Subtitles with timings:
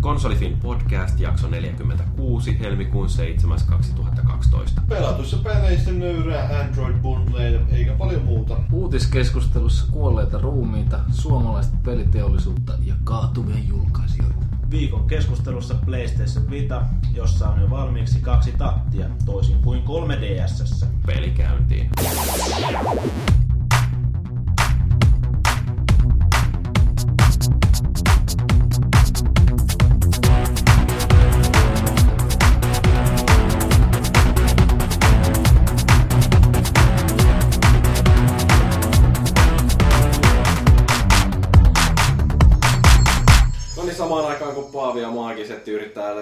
[0.00, 3.58] Konsolifin podcast, jakso 46, helmikuun 7.
[3.68, 4.82] 2012.
[4.88, 8.56] Pelatuissa peleissä nöyrää Android bundleja eikä paljon muuta.
[8.72, 14.46] Uutiskeskustelussa kuolleita ruumiita, suomalaista peliteollisuutta ja kaatuvia julkaisijoita.
[14.70, 16.82] Viikon keskustelussa PlayStation Vita,
[17.14, 20.86] jossa on jo valmiiksi kaksi tattia, toisin kuin 3DSssä.
[21.06, 21.90] Pelikäyntiin.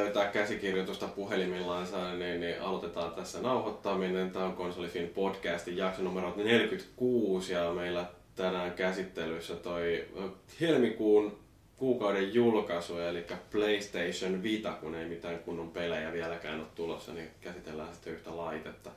[0.08, 4.30] Löytää käsikirjoitusta puhelimillansa, niin, niin aloitetaan tässä nauhoittaminen.
[4.30, 10.04] Tämä on Konsolifin podcastin jakso numero 46 ja meillä tänään käsittelyssä toi
[10.60, 11.38] helmikuun
[11.76, 17.94] kuukauden julkaisu, eli PlayStation Vita, kun ei mitään kunnon pelejä vieläkään ole tulossa, niin käsitellään
[17.94, 18.90] sitten yhtä laitetta.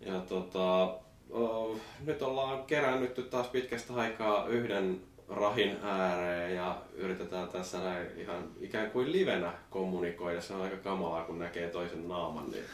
[0.00, 0.94] Ja tota,
[1.30, 8.48] oh, nyt ollaan kerännytty taas pitkästä aikaa yhden rahin ääreen ja yritetään tässä näin ihan
[8.60, 10.40] ikään kuin livenä kommunikoida.
[10.40, 12.64] Se on aika kamalaa, kun näkee toisen naaman, niin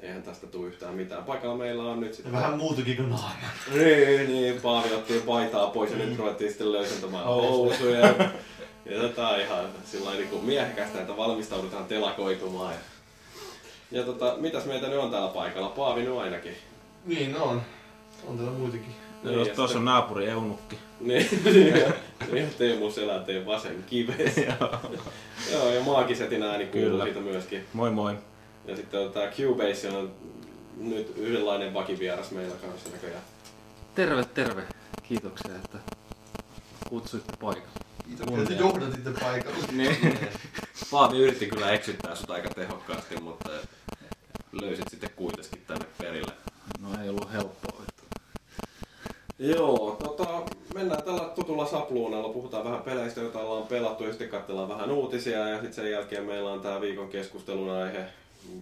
[0.00, 1.24] eihän tästä tule yhtään mitään.
[1.24, 2.32] Paikalla meillä on nyt sitten...
[2.32, 3.32] vähän muutakin kuin naama.
[3.74, 8.14] Niin, niin, Paavi otti paitaa pois ja nyt ruvettiin sitten löysentämään housuja.
[8.86, 12.74] Ja tätä on ihan sillä niin kuin miehekästä, että valmistaudutaan telakoitumaan.
[12.74, 12.78] Ja,
[13.90, 15.68] ja tota, mitäs meitä nyt on täällä paikalla?
[15.68, 16.56] Paavi nyt ainakin.
[17.04, 17.62] Niin on.
[18.26, 19.07] On täällä muitakin.
[19.22, 20.78] No, Niin, jos ja tuossa sitten- on naapuri Eunukki.
[21.00, 21.28] Niin,
[22.32, 24.36] niin Teemu Selänteen vasen kives.
[25.52, 27.04] Joo, ja maagisetin ääni kuuluu Kyllä.
[27.04, 27.66] siitä myöskin.
[27.72, 28.14] Moi moi.
[28.66, 30.12] Ja sitten on tää Cubase on
[30.76, 33.22] nyt yhdenlainen vakivieras meillä kanssa näköjään.
[33.94, 34.62] Terve, terve.
[35.02, 35.78] Kiitoksia, että
[36.88, 37.68] kutsuitte paikalle.
[38.08, 39.58] Kiitoksia, että johdatitte paikalle.
[39.72, 40.18] Niin.
[40.90, 43.50] Paavi yritti kyllä eksyttää sut aika tehokkaasti, mutta
[44.52, 46.32] löysit sitten kuitenkin tänne perille.
[46.80, 47.77] No ei ollut helppoa.
[49.38, 50.42] Joo, tota,
[50.74, 55.48] mennään tällä tutulla sapluunalla, puhutaan vähän peleistä, joita ollaan pelattu ja sitten katsellaan vähän uutisia
[55.48, 58.04] ja sitten sen jälkeen meillä on tämä viikon keskustelun aihe,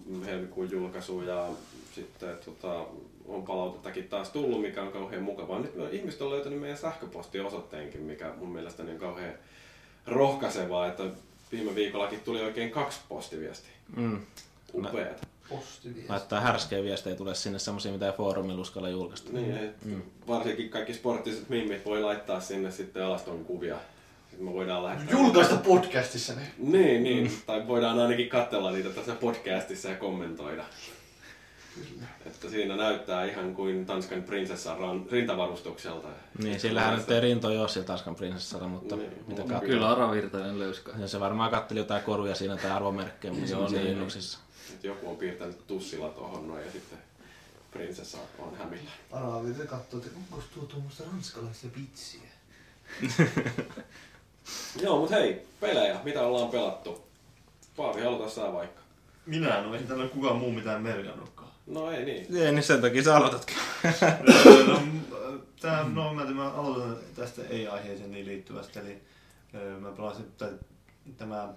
[0.05, 1.47] mm, helmikuun julkaisu ja
[1.95, 2.85] sitten tota,
[3.27, 5.59] on palautettakin taas tullut, mikä on kauhean mukavaa.
[5.59, 9.33] Nyt me- ihmiset on löytänyt meidän sähköpostiosoitteenkin, mikä mun mielestäni on kauhean
[10.07, 11.03] rohkaisevaa, että
[11.51, 13.71] viime viikollakin tuli oikein kaksi postiviestiä.
[13.95, 14.21] Mm.
[15.49, 16.09] Postiviesti.
[16.09, 19.31] Laittaa härskejä viestejä tulee sinne semmosia, mitä ei foorumilla uskalla julkaista.
[19.31, 19.75] Niin, et
[20.27, 23.75] varsinkin kaikki sporttiset mimmit voi laittaa sinne sitten alaston kuvia.
[24.29, 25.19] Sitten me voidaan lähettää...
[25.19, 26.51] Julkaista podcastissa ne.
[26.57, 27.31] Niin, niin.
[27.45, 30.63] Tai voidaan ainakin katsella niitä tässä podcastissa ja kommentoida.
[32.25, 36.07] Että siinä näyttää ihan kuin Tanskan prinsessan rintavarustukselta.
[36.43, 39.63] Niin, sillähän nyt ei rinto ole sillä Tanskan prinsessalla, mutta Niin, mitä on kat...
[39.63, 40.55] Kyllä Ara Virtanen.
[40.97, 43.91] Ja se varmaan katteli jotain koruja siinä tai arvomerkkejä, mutta Joo, semmoisia niin.
[43.91, 44.39] linnuksissa.
[44.71, 46.97] Nyt joku on piirtänyt tussilla tohon noin ja sitten
[47.71, 48.91] prinsessa on hämillä.
[49.11, 52.21] Araavit katsoo, että onko tuo tuommoista ranskalaista pitsiä.
[54.83, 55.99] Joo, mut hei, pelejä.
[56.03, 57.07] Mitä ollaan pelattu?
[57.77, 58.81] Paavi, aloita sä vaikka.
[59.25, 61.49] Minä en ole, ei täällä kukaan muu mitään merkannutkaan.
[61.67, 62.37] No ei niin.
[62.37, 63.57] Ei, niin sen takia sä aloitatkin.
[64.67, 64.81] no,
[65.61, 69.01] tää, no mä, mä aloitan tästä ei-aiheeseen niin liittyvästä, eli
[69.79, 70.49] mä pelasin tai,
[71.17, 71.53] tämä,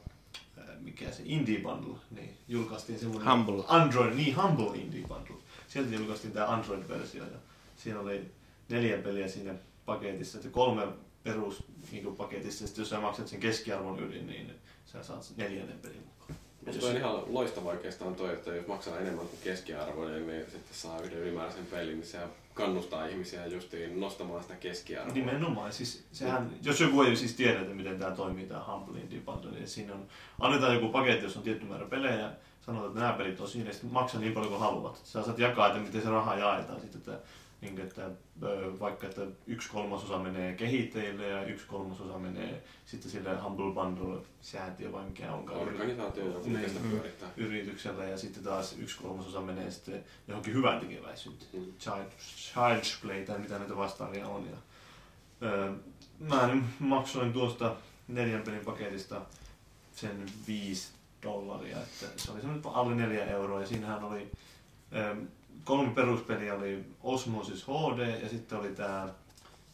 [0.81, 3.65] mikä se Indie Bundle, niin julkaistiin semmoinen Humble.
[3.69, 5.37] Android, niin Humble Indie Bundle.
[5.69, 7.39] Sieltä julkaistiin tämä Android-versio ja
[7.77, 8.31] siinä oli
[8.69, 9.55] neljä peliä siinä
[9.87, 10.87] paketissa, että kolme
[11.23, 14.55] perus niin paketissa, ja sitten jos sä maksat sen keskiarvon yli, niin
[14.87, 16.39] sä saat sen neljännen pelin mukaan.
[16.67, 20.77] Ja Mutta on ihan loistava oikeastaan toi, että jos maksaa enemmän kuin keskiarvoinen, niin sitten
[20.77, 22.19] saa yhden ylimääräisen pelin, niin se
[22.61, 25.15] kannustaa ihmisiä justiin nostamaan sitä keskiarvoa.
[25.15, 25.73] Nimenomaan.
[25.73, 29.51] Siis, sehän, jos joku ei siis tiedä, että miten tämä toimii, tämä Humble Indie Bundle,
[29.51, 30.07] niin siinä on,
[30.41, 33.77] annetaan joku paketti, jos on tietty määrä pelejä, sanotaan, että nämä pelit on siinä, ja
[33.91, 35.01] maksaa niin paljon kuin haluat.
[35.05, 37.19] Sä saat jakaa, että miten se raha jaetaan sitten, että,
[37.61, 38.11] niin että
[38.81, 44.93] vaikka että yksi kolmasosa menee kehittäjille ja yksi kolmasosa menee sitten sille Humble Bundle säätiö
[44.93, 47.03] vai mikä onkaan Organisaatio, Niin.
[47.37, 51.49] yrityksellä ja sitten taas yksi kolmasosa menee sitten johonkin hyvään tekeväisyyteen.
[51.53, 51.73] Mm.
[51.79, 54.47] Child, Child's Play tai mitä näitä vastaavia on.
[54.51, 54.57] Ja,
[55.49, 55.73] öö,
[56.19, 57.77] mä maksoin tuosta
[58.09, 59.21] neljän pelin paketista
[59.93, 60.89] sen viisi
[61.23, 64.31] dollaria, että se oli semmoinen alle neljä euroa ja siinähän oli
[64.95, 65.17] öö,
[65.71, 69.09] kolme peruspeliä oli Osmosis HD ja sitten oli tää,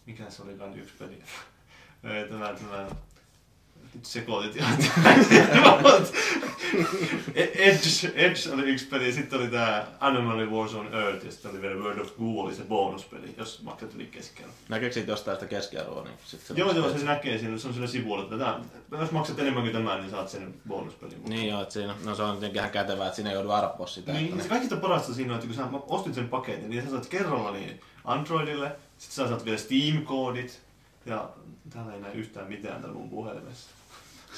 [0.06, 1.22] mikä se olikaan yksi peli,
[2.04, 2.86] Öö, tämä, tämä
[3.94, 4.78] nyt sekoitit ihan
[7.34, 11.62] Edge, Edge oli yksi peli, sitten oli tää Anomaly Wars on Earth ja sitten oli
[11.62, 14.52] vielä World of Goo oli se bonuspeli, jos maksat yli keskellä.
[14.68, 16.04] Näkeekö siitä jostain sitä keskiarvoa?
[16.04, 18.60] Niin sit se Joo, joo, se näkee siinä, se on sillä sivulla, että tää,
[19.00, 21.24] jos maksat enemmän kuin tämän, niin saat sen bonuspelin.
[21.24, 23.86] Niin joo, että siinä, no se on jotenkin ihan kätevää, että siinä ei joudu arpoa
[23.86, 24.12] sitä.
[24.12, 26.90] Niin, että se kaikista parasta siinä on, että kun sä ostit sen paketin, niin sä
[26.90, 30.60] saat kerralla niin Androidille, sitten sä saat vielä Steam-koodit,
[31.06, 31.28] ja
[31.70, 33.70] täällä ei näe yhtään mitään täällä mun puhelimessa.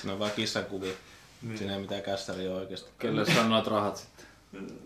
[0.01, 0.93] Siinä on vaan kissakuvia.
[1.43, 1.59] Niin.
[1.59, 2.91] Siinä ei mitään kässäriä oikeesti.
[2.99, 4.27] Kelle sanoit rahat sitten?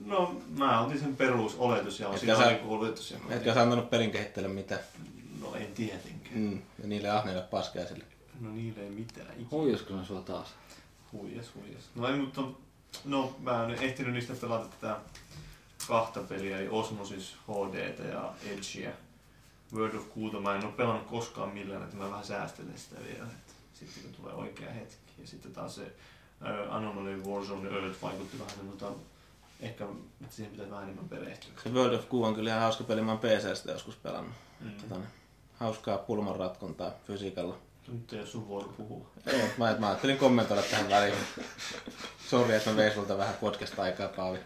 [0.04, 3.10] No, mä otin sen perusoletus ja Etkä osin sä- alkuoletus.
[3.10, 4.80] Ja Etkä sä antanut pelin kehittelijälle mitään.
[5.40, 6.34] No en tietenkään.
[6.34, 6.62] Mm.
[6.82, 8.04] Ja niille ahneille paskeisille.
[8.40, 9.48] No niille ei mitään ikinä.
[9.50, 10.48] Huijasko ne sua taas?
[11.12, 11.82] Huijas, huijas.
[11.94, 12.42] No ei, mutta
[13.04, 14.96] no, mä en ehtinyt niistä pelata tätä
[15.88, 18.92] kahta peliä, eli Osmosis HD ja Edgeä.
[19.74, 23.24] World of Goota mä en ole pelannut koskaan millään, että mä vähän säästelen sitä vielä,
[23.24, 25.12] että sitten kun tulee oikea hetki.
[25.18, 25.92] Ja sitten taas se
[26.70, 28.86] Anomaly Warzone Earth vaikutti vähän semmoilta,
[29.60, 29.86] ehkä
[30.30, 31.50] siihen pitää vähän enemmän perehtyä.
[31.62, 34.34] Se World of Goo on kyllä ihan hauska peli, mä oon PCstä joskus pelannut.
[34.60, 34.70] Mm.
[34.70, 35.08] Tota, niin,
[35.54, 37.58] hauskaa pulmanratkontaa fysiikalla.
[37.88, 39.06] Nyt ei ole sun vuoro puhua.
[39.32, 41.14] Joo, mä, mä ajattelin kommentoida tähän väliin.
[42.30, 44.38] Sori, että mä vein sulta vähän podcast-aikaa, Paavi.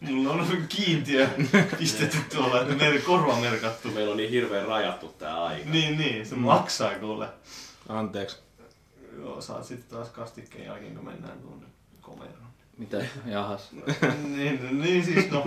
[0.00, 1.28] Mulla on kiintiö
[1.78, 3.90] pistetty tuolla, että meidän korva merkattu.
[3.90, 5.70] Meillä on niin hirveän rajattu tää aika.
[5.70, 7.28] Niin, niin, se maksaa kuule.
[7.88, 8.36] Anteeksi.
[9.20, 11.66] Joo, saat sitten taas kastikkeen jälkeen, kun mennään tuonne
[12.00, 12.50] komeroon.
[12.78, 13.04] Mitä?
[13.26, 13.68] Jahas.
[14.36, 15.44] niin, niin siis, no,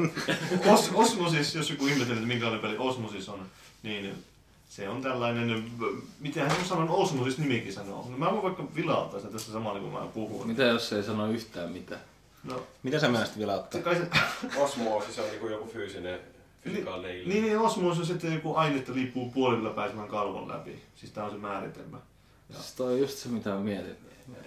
[0.74, 3.46] Os, Osmosis, jos joku ihmettelee, että minkälainen peli Osmosis on,
[3.84, 4.24] niin
[4.70, 5.72] se on tällainen,
[6.20, 8.08] mitä hän sanon Osmosis nimikin sanoo.
[8.10, 10.48] No, mä voin vaikka vilauttaa sen tässä samalla, kun mä puhun.
[10.48, 12.02] Mitä jos ei sano yhtään mitään?
[12.44, 13.80] No, Mitä sä menisit vilauttaa?
[13.80, 14.08] se kai se,
[14.60, 16.19] Osmoosi, se on niinku joku fyysinen,
[16.64, 17.34] fysikaalinen ilmiö.
[17.34, 20.81] niin, niin Osmosis on sitten joku ainetta liippuu puolilla pääsemään kalvon läpi.
[20.96, 21.98] Siis tää on se määritelmä.
[22.54, 23.96] Siis toi on just se mitä mä mietin.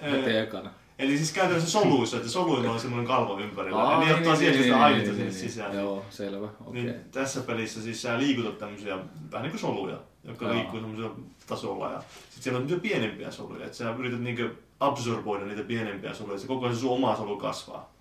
[0.02, 0.70] Ää, Heti ekana.
[0.98, 3.82] Eli siis käytännössä soluissa, että soluilla on semmoinen kalvo ympärillä.
[3.82, 5.76] Aa, Eli ottaa sieltä sitä ainetta sinne sisään.
[5.76, 6.48] Joo, selvä.
[6.66, 6.82] Okei.
[6.82, 8.98] Niin tässä pelissä siis sä liikutat tämmöisiä
[9.30, 10.54] vähän niin kuin soluja, jotka Joo.
[10.54, 11.16] liikkuu semmoisella
[11.46, 11.92] tasolla.
[11.92, 14.42] Ja sit siellä on pienempiä soluja, että sä yrität niinku
[14.80, 17.95] absorboida niitä pienempiä soluja, se koko ajan se sun oma solu kasvaa.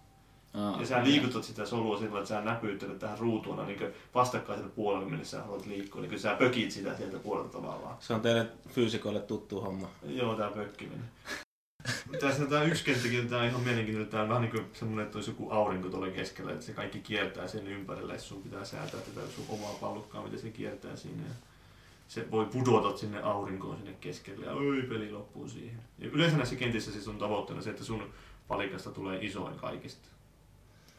[0.55, 5.05] Aa, Ja sä liikutat sitä solua sillä, että sä näpyyttelet tähän ruutuun niin vastakkaiselle puolelle,
[5.09, 6.01] minne sä haluat liikkua.
[6.01, 7.95] Niin sä pökit sitä sieltä puolelta tavallaan.
[7.99, 9.89] Se on teille fyysikoille tuttu homma.
[10.07, 11.05] Joo, tää pökkiminen.
[12.19, 14.11] Tässä tää yksi kenttäkin, tää on ihan mielenkiintoinen.
[14.11, 16.99] Tää on vähän niin kuin semmonen, että olisi joku aurinko tuolla keskellä, että se kaikki
[16.99, 20.91] kiertää sen ympärille, että sun pitää säätää tätä sun omaa pallukkaa, miten se kiertää.
[20.91, 20.97] Ja
[22.07, 25.79] se voi pudota sinne aurinkoon sinne keskelle ja oi, peli loppuu siihen.
[25.99, 28.09] Ja yleensä näissä kentissä siis on tavoitteena se, että sun
[28.47, 30.14] palikasta tulee isoin kaikista.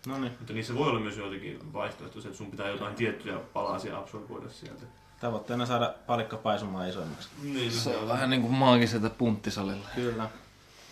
[0.06, 3.98] No niin, Mutta niissä voi olla myös joitakin vaihtoehtoisia, että sun pitää jotain tiettyjä palasia
[3.98, 4.82] absorboida sieltä.
[5.20, 7.28] tavoitteena saada palikka paisumaan isoimmaksi.
[7.42, 9.88] Niin, Se on vähän niinku maagiselta punttisalilla.
[9.94, 10.30] Kyllä.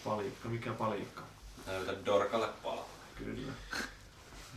[0.05, 0.49] palikka.
[0.49, 1.23] Mikä palikka?
[1.67, 2.89] Näytä Dorkalle palaa.
[3.19, 3.53] Kyllä.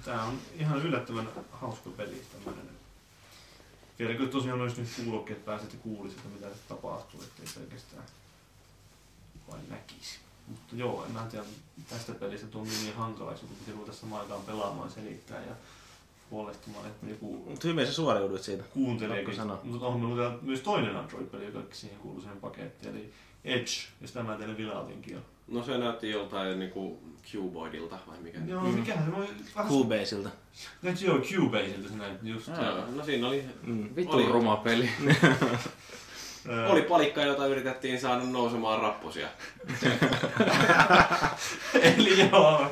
[0.05, 2.69] Tää on ihan yllättävän hauska peli tämmönen.
[3.99, 8.03] Vieläkö tosiaan olisi nyt kuulokkeet pääset ja kuulisi, että mitä se tapahtuu, ettei pelkästään
[9.51, 10.19] vain näkisi.
[10.47, 11.45] Mutta joo, en mä tiedä,
[11.89, 15.55] tästä pelistä tuntuu niin hankalaksi, kun piti ruveta samaan aikaan pelaamaan, selittää ja
[16.31, 18.63] huolehtimaan, että joku Mut hyvin sä suoriudut siitä.
[18.73, 19.23] kuuntelee.
[19.23, 19.59] Pakko sanoa.
[19.63, 23.13] Mutta on meillä vielä myös toinen Android-peli, joka siihen kuuluu siihen pakettiin, eli
[23.45, 23.71] Edge,
[24.01, 25.19] ja sitä mä teille vilautinkin jo.
[25.47, 26.99] No se näytti joltain niinku
[27.31, 28.39] Cuboidilta vai mikä?
[28.47, 28.69] Joo, Mm.
[28.79, 29.27] mikähän se voi...
[29.55, 30.29] vähän- Cubaseilta.
[30.81, 32.49] Nyt joo, Cubaseilta se näytti just.
[32.49, 32.85] Aa.
[32.95, 33.89] No siinä oli, Mm.
[33.95, 34.25] Vittu Oli.
[34.31, 34.89] ruma peli.
[36.49, 39.27] Ää, oli palikka, jota yritettiin saada nousemaan rappusia.
[41.81, 42.71] Eli joo.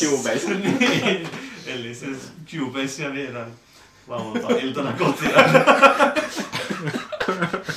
[0.00, 0.54] Cubase.
[0.54, 1.28] niin.
[1.66, 2.06] Eli se
[2.52, 3.50] Cubaseia viedään
[4.08, 5.32] lauantai-iltana kotiin.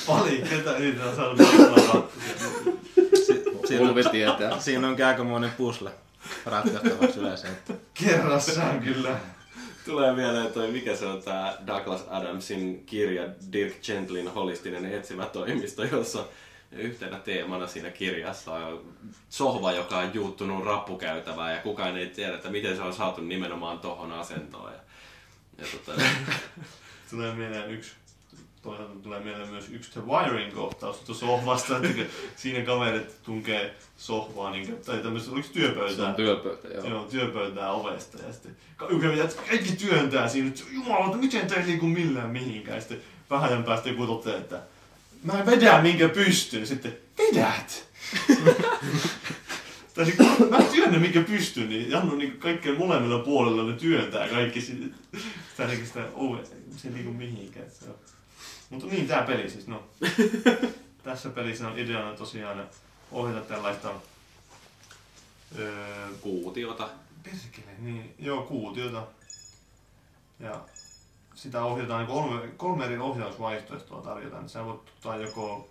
[0.07, 2.03] Palikka, ketä yritetään saada nousemaan
[3.67, 4.59] Siinä Ulvi on, tietää.
[4.59, 5.91] siinä onkin aikamoinen pusle
[6.45, 7.47] ratkaistavaksi yleensä.
[7.47, 9.15] Että Kerrassaan kyllä.
[9.85, 15.83] Tulee mieleen toi, mikä se on tää Douglas Adamsin kirja Dirk Gentlin holistinen etsivä toimisto,
[15.83, 16.25] jossa
[16.71, 18.95] yhtenä teemana siinä kirjassa on
[19.29, 23.79] sohva, joka on juuttunut rappukäytävään ja kukaan ei tiedä, että miten se on saatu nimenomaan
[23.79, 24.71] tohon asentoon.
[24.71, 24.79] Ja,
[25.57, 26.01] ja tota,
[27.09, 27.91] Tulee mieleen yksi
[28.65, 34.77] toisaalta tulee mieleen myös yksi The Wiring-kohtaus tuossa sohvasta, että siinä kaverit tunkee sohvaa, niin,
[34.85, 36.09] tai tämmöistä, oliko se Se työpöytää?
[36.09, 36.85] on työpöytä, joo.
[36.85, 38.57] Joo, työpöytää ovesta ja sitten
[39.47, 42.77] kaikki, työntää siinä, että jumalauta, miten tää ei liiku millään mihinkään.
[42.77, 44.59] Ja sitten vähän ajan päästä joku toteaa, että
[45.23, 46.67] mä en vedä minkä pystyyn.
[46.67, 47.87] Sitten, vedät!
[49.95, 54.61] tai niin, mä työnnän minkä pystyn, niin Jannu niin kaikkien molemmilla puolella ne työntää kaikki
[54.61, 54.85] sitä,
[55.51, 56.39] sitä, niin sitä ove,
[56.77, 57.71] se ei liiku mihinkään.
[57.71, 58.14] Se on.
[58.69, 59.83] Mutta niin tää peli siis, no.
[61.03, 62.69] Tässä pelissä on ideana tosiaan
[63.11, 63.91] ohjata tällaista
[65.59, 66.89] Öö, Kuutiota.
[67.23, 69.07] perkele, niin, joo, kuutiota.
[70.39, 70.61] Ja
[71.35, 74.49] sitä ohjataan niin kolme, kolme eri ohjausvaihtoehtoa tarjotaan.
[74.49, 75.69] Sä voit ottaa joko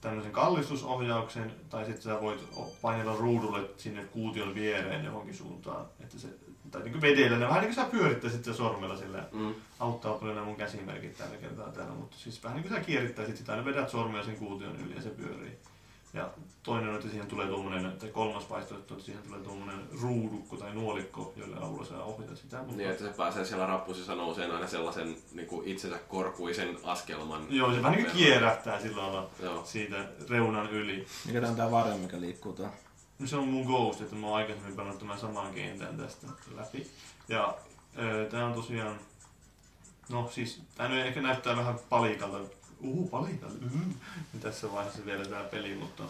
[0.00, 2.40] tämmöisen kallistusohjauksen, tai sitten sä voit
[2.82, 5.86] painella ruudulle sinne kuution viereen johonkin suuntaan.
[6.00, 6.28] Että se,
[6.70, 9.54] tai niin kuin vedellä, ne vähän niin kuin sä pyörittäisit sitä sormella sillä Mm.
[9.80, 13.36] auttaa paljon nämä mun käsimerkit tällä kertaa täällä, mutta siis vähän niin kuin sä kierrittäisit
[13.36, 15.58] sitä, aina vedät sormea sen kuution yli ja se pyörii.
[16.14, 16.30] Ja
[16.62, 20.74] toinen on, että siihen tulee tuommoinen, tai kolmas vaihtoehto, että siihen tulee tuommoinen ruudukko tai
[20.74, 22.58] nuolikko, jolle avulla sä ohjat sitä.
[22.58, 22.76] Mutta...
[22.76, 27.46] Niin, että se pääsee siellä rappusissa nouseen aina sellaisen niin kuin itsensä korkuisen askelman.
[27.48, 29.64] Joo, se vähän niin kuin kierähtää sillä lailla Joo.
[29.64, 29.96] siitä
[30.30, 31.06] reunan yli.
[31.26, 32.72] Mikä tää on tää varjo, mikä liikkuu tuolla?
[33.20, 36.86] No se on mun Ghost, että mä oon aikaisemmin pelannut tämän saman kentän tästä läpi.
[37.28, 37.54] Ja
[37.98, 39.00] öö, tää on tosiaan...
[40.08, 42.38] No siis, tää nyt ehkä näyttää vähän palikalta.
[42.80, 43.56] Uhu, palikalta.
[43.60, 43.94] Mm.
[44.40, 46.02] Tässä vaiheessa vielä tää peli, mutta...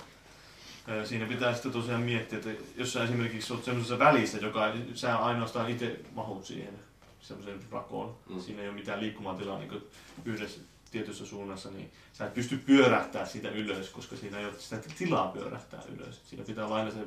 [0.89, 5.17] öö, Siinä pitää sitten tosiaan miettiä, että jos sä esimerkiksi oot semmoisessa välissä, joka sä
[5.19, 6.79] ainoastaan itse mahut siihen
[7.21, 8.17] semmoiseen rakoon.
[8.29, 8.41] Mm.
[8.41, 9.83] Siinä ei ole mitään liikkumatilaa niin
[10.25, 10.61] yhdessä
[10.91, 15.29] tietyssä suunnassa, niin sä et pysty pyörähtää siitä ylös, koska siinä ei ole sitä tilaa
[15.29, 16.21] pyörähtää ylös.
[16.27, 17.07] Siinä pitää olla aina se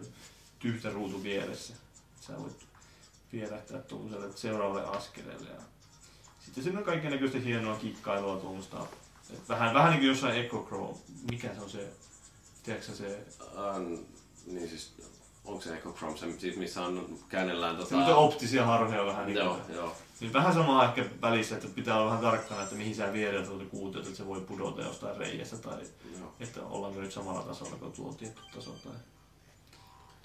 [0.59, 1.73] tyhjä ruutu vieressä.
[2.21, 2.65] Sä voit
[3.33, 5.49] vierähtää tuollaiselle seuraavalle askeleelle.
[5.49, 5.61] Ja
[6.39, 8.87] sitten siinä on kaiken näköistä hienoa kikkailua tuommoista.
[9.49, 10.95] Vähän, vähän niin kuin jossain Echo Crow.
[11.31, 11.91] Mikä se on se,
[12.63, 14.05] tiedätkö se, Um,
[14.45, 14.93] niin siis,
[15.45, 17.89] onko se Echo Chrome, se, siis missä on käännellään tota...
[17.89, 19.75] semmoisia optisia harhoja vähän niin Joo, kuin.
[19.75, 19.95] joo.
[20.19, 23.65] Niin vähän samaa ehkä välissä, että pitää olla vähän tarkkana, että mihin sä viedät tuota
[23.65, 25.77] kuutiota, että se voi pudota jostain reiästä tai
[26.19, 26.33] joo.
[26.39, 28.71] että ollaanko nyt samalla tasolla kuin tuo tietty taso.
[28.71, 28.93] Tai...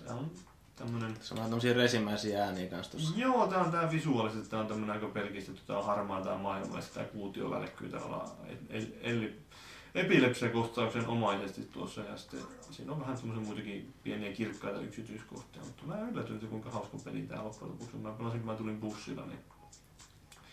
[0.06, 0.30] Tää on
[0.76, 1.16] tämmönen...
[1.20, 3.14] Se on tämmösiä resimäisiä ääniä kans tossa.
[3.16, 6.76] Joo, tää on tää visuaalisesti, tää on tämmönen aika pelkistetty, tää on harmaa tää maailma
[6.76, 8.28] ja sitten tää kuutio välkkyy tavallaan
[8.70, 9.30] el- el-
[9.94, 12.40] epilepsiakohtauksen omaisesti tuossa ja sitten
[12.70, 17.22] siinä on vähän semmoisia muitakin pieniä kirkkaita yksityiskohtia, mutta mä yllätyin, että kuinka hauska peli
[17.22, 17.96] tää loppujen lopuksi.
[17.96, 18.02] on.
[18.02, 19.38] Mä pelasin, kun mä tulin bussilla, niin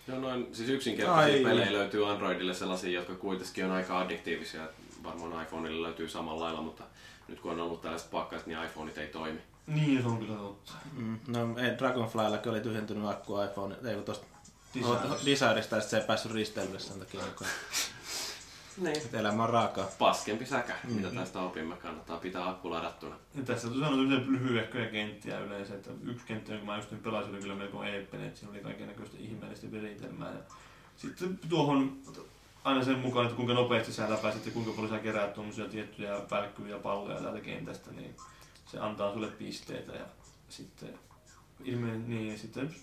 [0.08, 1.44] Joo, noin, siis yksinkertaisia Ai.
[1.44, 4.70] pelejä löytyy Androidille sellaisia, jotka kuitenkin on aika addiktiivisia.
[5.04, 6.84] Varmaan iPhoneille löytyy samalla lailla, mutta
[7.28, 9.40] nyt kun on ollut tällaiset pakkaset, niin iPhoneit ei toimi.
[9.68, 10.72] niin se on kyllä totta.
[10.94, 11.20] Mm.
[11.28, 14.26] No ei, Dragonflyllakin oli tyhjentynyt akku iPhone, ei kun tosta
[14.76, 15.26] Designers.
[15.26, 17.22] Desiresta, sit se ei päässyt risteilylle sen takia.
[18.78, 18.98] Niin.
[18.98, 19.88] Et elämä on raakaa.
[20.00, 21.76] Paskempi säkä, mitä tästä opimme.
[21.76, 23.16] Kannattaa pitää akku ladattuna.
[23.36, 27.04] Ja tässä tosiaan on tämmöisiä lyhyehköjä kenttiä yleensä, että yksi kenttä, jonka mä just nyt
[27.04, 30.32] pelasin, oli kyllä melko eeppinen, että siinä oli kaiken näköistä ihmeellistä viritelmää.
[30.32, 30.40] Ja
[30.98, 31.98] sitten tuohon
[32.64, 36.22] aina sen mukaan, että kuinka nopeasti sä läpäisit ja kuinka paljon sä keräät tuommoisia tiettyjä
[36.32, 38.16] välkkyviä palloja täältä kentästä, niin
[38.66, 40.06] se antaa sulle pisteitä ja
[40.50, 41.00] sitten
[41.64, 42.76] ilmeen niin, ja sitten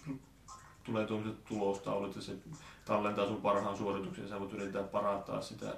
[0.84, 2.32] tulee tuommoiset tulostaulut ja se
[2.84, 5.74] tallentaa sun parhaan suorituksen sä voit yrittää parantaa sitä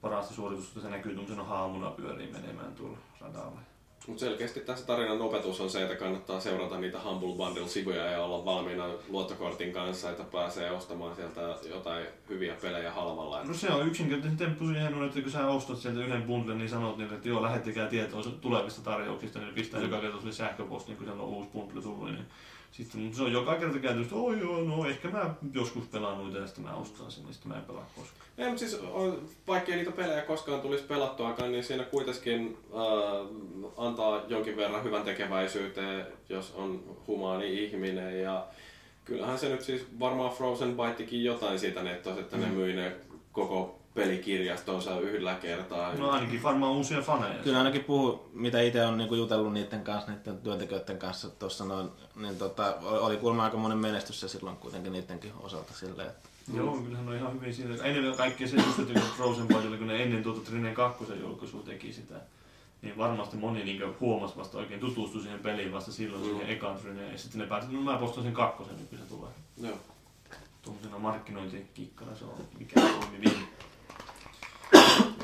[0.00, 3.60] parasta suoritusta, se näkyy tuommoisena haamuna pyöriin menemään tuolla radalla.
[4.06, 8.44] Mutta selkeästi tässä tarinan opetus on se, että kannattaa seurata niitä Humble Bundle-sivuja ja olla
[8.44, 13.44] valmiina luottokortin kanssa, että pääsee ostamaan sieltä jotain hyviä pelejä halvalla.
[13.44, 16.96] No se on yksinkertaisen temppu siihen, että kun sä ostat sieltä yhden bundlen, niin sanot
[16.96, 21.22] niille, että joo, lähettäkää tietoa tulevista tarjouksista, niin pistää joka kerta sulle sähköpostiin, kun siellä
[21.22, 22.10] on uusi bundle tullut.
[22.10, 22.26] Niin
[22.72, 26.18] sitten mutta se on joka kerta käytöstä, että oi joo, no ehkä mä joskus pelaan
[26.18, 28.26] noita ja sitten mä ostan sen, niin sitten mä en pelaa koskaan.
[28.38, 33.26] Ei, mutta siis on- vaikkei niitä pelejä koskaan tulisi pelattuakaan, niin siinä kuitenkin äh,
[33.76, 38.22] antaa jonkin verran hyvän tekeväisyyteen, jos on humaani ihminen.
[38.22, 38.46] Ja
[39.04, 42.92] kyllähän se nyt siis varmaan Frozen Bytekin jotain siitä että ne myi ne
[43.32, 45.94] koko pelikirjastonsa yhdellä kertaa.
[45.94, 47.42] No ainakin varmaan uusia faneja.
[47.42, 51.88] Kyllä ainakin puhu, mitä itse on niinku jutellut niiden kanssa, niiden työntekijöiden kanssa tuossa noin,
[52.16, 56.76] niin tota, oli kuulemma aika monen menestys se silloin kuitenkin niidenkin osalta silleen, että Joo,
[56.76, 57.84] kyllähän on ihan hyvin siitä.
[57.84, 61.62] Ennen kaikkea se just, että kun Frozen Byte, kun ne ennen tuota Trine 2 julkaisua
[61.62, 62.14] teki sitä,
[62.82, 66.28] niin varmasti moni niin huomasi vasta oikein, tutustui siihen peliin vasta silloin Mm.
[66.28, 67.12] siihen ekaan Trineen.
[67.12, 69.30] Ja sitten ne päätti, että no mä postan sen kakkosen, nyt kun se tulee.
[69.62, 69.78] Joo.
[70.62, 73.48] Tuommoisena markkinointikikkana se on, mikä toimi hyvin.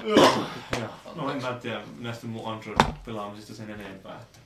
[0.05, 0.45] Joo.
[0.81, 4.19] Ja, no en mä tiedä näistä mun Android-pelaamisista sen enempää.
[4.21, 4.39] Että.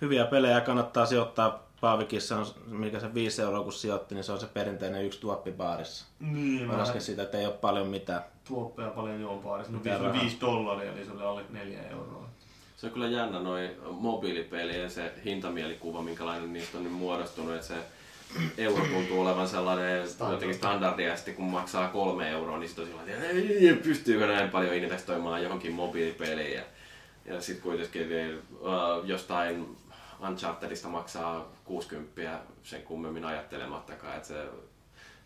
[0.00, 4.40] hyviä pelejä kannattaa sijoittaa Paavikissa, on, mikä se 5 euroa kun sijoitti, niin se on
[4.40, 6.04] se perinteinen yksi tuoppi baarissa.
[6.20, 8.22] Niin, Mä lasken siitä, että ei ole paljon mitään.
[8.48, 9.72] tuoppeja paljon juon baarissa.
[9.72, 10.22] No, Mitä se oli rahaa?
[10.22, 12.28] 5 dollaria, eli se oli alle 4 euroa.
[12.76, 17.74] Se on kyllä jännä noin mobiilipelien se hintamielikuva, minkälainen niistä on nyt muodostunut, että se
[18.58, 22.90] euro tuntuu olevan sellainen jotenkin standardia, ja sitten kun maksaa kolme euroa, niin sitten on
[22.90, 26.54] sellainen, että pystyykö näin paljon investoimaan johonkin mobiilipeliin.
[26.54, 26.62] Ja,
[27.26, 29.76] ja sitten kuitenkin niin, uh, jostain
[30.28, 34.46] Unchartedista maksaa 60 sen kummemmin ajattelemattakaan, että se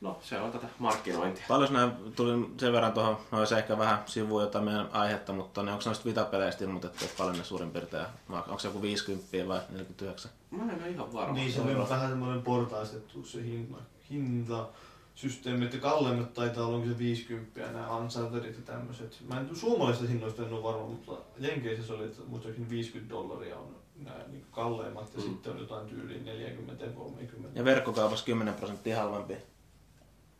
[0.00, 1.44] No, se on tätä markkinointia.
[1.48, 5.62] Paljon nämä tuli sen verran tuohon, no se ehkä vähän sivu jotain meidän aihetta, mutta
[5.62, 9.60] ne, onko noista Vita-peleistä ilmoitettu, että paljon ne suurin piirtein, onko se joku 50 vai
[9.70, 10.30] 49?
[10.50, 11.34] Mä en ole ihan varma.
[11.34, 13.78] Niin se on vähän semmoinen portaistettu se hinta,
[14.10, 14.68] hinta
[15.14, 19.18] systeemi, että kalleimmat taitaa olla onko se 50 nämä Unchartedit ja tämmöiset.
[19.28, 23.56] Mä en suomalaisista hinnoista en ole varma, mutta Jenkeissä se oli, että muistaakseni 50 dollaria
[23.58, 25.28] on nämä niin kalleimmat ja Mm.
[25.28, 27.58] sitten on jotain tyyliin 40 ja 30.
[27.58, 29.34] Ja verkkokaupassa 10 prosenttia halvempi.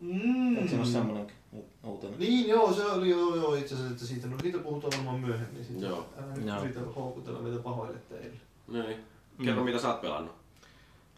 [0.01, 0.57] Mm.
[0.57, 1.37] Eikö siinä ole semmoinenkin
[1.85, 2.19] uutinen?
[2.19, 5.65] Niin joo, se oli joo, joo itse asiassa, että siitä, no siitä puhutaan varmaan myöhemmin.
[5.65, 5.87] Siitä.
[5.87, 6.07] Joo.
[6.25, 6.63] Älä nyt Joo.
[6.65, 8.37] yritä houkutella meitä pahoille teille.
[8.69, 8.97] No niin.
[9.45, 9.65] Kerro, Mm.
[9.65, 10.33] mitä sä oot pelannut.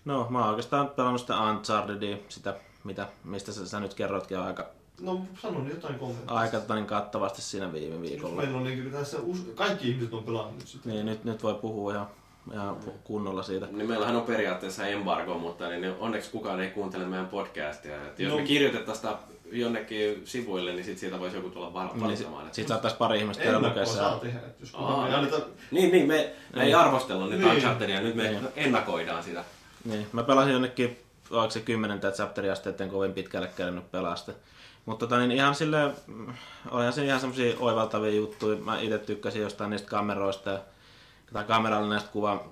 [0.04, 4.66] No, mä oon oikeastaan pelannut sitä Unchartedia, sitä, mitä, mistä sä, sä nyt kerroitkin aika,
[5.00, 6.38] No sanon jotain kommentteja.
[6.38, 8.37] aika tota niin kattavasti siinä viime viikolla.
[8.37, 10.88] Meillä on niin tässä, us- kaikki ihmiset on pelannut nyt sitä.
[10.88, 12.06] Niin, nyt, nyt voi puhua ihan,
[12.52, 13.66] ihan kunnolla siitä.
[13.70, 17.97] Niin meillähän on periaatteessa embargo, mutta niin onneksi kukaan ei kuuntele meidän podcastia.
[18.06, 18.38] Et jos No.
[18.38, 22.42] me kirjoitettaisiin sitä jonnekin sivuille, niin sit siitä voisi joku tulla Niin, valittamaan.
[22.44, 23.85] että- Sitten saattaisi pari ihmistä käydä lukea.
[25.70, 26.14] Niin, niin me,
[26.54, 26.76] me ei Niin.
[26.76, 27.50] arvostella nyt Niin.
[27.52, 28.49] Unchartedia, nyt me Niin.
[28.56, 29.44] ennakoidaan sitä.
[29.85, 30.99] Niin, mä pelasin jonnekin,
[31.30, 34.32] oliko se kymmenentä chapteria asti, etten kovin pitkälle käynyt pelaa sitä.
[34.87, 36.26] Mutta tota, niin ihan silleen, mm,
[36.70, 38.56] olihan se ihan semmosia oivaltavia juttuja.
[38.59, 40.59] Mä itse tykkäsin jostain niistä kameroista ja
[41.32, 42.44] tai kameralla näistä kuva,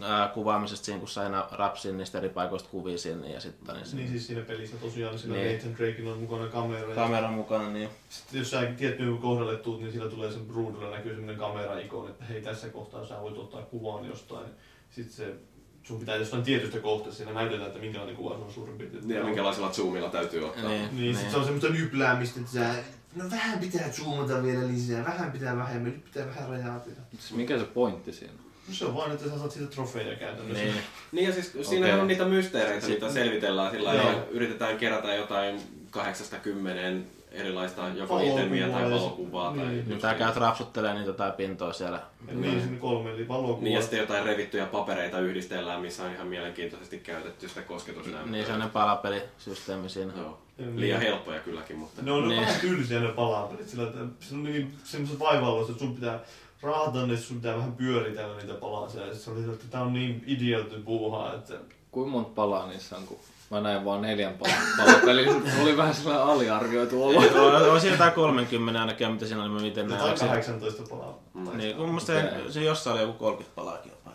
[0.00, 3.96] ää, kuvaamisesta siinä, kun sai aina rapsin niistä eri paikoista kuvia sinne ja sitten niin,
[3.96, 5.52] Niin siis siinä pelissä tosiaan sillä Niin.
[5.52, 6.88] Nathan Drakein on mukana kamera.
[6.88, 10.90] ja kameran mukana, niin Sitten jos sä tiettyyn kohdalle tuut, niin sillä tulee sen ruudulla
[10.90, 14.46] näkyy semmoinen kamera-ikoni, että hei tässä kohtaa sä voit ottaa kuvan jostain.
[14.90, 15.34] Sitten se,
[15.82, 19.10] sun pitää jostain tietystä kohteesta siinä näytetään, että minkälainen kuva se on suurin piirtein.
[19.10, 20.68] Ja minkälaisella zoomilla täytyy ottaa.
[20.68, 22.74] niin, Niin, sit se on semmoista nypläämistä, että sä,
[23.14, 26.90] no vähän pitää zoomata vielä lisää, vähän pitää vähemmän, nyt pitää vähän rajata.
[27.10, 28.32] Siis mikä se pointti siinä?
[28.68, 30.64] No se on vaan, että sä saat siitä trofeja käytännössä.
[30.64, 30.74] niin.
[31.12, 36.36] Niin ja siis siinä on niitä mysteereitä, mitä selvitellään sillä ja yritetään kerätä jotain kahdeksasta
[36.36, 39.54] kymmeneen erilaista joko itemiä tai se- valokuvaa.
[39.56, 39.76] Tai niin.
[39.76, 40.18] just Niin tää niin.
[40.18, 42.00] käyt rapsuttelee niitä jotain pintoja siellä.
[42.28, 43.62] Ja niin, sinne kolme, eli valokuva.
[43.64, 48.30] Niin ja sitten jotain revittyjä papereita yhdistellään, missä on ihan mielenkiintoisesti käytetty sitä kosketusnäyttöä.
[48.32, 50.12] Niin sellainen palapelisysteemi siinä.
[50.16, 50.38] Joo.
[50.58, 50.80] Niin.
[50.80, 52.02] Liian helppoja kylläkin, mutta...
[52.02, 52.28] Ne on Niin.
[52.28, 52.40] niin.
[52.40, 56.20] vähän tylsiä ne palapelit, sillä että se on niin semmoiset vaivalloista, että sun pitää
[56.62, 59.06] raahata ne, sun pitää vähän pyöritellä niitä palasia.
[59.06, 61.54] Ja se oli, että tää on niin idealty puuhaa, että
[61.90, 63.18] Kuinka monta palaa niissä on, kun
[63.50, 65.26] mä näin vaan neljän palan palapeli.
[65.62, 67.18] oli vähän sellainen aliarvioitu olo.
[67.18, 70.00] Oli oli siinä jotain 30 ainakin, mitä siinä oli, mä miten näin.
[70.10, 71.18] jotain Oliko se- 18 palaa.
[71.54, 74.10] Niin, kun musta se, se jossain oli joku 30 palaakin jopa.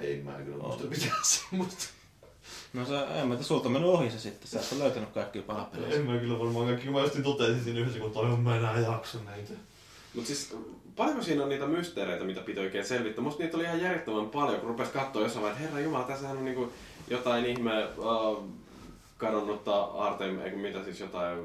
[0.00, 1.84] Ei mä kyllä muista mitään semmoista.
[2.72, 5.08] No se, en mä tiedä, sulta on mennyt ohi se sitten, sä et ole löytänyt
[5.10, 5.94] kaikkia palapelejä.
[5.94, 8.56] En mä kyllä varmaan kaikki, kun mä just totesin siinä yhdessä, kun toi on mä
[8.56, 9.52] enää jaksa näitä.
[10.14, 10.56] Mut siis
[10.96, 13.24] paljonko siinä on niitä mysteereitä, mitä piti oikein selvittää?
[13.24, 16.36] Musta niitä oli ihan järjettömän paljon, kun rupes katsoa jossain vaiheessa, että herra jumala, tässähän
[16.36, 16.72] on niinku
[17.12, 18.44] jotain ihme uh,
[19.18, 21.38] kadonnutta Artem, eikö mitä siis jotain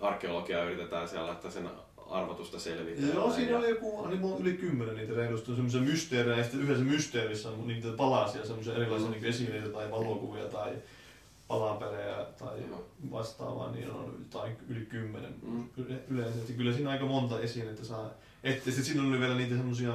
[0.00, 1.68] arkeologiaa yritetään siellä, että sen
[2.10, 3.14] arvotusta selvitellään.
[3.14, 6.36] Joo, siinä ja- oli joku, niin mulla on yli kymmenen niitä reilusti, on semmoisia mysteerejä,
[6.36, 10.72] ja sitten yhdessä mysteerissä on niitä palasia, semmoisia erilaisia niin esineitä tai valokuvia tai
[11.48, 12.58] palapelejä tai
[13.10, 15.64] vastaavaa, niin on jotain yli kymmenen Mm.
[15.76, 16.38] yle- yleensä.
[16.38, 18.10] Että kyllä siinä aika monta esinettä saa.
[18.44, 19.92] Että sitten siinä oli vielä niitä semmoisia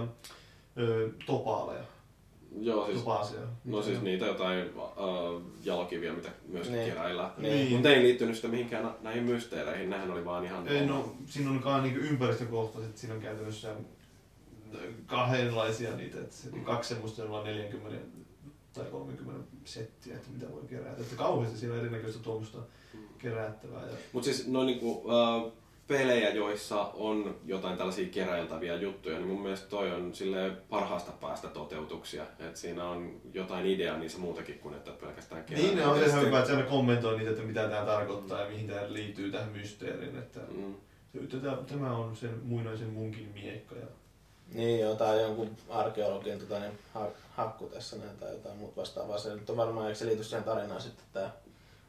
[1.25, 1.84] topaaleja,
[2.62, 3.39] Joo, siis, topasia.
[3.65, 6.85] no siis niitä jotain uh, jalokiviä, mitä myös Niin.
[6.91, 7.31] keräillään.
[7.38, 7.71] Niin.
[7.73, 10.67] Mutta ei liittynyt sitä mihinkään näihin mysteereihin, nehän oli vaan ihan...
[10.67, 13.75] Ei, no, siinä on kai niinku ympäristökohtaiset, siinä on käytännössä
[15.05, 18.05] kahdenlaisia niitä, että se- kaksi semmoista, joilla on 40
[18.73, 21.01] tai 30 settiä, että mitä voi kerätä.
[21.01, 22.57] Että kauheasti siinä on erinäköistä tuommoista
[23.17, 23.81] kerättävää.
[23.85, 25.53] Ja Mutta siis noin niinku, uh,
[25.89, 31.47] pelejä, joissa on jotain tällaisia keräiltäviä juttuja, niin mun mielestä toi on sille parhaasta päästä
[31.47, 32.23] toteutuksia.
[32.23, 36.25] että siinä on jotain ideaa niissä muutakin kuin että pelkästään niin ne on Ja ihan
[36.25, 40.17] hyvä, että aina kommentoi niitä, että mitä tämä tarkoittaa ja mihin tämä liittyy tähän mysteeriin.
[40.17, 40.75] Että Mm.
[41.30, 43.75] tätä, tämä on sen muinaisen munkin miekka.
[43.75, 43.86] Ja
[44.54, 48.75] Niin joo, tää on jonkun arkeologin tota, niin, ha- hakku tässä näin tai jotain muuta
[48.82, 49.17] vastaavaa.
[49.17, 51.32] Se nyt on varmaan, eikö se liity siihen tarinaan sitten tää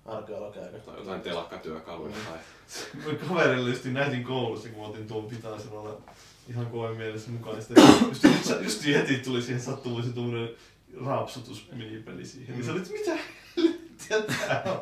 [0.05, 0.79] arkeologi aika.
[0.79, 2.39] Tai jotain telakkatyökaluja tai...
[3.05, 6.01] Mun kaverille just näytin koulussa, kun otin tuon pitaisen olla
[6.49, 7.57] ihan koen mielessä mukaan.
[7.57, 10.49] Ja sitten just, just, just heti tuli siihen sattumoisin tuommoinen
[11.05, 12.55] raapsutus minipeli siihen.
[12.55, 13.19] Niin se oli, että mitä
[13.57, 14.81] helvettiä tää on?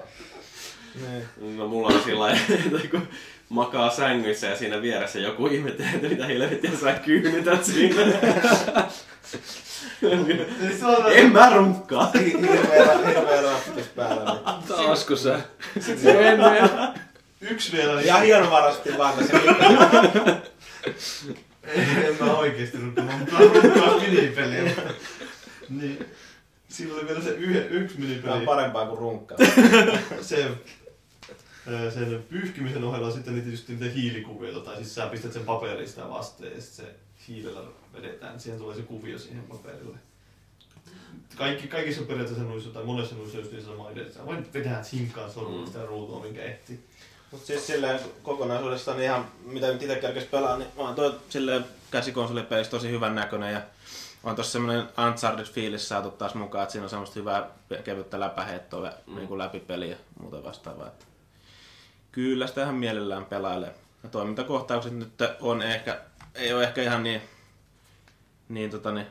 [1.00, 1.56] Niin.
[1.58, 2.40] No mulla on sillä lailla,
[2.76, 3.08] että kun
[3.48, 8.02] makaa sängyssä ja siinä vieressä joku ihmettelee, että mitä helvettiä sä kyynytät siinä.
[10.02, 12.10] On en mä runkkaa.
[12.14, 14.32] Hirveä, rapputus päällä.
[14.32, 14.62] Niin.
[14.68, 15.40] Taasko sä?
[17.40, 18.00] yksi vielä.
[18.02, 19.38] Ja hienovaraisesti vaan tässä.
[22.08, 24.72] en mä oikeesti rukkaa, mutta mä rukkaan minipeliä.
[25.68, 26.06] niin.
[26.94, 28.44] Oli vielä se yhe, yksi Tää on minipeli.
[28.46, 29.38] parempaa kuin runkkaa.
[30.20, 30.46] Se,
[31.94, 36.52] sen pyyhkimisen ohella sitten niitä, just niitä hiilikuvioita, tai siis sä pistät sen paperista vasten
[36.54, 36.94] ja sitten se
[37.28, 37.60] hiilellä
[37.94, 39.98] vedetään, niin siihen tulee se kuvio siihen paperille.
[41.36, 44.84] Kaikki, kaikissa periaatteessa nuissa tai monessa nuissa just niin sama idea, että sä voit vetää
[44.92, 46.80] hinkkaan sormulla sitä ruutua, minkä ehtii.
[47.30, 52.70] Mutta siis silleen kokonaisuudessaan ihan, mitä nyt itse kerkes pelaa, niin on toi silleen käsikonsolipelissä
[52.70, 53.60] tosi hyvän näköinen ja
[54.24, 57.50] on tossa semmoinen Uncharted-fiilis saatu taas mukaan, että siinä on semmoista hyvää
[57.84, 59.16] kevyttä läpäheittoa mm.
[59.16, 60.86] niin läpi peliä ja muuta vastaavaa.
[60.86, 61.04] Että
[62.24, 63.74] kyllä sitä ihan mielellään pelailee.
[64.02, 66.00] Ja toimintakohtaukset nyt on ehkä,
[66.34, 67.20] ei ole ehkä ihan niin,
[68.48, 69.06] niin, tota, niin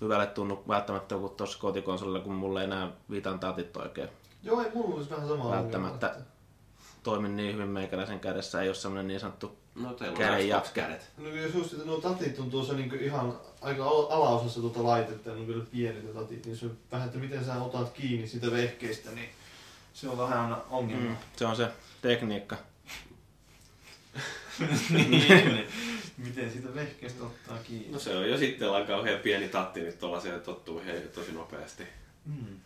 [0.00, 4.08] hyvälle tunnu välttämättä kuin tuossa kotikonsolilla, kun mulla ei enää viitan tatit oikein
[4.42, 6.06] Joo, ei mulla olisi vähän sama Välttämättä.
[6.06, 6.30] ongelma, että-
[7.02, 8.62] toimi niin hyvin meikäläisen kädessä.
[8.62, 10.70] Ei ole semmoinen niin sanottu No teillä Käden jatka.
[10.74, 11.10] kädet.
[11.18, 15.28] No jos just, että nuo tatit on tuossa niinku ihan aika al- alaosassa tuota laitetta,
[15.28, 17.90] ja ne on vielä pienet ne tatit, niin se on vähän, että miten sä otat
[17.92, 19.28] kiinni siitä vehkeistä, niin
[19.94, 21.08] se on vähän ongelma.
[21.10, 21.68] Mm, se on se
[22.02, 22.56] tekniikka.
[24.90, 25.66] niin,
[26.18, 27.92] miten siitä vehkeestä ottaa kiinni.
[27.92, 31.82] No se on jo sitten on kauhean pieni tatti, niin tuollaiseen tottuu he tosi nopeasti.
[32.26, 32.56] Mm.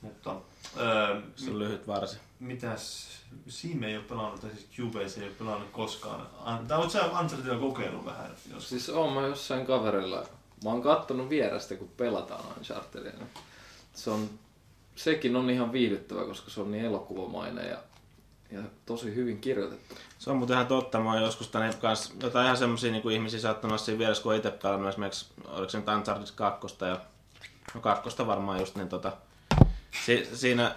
[0.00, 0.36] Mutta
[0.76, 2.16] öö, Se on lyhyt varsi.
[2.40, 3.08] mitäs,
[3.48, 6.26] Siime ei ole pelannut, tai siis Cubase ei ole pelannut koskaan.
[6.44, 8.30] An- Tai oot sä Unchartedia kokeillut vähän?
[8.54, 8.68] Jos...
[8.68, 10.26] Siis oon mä jossain kaverilla.
[10.64, 13.12] Mä oon kattonut vierestä, kun pelataan Unchartedia.
[13.12, 13.28] niin
[13.94, 14.30] Se on,
[14.96, 17.78] sekin on ihan viihdyttävä, koska se on niin elokuvamainen ja,
[18.54, 19.94] ja tosi hyvin kirjoitettu.
[20.18, 21.00] Se on muuten ihan totta.
[21.00, 24.32] Mä oon joskus tänne kans jotain ihan semmosia niin ihmisiä saattanut olla siinä vieressä, kun
[24.32, 27.00] oon itse pelannut esimerkiksi, oliko se nyt Uncharted 2 ja
[27.74, 29.12] no kakkosta varmaan just, niin tota,
[30.04, 30.74] si, siinä,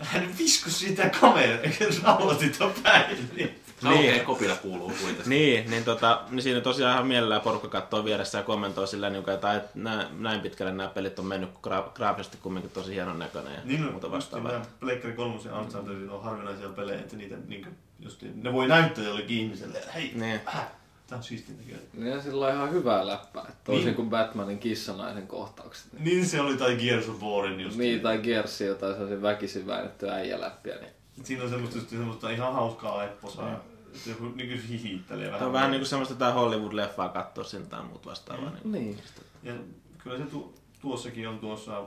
[0.00, 3.30] Hän visku sitä kameraa, eikä rauhoitita päin.
[3.36, 3.60] Niin.
[3.82, 4.24] Niin.
[4.24, 5.30] kopila kuuluu kuitenkin.
[5.30, 9.30] niin, niin, tota, niin siinä tosiaan ihan mielellään porukka katsoo vieressä ja kommentoi sillä niin
[9.30, 13.52] että et näin, näin pitkälle nämä pelit on mennyt, gra- graafisesti kumminkin tosi hienon näköinen
[13.54, 14.52] ja Niin, muuta no, vastaavaa.
[14.52, 17.66] nämä Pleikkari 3 ja Uncharted on harvinaisia pelejä, että niitä niin
[18.00, 20.40] just, ne voi näyttää jollekin ihmiselle, että hei, Niin.
[20.48, 20.66] äh,
[21.06, 22.12] tää on siistiä näköinen.
[22.16, 23.42] Ja sillä on ihan hyvää läppää.
[23.42, 23.94] että Toisin Niin.
[23.96, 25.92] kuin Batmanin kissanaisen kohtaukset.
[25.92, 27.76] Niin, Niin se oli tai Gears of Warin just.
[27.76, 30.74] niin tai Gearsi jotain sellaisen väkisin väännettyä äijäläppiä.
[30.76, 30.90] Niin.
[31.24, 33.52] Siinä on semmoista, just, semmoista ihan hauskaa epposaa.
[33.52, 33.69] Että
[34.06, 35.38] joku niin kuin hihittelee vähän.
[35.38, 38.50] Tämä on vähän niin kuin semmoista tää Hollywood-leffaa katsoa sinne tai muut vastaavaa.
[38.50, 38.72] Niin.
[38.72, 38.98] niin.
[39.42, 39.54] Ja
[39.98, 41.86] kyllä se tu, tuossakin on tuossa äh,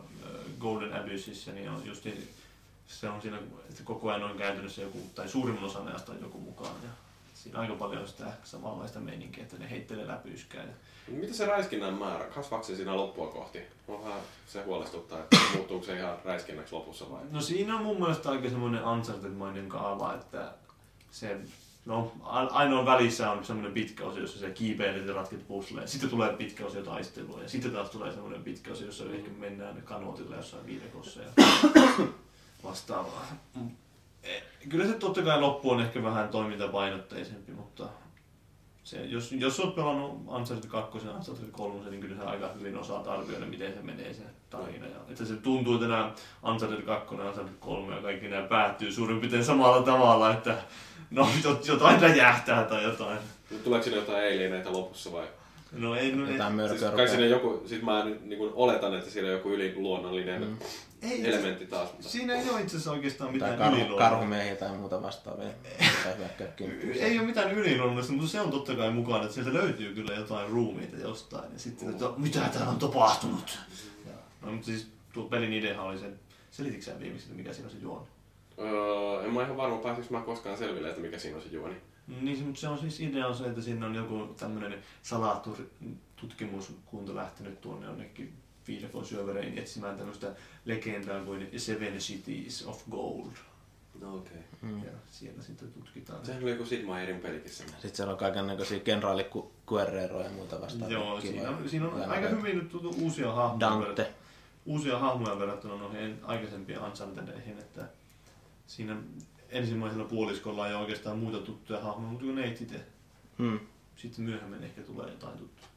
[0.60, 2.28] Golden Abyssissa, niin on just niin,
[2.88, 3.38] se on siinä,
[3.70, 6.76] että koko ajan on kääntynyt se joku, tai suurimman osan ajasta on joku mukaan.
[6.84, 6.90] Ja
[7.34, 10.64] siinä aika paljon on sitä samanlaista meininkiä, että ne heittelee läpyyskää.
[10.64, 10.74] Ja
[11.08, 12.26] Mitä se räiskinnän määrä?
[12.26, 13.60] Kasvaako se siinä loppua kohti?
[13.88, 17.22] Mua vähän se huolestuttaa, että muuttuuko se ihan räiskinnäksi lopussa vai?
[17.32, 20.54] No siinä on mun mielestä aika semmoinen Uncharted-mainen kaava, että
[21.12, 21.38] se,
[21.86, 25.88] no ainoa välissä on semmoinen pitkä osio, jossa se kiipeilet ja ratket pusleen.
[25.88, 29.82] Sitten tulee pitkä osio taistelua ja sitten taas tulee semmoinen pitkä osio, jossa ehkä mennään
[29.82, 31.30] kanootilla jossain viidekossa ja
[32.64, 33.26] vastaavaa.
[33.56, 33.72] Mm.
[34.24, 37.90] Eh, Kyllä se totta kai loppu on ehkä vähän toimintapainotteisempi, mutta
[38.84, 42.78] se, jos, jos olet pelannut Uncharted 2 ja Uncharted 3, niin kyllä sä aika hyvin
[42.78, 44.86] osaat arvioida, miten se menee se tarina.
[44.86, 46.12] Ja, että se tuntuu, että nämä
[46.44, 50.58] Uncharted 2 ja Uncharted 3 ja kaikki nämä päättyy suurin piirtein samalla tavalla, että
[51.14, 53.20] no jot- jotain räjähtää tai jotain.
[53.64, 55.28] Tuleeko sinne jotain alieneita lopussa vai?
[55.72, 58.94] No ei, no, ei, Jotain mörköä Siis kai sinne joku, sit mä nyt niin oletan,
[58.96, 60.58] että siinä on joku yliluonnollinen Mm.
[61.02, 61.92] ei elementti taas.
[61.94, 62.10] Mutta...
[62.10, 64.10] Siinä ei ole itse asiassa oikeastaan Tai mitään karhu, yliluonnollista.
[64.10, 65.48] karhumiehiä tai muuta vastaavia.
[66.04, 66.14] Tai.
[67.00, 70.50] Ei ole mitään yliluonnollista, mutta se on totta kai mukana, että sieltä löytyy kyllä jotain
[70.50, 71.54] ruumiita jostain.
[71.54, 73.60] Ja sitten, että mitä täällä on tapahtunut?
[74.42, 76.20] No, mutta siis tuo pelin ideahan oli sen,
[76.52, 78.06] selititkö sä viimeksi, että mikä siinä on se juoni?
[78.60, 81.76] Öö, en mä ihan varma, pääsikö mä koskaan selville, että mikä siinä on se juoni.
[82.22, 85.58] Niin, se- mutta se on siis idea on se, että siinä on joku tämmöinen salattu
[86.16, 88.34] tutkimuskunta lähtenyt tuonne jonnekin
[88.68, 90.28] viidakon syövereihin etsimään tämmöistä
[90.66, 93.32] legendaa kuin Seven Cities of Gold.
[94.02, 94.38] No okei.
[94.62, 94.84] Mm.
[94.84, 96.26] Ja siellä sitten tutkitaan.
[96.26, 97.82] Sehän oli joku Sid Meierin pelikin semmoinen.
[97.82, 99.26] Sitten siellä on kaiken näköisiä kenraali
[100.24, 100.98] ja muuta vastaavia.
[100.98, 103.88] Joo, siinä on, siinä on aika hyvin nyt tullut uusia hahmoja.
[103.88, 104.12] Dante.
[104.66, 107.82] uusia hahmoja verrattuna noihin aikaisempiin Unchartedeihin, että
[108.68, 108.98] siinä
[109.50, 112.86] ensimmäisellä puoliskolla ei ole oikeastaan muita tuttuja hahmoja, mutta kun ne ei itse.
[113.38, 113.60] Hmm.
[113.96, 115.68] Sitten myöhemmin ehkä tulee jotain tuttua.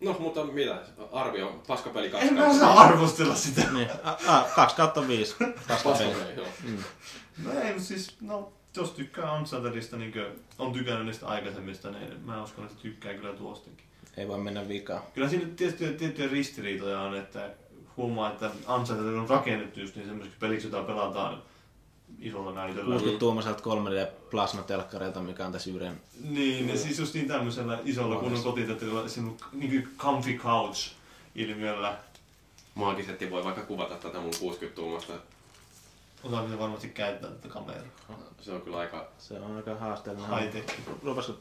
[0.00, 0.78] No, mutta mitä?
[1.12, 3.72] Arvio, paskapeli 2 En mä saa arvostella sitä.
[3.72, 3.88] Niin.
[4.04, 5.36] A, a, 2 kautta 5.
[5.68, 6.34] Paskapeli.
[6.36, 6.46] Joo.
[7.44, 10.12] No ei, mutta siis, no, jos tykkää Unchartedista, niin
[10.58, 13.86] on tykännyt niistä aikaisemmista, niin mä uskon, että tykkää kyllä tuostakin.
[14.16, 15.02] Ei voi mennä vikaan.
[15.14, 17.50] Kyllä siinä tiettyjä, tiettyjä ristiriitoja on, että
[17.96, 21.42] huomaa, että Uncharted on rakennettu just niin semmoiseksi peliksi, jota pelataan
[22.20, 22.96] isolla näytöllä.
[22.96, 26.00] 60-tuumaiselta 3D plasmatelkkarilta, mikä on tässä Jyren.
[26.28, 29.04] Niin, ja siis just niin tämmöisellä isolla kunnon kotiteatterilla,
[29.52, 30.92] niin kuin comfy couch
[31.34, 31.96] ilmiöllä.
[32.74, 35.12] Maagisetti voi vaikka kuvata tätä mun 60-tuumasta
[36.24, 37.82] osaako se varmasti käyttää tätä kameraa.
[38.40, 39.08] Se on kyllä aika...
[39.18, 40.38] Se on aika haasteellinen.
[40.38, 40.78] High tech.
[41.02, 41.34] Lupasko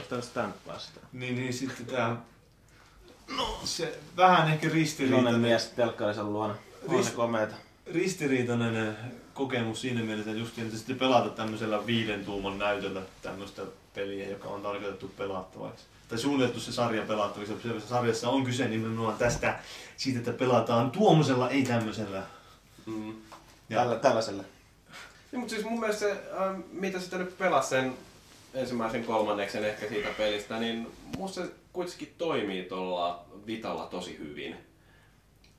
[0.00, 1.00] ostaa stamppaa sitä?
[1.12, 2.16] Niin, niin sitten tää...
[3.36, 6.54] No, se vähän ehkä Iloinen ristiriitainen, mies telkkarisen luona.
[6.88, 7.54] On Rist-
[7.92, 8.96] ristiriitainen
[9.34, 13.62] kokemus siinä mielessä, että just että sitten pelata tämmöisellä viiden tuuman näytöllä tämmöistä
[13.94, 15.84] peliä, joka on tarkoitettu pelattavaksi.
[16.08, 17.54] Tai suunniteltu se sarja pelattavaksi.
[17.62, 19.58] Se sarjassa on kyse nimenomaan tästä,
[19.96, 22.22] siitä, että pelataan tuommoisella, ei tämmöisellä.
[22.86, 23.14] Mm.
[23.68, 24.42] Ja- Tällä, tällaisella.
[25.32, 27.92] Niin, mutta siis mun mielestä se, äh, mitä sitä nyt pelasi sen
[28.54, 34.56] ensimmäisen kolmanneksen ehkä siitä pelistä, niin musta se kuitenkin toimii tuolla Vitalla tosi hyvin.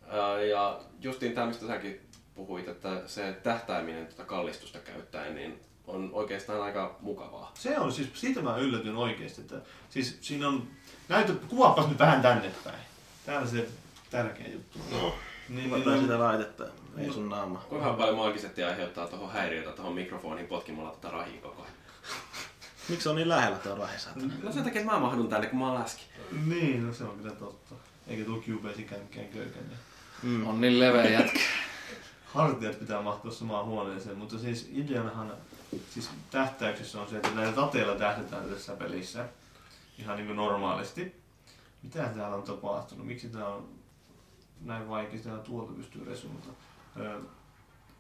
[0.04, 2.02] Äh, ja justiin tämä, mistä säkin
[2.36, 7.52] puhuit, että se tähtääminen tuota kallistusta käyttäen, niin on oikeastaan aika mukavaa.
[7.54, 9.56] Se on, siis siitä mä yllätyin oikeasti, että
[9.90, 10.68] siis siinä on,
[11.10, 12.76] näytö, kuvaapas nyt vähän tänne päin.
[13.26, 13.68] Täällä se
[14.12, 14.80] tärkeä juttu.
[14.92, 15.14] No.
[15.50, 16.64] Niin, Mä niin, on- sitä laitetta.
[16.98, 17.60] Ei sun naama.
[17.70, 21.74] Kuinka paljon maagisetti aiheuttaa tuohon häiriötä tuohon mikrofoniin potkimalla tätä rahia koko ajan?
[22.90, 23.94] Miksi on niin lähellä tuo rahi?
[24.44, 26.04] No sen takia, että mä mahdun tänne, kun mä oon läski.
[26.46, 27.76] niin, no se on kyllä totta.
[28.08, 29.78] Eikä tuo Cubase mikään köykäinen.
[30.24, 30.48] Mm.
[30.48, 31.40] On niin leveä jätkä.
[32.34, 35.34] Hartiat pitää mahtua samaan huoneeseen, mutta siis ideanahan
[35.90, 39.30] siis tähtäyksessä on se, että näillä tateilla tähdetään tässä pelissä
[39.98, 41.24] ihan niin kuin normaalisti.
[41.84, 43.08] Mitä täällä on tapahtunut?
[43.08, 43.70] Miksi tää on
[44.62, 45.20] näin vaikea?
[45.20, 46.48] Täällä tuolta pystyy resuunta.
[47.00, 47.20] Öö,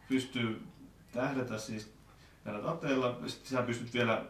[0.09, 0.63] pystyy
[1.11, 1.93] tähdätä siis
[2.45, 4.25] näillä tateilla, sitten sä pystyt vielä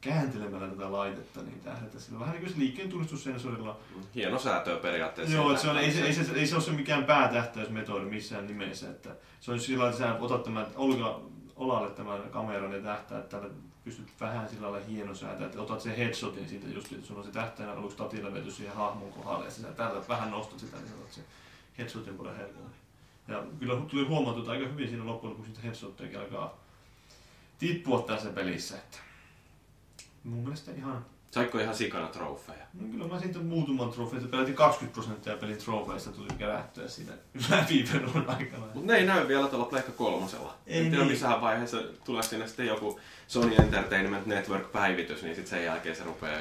[0.00, 3.78] kääntelemällä tätä laitetta, niin tähdätä sillä vähän niin kuin liikkeen tunnistussensorilla
[4.14, 5.36] Hieno säätö periaatteessa.
[5.36, 8.46] Joo, että se on, ei, se, ei, se, ei se ole se mikään päätähtäysmetodi missään
[8.46, 8.90] nimessä.
[8.90, 9.10] Että
[9.40, 11.20] se on sillä lailla, että sä otat tämän Olga,
[11.56, 13.48] Olalle tämän kameran ja tähtäät tällä
[13.84, 17.32] pystyt vähän sillä lailla hienosäätä, että otat sen headshotin siitä just, että sulla on se
[17.32, 21.12] tähtäin aluksi tatilla vety siihen hahmon kohdalle ja sä tällä vähän nostat sitä, niin otat
[21.12, 21.24] sen
[21.78, 22.70] headshotin paljon helpommin.
[23.28, 26.58] Ja kyllä tuli huomattu että aika hyvin siinä loppujen lopuksi sitä headshottejakin alkaa
[27.58, 28.76] tippua tässä pelissä.
[28.76, 28.98] Että
[30.24, 32.64] mun mielestä ihan Saitko ihan sikana trofeja?
[32.74, 37.12] No kyllä mä siitä muutaman trofeita pelätin 20 prosenttia pelin trofeista tuli kerättyä siinä
[37.50, 38.66] läpipelun aikana.
[38.74, 40.54] Mutta ne ei näy vielä tuolla Pleikka kolmosella.
[40.66, 41.10] Ei en tiedä niin.
[41.12, 46.40] missään vaiheessa tulee sinne sitten joku Sony Entertainment Network-päivitys, niin sitten sen jälkeen se rupeaa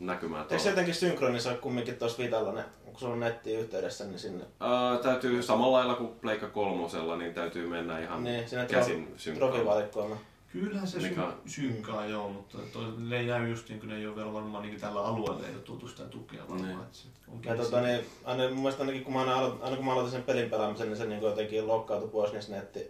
[0.00, 0.70] näkymään Eikö se tuolla.
[0.70, 5.42] jotenkin synkronisoi kumminkin tuossa Vitalla, ne, kun sulla on netti yhteydessä, niin sinne Uh, täytyy
[5.42, 10.18] samalla lailla kuin Pleikka kolmosella, niin täytyy mennä ihan Niin, sinne käsin synkkaamaan.
[10.52, 14.06] Kyllähän se Mikä synkkaa joo, mutta toi, ne ei näy just niin kuin ne ei
[14.06, 16.68] ole vielä varmaan niin tällä alueella ei ole tuotu sitä tukea varmaan.
[16.68, 16.80] Niin.
[16.80, 19.84] Että se on Ja tota, niin, aina, mun mielestä ainakin kun mä, aina aina kun
[19.84, 22.80] mä aloitin sen pelin pelaamisen, niin se niin jotenkin lokkautui pois niistä netti.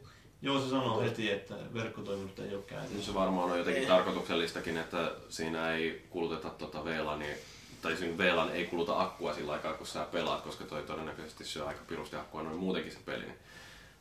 [0.43, 3.03] Joo, se sanoo heti, että verkkotoiminnot ei ole Niin käytössä.
[3.07, 3.89] se varmaan on jotenkin Ei.
[3.89, 7.37] tarkoituksellistakin, että siinä ei kuluteta tota VLAN, niin,
[7.83, 11.67] tai siinä VLAN ei kuluta akkua sillä aikaa, kun sä pelaat, koska toi todennäköisesti syö
[11.67, 13.25] aika pirusti akkua noin muutenkin se peli.
[13.25, 13.39] Niin,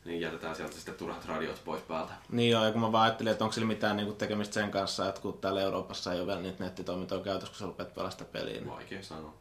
[0.08, 2.13] niin jätetään sieltä sitten turhat radiot pois päältä.
[2.32, 5.10] Niin joo, ja kun mä vaan ajattelin, että onko sillä mitään niinku tekemistä sen kanssa,
[5.10, 8.26] että kun täällä Euroopassa ei ole vielä niitä nettitoimintoja käytössä, kun sä rupeat pelaa sitä
[8.26, 8.54] peliä.
[8.54, 8.70] Niin.
[8.70, 9.34] Vaikea sanoa.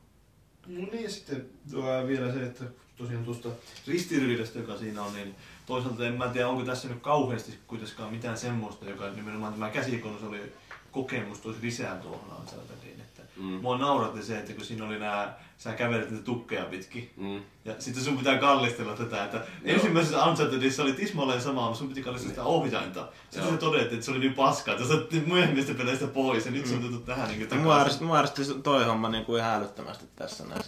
[0.66, 2.64] No niin, ja sitten tuo vielä se, että
[2.96, 3.48] tosiaan tuosta
[3.86, 5.34] ristiriidasta, joka siinä on, niin
[5.66, 10.52] toisaalta en mä tiedä, onko tässä nyt kauheasti kuitenkaan mitään semmoista, joka nimenomaan tämä käsikonsoli
[10.92, 13.00] kokemus toisi lisää tuohon Unchartediin.
[13.00, 13.05] Että
[13.36, 13.44] Mm.
[13.62, 17.42] Mua nauratti se, että kun siinä oli nämä, sä kävelet niitä tukkeja pitkin, Mm.
[17.64, 22.02] ja sitten sun pitää kallistella tätä, että ensimmäisessä Unchartedissa oli tismalleen sama, mutta sun piti
[22.02, 23.08] kallistella sitä ohjainta.
[23.22, 23.52] Sitten Joo.
[23.52, 24.94] se todettiin, että se oli niin paskaa, että sä
[25.26, 27.62] myöhemmistä peleistä pois, ja nyt se on tuotu tähän niin
[28.00, 30.62] Mua ärsytti, toi homma niin kuin ihan älyttömästi tässä näin.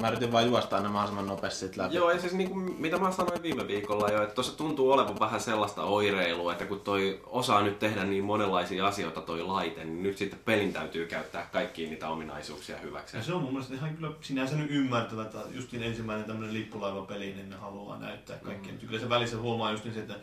[0.00, 1.96] Mä yritin vaan juosta aina mahdollisimman nopeasti siitä läpi.
[1.96, 5.20] Joo, ja siis niin kuin, mitä mä sanoin viime viikolla jo, että tuossa tuntuu olevan
[5.20, 10.02] vähän sellaista oireilua, että kun toi osaa nyt tehdä niin monenlaisia asioita toi laite, niin
[10.02, 13.20] nyt sitten pelin täytyy käyttää kaikkia niitä ominaisuuksia hyväkseen.
[13.20, 17.32] Ja se on mun mielestä ihan kyllä sinänsä nyt ymmärtävä, että justiin ensimmäinen tämmöinen lippulaivapeli,
[17.32, 18.72] niin ne haluaa näyttää kaikkea.
[18.72, 18.78] Mm.
[18.78, 20.14] Kyllä se välissä huomaa just niin se, että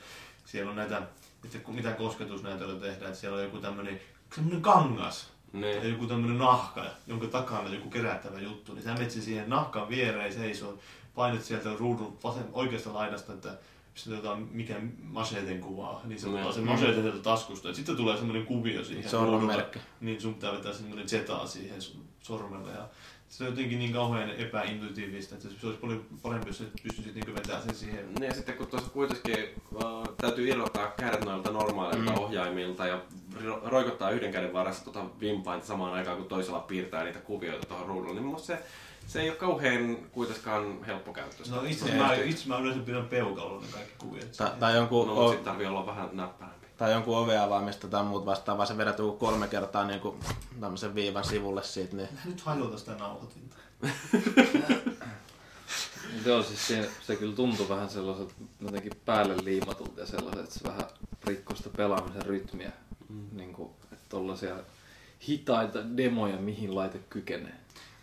[0.45, 1.01] siellä on näitä,
[1.45, 3.99] että mitä kosketusnäytöllä tehdään, että siellä on joku tämmöinen,
[4.35, 5.89] semmoinen kangas Niin.
[5.89, 10.33] joku tämmöinen nahka, jonka takana joku kerättävä juttu, niin sä menet sen siihen nahkan viereen
[10.33, 10.79] seisoo,
[11.15, 13.57] painat sieltä ruudun vasen, oikeasta laidasta, että
[13.95, 18.17] sitten otetaan mikä macheten kuvaa, niin se ottaa sen macheten sieltä taskusta, ja sitten tulee
[18.17, 19.79] semmoinen kuvio siihen Sormenmerkki.
[20.01, 22.89] Niin sun pitää vetää semmoinen zetaa siihen sun sormelle ja
[23.29, 27.63] se on jotenkin niin kauhean epäintuitiivista, että se olisi paljon parempi, jos pystyisit niin vetämään
[27.63, 28.13] sen siihen.
[28.13, 32.17] Niin ja sitten kun tuossa kuitenkin äh, täytyy irrottaa kädet noilta normaaleilta mm.
[32.17, 33.01] ohjaimilta ja
[33.63, 38.21] roikottaa yhden käden varassa tuota vimpainta samaan aikaan kun toisella piirtää niitä kuvioita tuohon ruudulle,
[38.21, 38.59] niin se,
[39.07, 41.55] se ei ole kauhean kuitenkaan helppokäyttöistä.
[41.55, 44.31] No itse mä, itse mä yleensä pidän peukalolla ne kaikki kuviot.
[44.37, 46.67] Tai, tai jonkun, No, o, sitten tarvii olla vähän näppärämpi.
[46.77, 50.19] tai jonkun oven avaamista tai muut vastaavaa, se vedät joku kolme kertaa niin kuin
[50.61, 53.55] tämmöisen viivan sivulle siitä, niin Nyt hajota sitä nauhoitinta.
[56.25, 60.59] Joo, siis se, se kyllä tuntui vähän sellaiselta jotenkin päälle liimatulta ja ja sellaiset, että
[60.59, 60.83] se vähän
[61.27, 62.71] rikkoo sitä pelaamisen rytmiä.
[63.09, 63.27] Mm.
[63.31, 64.55] Niin kuin, että tollaisia
[65.27, 67.55] hitaita demoja, mihin laite kykenee.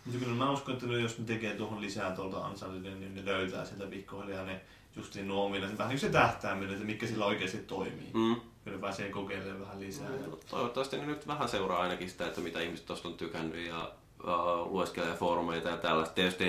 [0.05, 3.65] Mutta kyllä mä uskon, että jos ne tekee tuohon lisää tuolta Unchartedin, niin ne löytää
[3.65, 4.61] sieltä pikkuhiljaa ne
[4.95, 8.09] justiin nuo ominaiset, vähän niin se tähtääminen, että mikä sillä oikeasti toimii.
[8.13, 8.35] Mm.
[8.63, 10.09] Kyllä pääsee kokeilemaan vähän lisää.
[10.09, 10.27] Ja...
[10.27, 13.91] No, toivottavasti ne nyt vähän seuraa ainakin sitä, että mitä ihmiset tuosta on tykännyt ja
[14.23, 16.15] uh, lueskelee foorumeita ja tällaista.
[16.15, 16.43] Tietysti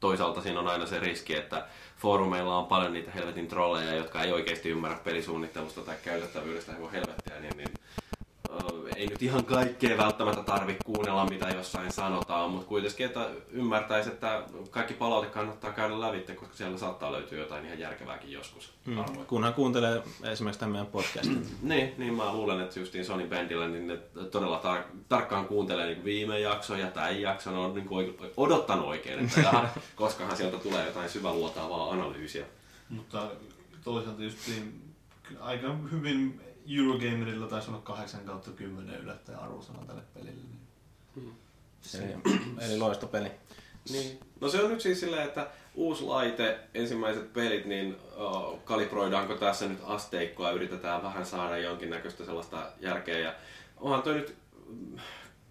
[0.00, 4.32] toisaalta siinä on aina se riski, että foorumeilla on paljon niitä helvetin trolleja, jotka ei
[4.32, 7.68] oikeasti ymmärrä pelisuunnittelusta tai käytettävyydestä kuin helvettiä, niin, niin
[8.96, 14.42] ei nyt ihan kaikkea välttämättä tarvi kuunnella, mitä jossain sanotaan, mutta kuitenkin, että ymmärtäisi, että
[14.70, 18.72] kaikki palaute kannattaa käydä lävitse, koska siellä saattaa löytyä jotain ihan järkevääkin joskus.
[18.86, 18.98] Mm.
[18.98, 19.26] arvoin.
[19.26, 21.46] Kunhan kuuntelee esimerkiksi tämän meidän podcastin.
[21.62, 23.96] Niin, niin mä luulen, että justiin Sony Bandilla niin ne
[24.30, 29.24] todella tar- tarkkaan kuuntelee niin viime jakson ja tämän jakson on niin kuin odottanut oikein,
[29.24, 32.44] että jaha, koskahan sieltä tulee jotain syväluotaavaa analyysiä.
[32.88, 33.30] Mutta
[33.84, 34.82] toisaalta just niin,
[35.40, 40.42] aika hyvin Eurogamerilla taisi olla 8 kautta 10 yllättäen arvosana tälle pelille.
[41.16, 41.34] Niin.
[41.94, 43.30] Eli, eli loistopeli.
[43.92, 44.18] Niin.
[44.40, 49.68] No se on nyt siis silleen, että uusi laite, ensimmäiset pelit, niin uh, kalibroidaanko tässä
[49.68, 53.18] nyt asteikkoa, yritetään vähän saada jonkinnäköistä sellaista järkeä.
[53.18, 53.34] Ja
[53.76, 54.34] onhan toi nyt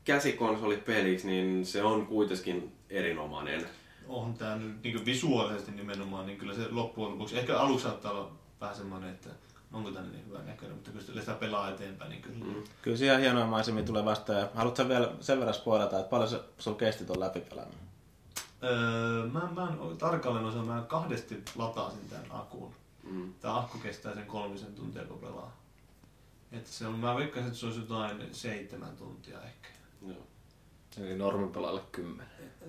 [0.03, 3.65] käsikonsolipeliksi, niin se on kuitenkin erinomainen.
[4.07, 8.31] On tää nyt niin visuaalisesti nimenomaan, niin kyllä se loppujen lopuksi, ehkä aluksi saattaa olla
[8.61, 9.29] vähän semmoinen, että
[9.73, 12.45] onko tänne niin hyvä näköinen, mutta kun sitä pelaa eteenpäin, niin kyllä.
[12.45, 12.63] Mm.
[12.81, 14.39] Kyllä siellä hienoja maisemia tulee vastaan.
[14.39, 17.89] Ja haluatko vielä sen verran spoilata, että paljon se sulla kesti tuon läpipelaaminen?
[18.63, 22.73] Öö, mä, mä en tarkalleen osaa, mä kahdesti latasin tämän akun.
[23.03, 23.33] Mm.
[23.33, 25.57] Tämä akku kestää sen kolmisen tuntia, kun pelaa.
[26.51, 29.69] Että se on, mä veikkaisin, että se olisi jotain seitsemän tuntia ehkä.
[30.07, 30.27] Joo.
[30.97, 32.27] Eli normipelaajalle 10.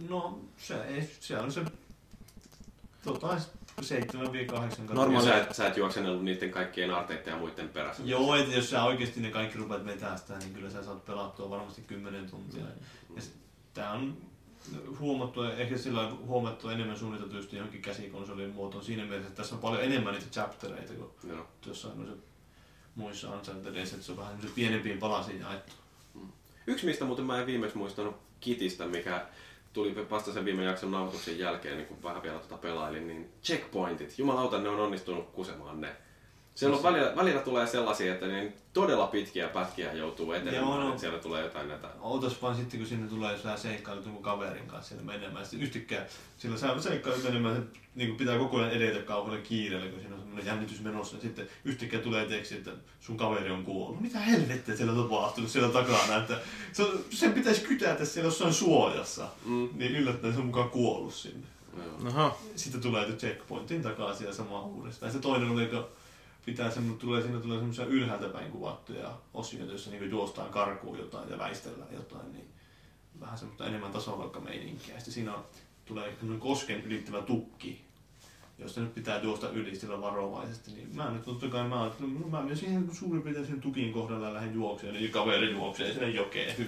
[0.08, 1.64] No, se, ei, se on se
[3.06, 3.40] jotain
[3.82, 8.02] 7-8 Normaali- Ja sä, et, sä et juoksenellut niiden kaikkien arteiden ja muiden perässä.
[8.06, 11.82] Joo, että jos sä oikeasti ne kaikki rupeat vetämään niin kyllä sä saat pelattua varmasti
[11.82, 12.64] 10 tuntia.
[13.16, 13.30] Ja s-
[13.74, 14.16] tää on
[14.98, 19.54] huomattu, ehkä sillä on huomattu enemmän suunniteltu just johonkin käsikonsolin muotoon siinä mielessä, että tässä
[19.54, 21.46] on paljon enemmän niitä chaptereita kuin Joo.
[21.66, 22.16] jossain noissa
[22.94, 25.72] muissa Unchartedissa, että se on vähän pienempiin palasiin jaettu.
[26.66, 29.26] Yksi, mistä muuten mä en viimeksi muistanut Kitistä, mikä
[29.72, 34.18] tuli vasta sen viime jakson nauhoituksen jälkeen, niin kun vähän vielä tota pelailin, niin checkpointit.
[34.18, 35.96] Jumalauta, ne on onnistunut kusemaan ne.
[36.54, 40.88] Siellä on välillä, välillä tulee sellaisia, että niin todella pitkiä pätkiä joutuu etenemään, Joo, no.
[40.88, 41.88] että siellä tulee jotain näitä.
[42.00, 45.60] Ootas vaan sitten, kun sinne tulee, jos sä seikkailut jonkun kaverin kanssa siellä menemään, sitten
[45.62, 46.06] yhtäkkiä
[46.38, 50.20] sillä sä seikkailut menemään, se niin pitää koko ajan edetä kauhealla kiireellä, kun siinä on
[50.20, 54.00] semmoinen jännitys menossa, ja sitten yhtäkkiä tulee teksti, että sun kaveri on kuollut.
[54.00, 56.38] Mitä helvettiä siellä on tapahtunut siellä takana, että
[56.72, 59.68] se sen pitäisi kytätä siellä jossain suojassa, Mm.
[59.74, 61.46] niin yllättäen se on mukaan kuollut sinne.
[61.76, 62.10] Joo.
[62.10, 65.08] Oho, Sitten tulee checkpointin takaisin ja sama uudestaan.
[65.08, 65.84] Ja se toinen oli, kun
[66.46, 71.31] pitää semmo, tulee, siinä tulee semmoisia ylhäältä päin kuvattuja osioita, joissa niin juostaan karkuun jotain
[71.31, 72.48] ja väistellään jotain, niin
[73.20, 74.94] vähän semmoista enemmän tasovalkkameininkiä.
[74.94, 75.44] Sitten siinä on,
[75.85, 77.81] tulee kosken ylittävä tukki,
[78.59, 80.70] josta nyt pitää juosta yli sillä varovaisesti.
[80.70, 84.26] Niin mä nyt totta kai mä no mä menen siihen suurin piirtein sen tukin kohdalla
[84.26, 86.57] ja lähden juokseen, niin kaveri juoksee sinne jokeen.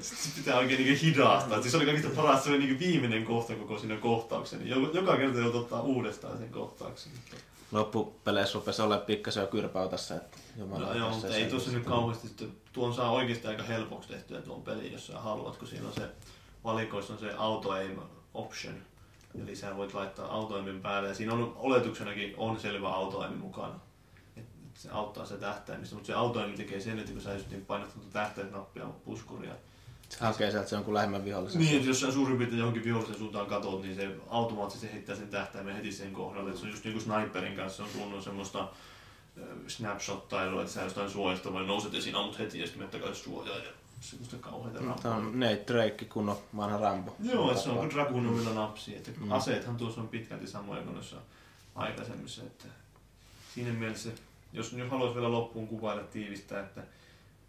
[0.00, 1.60] Sitten pitää oikein niin hidastaa.
[1.60, 4.58] Siis se oli kaikista paras, se oli niin viimeinen kohta koko siinä kohtauksen.
[4.58, 7.12] Niin joka, kerta joutui ottaa uudestaan sen kohtauksen.
[7.72, 10.16] Loppupeleissä rupesi olemaan pikkasen jo kyrpäy tässä.
[10.16, 12.28] Että No, joo, mutta se ei tuossa nyt kauheasti.
[12.28, 15.94] Sitten, tuon saa oikeasti aika helpoksi tehtyä tuon pelin, jos sä haluat, kun siinä on
[15.94, 16.08] se
[16.64, 17.98] valikoissa on se auto aim
[18.34, 18.74] option.
[19.42, 23.80] Eli sä voit laittaa autoimin päälle ja siinä on oletuksenakin on selvä autoimi mukana.
[24.36, 27.50] Et, et se auttaa se tähtäimistä, mutta se autoimi tekee sen, että kun sä just
[27.50, 29.52] niin painat tuota tähtäinnappia puskuria.
[30.12, 31.60] Se hakee sieltä se jonkun lähemmän vihollisen.
[31.60, 35.28] Niin, että jos sä suurin piirtein johonkin vihollisen suuntaan katot, niin se automaattisesti heittää sen
[35.28, 36.50] tähtäimen heti sen kohdalle.
[36.50, 40.82] Et se on just niin kuin sniperin kanssa on kunnon semmoista äh, snapshottailua, että sä
[40.82, 43.70] jostain suojasta vai nouset esiin, ammut heti ja sitten menet takaisin suojaan ja
[44.00, 45.14] semmoista kauheita Tämä rampaa.
[45.16, 47.16] on Nate Drake, kunnon vanha Rambo.
[47.22, 48.96] Joo, että se on kuin Dragunovilla napsi.
[48.96, 51.16] Että aseethan tuossa on pitkälti samoja kuin noissa
[51.74, 52.42] aikaisemmissa.
[52.42, 52.64] Että
[53.54, 54.10] siinä mielessä,
[54.52, 56.82] jos nyt haluaisi vielä loppuun kuvailla tiivistää, että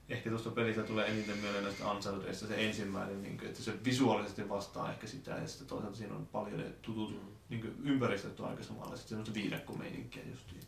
[0.10, 4.50] ehkä tuosta pelistä tulee eniten mieleen näistä Unchartedista se ensimmäinen, niin kuin, että se visuaalisesti
[4.50, 8.50] vastaa ehkä sitä, ja sitten toisaalta siinä on paljon ne tutut niin kuin, ympäristöt on
[8.50, 10.62] aika samanlaiset, semmoista viidakkomeininkiä justiin.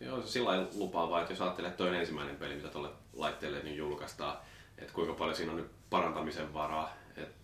[0.00, 3.62] Joo, se sillä lailla lupaavaa, että jos ajattelee, että toinen ensimmäinen peli, mitä tuolle laitteelle
[3.62, 4.36] niin julkaistaan,
[4.78, 7.34] että kuinka paljon siinä on nyt parantamisen varaa, että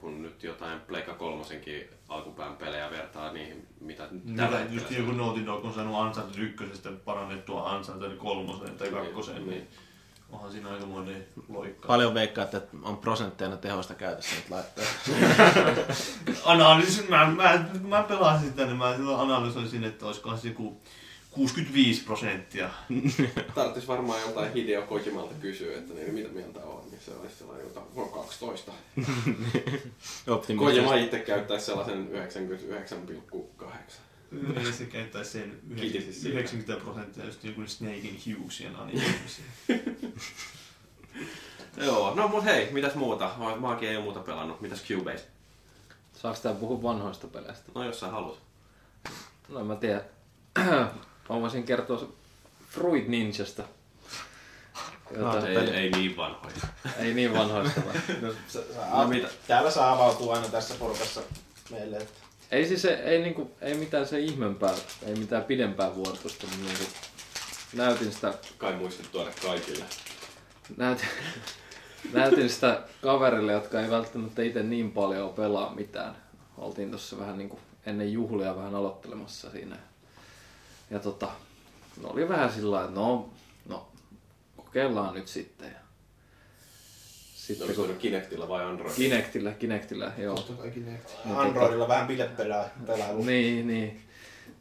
[0.00, 5.08] kun nyt jotain Pleikka kolmosenkin alkupään pelejä vertaa niihin, mitä nyt tällä Mitä just hetkellä
[5.08, 9.68] joku Naughty Dog on saanut Uncharted parannettua Uncharted kolmoseen tai kakkoseen, niin
[10.32, 11.86] onhan siinä aikamoinen loikka.
[11.88, 14.84] Paljon veikkaa, että on prosentteina tehosta käytössä nyt laittaa.
[16.44, 20.80] Analyysi, mä, mä, mä pelasin sitä, niin mä silloin analysoin sinne, että olisikohan se joku
[21.30, 22.70] 65 prosenttia.
[23.54, 27.66] Tarvitsisi varmaan joltain Hideo Kojimalta kysyä, että niin, mitä mieltä on, niin se olisi sellainen,
[27.66, 28.72] joka on 12.
[30.58, 33.66] Kojima itse käyttäisi sellaisen 99,8.
[34.30, 36.28] Niin se käyttäisi sen Kitisi siitä.
[36.38, 39.46] 90 prosenttia just joku Snakein Hughesien animeisiin.
[41.76, 43.30] Joo, no mut hei, mitäs muuta?
[43.58, 44.60] Maakin ei ole muuta pelannut.
[44.60, 45.26] Mitäs Cubase?
[46.12, 47.72] Saako tää puhua vanhoista peleistä?
[47.74, 48.38] No jos sä haluat.
[49.48, 50.04] No mä tiedä.
[51.28, 52.08] mä voisin kertoa
[52.70, 53.62] Fruit Ninjasta.
[55.16, 56.56] Jota, No, ei, ei niin vanhoja.
[56.98, 57.96] ei niin vanhoista vaan.
[58.22, 59.28] No, sä, sä, No mitä?
[59.48, 61.20] Täällä saa avautua aina tässä porukassa
[61.70, 61.96] meille.
[61.96, 62.19] Että...
[62.50, 64.74] Ei siis se, ei, niinku, ei mitään se ihmeempää,
[65.06, 66.84] ei mitään pidempää vuotusta, mutta niinku,
[67.72, 69.84] näytin sitä, Kai muistit tuoda kaikille.
[70.76, 71.08] näytin,
[72.12, 76.16] näytin sitä kaverille, jotka ei välttämättä itse niin paljon pelaa mitään.
[76.58, 79.76] Oltiin tuossa vähän niinku ennen juhlia vähän aloittelemassa siinä.
[80.90, 81.28] Ja tota,
[82.02, 83.28] no oli vähän sillä että no,
[83.68, 83.88] no,
[84.56, 85.68] kokeillaan nyt sitten.
[85.68, 85.79] Ja
[87.50, 88.94] sitten Oliko kun Kinectillä vai Android?
[88.96, 90.34] Kinectillä, Kinectillä, joo.
[90.34, 91.10] Totta kai Kinect.
[91.34, 93.24] Androidilla vähän bilepelailu.
[93.24, 94.00] Niin, niin.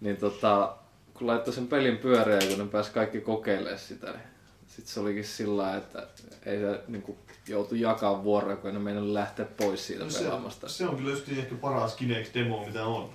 [0.01, 0.75] Niin tota,
[1.13, 4.21] kun laittoi sen pelin pyöreä, kun ne pääsi kaikki kokeilemaan sitä, niin
[4.67, 6.07] sitten se olikin sillä lailla, että
[6.45, 7.17] ei se niin kuin,
[7.47, 10.69] joutui jakaa vuoroja, kun ne meinannut lähteä pois siitä No se, pelaamasta.
[10.69, 13.09] se on kyllä just ehkä paras Kinect-demo, mitä on.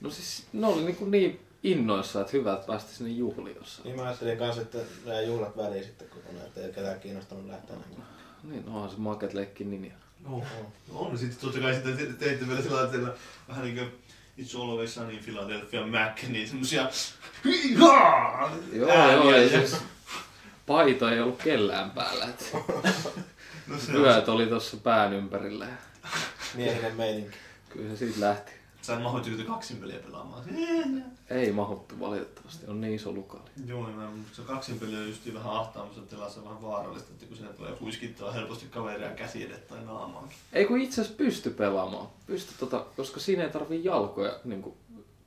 [0.00, 3.86] No siis ne oli niin, kuin niin innoissa, että hyvä, että päästi sinne juhliin jossain.
[3.86, 7.76] Niin mä ajattelin kanssa, että nämä juhlat väliin sitten kotona, että ei ketään kiinnostanut lähteä
[7.76, 8.15] näkemään.
[8.50, 9.92] Niin, onhan se Market Leikki ninja.
[10.24, 10.30] No,
[10.92, 11.18] no on.
[11.18, 13.12] Sitten totta kai sitä te- teitte vielä sillä teillä
[13.48, 13.88] vähän niin kuin
[14.38, 16.88] It's Always Sunny in Philadelphia Mac, niin semmosia!
[18.72, 19.76] Joo, ääniä joo, ja ja- siis
[20.66, 22.24] paito ei ollut kellään päällä.
[22.24, 22.44] Että
[23.66, 25.66] No se on vyöt oli tuossa pään ympärillä.
[26.54, 27.36] Miehinen meininki.
[27.68, 28.52] Kyllä se siitä lähti.
[28.82, 30.44] Sä mahoit yhtä kaksin peliä pelaamaan.
[31.30, 33.50] Ei mahuttu valitettavasti, on niin iso lukaali.
[33.66, 37.36] Joo, niin mä, se kaksin peli on just vähän ahtaamassa tilassa vähän vaarallista, että kun
[37.36, 40.36] sinne tulee puiskittaa helposti kaveria käsi edet tai naamaankin.
[40.52, 42.06] Ei kun itse asiassa pysty pelaamaan.
[42.26, 44.76] Pysty tota, koska siinä ei tarvi jalkoja, niin kuin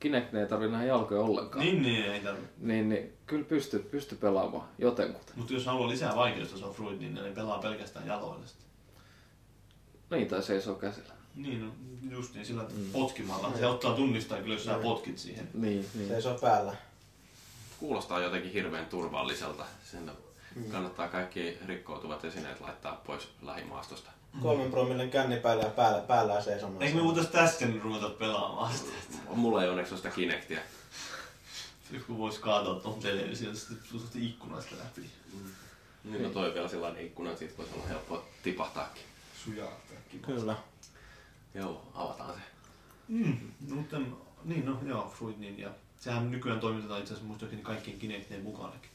[0.00, 1.64] Kinect ei tarvi nähdä jalkoja ollenkaan.
[1.64, 2.42] Niin, niin, ei tarvi.
[2.58, 5.34] Niin, niin kyllä pysty, pysty pelaamaan jotenkuten.
[5.38, 8.66] Mutta jos haluaa lisää vaikeusta, se on Fruit, niin ne pelaa pelkästään jaloilla sitten.
[10.10, 11.19] Niin, tai seisoo käsillä.
[11.34, 11.72] Niin, no,
[12.10, 12.92] just niin, sillä mm.
[12.92, 13.52] potkimalla.
[13.58, 15.48] Se ottaa tunnistaa kyllä, jos sä potkit siihen.
[15.54, 16.08] Niin, niin.
[16.08, 16.76] Seisoo päällä.
[17.78, 19.64] Kuulostaa jotenkin hirveän turvalliselta.
[19.90, 20.12] Sinne
[20.70, 24.10] kannattaa kaikki rikkoutuvat esineet laittaa pois lähimaastosta.
[24.42, 26.82] Kolmen promillen känni päällä ja päällä, päällä seisomaan.
[26.82, 28.92] Eikö me voitais tästä nyt ruveta pelaamaan sitä?
[29.34, 30.60] Mulla ei onneksi ole sitä Kinectia.
[31.90, 35.10] Joku vois kaataa tuon television sitten ikkunasta läpi.
[36.04, 39.02] Niin no toi vielä sellainen ikkuna, että siitä voisi olla helppo tipahtaakin.
[39.44, 39.72] Sujaa.
[40.26, 40.56] Kyllä.
[41.54, 42.40] Joo, avataan se.
[43.08, 43.38] Mm,
[43.68, 43.96] no, mutta
[44.44, 45.70] niin no joo, Fruit Ninja.
[46.00, 48.90] Sehän nykyään toimitetaan itse asiassa muistaakseni kaikkien Kinectien mukanakin.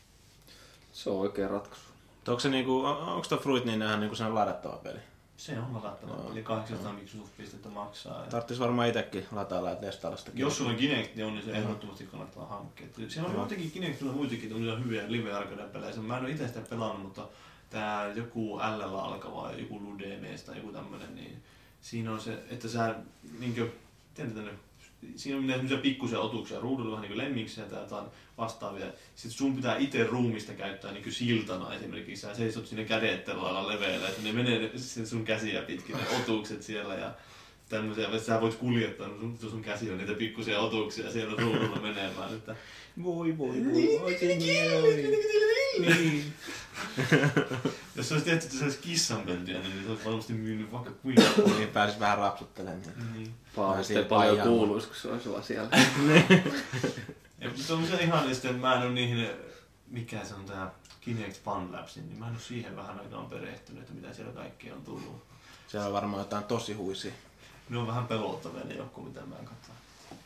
[0.94, 1.86] Se on oikea ratkaisu.
[2.28, 5.00] Onko se niinku, on- onko toi Fruit niin ihan niinku sen ladattava peli?
[5.38, 8.22] Se on ladattava, eli 800 Microsoft-pistettä maksaa.
[8.24, 10.32] Ja Tarttis varmaan itekin latailla ja testailla sitä.
[10.34, 12.88] jos sulla on Kinect, niin on, niin se ehdottomasti kannattaa hankkia.
[13.08, 15.96] Siellä on jotenkin Kinectillä muitakin tämmöisiä hyviä live arcade pelejä.
[15.96, 17.28] Mä en ole itse sitä pelannut, mutta
[17.70, 21.44] tää joku L alkava, joku Ludemes tai joku tämmönen, niin
[21.86, 22.96] siinä on se, että sä
[23.40, 23.68] niinkö,
[24.14, 24.42] tiedätkö,
[25.16, 28.06] siinä on semmoisia pikkusia otuksia ruudulla vähän niin lemmiksiä tai jotain
[28.38, 28.86] vastaavia.
[29.16, 32.22] Sitten sun pitää itse ruumista käyttää niin siltana esimerkiksi.
[32.22, 34.72] Sä seisot sinne kädet tällä lailla leveillä, että ne menee
[35.06, 37.14] sun käsiä pitkin ne otukset siellä ja
[37.70, 41.82] tämmöisiä, että sä voit kuljettaa, no sun, sun käsi on niitä pikkusia otuksia siellä ruudulla
[41.82, 42.34] menemään.
[42.34, 42.56] Että...
[43.04, 44.40] Voi voi voi, oikein
[45.80, 46.34] Niin.
[47.96, 51.22] Jos se olisi tehty, että se olisi kissanpöntiä, niin se olisi varmasti myynyt vaikka kuinka
[51.36, 51.58] paljon.
[51.58, 52.82] Niin pääsis vähän rapsuttelemaan.
[53.14, 53.34] Niin.
[53.82, 55.70] Siinä paljon kuuluisi, kun se olisi vaan siellä.
[57.40, 59.30] Ja se on se ihan, sitten mä en ole niihin,
[59.88, 60.72] mikä se on tää
[61.02, 64.76] Kinect Fun Labs, niin mä en ole siihen vähän aikaan perehtynyt, että mitä siellä kaikkea
[64.76, 65.24] on tullut.
[65.68, 67.12] Siellä on varmaan jotain tosi huisia.
[67.70, 69.75] Ne on vähän pelottavia ne joku, mitä mä katson.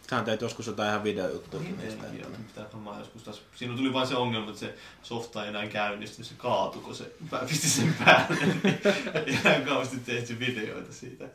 [0.09, 1.83] Sähän teit joskus jotain ihan videojuttuja niistä.
[1.83, 2.47] Niistäkin on, Että...
[2.47, 3.41] pitää varmaan joskus taas.
[3.55, 7.15] Siinä tuli vain se ongelma, että se softa ei enää käynnisty, se kaatui, kun se
[7.49, 8.45] pisti sen päälle.
[8.45, 8.79] niin
[9.25, 11.25] ei enää kauheasti tehty videoita siitä.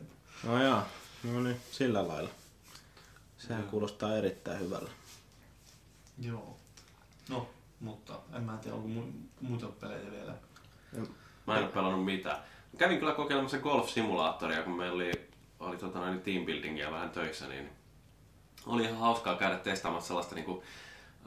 [0.43, 0.81] No joo,
[1.23, 2.29] no niin, sillä lailla.
[3.37, 4.89] Sehän kuulostaa erittäin hyvällä.
[6.21, 6.57] Joo.
[7.29, 7.49] No,
[7.79, 10.33] mutta en mä tiedä, onko mu- muita pelejä vielä.
[11.47, 12.37] Mä en ole pelannut mitään.
[12.77, 15.11] Kävin kyllä kokeilemassa golf-simulaattoria, kun meillä oli,
[15.59, 17.69] oli tota, noin teambuildingia vähän töissä, niin
[18.65, 20.63] oli ihan hauskaa käydä testaamassa sellaista niinku,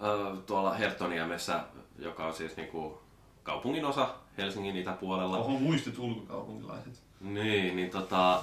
[0.02, 1.60] ö, tuolla Herttoniemessä,
[1.98, 3.00] joka on siis niinku
[3.42, 4.08] kaupungin osa
[4.38, 5.38] Helsingin itäpuolella.
[5.38, 7.02] Oho, muistit ulkokaupunkilaiset.
[7.20, 8.42] Niin, niin tota,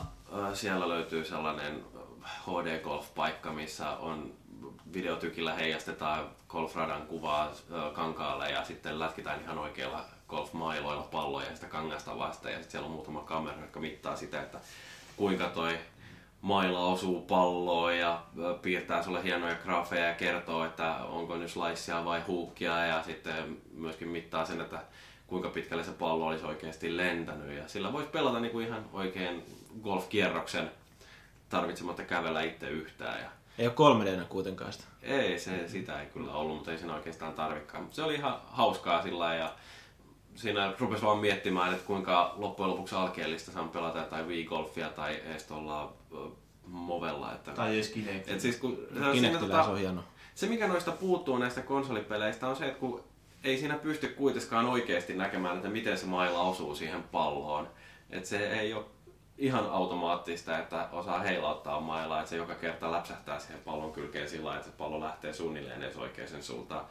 [0.53, 1.83] siellä löytyy sellainen
[2.23, 4.33] HD Golf-paikka, missä on
[4.93, 7.51] videotykillä heijastetaan golfradan kuvaa
[7.93, 12.91] kankaalle ja sitten lätkitään ihan oikeilla golfmailoilla palloja sitä kangasta vasten ja sitten siellä on
[12.91, 14.59] muutama kamera, jotka mittaa sitä, että
[15.17, 15.77] kuinka toi
[16.45, 18.23] mailla osuu palloon ja
[18.61, 24.07] piirtää sulle hienoja graafeja ja kertoo, että onko nyt slicea vai huukkia ja sitten myöskin
[24.07, 24.81] mittaa sen, että
[25.27, 29.43] kuinka pitkälle se pallo olisi oikeasti lentänyt ja sillä voisi pelata niin kuin ihan oikein
[29.83, 30.71] golfkierroksen
[31.49, 33.29] tarvitsematta kävellä itse yhtään ja
[33.59, 34.85] Ei ole 3 d kuitenkaan sitä.
[35.01, 37.83] ei, se, sitä ei kyllä ollut, mutta ei siinä oikeastaan tarvikaan.
[37.83, 39.51] Mutta se oli ihan hauskaa sillä ja
[40.35, 45.43] siinä rupesi vaan miettimään, että kuinka loppujen lopuksi alkeellista saan pelata jotain Wii-golfia tai edes
[45.43, 45.93] tuolla
[46.67, 47.33] Movella.
[47.33, 48.29] Että, Tai edes Kinect.
[48.31, 48.77] et siis kun,
[49.13, 50.03] Kinectillä se on hieno.
[50.35, 53.03] se mikä noista puuttuu näistä konsolipeleistä on se, että kun
[53.43, 57.67] ei siinä pysty kuitenkaan oikeasti näkemään, että miten se mailla osuu siihen palloon.
[58.09, 58.85] Että se ei ole
[59.37, 64.45] ihan automaattista, että osaa heilauttaa mailaa, että se joka kerta läpsähtää siihen pallon kylkeen sillä
[64.45, 66.85] lailla, että se pallo lähtee suunnilleen edes oikeaan suuntaan.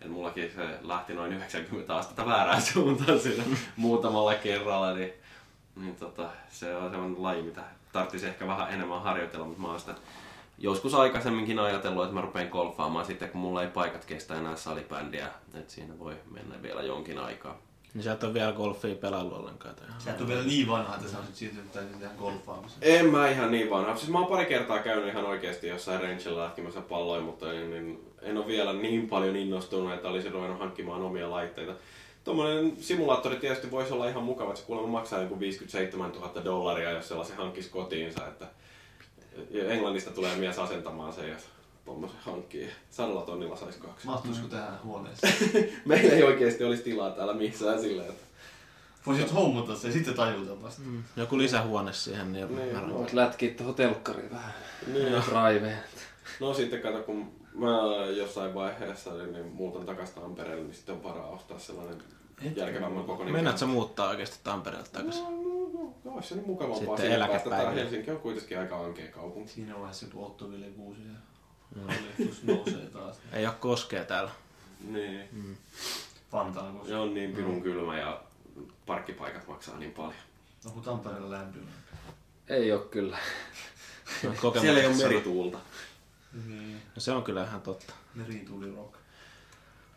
[0.00, 3.44] Et mullakin se lähti noin 90 astetta väärään suuntaan siinä
[3.76, 5.12] muutamalla kerralla, niin,
[5.76, 9.80] niin tota, se on semmoinen laji, mitä tarvitsisi ehkä vähän enemmän harjoitella, mutta mä oon
[9.80, 9.94] sitä
[10.58, 15.28] joskus aikaisemminkin ajatellut, että mä rupean golfaamaan sitten, kun mulla ei paikat kestä enää salibändiä,
[15.54, 17.58] että siinä voi mennä vielä jonkin aikaa.
[17.94, 19.74] Niin sä et ole vielä golfia pelaillut ollenkaan.
[19.74, 23.00] Tai Sä et ole vielä niin vanha, että sä olisit siirtynyt täysin tähän golfaamiseen.
[23.00, 23.96] En mä ihan niin vanha.
[23.96, 27.98] Siis mä oon pari kertaa käynyt ihan oikeasti jossain rangeilla lätkimässä palloja, mutta en, en,
[28.22, 31.72] en ole vielä niin paljon innostunut, että olisin ruvennut hankkimaan omia laitteita.
[32.24, 36.90] Tuommoinen simulaattori tietysti voisi olla ihan mukava, että se kuulemma maksaa joku 57 000 dollaria,
[36.90, 38.26] jos sellaisen hankkisi kotiinsa.
[38.26, 38.46] Että
[39.52, 41.42] Englannista tulee mies asentamaan sen, jos
[41.84, 42.68] tuommoisen hankkii.
[42.90, 44.06] Sadalla tonnilla saisi kaksi.
[44.06, 45.34] Mahtuisiko tähän huoneeseen?
[45.84, 48.30] Meillä ei oikeasti olisi tilaa täällä missään silleen, että
[49.06, 50.82] Voisit hommata se ja sitten tajuta vasta.
[50.84, 51.02] Mm.
[51.16, 54.54] Joku lisähuone siihen, niin, Niin, mä Voit lätkiä tuohon telkkariin vähän.
[54.86, 55.06] Niin.
[55.12, 55.78] Driveen.
[56.40, 57.68] No sitten kato, kun mä
[58.16, 62.02] jossain vaiheessa niin, niin muutan takaisin Tampereelle, niin sitten on varaa ostaa sellainen
[62.56, 63.34] järkevämmän kokoinen.
[63.34, 65.24] Meinaat sä muuttaa oikeasti Tampereelta takaisin?
[65.24, 67.34] No, no, no, olisi se nyt mukavampaa Sitten siinä päästä.
[67.34, 67.74] eläkepäivinä.
[67.74, 69.52] Tää Helsinki on kuitenkin aika ankea kaupunki.
[69.52, 73.16] Siinä vaiheessa joku Otto Ville Kuusi ja hallitus nousee taas.
[73.32, 74.30] Ei ole koskea täällä.
[74.88, 75.58] Niin.
[76.32, 76.88] Vantaan koska.
[76.88, 78.20] Se on niin pirun kylmä ja
[78.86, 80.14] parkkipaikat maksaa niin paljon.
[80.66, 81.70] Onko Tampereella lämpimä?
[82.48, 83.18] Ei oo kyllä.
[84.22, 85.58] No, Siellä ei ole merituulta.
[86.46, 86.82] Niin.
[86.94, 87.94] No, se on kyllä ihan totta.
[88.14, 88.94] Merituuli rock.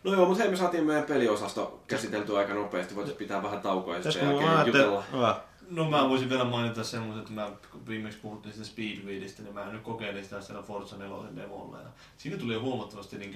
[0.04, 2.96] No joo, mutta hei me saatiin meidän peliosasto käsiteltyä aika nopeasti.
[2.96, 5.04] Voitaisiin pitää vähän taukoa ja sitten jälkeen jutella.
[5.14, 9.54] Ah, No mä voisin vielä mainita semmoisen, että mä kun viimeksi puhuttiin sitä Speedweedistä, niin
[9.54, 11.78] mä nyt kokeilin sitä siellä Forza 4 demolla.
[11.78, 13.34] Ja siinä tuli jo huomattavasti niin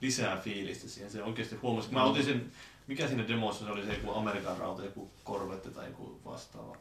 [0.00, 1.10] lisää fiilistä siihen.
[1.10, 1.92] Se oikeasti huomasi.
[1.92, 2.52] Mä otin sen,
[2.86, 6.76] mikä siinä demossa se oli se joku Amerikan rauta, joku Corvette tai joku vastaava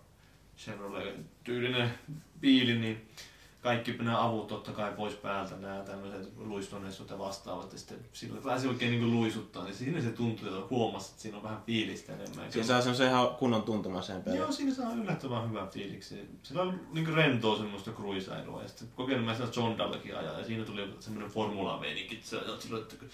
[0.57, 1.93] Chevrolet tyylinen
[2.39, 3.09] biili, niin
[3.61, 8.41] kaikki nämä avut totta kai pois päältä, nämä tämmöiset luistonessut ja vastaavat, ja sitten sillä
[8.41, 12.13] pääsi oikein niin luisuttaa, niin siinä se tuntui, että huomasi, että siinä on vähän fiilistä
[12.13, 12.51] enemmän.
[12.51, 14.41] Siinä saa semmoisen ihan kunnon tuntumaseen peliin.
[14.41, 16.29] Joo, siinä saa yllättävän hyvän fiiliksi.
[16.43, 18.61] Sillä on niin rentoa semmoista cruisailua.
[18.61, 20.39] Ja sitten kokeilin mä sitä Zondallakin ajaa.
[20.39, 22.37] Ja siinä tuli semmoinen formula meininki, että sä
[22.77, 23.05] että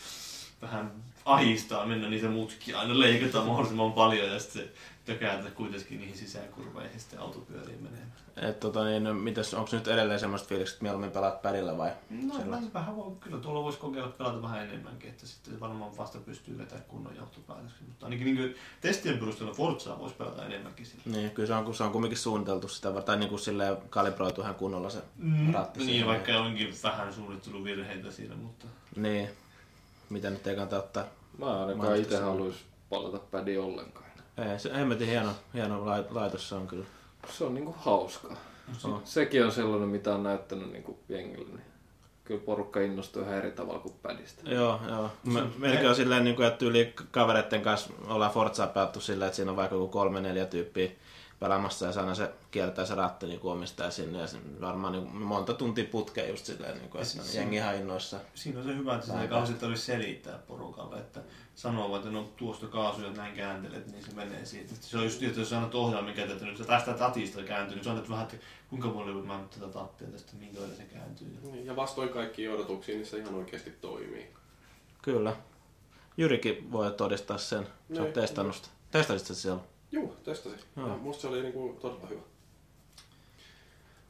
[0.61, 0.91] vähän
[1.25, 2.79] ahistaa mennä niitä mutkia.
[2.79, 4.73] Aina leikataan mahdollisimman paljon ja sitten se
[5.05, 8.05] tökäätä kuitenkin niihin sisäkurveihin sitten autopyöriin menee.
[8.41, 11.91] Et, tota, niin, mitäs, onko nyt edelleen semmoista fiilistä, että mieluummin pelaat padilla vai?
[12.09, 15.97] No, Sillä- mä vähän voi, kyllä tuolla voisi kokeilla pelata vähän enemmänkin, että sitten varmaan
[15.97, 17.87] vasta pystyy vetämään kunnon johtopäätöksiä.
[17.87, 21.01] Mutta ainakin niin testien perusteella Forzaa voisi pelata enemmänkin sillä.
[21.05, 24.41] Niin, kyllä se on, kun se on kumminkin suunniteltu sitä, tai niin kuin silleen kalibroitu
[24.41, 24.99] ihan kunnolla se
[25.53, 26.07] ratti Niin, siihen.
[26.07, 29.29] vaikka onkin vähän suunnitteluvirheitä siinä, mutta Niin,
[30.09, 31.03] mitä nyt ei kannata ottaa.
[31.37, 32.55] Mä ainakaan itse oon haluais
[32.89, 34.05] palata pädi ollenkaan.
[34.37, 36.85] Ei, se hemmetin hieno, hieno lai- laitos se on kyllä.
[37.29, 38.35] Se on niinku hauskaa.
[38.83, 39.01] On.
[39.05, 41.47] Sekin on sellainen, mitä on näyttänyt niinku jengille.
[41.49, 41.61] Niin
[42.23, 44.49] kyllä porukka innostuu ihan eri tavalla kuin pädistä.
[44.49, 45.09] Joo, joo.
[45.23, 49.35] Me, meilläkin on silleen, niin kuin, että yli kavereiden kanssa ollaan Forzaa pelattu silleen, että
[49.35, 50.89] siinä on vaikka joku kolme, neljä tyyppiä
[51.39, 55.03] pelaamassa ja se aina se kiertää se ratti niin omistaa sinne ja sen varmaan niin
[55.07, 58.17] kuin monta tuntia putkeen just silleen, niin kuin, että se- jengi ihan innoissa.
[58.35, 61.19] Siinä on se hyvä, että sitä ei kauheasti tarvitse selittää porukalle, että
[61.55, 64.73] sanoo vaan, että no tuosta kaasuja näin kääntelet, niin se menee siitä.
[64.81, 67.83] Se on just, että jos sanot ohjaa, mikä että nyt sä tästä tatista kääntyy, niin
[67.85, 68.37] sanot vähän, että
[68.69, 71.27] kuinka paljon mä nyt tätä tattia tästä, minkä verran se kääntyy.
[71.51, 74.27] Niin, Ja vastoin kaikkia odotuksia, niin se ihan oikeasti toimii.
[75.01, 75.35] Kyllä.
[76.17, 77.67] Jyrikin voi todistaa sen.
[77.93, 78.13] Se on Niin.
[78.13, 78.67] testannut sitä.
[78.91, 79.61] Testasit sä siellä?
[79.91, 80.59] Juu, testasin.
[80.77, 80.87] Joo.
[80.87, 82.21] Ja musta se oli niinku todella hyvä.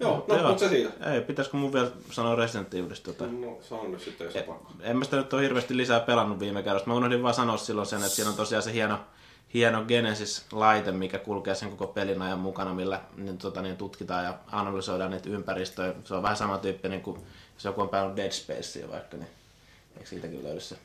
[0.04, 0.50] Joo, Mutta no, joo.
[0.50, 1.12] mutta se siitä.
[1.14, 3.42] Ei, pitäisikö mun vielä sanoa Resident Evilista jotain?
[3.42, 4.74] No, sano nyt sitten, jos on pakko.
[4.82, 6.90] En mä sitä nyt ole hirveästi lisää pelannut viime kerrasta.
[6.90, 9.00] Mä unohdin vaan sanoa silloin sen, että siinä on tosiaan se hieno,
[9.54, 14.34] hieno Genesis-laite, mikä kulkee sen koko pelin ajan mukana, millä niin, tota, niin, tutkitaan ja
[14.52, 15.94] analysoidaan niitä ympäristöjä.
[16.04, 17.20] Se on vähän samantyyppinen kuin
[17.56, 19.30] jos joku on pelannut Dead Spacea vaikka, niin
[19.98, 20.78] eikö siitäkin löydy se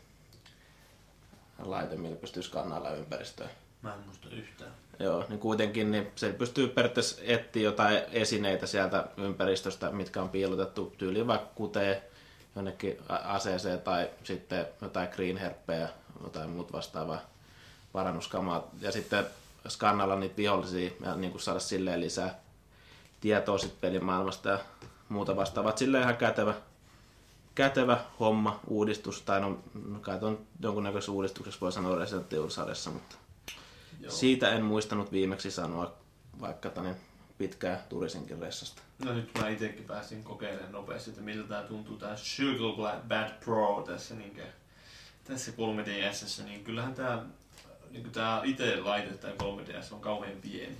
[1.59, 3.49] laite, millä pystyy skannailla ympäristöä.
[3.83, 4.71] Mä en muista yhtään.
[5.01, 10.95] Joo, niin kuitenkin niin se pystyy periaatteessa etsiä jotain esineitä sieltä ympäristöstä, mitkä on piilotettu
[10.99, 12.11] tyyliin vaikka kutee
[12.57, 15.89] jonnekin aseeseen tai sitten jotain green herppejä,
[16.23, 17.21] jotain muut vastaavaa
[17.93, 18.71] parannuskamaa.
[18.81, 19.27] Ja sitten
[19.69, 22.39] skannalla niitä vihollisia ja niin kuin saada silleen lisää
[23.21, 24.59] tietoa sit pelimaailmasta ja
[25.09, 25.77] muuta vastaavaa.
[25.77, 26.55] Silleen ihan kätevä,
[27.55, 29.59] kätevä homma, uudistus, tai no,
[30.01, 33.17] kai ton jonkunnäköisessä uudistuksessa voi sanoa Resident Evil-sarjassa, mutta
[34.01, 34.13] Joo.
[34.13, 35.93] siitä en muistanut viimeksi sanoa,
[36.41, 36.95] vaikka tänne
[37.39, 38.83] pitkää turisinkin ressasta.
[39.05, 43.31] No nyt mä itekin pääsin kokeilemaan nopeasti, että miltä tää tuntuu tää Sugar Glad Bad
[43.45, 44.43] Pro tässä niinkö,
[45.25, 47.25] tässä 3DSssä, niin kyllähän tää,
[47.91, 50.77] niin tää itse laite tää 3DS on kauhean pieni.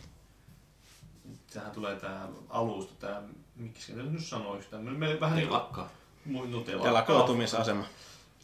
[1.55, 3.23] Tähän tulee tää alusta, tää,
[3.57, 5.89] miksi se nyt sanoisi, tää me vähän niinku, Telakka.
[6.27, 6.89] mu- no telakka.
[6.89, 7.85] Telakoitumisasema.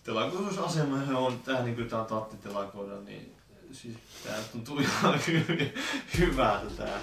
[0.05, 3.34] Telakoitusasema on tää niinku tää tatti telakoida, niin
[3.75, 5.79] siis tää tuntuu ihan hy-
[6.19, 6.99] hyvältä tää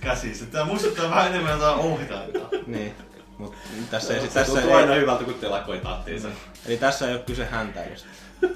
[0.00, 0.46] käsissä.
[0.46, 2.38] Tää muistuttaa vähän enemmän jotain ohjainta.
[2.66, 2.94] Niin.
[3.38, 3.54] Mut
[3.90, 6.28] tässä ei, tässä tuntuu aina hyvältä, kun telakoi tattiinsa.
[6.66, 8.08] eli tässä ei ole kyse häntäilystä.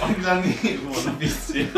[0.00, 1.68] On kyllä niin huono vitsi.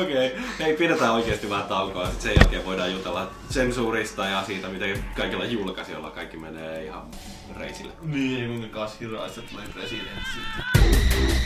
[0.00, 0.42] Okei, okay.
[0.58, 5.44] hei pidetään oikeasti vähän taukoa, sitten sen jälkeen voidaan jutella sensuurista ja siitä, miten kaikilla
[5.44, 7.10] julkaisijoilla kaikki menee ihan
[7.56, 7.92] reisille.
[8.02, 10.38] niin, kuinka kas hiraista tuli presidentsi.
[10.76, 11.45] No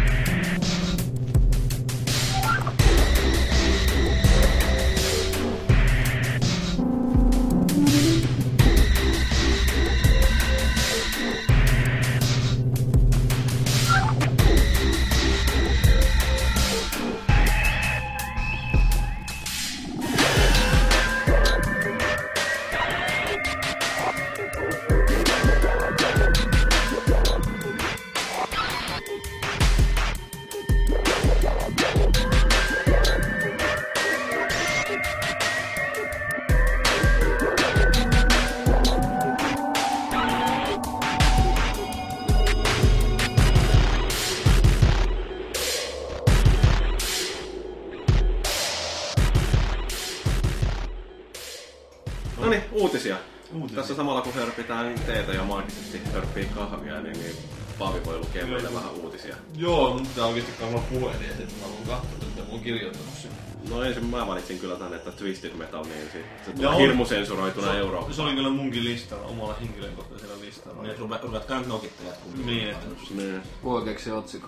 [56.35, 57.35] hörppii kahvia, niin, niin
[57.79, 59.35] Paavi voi lukea meille vähän uutisia.
[59.55, 63.31] Joo, mun pitää oikeesti katsoa puhelin, että mä haluan katsoa, että mä oon kirjoittanut sen.
[63.69, 67.05] No ensin mä valitsin kyllä tänne, että Twisted Metal, niin sit, se tulee on- hirmu
[67.05, 68.13] sensuroituna Eurooppaan.
[68.13, 70.83] Se oli kyllä munkin listalla, omalla henkilökohtaisella listalla.
[70.83, 72.55] Niin, ruvet, ruvetkaa nyt nokittelemaan kumminkin.
[72.55, 73.41] Niin, että Niin.
[73.63, 74.47] Voi keksiä otsikko.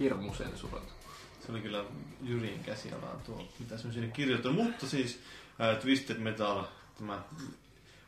[0.00, 0.88] Hirmu sensuroitu.
[1.46, 1.84] se oli kyllä
[2.22, 4.64] Jyrin käsialaa tuo, mitä se on sinne kirjoittanut.
[4.64, 5.18] Mutta siis
[5.60, 6.62] äh, Twisted Metal,
[6.98, 7.22] tämä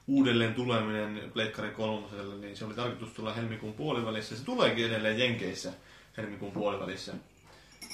[0.08, 4.36] uudelleen tuleminen Pleikkari kolmoselle, niin se oli tarkoitus tulla helmikuun puolivälissä.
[4.36, 5.72] Se tuleekin edelleen Jenkeissä
[6.16, 7.12] helmikuun puolivälissä.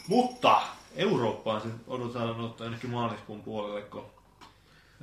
[0.08, 0.62] Mutta
[0.96, 4.06] Eurooppaan se odotetaan ottaa ainakin maaliskuun puolelle, kun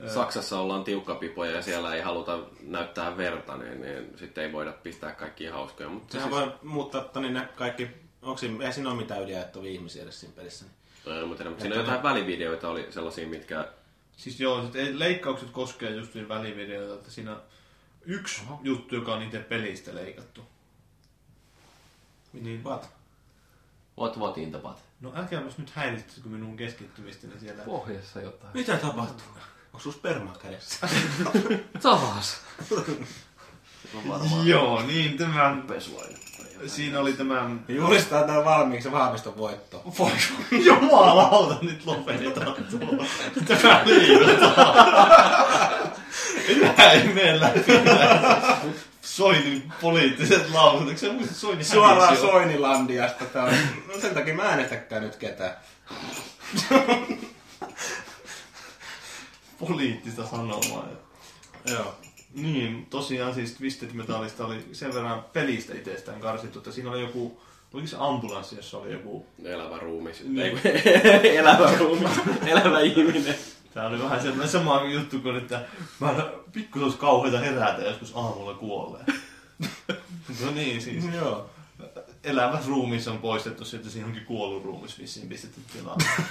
[0.07, 5.11] Saksassa ollaan tiukkapipoja ja siellä ei haluta näyttää verta, niin, niin sitten ei voida pistää
[5.11, 5.89] kaikkia hauskoja.
[5.89, 7.87] Mutta Sehän voi muuttaa tonne ne kaikki,
[8.21, 10.65] onko siinä, ei siinä ole mitään yliajattavia ihmisiä edes siinä pelissä.
[11.05, 11.17] Niin.
[11.17, 13.67] Ei, mutta siinä jotain välivideoita oli sellaisia, mitkä...
[14.19, 17.41] Siis joo, leikkaukset koskee just niin välivideoita, että siinä on
[18.05, 18.59] yksi Oho.
[18.63, 20.41] juttu, joka on itse pelistä leikattu.
[22.33, 22.89] Niin, What?
[23.99, 24.79] What what in the butt?
[25.01, 27.63] no älkääpäs nyt häirittäkö minun keskittymistäni siellä.
[27.63, 28.53] Pohjassa jotain.
[28.53, 29.25] Mitä tapahtuu?
[29.65, 30.89] Onko sun spermaa kädessä?
[31.81, 32.41] Taas!
[34.45, 36.19] Joo, niin tämä, Pesuaine.
[36.67, 39.83] Siinä oli tämä, Julistaa tää valmiiksi ja vahvista voittoa.
[39.99, 40.11] voi
[40.65, 43.05] jumalauta, nyt lopetetaan tuo.
[43.47, 44.75] Tämä liikutaan.
[46.75, 47.61] Tämä ei mene läpi.
[49.01, 52.17] Soinin poliittiset lausut, eikö sä muista Soini Suoraan?
[52.17, 53.43] Soinilandiasta.
[53.43, 53.53] On...
[53.87, 55.55] No sen takia mä äänestäkään nyt ketään.
[59.59, 60.87] poliittista sanomaa.
[61.65, 61.95] Joo.
[62.33, 67.41] Niin, tosiaan siis Twisted Metalista oli sen verran pelistä itsestään karsittu, että siinä oli joku,
[67.73, 69.25] oliko se ambulanssi, jossa oli joku...
[69.43, 70.23] Elävä ruumis.
[70.23, 70.59] Niin.
[70.63, 72.11] Ei, elävä ruumis.
[72.45, 73.35] Elävä ihminen.
[73.73, 75.65] Tää oli vähän sellainen sama juttu kuin, että
[75.99, 79.05] mä pikku olisi kauheita herätä joskus aamulla kuolleen.
[80.45, 81.05] no niin, siis.
[81.15, 81.49] Joo.
[82.23, 85.97] Elävä ruumis on poistettu, sitten siihen onkin kuollut ruumis vissiin pistetty tilaan.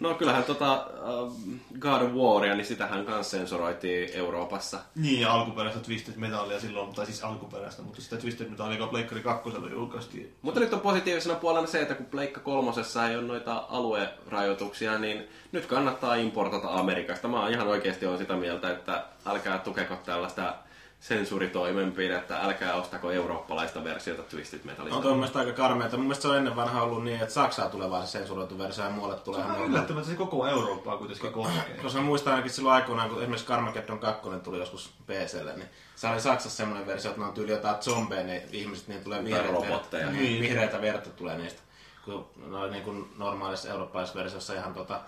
[0.00, 0.86] No kyllähän tota
[1.22, 1.38] uh,
[1.78, 4.78] God of Waria, niin sitähän kanssa sensuroitiin Euroopassa.
[4.94, 9.20] niin, ja alkuperäistä Twisted Metalia silloin, tai siis alkuperäistä, mutta sitä Twisted Metalia, joka Pleikkari
[9.20, 10.34] 2 julkaistiin.
[10.42, 15.28] Mutta nyt on positiivisena puolena se, että kun Pleikka kolmosessa ei ole noita aluerajoituksia, niin
[15.52, 17.28] nyt kannattaa importata Amerikasta.
[17.28, 20.54] Mä ihan oikeasti on sitä mieltä, että älkää tukeko tällaista
[21.00, 24.96] sensuritoimenpidettä, älkää ostako eurooppalaista versiota Twisted Metalista.
[24.96, 25.96] On tuo mun mielestä aika karmeita.
[25.96, 28.84] Mun mielestä se on ennen vanha ollut niin, että Saksaa tulee vaan se sensuroitu versio
[28.84, 31.78] ja muualle tulee Se on yllättävää, että se koko Eurooppaa kuitenkin koskee.
[31.82, 36.08] Koska mä muistan ainakin silloin aikoinaan, kun esimerkiksi Carmageddon 2 tuli joskus PClle, niin se
[36.08, 39.60] oli Saksassa semmoinen versio, että ne on tyyli jotain zombeja, ne ihmiset, niin tulee vihreitä,
[39.60, 40.42] verta, Niin.
[40.42, 41.62] vihreitä verta tulee niistä.
[42.04, 45.00] Kun no, niin kuin normaalissa eurooppalaisessa versiossa ihan tota,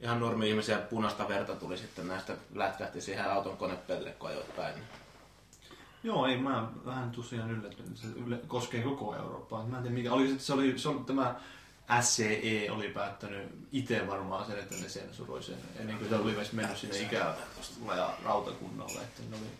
[0.00, 4.74] ihan normi-ihmisiä punaista verta tuli sitten näistä, lätkähti siihen auton konepelle, kun ajoit päin.
[6.02, 9.66] Joo, ei, mä vähän tosiaan yllättynyt, se yle, koskee koko Eurooppaa.
[9.66, 11.40] Mä en tiedä mikä, oli, se oli, se oli tämä
[12.00, 16.52] SCE oli päättänyt itse varmaan sen, että ne sensuroi sen, ennen kuin se oli edes
[16.52, 17.34] mennyt sinne ikävä
[17.96, 19.00] ja rautakunnalle.
[19.00, 19.50] Että ne oli,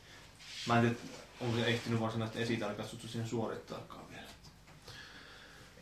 [0.67, 0.97] mä en tiedä,
[1.41, 4.00] onko se ehtinyt varsinaista esitarkastusta siihen suorittaakaan vielä.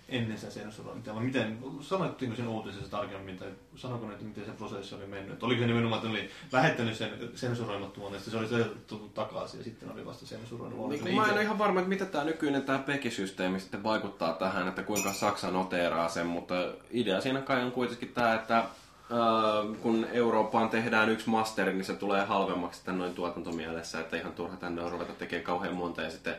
[0.08, 4.94] Ennen sitä sensurointia, miten, sanoittiinko sen uutisessa tarkemmin, tai sanoko ne, että miten se prosessi
[4.94, 5.32] oli mennyt?
[5.32, 9.60] Että Oliko se nimenomaan, että ne oli lähettänyt sen sensuroimattoman, ja se oli tullut takaisin,
[9.60, 10.88] ja sitten oli vasta sensuroinut?
[10.88, 14.68] Niin, mä en ole ihan varma, että mitä tämä nykyinen tämä PEKI-systeemi sitten vaikuttaa tähän,
[14.68, 16.54] että kuinka Saksa noteeraa sen, mutta
[16.90, 18.64] idea siinä kai on kuitenkin tämä, että
[19.10, 24.32] Uh, kun Eurooppaan tehdään yksi masteri, niin se tulee halvemmaksi sitten noin tuotantomielessä, että ihan
[24.32, 26.36] turha tänne on ruveta tekemään kauhean monta ja sitten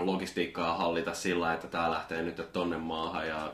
[0.00, 3.52] logistiikkaa hallita sillä, että tämä lähtee nyt tonne maahan ja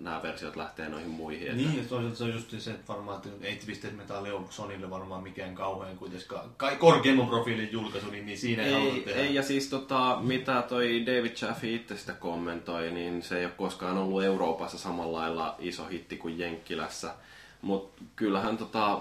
[0.00, 1.42] nämä versiot lähtee noihin muihin.
[1.42, 1.56] Että...
[1.56, 4.90] Niin, ja toisaalta se on just se, että varmaan että ei Twisted Metal ole Sonylle
[4.90, 9.20] varmaan mikään kauhean kuitenkaan kai korkeimman profiilin julkaisu, niin, niin siinä ei, haluta Ei, tehdä.
[9.20, 13.52] ei, ja siis tota, mitä toi David Chaffee itse sitä kommentoi, niin se ei ole
[13.56, 17.14] koskaan ollut Euroopassa samalla lailla iso hitti kuin Jenkkilässä.
[17.62, 19.00] Mutta kyllähän tota,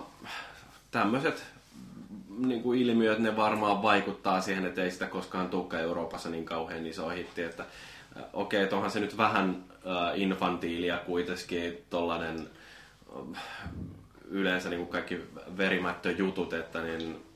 [0.92, 1.57] tämmöiset
[2.38, 6.88] niin kuin ilmiöt, ne varmaan vaikuttaa siihen, että ei sitä koskaan tulekaan Euroopassa niin kauhean
[6.88, 7.42] iso hitti.
[7.42, 7.64] Että,
[8.18, 12.50] äh, okei, okay, onhan se nyt vähän äh, infantiilia kuitenkin, tollanen
[13.36, 13.44] äh,
[14.30, 15.20] yleensä niin kuin kaikki
[15.58, 17.28] verimättöjutut, että niin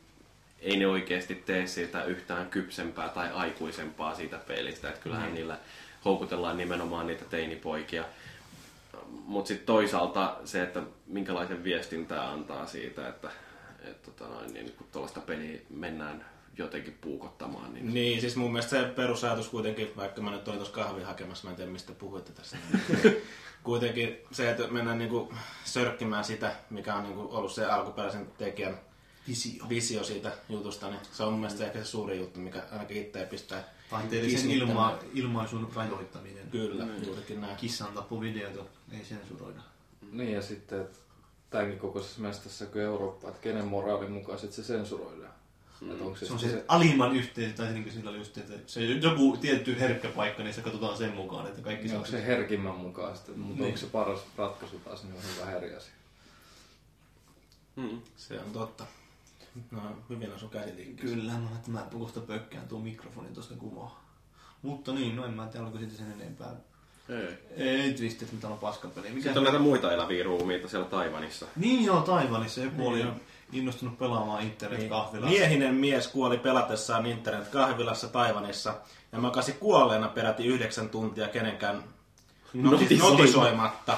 [0.60, 4.90] ei ne oikeasti tee siitä yhtään kypsempää tai aikuisempaa siitä pelistä.
[4.90, 5.34] Että kyllähän mm.
[5.34, 5.58] niillä
[6.06, 8.04] houkutellaan nimenomaan niitä teinipoikia.
[9.26, 13.30] Mutta sitten toisaalta se, että minkälaisen viestin tämä antaa siitä, että
[13.82, 16.26] et, tota noin, niin, kun tuollaista peliä mennään
[16.58, 17.74] jotenkin puukottamaan.
[17.74, 17.94] Niin...
[17.94, 21.52] Niin, siis mun mielestä se perusajatus kuitenkin, vaikka mä nyt olin tuossa kahvin hakemassa, mä
[21.52, 22.58] en tiedä mistä puhuitte tässä.
[23.64, 25.34] kuitenkin se, että mennään niinku
[25.66, 28.80] sörkkimään sitä, mikä on niinku ollut se alkuperäisen tekijän
[29.28, 29.70] Visio.
[29.70, 33.26] visio siitä jutusta, niin se on mun mielestä ehkä se suuri juttu, mikä ainakin itseä
[33.26, 36.50] pistää Taiteellisen ilma, ilmaisun rajoittaminen.
[36.52, 37.56] Kyllä, juurikin näin.
[37.56, 39.60] Kissan tappuvideota ei sensuroida.
[40.12, 40.98] Niin ja sitten, että
[41.52, 45.34] tämänkin kokoisessa mestassa kuin Eurooppa, että kenen moraalin mukaan sit se sensuroidaan.
[45.82, 45.92] Mm.
[45.92, 48.38] Että onko se, Se on sitten se alimman yhteys, tai niin kuin sillä oli just,
[48.38, 51.96] että se on joku tietty herkkä paikka, niin se katsotaan sen mukaan, että kaikki niin
[51.96, 53.66] onko se herkimmän mukaan sitten, mutta Niin.
[53.66, 55.94] onko se paras ratkaisu taas, niin on vähän eri asia.
[57.76, 58.02] Mm.
[58.18, 58.86] Se on totta.
[59.72, 60.96] No, hyvin on sun käsitin.
[60.96, 64.04] Kyllä, mä, että mä kohta pökkään tuon mikrofonin tuosta kuvaa.
[64.62, 66.56] Mutta niin, no en mä tiedä, oliko siitä sen enempää.
[67.12, 67.38] Ei.
[67.58, 69.10] Ei Twisted, mitä on paskapeli.
[69.10, 71.46] Mikä Sitten on näitä muita eläviä ruumiita siellä Taivanissa.
[71.56, 73.12] Niin joo, Taivanissa joku oli joo.
[73.54, 75.30] innostunut pelaamaan internet-kahvilassa.
[75.38, 78.74] Miehinen mies kuoli pelatessaan internet-kahvilassa Taivanissa
[79.12, 81.84] ja makasi kuolleena peräti yhdeksän tuntia kenenkään
[82.54, 83.98] noti- Notisoimatta.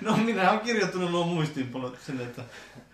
[0.00, 2.42] No minä olen kirjoittanut nuo muistiinpanot sen, että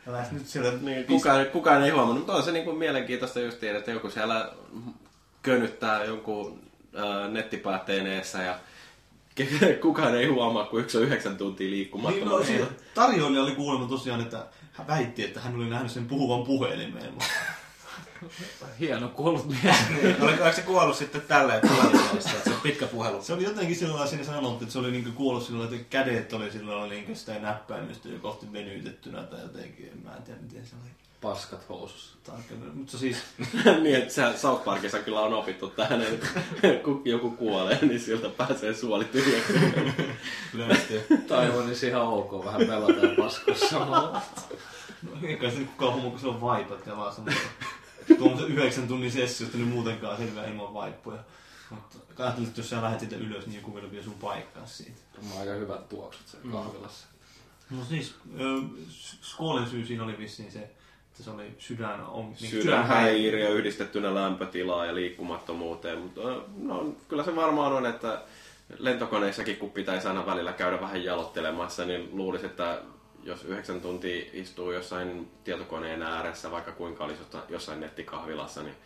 [0.08, 0.72] älä nyt siellä...
[0.80, 4.52] Niin, kukaan, kukaan ei huomannut, mutta on se niin kuin mielenkiintoista just että joku siellä
[5.42, 6.60] könyttää jonkun
[6.98, 8.58] äh, nettipäätteen eessä ja
[9.82, 12.20] kukaan ei huomaa, kun yksi on yhdeksän tuntia liikkumatta.
[12.20, 16.46] Niin, no, tarjoilija oli kuulemma tosiaan, että hän väitti, että hän oli nähnyt sen puhuvan
[16.46, 17.12] puhelimeen.
[18.80, 19.76] Hieno kuollut mies.
[20.20, 23.22] Oliko, oliko se kuollut sitten tälleen puhelimessa, että se on pitkä puhelu?
[23.22, 26.50] Se oli jotenkin sillä siinä sanottu, että se oli niinku kuollut sillä että kädet oli
[26.50, 29.88] sillä lailla niinku sitä näppäimistä jo kohti venytettynä tai jotenkin.
[29.92, 32.16] En mä en tiedä, miten se oli Paskat housussa.
[32.24, 32.76] tarkemmin.
[32.76, 33.16] Mutta siis,
[33.82, 36.26] niin, että se South Parkissa kyllä on opittu tähän, että
[36.84, 39.52] kun joku kuolee, niin siltä pääsee suoli tyhjäksi.
[40.52, 41.02] Löystyy.
[41.28, 44.22] Taiwanissa ihan ok vähän pelata ja paskossa samalla.
[45.02, 47.48] no, eikä se nyt kukaan huomaa, kun se on vaipat ja vaan semmoista.
[48.18, 51.18] Tuommoisen yhdeksän tunnin sessiosta niin muutenkaan selvää ilman vaippoja.
[51.70, 55.00] Mutta ajattelin, että jos sä lähdet siitä ylös, niin joku vielä vie sun paikkaa siitä.
[55.18, 57.06] On aika hyvät tuoksut siellä kahvilassa.
[57.70, 58.62] No siis, ö,
[59.22, 60.77] Skålen syy siinä oli vissiin se, Että
[61.22, 62.24] se oli sydän on...
[62.40, 66.20] Niin, Sydänhäiriö yhdistettynä lämpötilaan ja liikkumattomuuteen, mutta
[66.56, 68.22] no, kyllä se varmaan on, että
[68.78, 72.82] lentokoneissakin kun pitäisi aina välillä käydä vähän jalottelemassa, niin luulisi, että
[73.22, 78.76] jos yhdeksän tuntia istuu jossain tietokoneen ääressä, vaikka kuinka olisi jossain nettikahvilassa, niin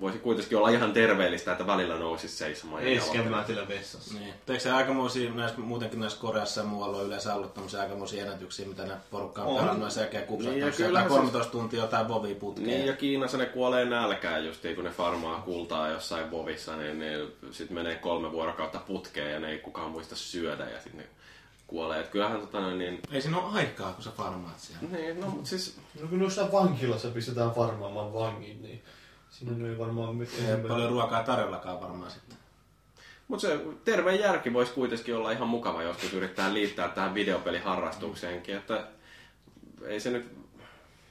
[0.00, 2.82] voisi kuitenkin olla ihan terveellistä, että välillä nousisi seisomaan.
[2.82, 4.14] Eskemätillä vessassa.
[4.14, 4.34] Niin.
[4.48, 8.68] Eikö se aikamoisia, näissä, muutenkin näissä Koreassa ja muualla on yleensä ollut tämmöisiä aikamoisia ennätyksiä,
[8.68, 11.80] mitä ne porukka on pelannut ja sen jälkeen Niin, kupsattanut kyllähän sieltä se- 13 tuntia
[11.80, 12.66] jotain vovia putkeen.
[12.66, 17.26] Niin, ja Kiinassa ne kuolee nälkään just kun ne farmaa kultaa jossain vovissa, niin ne
[17.50, 21.06] sit menee kolme vuorokautta putkeen ja ne ei kukaan muista syödä ja sitten ne
[21.66, 22.00] kuolee.
[22.00, 23.00] Et kyllähän tota noin niin...
[23.12, 24.88] Ei siinä ole aikaa, kun sä farmaat siellä.
[24.98, 25.76] Niin, no mut siis...
[26.00, 28.82] No kun jossain vankilassa pistetään farmaamaan vangin, niin
[29.38, 30.60] siinä ei varmaan Ei mitään.
[30.60, 32.38] ole paljon ruokaa tarjollakaan varmaan sitten.
[33.28, 38.86] Mut se terve järki voisi kuitenkin olla ihan mukava joskus yrittää liittää tähän videopeliharrastukseenkin, että
[39.86, 40.26] ei se nyt,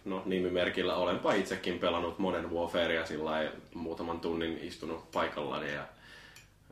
[0.05, 5.85] no nimimerkillä olenpa itsekin pelannut Modern Warfarea sillä muutaman tunnin istunut paikallani ja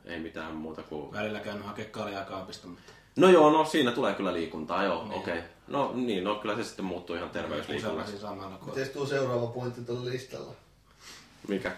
[0.04, 1.12] ei mitään muuta kuin...
[1.12, 5.14] Välillä käynyt hakea kaljaa kaapista, mutta No joo, no siinä tulee kyllä liikuntaa, joo, Niin.
[5.20, 5.38] okei.
[5.38, 5.50] Okay.
[5.68, 8.12] No niin, no kyllä se sitten muuttuu ihan terveysliikunnaksi.
[8.66, 10.52] Miten tuo seuraava pointti tuolla listalla?
[11.48, 11.72] Mikä?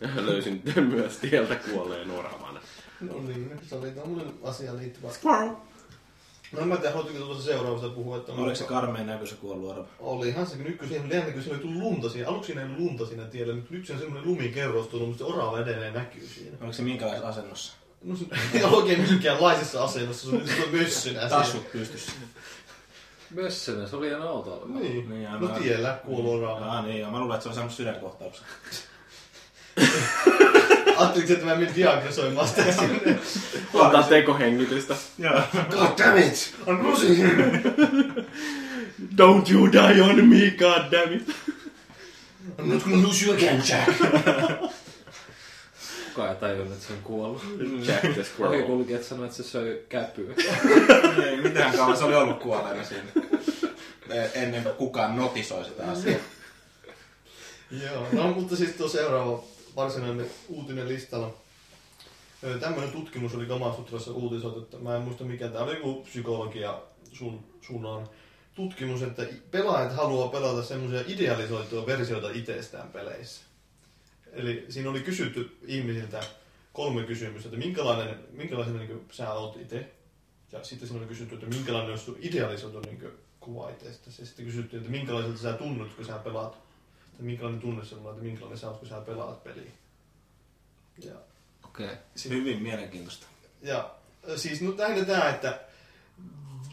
[0.26, 2.60] Löysin myös tieltä kuolleen oravan.
[3.00, 5.08] No niin, se oli tommonen asiaan liittyvä.
[5.12, 5.54] Squirrel!
[6.52, 8.32] No en mä tiedä, haluatteko tuosta seuraavasta puhua, että...
[8.32, 9.86] Oliko se karmeen näkö se kuollut orava?
[10.00, 12.28] Olihan se, kun nyt kun siihen oli jännä, kun siinä oli tullut lunta siinä.
[12.28, 15.24] Aluksi siinä ei ollut lunta siinä tiellä, nyt nyt siinä on semmoinen lumikerros tullut, mutta
[15.24, 16.56] se orava edelleen näkyy siinä.
[16.60, 17.72] Oliko se minkälaisessa asennossa?
[18.04, 18.24] No se
[18.58, 21.28] ei ole oikein minkäänlaisessa asennossa, se oli se mössynä siinä.
[21.28, 22.12] Tassut pystyssä.
[23.30, 24.66] Mössönä, se oli ihan outoa.
[24.66, 26.78] Niin, Niin, no tiellä kuollut orava.
[26.78, 27.10] Ah niin, joo.
[27.10, 28.46] Mä luulen, että se on saanut sydänkohtauksen.
[30.96, 33.18] Ajatteliko, että mä menin diagnosoimaan sitä sinne?
[33.74, 34.94] Ottaa tekohengitystä.
[35.18, 35.40] Joo.
[35.70, 36.54] God damn it!
[36.66, 37.28] I'm losing him!
[39.16, 41.28] Don't you die on me, god damn it!
[42.58, 43.98] I'm not gonna lose you again, Jack!
[46.08, 47.42] Kukaan ei tajunnut, että se on kuollut.
[47.86, 48.60] Jack the Squirrel.
[48.60, 50.34] Ohikulkijat sanoi, että se söi käpyä.
[51.26, 53.04] Ei mitään kauan se oli ollut kuolleena siinä.
[54.34, 56.20] Ennen kuin kukaan notisoi sitä asiaa.
[57.70, 59.44] Joo, no mutta siis tuo seuraava
[59.76, 61.34] varsinainen uutinen listalla.
[62.60, 66.80] Tämmöinen tutkimus oli Gamasutrassa uutisoitu, että mä en muista mikä tämä oli joku psykologia
[67.12, 68.08] sun, suunnan
[68.54, 73.44] tutkimus, että pelaajat haluaa pelata semmoisia idealisoituja versioita itsestään peleissä.
[74.32, 76.20] Eli siinä oli kysytty ihmisiltä
[76.72, 79.90] kolme kysymystä, että minkälainen, minkälainen niin sä oot itse.
[80.52, 84.22] Ja sitten siinä oli kysytty, että minkälainen olisi sun idealisoitu niin kuva itsestäsi.
[84.22, 86.58] Ja sitten kysyttiin, että minkälaiselta sä tunnut, kun sä pelaat
[87.20, 89.70] että minkälainen tunne sinulla on, että minkälainen sä oot, kun sä pelaat peliä.
[91.04, 91.14] Ja,
[91.64, 91.86] Okei.
[91.86, 91.96] Okay.
[92.28, 93.26] Hyvin mielenkiintoista.
[93.62, 93.90] ja
[94.36, 95.60] siis nyt lähinnä tämä, että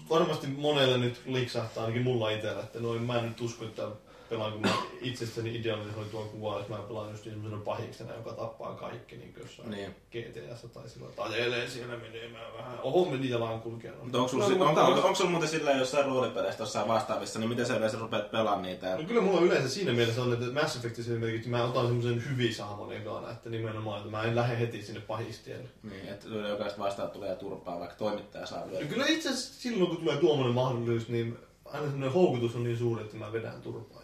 [0.10, 3.88] varmasti monelle nyt liksahtaa, ainakin mulla itsellä, että noin mä en nyt usko, että
[4.30, 4.70] pelaanko mä
[5.02, 9.72] itsestäni idealisoitua kuvaa, jos mä pelaan just semmoisena pahiksena, joka tappaa kaikki, niin kuin jossain
[9.72, 9.96] Niin.
[10.12, 12.80] GTAssa tai sillä että ajelee siellä menemään vähän.
[12.84, 13.98] Oho, meni jalankulkijana.
[14.04, 16.64] Mutta onko sulla, No, no, mutta onko, on- onko, onko sulla muuten silleen jossain roolipeleissä
[16.64, 18.96] jossain vastaavissa, niin miten sä yleensä rupeat pelaamaan niitä?
[18.98, 22.92] No kyllä mulla yleensä siinä mielessä on, että Mass Effectissä esimerkiksi mä otan semmoisen hyvisaamon
[22.94, 25.70] ekana, että nimenomaan, että mä en lähde heti sinne pahistielle.
[25.84, 28.84] Niin, että jokaista vastaan tulee turpaa, vaikka toimittaja saa lyödä.
[28.84, 32.78] No kyllä itse asiassa silloin, kun tulee tuommoinen mahdollisuus, niin aina semmoinen houkutus on niin
[32.78, 33.97] suuri, että mä vedän turpaa.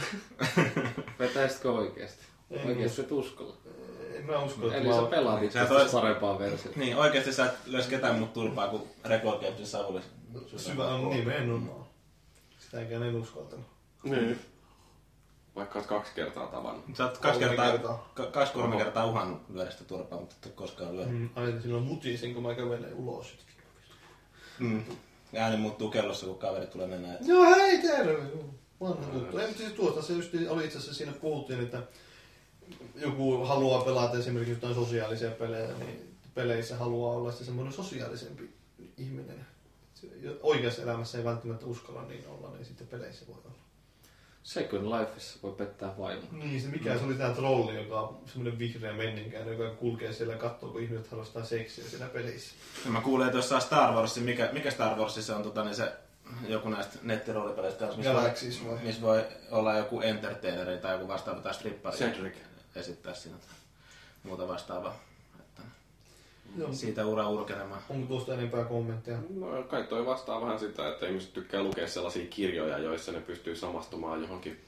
[1.18, 2.24] Vetäisitkö oikeesti?
[2.50, 3.54] En Oikeesti et uskalla.
[4.14, 5.08] En mä usko, että Eli mä sä oon...
[5.10, 6.78] pelaat Sä itse tois- parempaa versiota.
[6.80, 10.00] Niin, oikeasti sä et löys ketään muuta turpaa kuin Record Gamesin Sauli.
[10.56, 11.86] Syvä on nimenomaan.
[12.58, 13.66] Sitäkään en uskaltanut.
[14.04, 14.38] Niin.
[15.56, 16.84] Vaikka oot kaksi kertaa tavannut.
[16.96, 18.10] Sä oot kaksi Kolme kertaa, kertaa.
[18.14, 21.10] ka- kaksi kolme kertaa uhannut lyödä sitä turpaa, mutta et ole koskaan lyödä.
[21.10, 23.34] Mm, aina silloin mutisin, kun mä kävelen ulos.
[24.58, 24.82] Mm.
[25.36, 27.14] Ääni muuttuu kellossa, kun kaveri tulee mennä.
[27.14, 27.20] Et...
[27.26, 28.18] Joo, hei, terve!
[28.80, 29.38] Vanha juttu.
[29.38, 31.82] Ei, mutta siis tuosta se just oli itse asiassa siinä puhuttiin, että
[32.94, 38.50] joku haluaa pelata esimerkiksi jotain sosiaalisia pelejä, niin peleissä haluaa olla se semmoinen sosiaalisempi
[38.96, 39.46] ihminen.
[40.42, 43.54] Oikeassa elämässä ei välttämättä uskalla niin olla, niin sitten peleissä voi olla.
[44.42, 46.28] Second Lifeissa voi pettää vaimon.
[46.32, 50.32] Niin, se mikä se oli tämä trolli, joka on semmoinen vihreä menninkäinen, joka kulkee siellä
[50.32, 52.54] ja katsoo, kun ihmiset harrastaa seksiä siellä pelissä.
[52.84, 55.92] Ja mä kuulen, että jossain Star Warsissa, mikä, mikä Star Warsissa on tota, niin se
[56.48, 58.22] joku näistä nettiroolipeleistä, missä voi,
[58.70, 58.78] vai?
[58.82, 62.34] missä voi olla joku entertaineri tai joku vastaava tai strippari Cedric.
[62.76, 63.54] esittää siinä tai
[64.22, 65.00] muuta vastaavaa.
[65.40, 65.62] Että
[66.56, 66.72] Joo.
[66.72, 67.82] siitä ura urkenemaan.
[67.88, 69.18] Onko tuosta enempää kommentteja?
[69.34, 73.56] No, kai toi vastaa vähän sitä, että ihmiset tykkää lukea sellaisia kirjoja, joissa ne pystyy
[73.56, 74.60] samastumaan johonkin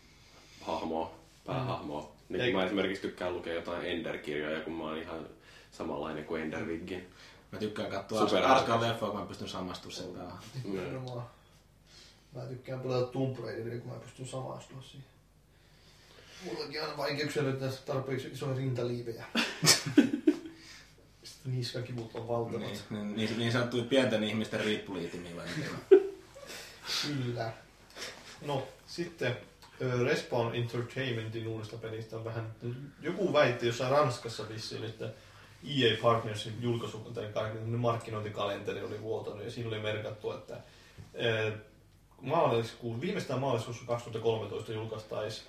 [0.61, 1.11] hahmoon,
[1.47, 2.09] päähahmoon.
[2.29, 5.27] Niin Eikö- kuin mä esimerkiksi tykkään lukea jotain Ender-kirjoja, kun mä oon ihan
[5.73, 7.09] samanlainen kuin Ender Wiggin.
[7.53, 10.39] Mä tykkään katsoa Super- Arskan leffoa, kun mä pystyn samastumaan sen päähän.
[10.65, 11.27] Nimenomaan.
[12.33, 15.07] Mä tykkään pelata Tomb Raideria, kun mä pystyn samastumaan siihen.
[16.45, 19.25] Mullakin on vaikeuksia löytää tarpeeksi isoja rintaliivejä.
[21.23, 22.61] Sitten niskakivut on valtavat.
[22.61, 25.45] Niin, niin, niin, niin sanottuja pienten ihmisten on?
[27.07, 27.53] Kyllä.
[28.47, 29.37] No, sitten
[30.05, 32.55] Respawn Entertainmentin uudesta pelistä on vähän...
[33.01, 35.11] Joku väitti jossain Ranskassa vissiin, että
[35.65, 37.31] EA Partnersin julkaisu, tai
[37.67, 40.57] markkinointikalenteri oli vuotanut, ja siinä oli merkattu, että
[42.25, 45.47] ö, maaliskuun, viimeistään maaliskuussa 2013 julkaistaisiin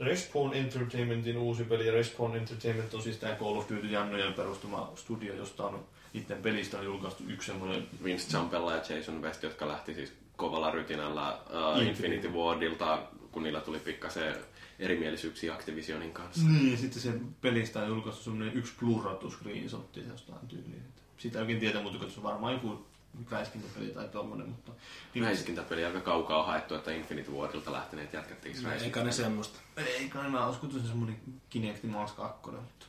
[0.00, 5.34] Respawn Entertainmentin uusi peli, Respawn Entertainment on siis tämä Call of Duty Jannojen perustama studio,
[5.34, 9.94] josta on niiden pelistä on julkaistu yksi semmoinen Vince Champella ja Jason West, jotka lähti
[9.94, 11.38] siis kovalla rytinällä
[11.78, 12.28] uh, Infinity.
[12.28, 13.02] Wardilta,
[13.32, 14.36] kun niillä tuli pikkasen
[14.78, 16.48] erimielisyyksiä Activisionin kanssa.
[16.48, 20.82] Niin, ja sitten se pelistä on julkaistu semmoinen yksi blurrattu screenshotti jostain tyyliin.
[21.18, 22.86] Sitä ei oikein tiedä, mutta se on varmaan joku
[23.30, 24.72] väiskintäpeli tai tommonen, mutta...
[25.20, 29.58] Räiskintäpeli aika kaukaa haettu, että Infinity Wardilta lähteneet jätkät tekis Eikä ne semmoista.
[29.76, 32.86] Ei kai mä että se on semmoinen Kinecti Mars 2, mutta...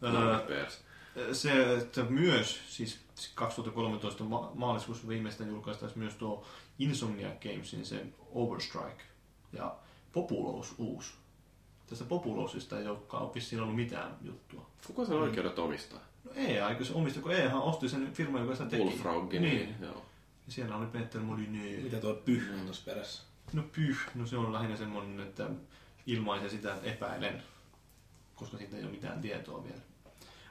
[0.00, 0.40] No,
[1.16, 2.98] Öö, se, että myös, siis
[3.34, 6.44] 2013 ma- maaliskuussa viimeistään julkaistaisi myös tuo
[6.78, 9.02] Insomniac Gamesin se Overstrike
[9.52, 9.74] ja
[10.12, 11.12] Populous uusi.
[11.86, 14.66] Tästä Populousista ei olekaan ole vissiin ollut mitään juttua.
[14.86, 16.00] Kuka sen oikeudet omistaa?
[16.34, 18.82] Ei, eikö se omista, kun EAhan osti sen firman, joka sitä teki.
[18.82, 19.42] Bullfrogin.
[19.42, 19.74] Niin.
[19.80, 20.06] Joo.
[20.46, 21.82] Ja siellä oli Peter Molyneux.
[21.82, 23.22] Mitä tuo pyh on tuossa perässä?
[23.52, 25.50] No pyh, no se on lähinnä semmoinen, että
[26.06, 27.42] ilmaisen sitä, että epäilen,
[28.34, 29.80] koska siitä ei ole mitään tietoa vielä.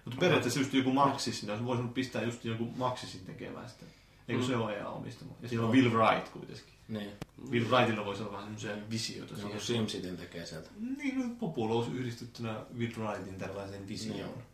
[0.06, 3.86] Mutta periaatteessa just joku Maxis, niin olisi voinut pistää just joku Maxisin tekemään sitä.
[4.28, 5.32] Eikö se ole EA omistama?
[5.42, 6.74] Ja siellä on Will Wright kuitenkin.
[6.88, 7.12] Niin.
[7.50, 9.60] Will Wrightilla voisi olla vähän semmoisia visioita Joku.
[9.60, 10.70] SimCityn tekee sieltä.
[10.98, 14.20] Niin, no Populous yhdistettynä Will Wrightin tällaiseen visioon.
[14.20, 14.51] Niin.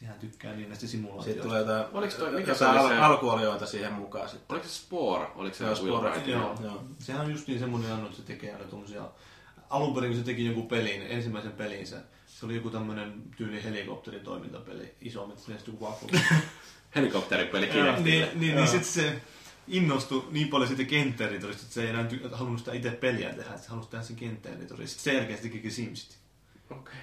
[0.00, 1.42] Sehän tykkää niin näistä Sitten simulaatioista.
[1.42, 4.46] tulee jotain, Oliko toi- mikä se jotain oli al- se- alkuolioita siihen mukaan sitten.
[4.54, 5.26] Oliko se Spore?
[5.34, 6.22] Oliko se Joo, Spore.
[6.26, 6.56] Joo.
[6.62, 6.84] Joo.
[6.98, 9.08] Sehän on just niin semmoinen anno, että se tekee aina tommosia...
[9.70, 11.96] Alun perin kun se teki jonkun pelin, ensimmäisen pelinsä,
[12.26, 16.12] se oli joku tämmönen tyyli helikopteritoimintapeli, isommin, se sitten joku vakuus.
[16.96, 18.28] Helikopteripeli niin, Kinectille.
[18.34, 19.20] niin, niin sitten se
[19.68, 23.62] innostui niin paljon siitä kenttäeditorista, että se ei enää halunnut sitä itse peliä tehdä, että
[23.62, 24.86] se halusi tehdä sen kenttäeditorista.
[24.94, 25.94] Sitten sen jälkeen se tekikin.
[26.70, 26.94] Okei.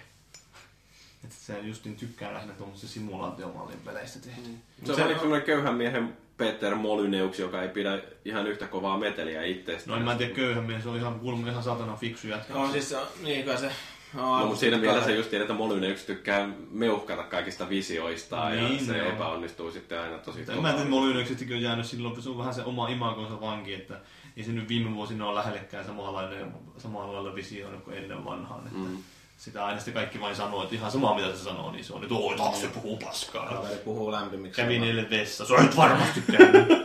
[1.24, 4.42] Että se just niin tykkää lähinnä tuommoisista simulaatiomallin peleistä tehdä.
[4.86, 9.44] Se on vähän semmoinen köyhän miehen Peter Molyneux, joka ei pidä ihan yhtä kovaa meteliä
[9.44, 9.92] itsestä.
[9.92, 12.54] No en mä tiedä köyhän mies, se on ihan, kuulemma ihan satana fiksu jätkä.
[12.54, 13.72] No siis se on, niin kai se...
[14.14, 18.98] No, mutta siinä mielessä just tiedät, että Molyneux tykkää meuhkata kaikista visioistaan ja Niin, se
[18.98, 19.10] joo.
[19.10, 22.54] epäonnistuu sitten aina tosi En mä tiedä, että Molyneuxestikin on jäänyt silloin, se on vähän
[22.54, 24.00] se oma imagonsa vanki, että
[24.38, 28.68] ei se nyt viime vuosina ole lähellekään samanlainen, samalla lailla visioinut kuin ennen vanhaan.
[28.68, 28.98] Että Mm.
[29.38, 32.04] Sitä aina sitten kaikki vain sanoo, että ihan sama mitä se sanoo, niin se on,
[32.04, 33.50] että oi taas se puhuu paskaa.
[33.50, 34.62] Kaveri puhuu lämpimiksi.
[34.62, 36.68] Kävin eilen vessa, se on varmasti käynyt.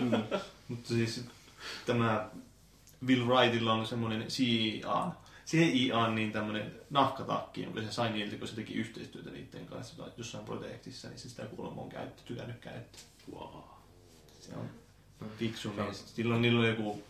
[0.00, 0.22] Mm.
[0.68, 1.24] Mutta siis
[1.86, 2.28] tämä
[3.06, 5.12] Will Wrightilla on semmoinen CIA,
[5.46, 10.10] CIA niin tämmöinen nahkatakki, jonka se sai niiltä, kun se teki yhteistyötä niiden kanssa tai
[10.16, 13.00] jossain projektissa, niin se sitä kuulemma on käytetty, tykännyt käyttää.
[13.32, 13.62] Wow.
[14.40, 14.70] Se on
[15.38, 16.14] fiksu mies.
[16.14, 17.02] Silloin niillä on joku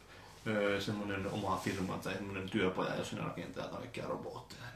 [0.47, 4.68] öö, semmoinen oma firma tai semmoinen työpaja, jossa ne rakentaa kaikkia robotteja.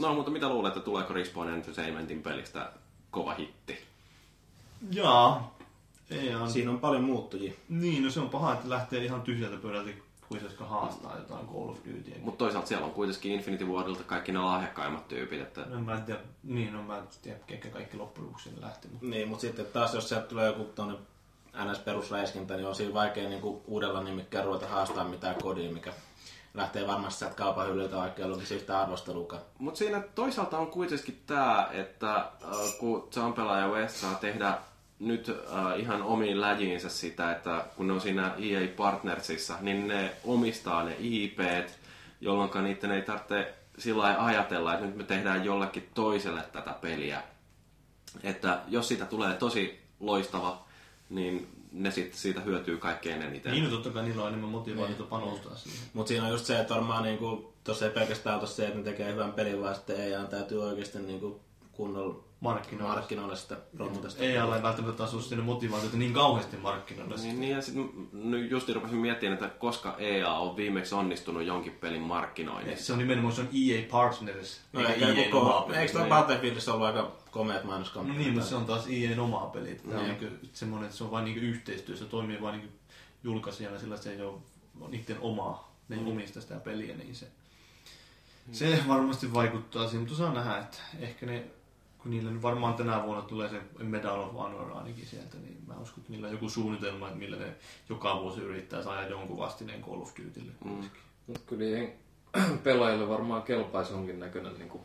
[0.00, 2.72] No, mutta mitä luulet, että tuleeko Respawn Entertainmentin pelistä
[3.10, 3.78] kova hitti?
[4.92, 5.58] Jaa.
[6.10, 6.50] Ei on.
[6.50, 7.52] Siinä on paljon muuttujia.
[7.68, 9.90] Niin, no se on paha, että lähtee ihan tyhjältä pöydältä,
[10.28, 12.14] kuiseskaan haastaa jotain Call of Dutyä.
[12.20, 16.02] Mutta toisaalta siellä on kuitenkin Infinity Wardilta kaikki ne lahjakkaimmat tyypit, että No, mä en
[16.02, 18.88] tiedä, niin, no mä en tiedä, ketkä kaikki loppujen lopuksi lähti.
[18.88, 19.06] Mutta...
[19.06, 20.94] Niin, mutta sitten taas jos sieltä tulee joku tuonne
[21.54, 25.92] NS-perusräiskintä, niin on siinä vaikea niinku uudella nimikkään ruveta haastaa mitään kodia, mikä
[26.54, 29.42] lähtee varmasti sieltä kaupan hyllyltä, vaikka ei ollut yhtään arvostelukaan.
[29.58, 32.28] Mutta siinä toisaalta on kuitenkin tämä, että äh,
[32.78, 34.58] kun Zampela ja West saa tehdä
[34.98, 40.12] nyt äh, ihan omiin läjiinsä sitä, että kun ne on siinä EA Partnersissa, niin ne
[40.24, 41.78] omistaa ne IPt,
[42.20, 47.22] jolloin niiden ei tarvitse sillä ajatella, että nyt me tehdään jollekin toiselle tätä peliä.
[48.22, 50.64] Että jos siitä tulee tosi loistava,
[51.10, 53.52] niin ne sit siitä hyötyy kaikkein eniten.
[53.52, 55.80] Niin, no totta kai niillä on enemmän motivaatiota panostaa siihen.
[55.92, 58.84] Mutta siinä on just se, että varmaan niinku, tuossa ei pelkästään ole se, että ne
[58.84, 61.40] tekee hyvän pelin, vaan sitten EA täytyy oikeasti niinku
[61.72, 62.94] kunnolla Markkinoilla.
[62.94, 64.22] markkinoilla sitä rommuta sitä.
[64.22, 67.16] Ei ei välttämättä ole sinne motivaatiota niin kauheasti markkinoilla.
[67.16, 71.72] Niin, niin ja sitten nyt just rupesin miettimään, että koska EA on viimeksi onnistunut jonkin
[71.72, 72.86] pelin markkinoinnissa.
[72.86, 76.08] Se on nimenomaan se on EA Partners, No, eikä eikä EA koko, eikö tuo Niin.
[76.08, 78.18] Battlefieldissä ollut aika komeat No mainoskampanjat?
[78.18, 79.74] niin, mutta se on taas EAN omaa peliä.
[79.74, 80.20] Tämä on Niin.
[80.20, 82.74] niinku semmoinen, että se on vain niinku yhteistyö, se toimii vain niinku
[83.24, 84.38] julkaisijana, sillä se ei ole
[84.88, 87.26] niiden omaa, ne ei omista sitä peliä, niin se,
[88.52, 91.44] se varmasti vaikuttaa siihen, mutta saa nähdä, että ehkä ne,
[91.98, 95.74] kun niillä nyt varmaan tänä vuonna tulee se Medal of Honor ainakin sieltä, niin mä
[95.74, 97.52] uskon, että niillä on joku suunnitelma, että millä ne
[97.88, 100.52] joka vuosi yrittää saada jonkun vastineen Call of Dutylle.
[100.64, 100.90] Mm.
[101.46, 101.92] Kyllä ei
[102.64, 104.82] pelaajille varmaan kelpaisi jonkin näköinen niin kuin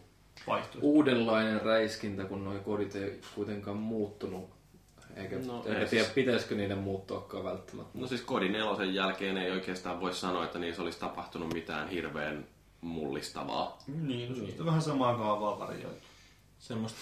[0.48, 0.80] Vaihtoehto.
[0.82, 4.50] uudenlainen räiskintä, kun nuo kodit ei kuitenkaan muuttunut.
[5.16, 8.00] Eikä, No, eikä ei tiedä, siis- pitäisikö niiden muuttuakaan välttämättä.
[8.00, 12.46] No siis kodin nelosen jälkeen ei oikeastaan voi sanoa, että niissä olisi tapahtunut mitään hirveän
[12.82, 13.78] mullistavaa.
[13.88, 16.08] Niin, no, se on vähän samaa kaavaa varjoitu.
[16.60, 17.00] Semmoista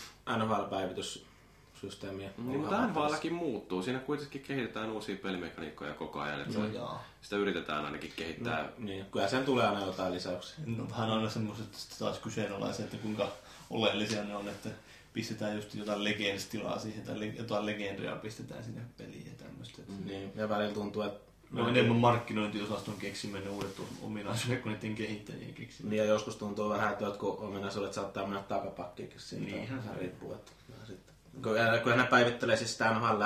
[1.84, 2.30] NHL-päivityssysteemiä.
[2.38, 3.84] Niin, mutta NHLkin muuttuu.
[3.84, 6.42] Siinä kuitenkin kehitetään uusia pelimekaniikkoja koko ajan.
[6.42, 7.04] Että No se- jaa.
[7.22, 8.70] sitä yritetään ainakin kehittää.
[8.78, 10.56] Niin, kyllä sen tulee aina jotain lisäyksiä.
[10.66, 13.28] No vähän aina semmoiset sitten taas kyseenalaiset, että kuinka
[13.70, 14.70] oleellisia ne on, että
[15.14, 19.82] pistetään just jotain legendstilaa siihen, tai jotain legendaa pistetään sinne peliin ja tämmöistä.
[19.88, 20.06] Mm.
[20.08, 25.54] Niin, ja välillä tuntuu, että No enemmän markkinointiosaston keksimä ne uudet ominaisuudet kuin niiden kehittäjien
[25.54, 25.90] keksimä.
[25.90, 29.46] Niin ja joskus tuntuu vähän, että jotkut ominaisuudet saattaa mennä takapakkiinkin siitä.
[29.46, 30.34] Niinhän se riippuu.
[30.34, 30.52] Että,
[30.88, 31.03] sitten,
[31.44, 33.24] kun, ja kun ne päivittelee siis sitä NHL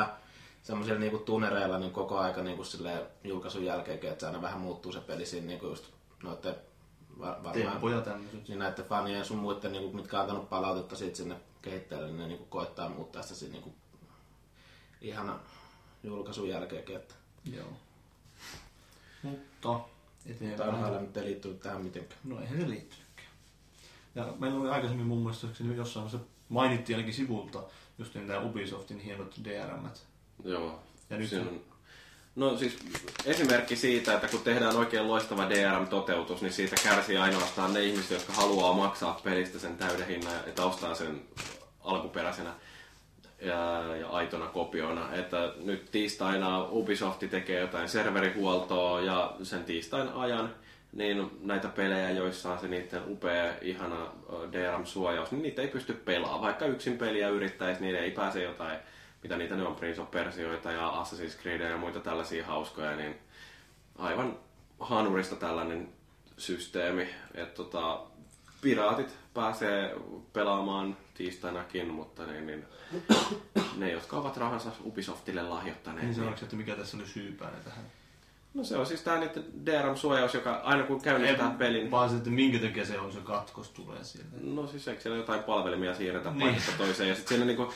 [0.64, 2.64] semmoisilla niinku tunnereilla niin koko aika niinku
[3.24, 5.86] julkaisun jälkeenkin, että se aina vähän muuttuu se peli siinä niinku just
[6.24, 6.56] noiden
[7.20, 8.48] va- varmaan Tempoja tämmöiset.
[8.48, 12.48] niin näiden fanien sun muiden, niin mitkä on antanut palautetta siitä sinne kehittäjälle, niin niin
[12.50, 13.76] koittaa muuttaa sitä siinä niin
[15.02, 15.40] ihana
[16.04, 16.96] julkaisun jälkeenkin.
[16.96, 17.14] Että
[17.56, 17.68] Joo.
[19.24, 19.80] Mutta
[20.26, 20.58] eteenpäin.
[20.58, 22.22] Tarhailla nyt ei liittynyt tähän mitenkään.
[22.24, 23.28] No eihän se liittynytkään.
[24.16, 26.18] Ja meillä oli aikaisemmin mun mielestä jossain se
[26.50, 27.64] mainittiin ainakin sivulta
[28.00, 30.04] just niin nämä Ubisoftin hienot DRMt.
[30.44, 30.80] Joo.
[31.10, 31.62] Ja nyt on...
[32.36, 32.78] No siis
[33.26, 38.34] esimerkki siitä, että kun tehdään oikein loistava DRM-toteutus, niin siitä kärsii ainoastaan ne ihmiset, jotka
[38.34, 41.22] haluaa maksaa pelistä sen täyden hinnan ja että ostaa sen
[41.80, 42.54] alkuperäisenä
[43.42, 45.14] ja, ja aitona kopiona.
[45.14, 50.56] Että nyt tiistaina Ubisoft tekee jotain serverihuoltoa ja sen tiistain ajan
[50.94, 55.94] niin näitä pelejä, joissa on se niiden upea, ihana ö, DRM-suojaus, niin niitä ei pysty
[55.94, 56.42] pelaamaan.
[56.42, 58.80] Vaikka yksin peliä yrittäisi, niin ei pääse jotain,
[59.24, 63.16] mitä niitä ne on, Prince of Persioita ja Assassin's Creed ja muita tällaisia hauskoja, niin
[63.98, 64.40] aivan
[64.80, 65.90] hanurista tällainen
[66.38, 67.10] systeemi.
[67.34, 68.02] Että tota,
[68.62, 69.96] piraatit pääsee
[70.34, 72.66] pelaamaan tiistainakin, mutta niin, niin,
[73.78, 77.84] ne, jotka ovat rahansa Ubisoftille lahjoittaneet, Niin niin, sanoiko, että mikä tässä oli syypäinen tähän?
[78.58, 82.30] No se on siis tämä niiden DRM-suojaus, joka aina kun käynnistää pelin, Vaan se, että
[82.30, 84.30] minkä takia se on se katkos tulee sieltä.
[84.42, 86.40] No siis eikö siellä jotain palvelimia siirretä Niin.
[86.42, 87.10] paikasta toiseen.
[87.10, 87.74] Ja sitten siinä niinku,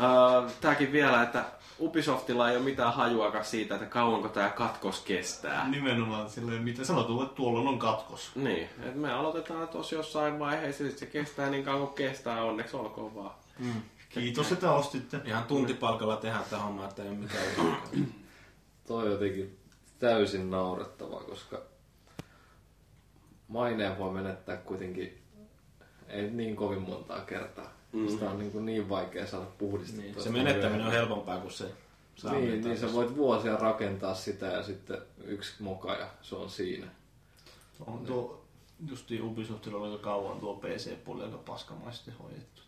[0.00, 1.44] äh, tääkin vielä, että
[1.80, 5.68] Ubisoftilla ei ole mitään hajuakaan siitä, että kauanko tämä katkos kestää.
[5.68, 8.30] Nimenomaan silleen, mitä sanotaan, että tuolla on katkos.
[8.34, 12.76] Niin, että me aloitetaan tuossa jossain vaiheessa, sit se kestää niin kauan kuin kestää, onneksi
[12.76, 13.30] olkoon vaan.
[14.08, 15.20] Kiitos, että ostitte.
[15.24, 17.44] Ihan tuntipalkalla tehdään tätä hommaa, että ei ole mitään.
[18.88, 19.61] Toi on jotenkin
[20.02, 21.62] täysin naurettavaa, koska
[23.48, 25.22] maineen voi menettää kuitenkin
[26.08, 27.72] ei niin kovin montaa kertaa.
[27.92, 28.08] Mm.
[28.08, 30.12] Sitä on niin, kuin niin vaikea saada puhdistettua.
[30.12, 31.72] Niin, se menettäminen on helpompaa kuin se
[32.16, 32.50] saaminen.
[32.50, 36.86] Niin, niin sä voit vuosia rakentaa sitä ja sitten yksi moka ja se on siinä.
[37.86, 38.44] On tuo,
[38.88, 42.62] justiin Ubisoftilla oli aika kauan tuo PC-puoli aika paskamaisesti hoidettu.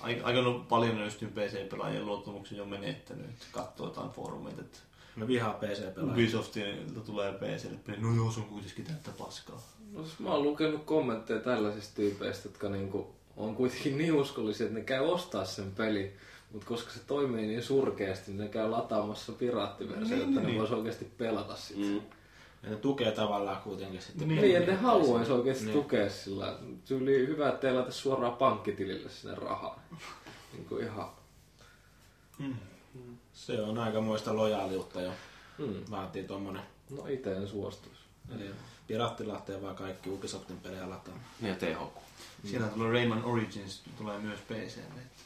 [0.00, 4.78] Aika, aika paljon on just PC-pelaajien luottamuksen jo menettänyt, että katsoo jotain foorumeita, että
[5.16, 6.12] Me vihaa PC-pelaajia.
[6.12, 9.62] Ubisoftilta tulee PClle peli, no joo, se on kuitenkin täyttä paskaa.
[9.92, 14.78] No siis mä oon lukenut kommentteja tällaisista tyypeistä, jotka niinku on kuitenkin niin uskollisia, että
[14.78, 16.12] ne käy ostaa sen peli.
[16.52, 20.58] Mutta koska se toimii niin surkeasti, niin ne käy lataamassa piraattiversiota, Niin, että ne niin.
[20.58, 21.80] vois oikeasti pelata sitä.
[21.80, 22.00] Mm.
[22.62, 24.28] Ja ne tukee tavallaan kuitenkin sitten.
[24.28, 25.72] Niin, niin että ne haluaisi oikeasti Niin.
[25.74, 26.58] tukea sillä.
[26.84, 29.82] Tyyli hyvä, että ei laita suoraan pankkitilille sinne rahaa.
[30.52, 31.08] niin kuin ihan...
[33.46, 35.12] Se on aika muista lojaaliutta jo.
[35.58, 35.74] Hmm.
[35.90, 36.62] Vaatii tommonen.
[36.90, 38.00] No itse en suostuisi.
[38.34, 38.50] Eli
[38.86, 41.26] Piraatti lähtee vaan kaikki Ubisoftin pelejä lataamaan.
[41.40, 41.98] Niin ja THQ.
[42.50, 45.00] Siellä tulee Rayman Origins, tulee myös PClle.
[45.02, 45.22] että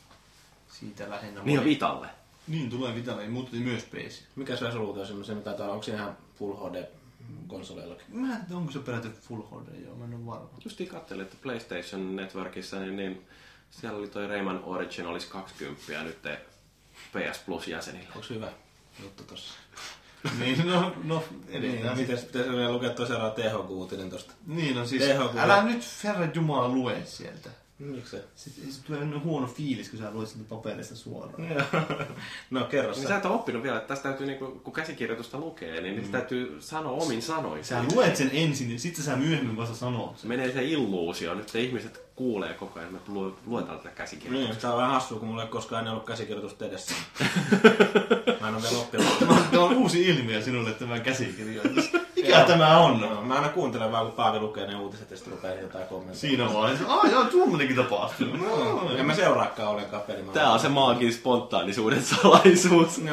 [0.69, 1.43] Siitä lähinnä.
[1.43, 2.09] Niin moni- Vitalle.
[2.49, 4.21] Niin, tulee Vitalle, mutta myös PC.
[4.37, 5.73] Mikä se resoluutio on semmoisen, mitä tää on?
[5.73, 6.85] Onko se ihan Full HD
[7.47, 8.05] konsoleillakin?
[8.09, 10.49] Mä en tiedä, onko se peräti Full HD, joo, mä en ole varma.
[10.64, 13.27] Justiin katselin, että PlayStation Networkissa, niin, niin
[13.71, 16.41] siellä oli toi Rayman Originalis 20 ja nyt te
[17.13, 18.09] PS Plus jäsenille.
[18.15, 18.49] Onko hyvä
[19.03, 19.55] juttu tossa?
[20.41, 21.97] niin, no, no Niin, edetään.
[21.97, 24.35] Niin, miten pitäisi vielä lukea tosiaan THQ-uutinen tosta?
[24.47, 25.39] niin no siis, THQ.
[25.39, 27.51] älä nyt Herra Jumala lue sieltä.
[27.79, 28.25] Miksi se?
[28.35, 31.49] Sitten se tulee niin huono fiilis, kun sä luet sieltä paperista suoraan.
[32.51, 33.09] No kerro Niin sä.
[33.09, 36.11] sä et ole oppinut vielä, että tästä täytyy, niinku, kun käsikirjoitusta lukee, niin mm.
[36.11, 37.65] täytyy sanoa omin sanoin.
[37.65, 40.29] Sä luet sen ensin ja sitten sä myöhemmin vasta sanot sen.
[40.29, 44.53] Menee se illuusio, nyt te ihmiset kuulee koko ajan, me lu- luetaan tätä käsikirjoitusta.
[44.53, 46.95] Niin, tää on vähän hassua, kun mulla ei koskaan ollut käsikirjoitusta edessä.
[48.41, 49.19] Mä en ole vielä oppinut.
[49.51, 51.91] Tämä on uusi ilmiö sinulle tämä käsikirjoitus.
[52.29, 53.01] Mikä tämä on?
[53.01, 56.21] No, mä aina kuuntelen vaan, kun Paavi lukee ne uutiset ja sitten rupeaa jotain kommentteja.
[56.21, 58.27] Siinä vaiheessa, aah joo, tuommoinenkin tapahtuu.
[58.37, 60.35] No, En mä seuraakaan ollenkaan pelimaa.
[60.35, 63.01] Tää on se maagin spontaanisuuden salaisuus.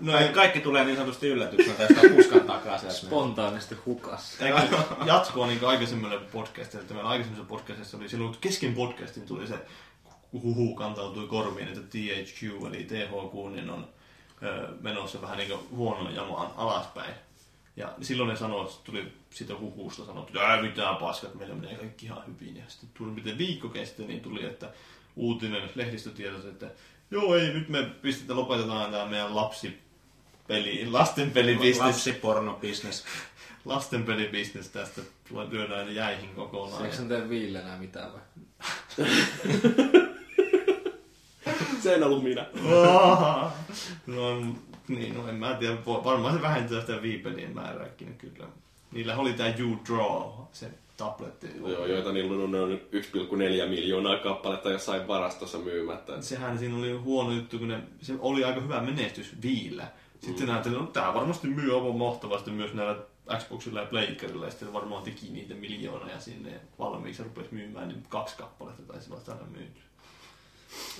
[0.00, 2.96] No Kaikki, ei, kaikki tulee niin sanotusti yllätyksenä tästä puskan takaa sieltä.
[2.96, 4.36] Spontaanisti hukas.
[4.40, 9.46] Eikö jatkoa niin aikaisemmalle podcastille, että meillä aikaisemmassa podcastissa oli silloin, kun kesken podcastin tuli
[9.46, 9.54] se
[10.32, 13.88] huhu kantautui korviin, että THQ eli THQ niin on
[14.80, 17.14] menossa vähän niin huonoon jamaan alaspäin.
[17.76, 21.74] Ja silloin ne sanoi, että tuli siitä huhusta sanottu, että ei mitään paskat, meillä menee
[21.74, 22.56] kaikki ihan hyvin.
[22.56, 24.72] Ja sitten tuli miten viikko kesti, niin tuli, että
[25.16, 26.70] uutinen lehdistötietos, että
[27.10, 33.04] joo ei, nyt me pistetään, lopetetaan tämä meidän lapsipeli, lastenpelibisnes Lapsipornobisnes.
[33.64, 35.02] lastenpelibisnes tästä
[35.50, 36.84] lyödään jäihin kokonaan.
[36.84, 38.20] Eikö sen tee viilenä mitään vai?
[41.88, 42.46] Se en ollut minä.
[42.70, 43.50] Ja...
[44.16, 44.40] no,
[44.88, 48.46] niin, no en mä tiedä, varmaan se vähentää sitä viipelien määrääkin kyllä.
[48.92, 51.46] Niillä oli tää You Draw, se tabletti.
[51.60, 56.22] Joo, joita niillä on noin 1,4 miljoonaa kappaletta jossain varastossa myymättä.
[56.22, 59.86] Sehän siinä oli huono juttu, kun ne, se oli aika hyvä menestys viillä.
[60.20, 60.52] Sitten mm.
[60.52, 62.96] näytin, että no, tää varmasti myy aivan mahtavasti myös näillä
[63.38, 68.02] Xboxilla ja Playkerilla, ja sitten varmaan teki niitä miljoonia sinne ja valmiiksi rupesi myymään, niin
[68.08, 69.80] kaksi kappaletta taisi vasta aina myyty.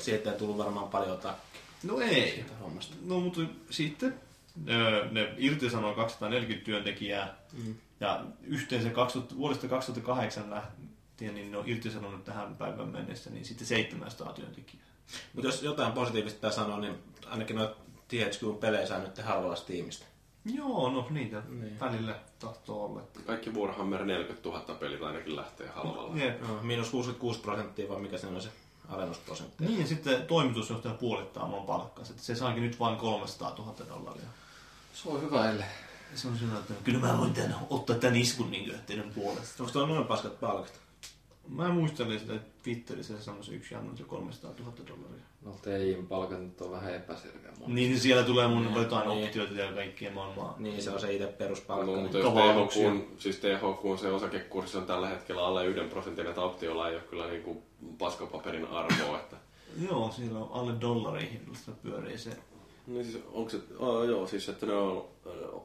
[0.00, 2.30] Siitä ei tullut varmaan paljon takki No ei.
[2.34, 2.94] siitä hommasta.
[3.04, 3.40] No mutta
[3.70, 4.20] sitten
[4.68, 7.74] öö, ne irtisanoi 240 työntekijää Mm.
[8.00, 13.66] ja yhteensä 20, vuodesta 2008 lähtien niin ne on irtisanonut tähän päivän mennessä niin sitten
[13.66, 14.86] 700 työntekijää.
[15.32, 16.94] Mutta jos jotain positiivista pitää sanoa, niin
[17.26, 17.76] ainakin noita
[18.08, 20.06] THQ-pelejä saa nyt halvalla Steamista.
[20.54, 21.80] Joo, no niitä Niin.
[21.80, 23.02] välillä tahtoo olla.
[23.26, 26.16] Kaikki Warhammer 40 000 pelit ainakin lähtee halvalla.
[26.18, 26.40] Jep.
[26.48, 28.48] No, miinus 66 prosenttia, vai mikä se on se
[28.88, 29.64] alennusprosentti?
[29.64, 34.28] Niin ja sitten toimitusjohtaja puolittaa oman palkkansa, että se saakin nyt vain 300 000 dollaria.
[34.94, 35.64] Se on hyvä elle.
[36.14, 39.62] Se on sillä, että kyllä mä voin tämän, ottaa tämän iskun niin kuin, teidän puolesta.
[39.62, 40.80] Onko tuo noin paskat palkat?
[41.48, 45.27] Mä muistelin sitä, että Twitterissä se sanoi se yksi annonsi 300 000 dollaria.
[45.44, 47.50] No teijin palkat nyt on vähän epäselviä.
[47.58, 49.24] mun Niin, niin siellä tulee mun Niin, jotain niin.
[49.26, 50.54] optioita ja kaikkia maailmaa.
[50.58, 51.86] Niin, se on se itse peruspalkka.
[51.86, 52.90] No, mutta jos Kavalluksia.
[52.90, 57.02] THQ, siis THQ, se osakekurssi on tällä hetkellä alle yhden prosentin, että optiolla ei ole
[57.02, 57.62] kyllä niin kuin
[57.98, 59.18] paskapaperin arvoa.
[59.18, 59.36] Että...
[59.88, 61.52] Joo, siellä on alle dollariin
[61.82, 62.30] pyörii se.
[62.86, 65.08] Niin siis, onko se, oh, joo, siis että ne on,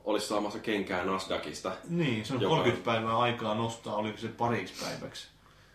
[0.04, 1.72] olisi saamassa kenkää Nasdaqista.
[1.90, 5.28] Niin, se on Joka- 30 päivää aikaa nostaa, oliko se pariksi päiväksi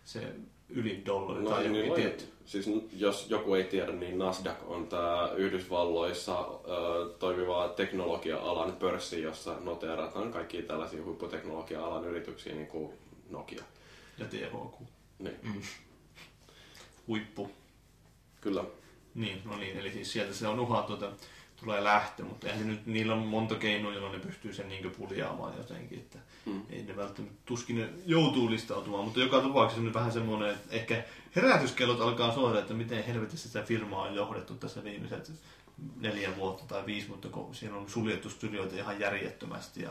[0.05, 0.33] se
[0.69, 2.25] yli dollari No, tai niin, jokin niin, tietty.
[2.49, 9.55] Siis jos joku ei tiedä, niin Nasdaq on tämä Yhdysvalloissa ö, toimiva teknologia-alan pörssi, jossa
[9.61, 12.93] noteerataan kaikki tällaisia huipputeknologia-alan yrityksiä, niin kuin
[13.31, 13.65] Nokia.
[14.19, 14.81] Ja THQ.
[15.19, 15.63] Niin,
[17.09, 17.51] Huippu.
[18.41, 18.65] kyllä.
[19.15, 21.11] Niin, no niin, eli siis sieltä se on uhattu, että
[21.61, 24.91] tulee lähtö, mutta eihän se nyt, niillä on monta keinoa, jolla ne pystyy sen niin
[24.91, 26.63] puljaamaan jotenkin, että Mm.
[26.71, 31.05] ei ne välttämättä, tuskin ne joutuu listautumaan, mutta joka tapauksessa on vähän semmoinen, että ehkä
[31.37, 35.33] herätyskellot alkaa soida, että miten helvetissä sitä firmaa on johdettu tässä viimeiset
[36.01, 39.91] neljä vuotta tai viisi, mutta kun siellä on suljettu studioita ihan järjettömästi ja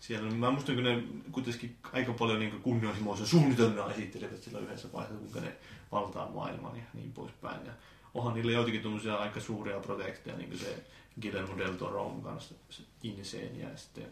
[0.00, 1.02] siellä, mä muistan, kun ne
[1.32, 5.52] kuitenkin aika paljon niin kunnianhimoisia suunnitelmia esittelivät sillä yhdessä vaiheessa, kuinka ne
[5.92, 7.66] valtaa maailman ja niin poispäin.
[7.66, 7.72] Ja
[8.14, 10.84] onhan niillä joitakin tuommoisia aika suuria projekteja, niin kuin se
[11.22, 14.06] Guillermo del Toron kanssa, se Insane ja sitten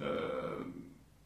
[0.00, 0.60] öö,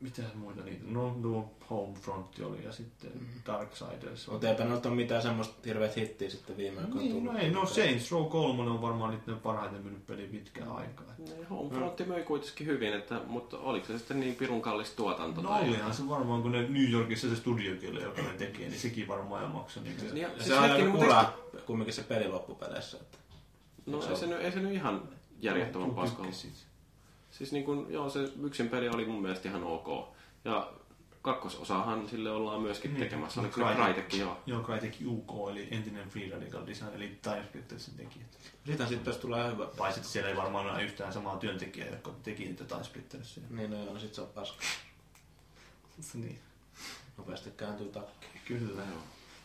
[0.00, 3.10] mitä muita niitä, no tuo Homefront oli ja sitten
[3.46, 4.28] Darksiders.
[4.28, 7.32] Mutta eipä nyt ole mitään semmoista hirveät hittiä sitten viime aikoina Niin, tullut.
[7.32, 11.06] no ei, no Saints Row 3 on varmaan niiden parhaiten mennyt peli pitkään aikaa.
[11.18, 15.42] Niin, Homefront möi kuitenkin hyvin, että, mutta oliko se sitten niin pirun kallis tuotanto?
[15.42, 18.80] No tai- olihan se varmaan, kun ne New Yorkissa se studiokieli, joka ne tekee, niin
[18.80, 19.82] sekin varmaan jo maksoi.
[19.82, 21.32] Niin Niin, ja, Ja siis se on aika kura,
[21.66, 22.96] kumminkin se peli loppupeleissä.
[23.00, 23.18] Että.
[23.86, 25.08] No ei se, nyt, ei se nyt ihan
[25.40, 26.24] järjettömän paska.
[27.30, 30.08] Siis niin kun, joo, se yksin peli oli mun mielestä ihan ok.
[30.44, 30.72] Ja
[31.22, 33.40] kakkososahan sille ollaan myöskin Niin, tekemässä.
[33.40, 33.84] Oliko se Crytek.
[33.84, 34.40] Crytek, joo.
[34.46, 38.28] Joo, Crytek UK, eli entinen Free Radical Design, eli Timesplittersin tekijät.
[38.66, 39.66] Siitä sitten jos tulee hyvä.
[39.66, 43.42] Tai sitten siellä ei varmaan ole yhtään samaa työntekijää, jotka teki niitä Timesplittersia.
[43.50, 44.64] Niin, no joo, no sit se on paska.
[46.14, 46.38] Niin,
[47.18, 48.26] Nopeasti kääntyy takki.
[48.44, 48.82] kyllä.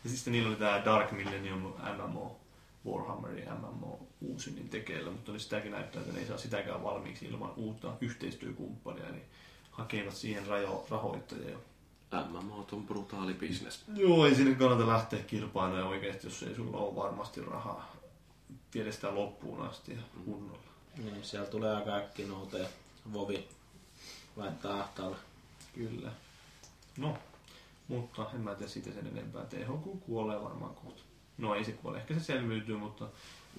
[0.03, 1.61] Ja sitten niillä oli tämä Dark Millennium
[1.97, 2.39] MMO,
[2.86, 7.26] Warhammerin MMO uusi niin tekeillä, mutta nyt sitäkin näyttää, että ne ei saa sitäkään valmiiksi
[7.26, 9.26] ilman uutta yhteistyökumppania, niin
[9.72, 11.58] hakevat siihen rajo, rahoittajia.
[12.30, 13.84] MMO on brutaali bisnes.
[13.95, 17.98] Joo, ei sinne kannata lähteä kilpailemaan oikeasti, jos ei sulla ole varmasti rahaa
[18.74, 20.68] viedä sitä loppuun asti ja kunnolla.
[20.98, 22.70] Niin, siellä tulee aika äkkiä nousee
[23.14, 23.48] Vovi
[24.36, 25.18] laittaa ahtaalle.
[25.76, 26.12] Kyllä.
[26.98, 27.18] No,
[27.88, 29.45] mutta en mä tiedä siitä sen enempää.
[29.45, 31.04] THQ kuolee varmaan kohta.
[31.38, 33.07] No ei se kuole, ehkä se selviytyy, mutta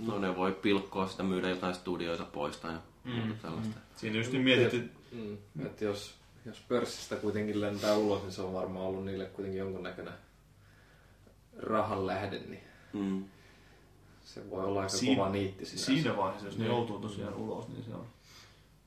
[0.06, 2.74] No ne voi pilkkoa sitä, myydä jotain studioita pois tai
[3.04, 3.32] mm.
[3.42, 3.80] tällaista.
[3.96, 5.38] siinä just mietitty, Mm.
[5.66, 6.14] Et jos,
[6.46, 10.12] jos pörssistä kuitenkin lentää ulos, niin se on varmaan ollut niille kuitenkin jonkunnäköinen
[11.58, 12.60] rahan lähde, niin
[12.92, 13.24] Mm.
[14.24, 15.86] Se voi olla aika Siin- kova niitti sinänsä.
[15.86, 16.74] Siinä vaiheessa, jos ne Niin.
[16.76, 18.06] joutuu tosiaan ulos, niin se on.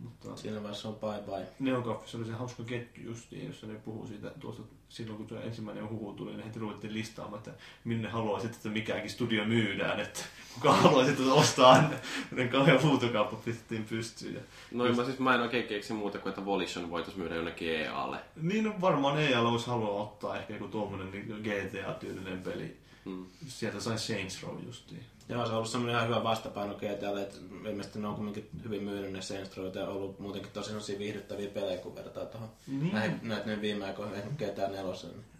[0.04, 1.48] Mutta Siinä vaiheessa on bye bye.
[1.60, 5.90] Neokaffissa oli se hauska ketju justiin, jossa ne puhuu siitä tuosta, silloin kun tuo ensimmäinen
[5.90, 7.52] huhu tuli, niin heti ruvettiin listaamaan, että
[7.84, 10.20] minne haluaisit, että mikäkin studio myydään, että
[10.54, 11.90] kuka haluaisi että ostaa,
[12.32, 14.36] ne, kauhean huutokauppa pistettiin pystyyn.
[14.36, 14.42] Ja,
[14.72, 18.20] No mä, siis, mä en oikein keksi muuta kuin, että Volition voitaisiin myydä jonnekin EAlle.
[18.42, 22.78] niin no, varmaan EA olisi halua ottaa ehkä joku tuommoinen niin GTA-tyylinen peli.
[23.06, 23.26] Mm.
[23.48, 25.04] Sieltä sai Saints Row justiin.
[25.32, 27.38] Joo, se on ollut semmoinen ihan hyvä vastapaino GTAlle, että
[27.70, 31.78] ilmeisesti ne on kuitenkin hyvin myynyt ne Saints ja ollut muutenkin tosi sellaisia viihdyttäviä pelejä,
[31.78, 33.20] kun vertaa tuohon Niin.
[33.22, 34.94] näitä nyt viime aikoina, esimerkiksi GTA 4.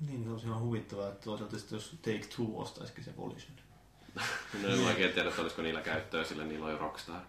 [0.08, 3.52] Niin, se on ihan huvittavaa, että toisaalta sitten jos Take Two ostaisikin se Volition.
[4.64, 7.22] No en oikein tiedä, että olisiko niillä käyttöä, sillä niillä on jo Rockstar.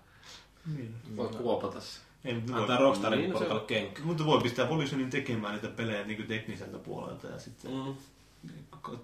[0.76, 0.94] Niin.
[1.16, 2.00] Voi kuopata se.
[2.24, 4.02] Ei, mutta Antaa voi, Rockstarin niin, no se- portalle kenkä.
[4.02, 7.94] mutta voi pistää Volitionin tekemään niitä pelejä niin kuin tekniseltä puolelta ja sitten Mm.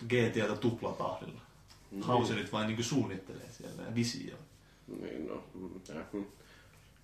[0.08, 1.40] GTAta tuplatahdilla.
[1.90, 4.36] No, Hauserit vain niin suunnittelee siellä ja visio.
[5.00, 5.80] Niin, no, mm,
[6.12, 6.26] mm.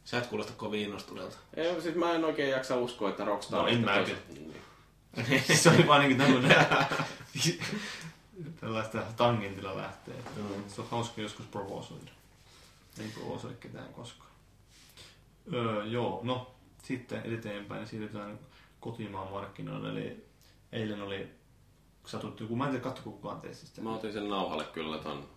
[0.05, 1.36] Sä et kuulosta kovin innostuneelta.
[1.55, 3.61] Ei, siis mä en oikein jaksa uskoa, että Rockstar...
[3.61, 4.19] No, en sitten mäkään.
[4.28, 4.55] Niin.
[5.62, 6.51] se oli vaan niin tämmöinen
[8.61, 10.16] tällaista tangentilla lähtee.
[10.36, 10.65] Mm.
[10.69, 12.11] Se on hauska joskus provosoida.
[12.98, 14.31] Ei provosoi ketään koskaan.
[15.52, 18.39] Öö, joo, no sitten eteenpäin siirrytään
[18.81, 19.90] kotimaan markkinoille.
[19.90, 20.24] Eli
[20.73, 21.28] eilen oli
[22.07, 23.81] satuttu joku, mä en tiedä katsoiko kukaan teistä sitä.
[23.81, 25.29] Mä otin sen nauhalle kyllä ton.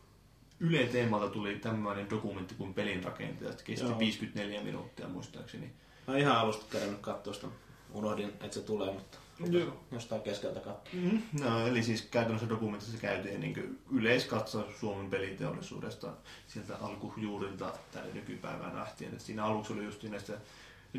[0.60, 3.62] Yle Teemalta tuli tämmöinen dokumentti kuin pelin rakentajat.
[3.62, 4.00] Kesti Joo.
[4.00, 5.72] 54 minuuttia muistaakseni.
[6.08, 7.48] Mä ihan alusta kerännyt katsoa sitä.
[7.94, 9.18] Unohdin, että se tulee, mutta
[9.50, 9.84] Joo.
[9.92, 10.94] jostain keskeltä katsoa.
[10.94, 16.14] Mm, no, eli siis käytännössä dokumentissa käytiin niin yleiskatsaus Suomen peliteollisuudesta
[16.48, 19.14] sieltä alkujuurilta tänne nykypäivään lähtien.
[19.14, 20.34] Et siinä aluksi oli just näistä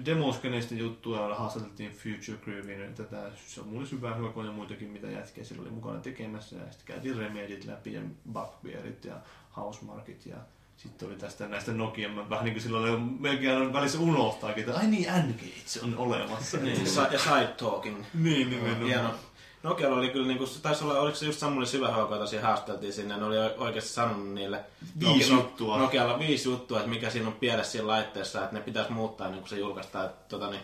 [0.05, 5.07] demoskeneista juttuja, joilla haastateltiin Future Groovin tätä se on mulle syvää hyvä ja muitakin, mitä
[5.07, 6.57] jätkiä siellä oli mukana tekemässä.
[6.57, 8.01] Ja sitten käytiin Remedit läpi ja
[8.33, 9.15] Bugbearit ja
[9.57, 10.37] Housemarkit ja
[10.77, 14.65] sitten oli tästä näistä Nokia, mä vähän niin kuin silloin oli melkein aina välissä unohtaakin,
[14.65, 16.57] että ai niin, N-Gage on olemassa.
[16.57, 18.05] Niin, ja side talking.
[18.15, 18.87] niin nimenomaan.
[18.87, 19.15] Hieno.
[19.63, 22.93] Nokialla oli kyllä, niin kuin, taisi olla, oliko se just Samuli Syvähauko, jota siinä haasteltiin
[22.93, 24.65] sinne, ne oli oikeasti sanonut niille
[25.01, 25.79] Viisi Nokia- juttua.
[25.79, 29.41] Nokialla viisi juttua, että mikä siinä on pielessä siinä laitteessa, että ne pitäisi muuttaa niin
[29.41, 30.63] kuin se julkaistaan, että tota, niin,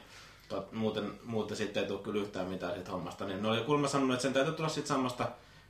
[0.49, 3.25] tot, muuten, muuten sitten ei tule kyllä yhtään mitään siitä hommasta.
[3.25, 5.29] Niin ne oli kuulemma sanonut, että sen täytyy tulla sitten samasta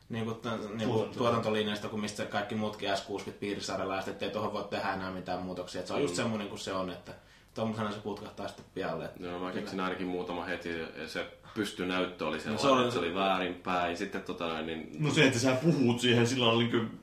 [0.09, 1.19] niin kuin, niin kuin Tuotanto.
[1.19, 5.43] tuotantolinjasta kuin mistä kaikki muutkin S60 piirisarjalla, ja sitten ettei tuohon voi tehdä enää mitään
[5.43, 5.79] muutoksia.
[5.79, 7.13] Että se on just semmoinen kuin se on, että
[7.55, 9.11] tuommoisena se putkahtaa sitten pialle.
[9.21, 12.99] Joo, mä keksin ainakin muutama heti, ja se pystynäyttö oli sellainen, se oli- että se
[12.99, 13.97] oli väärinpäin.
[13.97, 14.91] Sitten tota niin...
[14.99, 17.01] No se, että sä puhut siihen sillä niin kuin,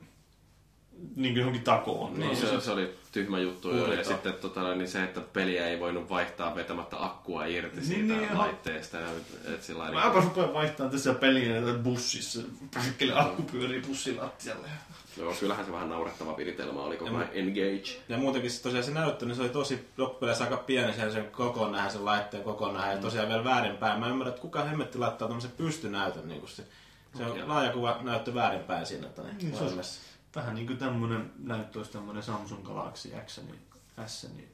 [1.16, 2.18] niin kuin johonkin takoon.
[2.20, 3.76] Niin, se, se oli tyhmä juttu.
[3.76, 3.92] jo.
[3.92, 8.14] Ja sitten tota, niin se, että peliä ei voinut vaihtaa vetämättä akkua irti Niin, siitä
[8.14, 8.96] niin, laitteesta.
[8.96, 9.08] Ja,
[9.54, 12.40] et sillä Mä lailla, rupean vaihtamaan tässä peliä bussissa.
[12.74, 14.68] Perkele akku pyörii bussilattialle.
[15.16, 18.00] Joo, kyllähän se vähän naurettava viritelmä oli koko Ja ajan engage.
[18.08, 21.30] Ja muutenkin se tosiaan se näyttö, niin se oli tosi loppupeleissä aika pieni sen, sen
[21.30, 24.00] kokoon nähdä, sen laitteen kokoon nähdä, ja tosiaan vielä väärinpäin.
[24.00, 26.64] Mä ymmärrän, että kuka hemmetti laittaa tämmöisen pystynäytön, niin kuin se,
[27.16, 29.84] se on laaja kuva näyttö väärinpäin siinä, että Niin, niin, se on-.
[30.36, 33.58] Vähän niin kuin tämmönen näyttö olisi tämmönen Samsung Galaxy X, niin,
[34.06, 34.48] S, niin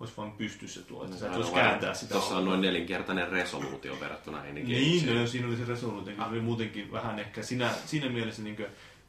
[0.00, 2.14] olisi vaan pystyssä tuo, että sä et voisi kääntää sitä.
[2.14, 4.82] Tuossa on noin nelinkertainen resoluutio verrattuna engageen.
[4.82, 8.66] Niin, no, siinä oli se resoluutio, oli muutenkin vähän ehkä siinä, siinä mielessä niin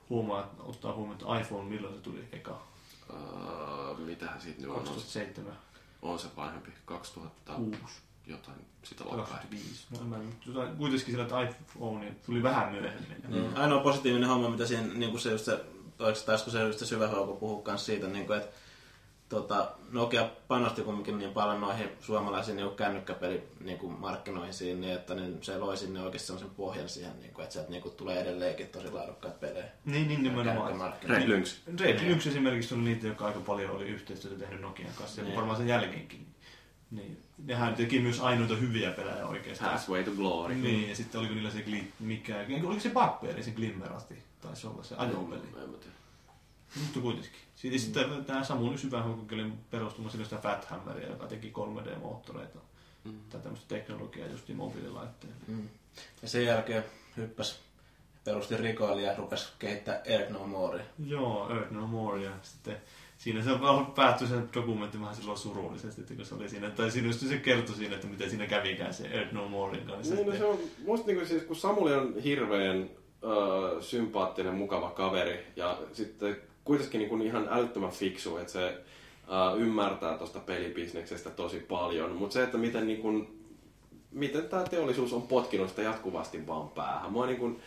[0.09, 2.61] huomaa, ottaa huomioon, että iPhone milloin se tuli eka?
[3.09, 4.75] Uh, mitähän siitä nyt on?
[4.75, 5.57] On se, 2007,
[6.01, 6.71] on se vanhempi.
[6.85, 7.77] 2000 6,
[8.27, 9.25] jotain sitä luokkaa.
[9.25, 9.85] 25.
[9.91, 13.17] No, mä, jotain- kuitenkin sillä, että iPhone tuli vähän myöhemmin.
[13.27, 13.55] Mm.
[13.55, 15.65] Ainoa positiivinen homma, mitä siinä, niin kuin se just se,
[16.25, 18.55] taisiko se just se syvä huoku puhua kans siitä, niin kuin, että
[19.33, 24.93] tota, Nokia panosti kumminkin niin paljon noihin suomalaisiin niin kännykkäpeli niin kuin markkinoihin siinä, niin
[24.93, 27.95] että niin se loi sinne oikeasti sellaisen pohjan siihen, niin kuin, että sieltä niin kuin,
[27.95, 29.65] tulee edelleenkin tosi laadukkaat pelejä.
[29.85, 30.93] Niin, niin nimenomaan.
[31.03, 31.57] Red Lynx.
[31.79, 35.35] Red Lynx esimerkiksi oli niitä, jotka aika paljon oli yhteistyötä tehnyt Nokian kanssa, ja Niin.
[35.35, 36.27] varmaan sen jälkeenkin.
[36.91, 37.17] Niin.
[37.45, 39.71] Nehän teki myös ainoita hyviä pelejä oikeastaan.
[39.71, 40.55] Pathway to Glory.
[40.55, 44.83] Niin, ja sitten oliko niillä se gli, mikä, oliko se Bugbear, se Glimmerati, taisi olla
[44.83, 45.41] se ajopeli.
[45.63, 45.95] En mä tiedä.
[46.81, 47.31] Mutta kuitenkin.
[47.55, 52.59] Sitten, sitten tämä Samuli Syvähuukki oli perustuma sillä sitä Fat Hammeria, joka teki 3D-moottoreita.
[53.03, 53.19] Mm.
[53.29, 55.35] Tai tämmöistä teknologiaa just mobiililaitteille.
[55.47, 55.69] Mm.
[56.21, 56.83] Ja sen jälkeen
[57.17, 57.59] hyppäs,
[58.23, 60.85] perusti rikoilija ja rupesi kehittää Earth No More.
[61.05, 62.77] Joo, Earth No More ja sitten
[63.17, 66.91] siinä se on päättyi se dokumentti vähän silloin surullisesti, että kun se oli siinä, tai
[66.91, 70.15] siinä just se kertoi siinä, että miten siinä kävikään se Earth No Morein kanssa.
[70.15, 72.89] Niin, no se on, musta niinku siis, kun Samuli on hirveän
[73.23, 80.17] ö, sympaattinen, mukava kaveri ja sitten kuitenkin niinku ihan älyttömän fiksu, että se ö, ymmärtää
[80.17, 83.27] tuosta pelibisneksestä tosi paljon, mutta se, että miten niinku,
[84.11, 87.11] miten tämä teollisuus on potkinut sitä jatkuvasti vaan päähän.
[87.11, 87.59] Mua niinku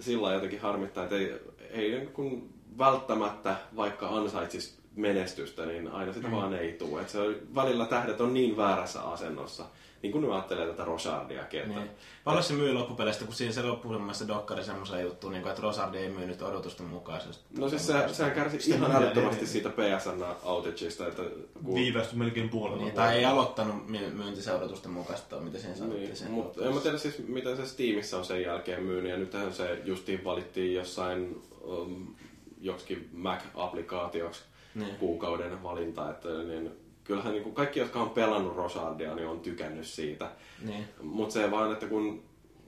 [0.00, 1.32] sillä lailla jotenkin harmittaa, että ei,
[1.70, 2.48] ei niin kun
[2.78, 6.34] välttämättä, vaikka ansaitsis menestystä, niin aina sitä mm.
[6.34, 7.00] vaan ei tule.
[7.00, 7.18] Et se
[7.54, 9.64] välillä tähdet on niin väärässä asennossa,
[10.02, 11.60] niin kuin nyt ajattelee tätä Rosardiakin.
[11.60, 11.90] Että, Niin.
[12.24, 15.98] Paljon se myy loppupeleistä, kun siinä se loppuisemmassa dokkari semmoisen juttu, niin kuin, että Rosardi
[15.98, 17.44] ei myynyt odotusten mukaisesti.
[17.58, 21.22] No siis se, sehän kärsi Sitä ihan älyttömästi siitä PSN outageista, että
[21.64, 22.82] kun, Viivästyi melkein puolella.
[22.82, 26.04] Niin, tai ei aloittanut my- myyntinsä odotusten mukaista, mitä siinä sanottiin.
[26.04, 29.16] Niin, sen mutta en mä tiedä siis, miten se Steamissa on sen jälkeen myynyt, ja
[29.16, 32.14] nythän se justiin valittiin jossain um,
[32.60, 34.40] joksikin Mac-applikaatioksi
[34.74, 34.96] Niin.
[34.96, 36.70] kuukauden valinta, että niin,
[37.06, 40.30] kyllähän niin kuin kaikki, jotka on pelannut Rosardia, niin on tykännyt siitä.
[40.64, 40.84] Niin.
[41.02, 42.24] Mutta se vaan, että kun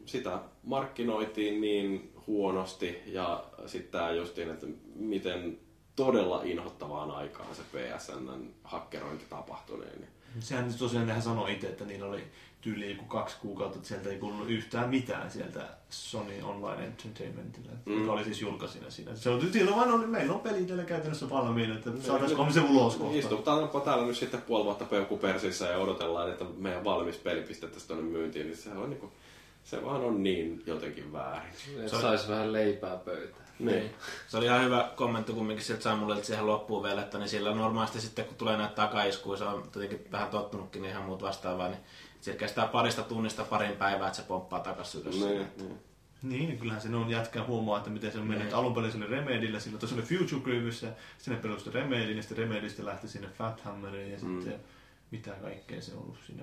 [0.07, 5.59] sitä markkinoitiin niin huonosti ja sitten tämä justiin, että miten
[5.97, 9.79] todella inhottavaan aikaan se PSN hakkerointi tapahtui.
[9.79, 10.09] Niin.
[10.41, 12.25] Sehän tosiaan nehän sanoi itse, että niillä oli
[12.61, 18.01] tyyli joku kaksi kuukautta, että sieltä ei kuulunut yhtään mitään sieltä Sony Online Entertainmentille, mm.
[18.01, 19.17] Joka oli siis julkaisina siinä.
[19.17, 22.97] Se on silloin vaan oli, meillä on peli täällä käytännössä valmiina, että saataisiko se ulos
[22.97, 23.19] kohta.
[23.19, 27.89] Istutaanpa täällä nyt sitten puoli vuotta peukku persissä ja odotellaan, että meidän valmis peli pistettäisiin
[27.89, 29.13] tuonne myyntiin, niin se, on niinku,
[29.65, 31.53] se vaan on niin jotenkin väärin.
[31.79, 33.49] Että sais vähän leipää pöytään.
[33.59, 33.91] Niin.
[34.29, 38.01] Se oli ihan hyvä kommentti kumminkin sieltä Samulilta siihen loppuun vielä, että niin sillä normaalisti
[38.01, 41.81] sitten kun tulee näitä takaiskuja, se on tietenkin vähän tottunutkin niin ihan muut vastaavaa, niin
[42.21, 45.15] sillä kestää parista tunnista parin päivää, että se pomppaa takaisin ylös.
[45.15, 45.79] Niin, niin.
[46.23, 48.47] Niin, kyllähän se on jätkää huomaa, että miten se on mennyt.
[48.47, 48.57] Niin.
[48.57, 52.39] Alun perin se oli Remedillä, silloin tuossa oli Future Grievissä, sinne perustui Remedin ja sitten
[52.39, 54.41] Remedistä lähti sinne Fat Hammeriin ja Mm.
[54.43, 54.61] sitten
[55.11, 56.43] mitä kaikkea se on ollut siinä.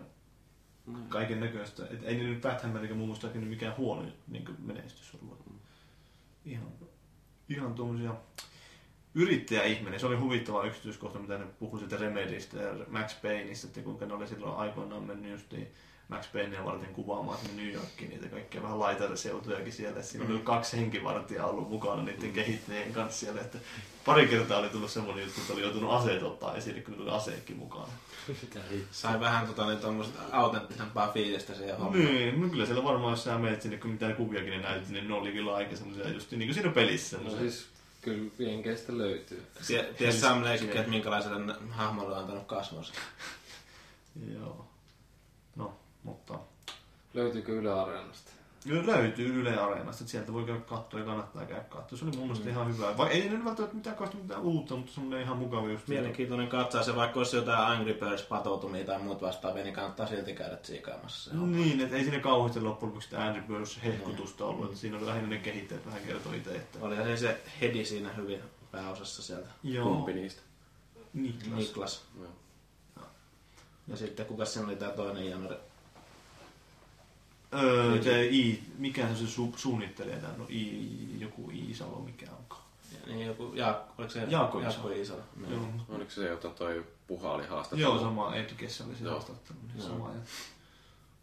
[1.09, 1.83] Kaiken näköistä.
[1.91, 5.45] Et ei nyt Fat Hammerikä mun muistaakin nyt mikään huono niin menestys ollut.
[6.45, 6.67] Ihan,
[7.49, 8.15] ihan tuommoisia
[9.15, 9.99] yrittäjäihminen.
[9.99, 14.13] Se oli huvittava yksityiskohta, mitä ne puhui siitä Remedistä ja Max Payneista, että kuinka ne
[14.13, 15.67] oli silloin aikoinaan mennyt justiin
[16.07, 20.01] Max Paynea varten kuvaamaan sinne New Yorkiin niitä kaikkia vähän laitariseutujakin siellä.
[20.01, 23.41] Siinä oli kaksi henkivartijaa ollut mukana niiden kehittäjien kanssa siellä.
[23.41, 23.57] Että
[24.05, 27.57] pari kertaa oli tullut semmoinen juttu, että oli joutunut aseet ottaa esille, kun tuli aseekin
[27.57, 27.87] mukana.
[28.91, 32.05] Sai vähän tota, niin tuommoista autenttisempaa fiilistä siihen hommaan.
[32.05, 34.93] Niin, no kyllä siellä varmaan, jos sä menet sinne, kun mitä ne kuviakin ne näytti,
[34.93, 37.17] niin ne oli kyllä aika semmoisia just niin kuin siinä pelissä.
[37.17, 37.74] No siis
[38.05, 39.45] kyllä Jenkeistä löytyy.
[39.67, 42.93] Tie- Ties Sam Lakekin, että minkälaiselle hahmolle on antanut kasvonsa.
[44.33, 44.67] Joo.
[45.55, 46.39] No, mutta
[47.13, 48.31] Löytyykö Yle Areenasta?
[48.67, 51.99] Kyllä löytyy Yle Areenasta, että sieltä voi käydä katsoa ja kannattaa käydä katsoa.
[51.99, 52.97] Se oli mun mielestä ihan hyvä.
[52.97, 55.87] Vai ei nyt välttämättä mitään kauheasti mitään uutta, mutta semmoinen ihan mukava just.
[55.87, 60.33] Mielenkiintoinen katsaus, ja vaikka olisi jotain Angry Birds patoutumia tai muut vastaavia, niin kannattaa silti
[60.33, 61.31] käydä tsiikaamassa.
[61.31, 61.37] se.
[61.37, 64.65] Niin, että ei siinä kauheasti loppujen lopuksi sitä Angry Birds hehkutusta ollut.
[64.65, 66.79] Että siinä oli lähinnä ne kehittäjät vähän kertoi itse, että...
[66.81, 68.39] Olihan se, se Hedi siinä hyvin
[68.71, 69.47] pääosassa sieltä.
[69.63, 69.85] Joo.
[69.85, 70.41] Kumpi niistä?
[71.13, 71.57] Niklas.
[71.57, 72.03] Niklas.
[72.19, 72.29] Joo.
[73.87, 75.55] Ja sitten kuka siinä oli tämä toinen janari?
[77.63, 80.37] Öö, se I, mikä se, se su, suunnittelee tämän?
[80.37, 82.65] No I, joku Iisalo, mikä onkaan.
[83.07, 85.21] Niin joku, ja, oliko se Jaakko Jaakko Iisalo.
[85.35, 85.51] Niin.
[85.51, 85.67] Joo.
[85.89, 87.81] Oliko se se, jota toi Puha oli haastattelu?
[87.81, 89.13] Joo, sama Edgessä oli se Joo.
[89.13, 89.57] haastattelu.
[89.67, 89.87] Niin Joo.
[89.87, 90.09] sama.
[90.09, 90.19] Ja...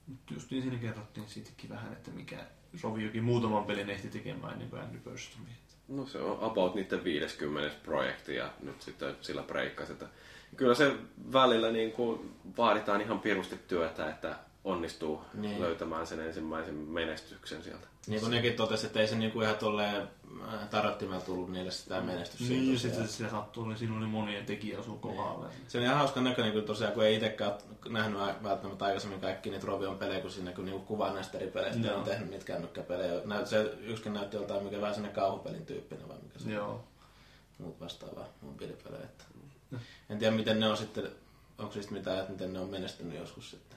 [0.07, 2.37] Mutta just niin siinä kerrottiin siitäkin vähän, että mikä
[2.83, 5.49] Roviokin muutaman pelin ehti tekemään ennen kuin Angry Birds tuli.
[5.89, 9.93] No se on about niiden 50 projekti ja nyt sitten sillä breikkasi.
[9.93, 10.07] Että
[10.57, 10.97] kyllä se
[11.33, 15.43] välillä niin kuin vaaditaan ihan pirusti työtä, että onnistuu Niin.
[15.43, 15.61] niin.
[15.61, 17.87] löytämään sen ensimmäisen menestyksen sieltä.
[18.07, 20.09] Niin kuin nekin totesi, että ei se niinku ihan tolleen
[20.49, 22.53] äh, tarottimella tullut niille sitä menestystä.
[22.53, 25.49] Niin, ja sitten se sattuu, niin siinä oli monien tekijä asuu kohdalla.
[25.69, 27.61] Se on ihan hauskan näköinen, kun tosiaan kun ei itsekään ole
[27.93, 31.81] nähnyt välttämättä aikaisemmin kaikki niitä Rovion pelejä, kun siinä kun niinku kuvaa näistä eri peleistä,
[31.83, 33.21] ne on tehnyt niitä kännykkäpelejä.
[33.25, 36.53] Näyt, se yksikin näytti joltain, mikä vähän sinne kauhupelin tyyppinen vai mikä se on.
[36.53, 36.85] Joo.
[37.59, 39.05] muut vastaavaa mobiilipelejä.
[39.05, 39.25] Että.
[40.11, 41.09] En tiedä, miten ne on sitten,
[41.59, 43.72] onko siitä mitään, että miten ne on menestynyt joskus sitten.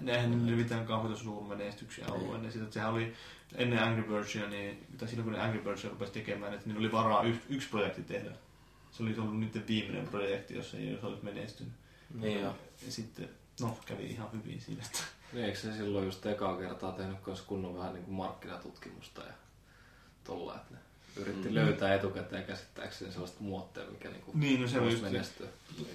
[0.00, 2.64] Näinhän ne mitään kauheita suurmenestyksiä ollut ennen sitä.
[2.70, 3.14] Sehän oli
[3.54, 6.92] ennen Angry Birdsia, niin, tai silloin kun ne Angry Birdsia rupesi tekemään, että niillä oli
[6.92, 8.30] varaa yksi, yksi projekti tehdä.
[8.90, 11.72] Se oli ollut niiden viimeinen projekti, jos ei olisi menestynyt.
[12.14, 12.56] Niin joo.
[12.86, 13.28] Ja sitten,
[13.60, 14.82] no, kävi ihan hyvin siinä.
[14.86, 14.98] Että...
[15.32, 19.32] Niin, eikö se silloin just ekaa kertaa tehnyt kans kunnon vähän niin kuin markkinatutkimusta ja
[20.24, 20.80] tolla, että ne
[21.16, 21.54] yritti mm.
[21.54, 25.46] löytää etukäteen käsittääkseni sellaista muotteja, mikä niin kuin Niin, no se voisi menestyä.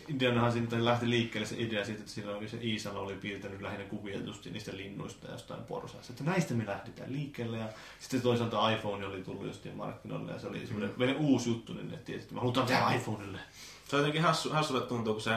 [0.08, 3.86] Ideanahan siitä lähti liikkeelle se idea siitä, että silloin oli se Iisalo oli piirtänyt lähinnä
[3.86, 6.14] kuvia just niistä linnuista ja jostain porsaista.
[6.14, 7.70] Että näistä me lähdetään liikkeelle ja
[8.00, 11.26] sitten toisaalta iPhone oli tullut justiin markkinoille ja se oli semmoinen mm.
[11.26, 13.40] uusi juttu, niin ne tiesi, että me halutaan tehdä iPhoneille.
[13.88, 15.32] Se on jotenkin hassu, hassulle tuntuu, kun se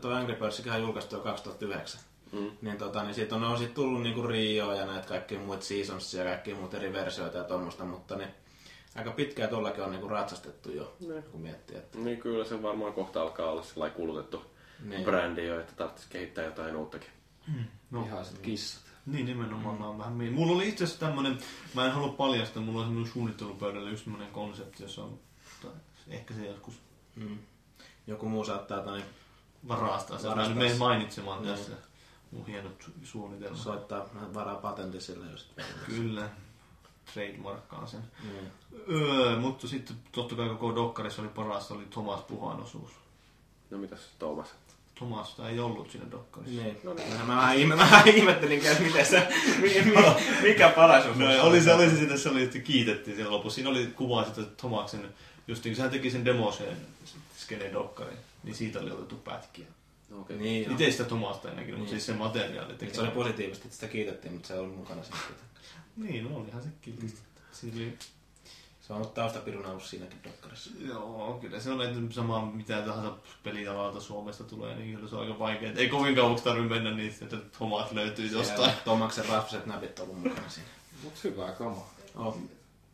[0.00, 2.00] tuo Angry Birdsikin on julkaistu jo 2009.
[2.32, 2.50] Mm.
[2.62, 6.24] Niin, tota, niin siitä on, on siitä tullut niinku Rio ja näitä kaikkia muita seasonsia
[6.24, 8.30] ja kaikkia muita eri versioita ja tuommoista, mutta niin,
[8.94, 11.22] aika pitkään tuollakin on niinku ratsastettu jo, Ne.
[11.22, 11.76] kun miettii.
[11.76, 14.42] Että, Niin kyllä se varmaan kohta alkaa olla sellainen kulutettu
[14.84, 15.04] Niin.
[15.04, 17.10] brändi jo, että tarvitsisi kehittää jotain uuttakin.
[17.90, 18.82] No, Vihaiset kissat.
[19.06, 19.82] niin nimenomaan mm.
[19.84, 20.32] on vähän miin.
[20.32, 21.38] Mulla oli itse asiassa tämmönen,
[21.74, 25.18] mä en halua paljastaa, mulla on semmoinen suunnittelupöydällä just semmoinen konsepti, jossa on
[25.62, 25.70] tai
[26.08, 26.74] Ehkä se joskus
[27.16, 27.38] Mm.
[28.06, 29.02] Joku muu saattaa tai
[29.68, 30.30] varastaa sen.
[30.30, 30.78] Mä Varastaa sen.
[30.78, 31.54] mainitsemaan Niin.
[31.56, 31.72] tässä
[32.30, 33.58] mun hienot su- suunnitelmat.
[33.58, 35.52] soittaa varaa patentti sille, jos
[35.86, 36.28] Kyllä.
[37.14, 38.00] Trademarkkaan sen.
[38.22, 38.52] Niin.
[38.90, 42.90] Öö, mutta sitten totta kai koko dokkarissa oli parasta oli Thomas Puhan osuus.
[43.70, 44.48] No mitäs Tuomas?
[44.94, 46.62] Thomasta ei ollut siinä dokkarissa.
[46.62, 46.80] Niin.
[46.84, 47.12] No, niin.
[47.26, 49.28] Mä vähän, ihme, mä vähän ihmettelin, että miten se,
[49.60, 49.96] mi, mi,
[50.42, 51.18] mikä paras on.
[51.18, 53.54] No oli se, oli se, sitä, se oli, että kiitettiin siinä lopussa.
[53.54, 55.14] Siinä oli kuva sitä Thomaksen,
[55.48, 56.76] just niin kun hän teki sen demoseen
[57.36, 59.66] skene dokkari, niin siitä oli otettu pätkiä.
[60.18, 60.36] Okei.
[60.36, 60.72] Niin, joo.
[60.72, 62.00] Itse sitä Thomasta en näkynyt, mutta Niin.
[62.00, 62.94] siis se materiaali teki.
[62.94, 65.18] Se oli positiivista, että sitä kiitettiin, mutta se oli mukana siinä.
[65.96, 67.20] Niin, no olihan se kiltisti.
[67.74, 67.98] Oli,
[68.80, 70.70] Se on ollut taustapirun ollut siinäkin dokkarissa.
[70.86, 75.22] joo, kyllä se on että sama mitä tahansa pelialalta Suomesta tulee, niin kyllä se on
[75.22, 75.72] aika vaikea.
[75.76, 78.72] Ei kovin kauaksi tarvitse mennä niin, että Thomas löytyy jostain.
[78.84, 80.68] Tomaksen rasvaset näpit on ollut mukana siinä.
[81.02, 81.94] Mut hyvää kamaa.
[82.16, 82.38] Oh.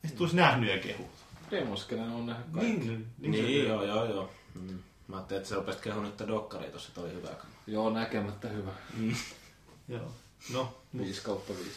[0.05, 1.07] Ei tulisi nähnyt ja kehut.
[1.51, 2.73] Demoskenen on nähnyt kaikki.
[2.73, 4.31] Niin, Niin, joo, joo, joo.
[4.55, 4.79] Mm.
[5.09, 7.29] Mä ajattelin, että se rupesi kehun nyt dokkaria tossa, että oli hyvä.
[7.67, 8.71] Joo, näkemättä hyvä.
[9.89, 10.11] Joo.
[10.53, 11.71] No, 5 kautta 5.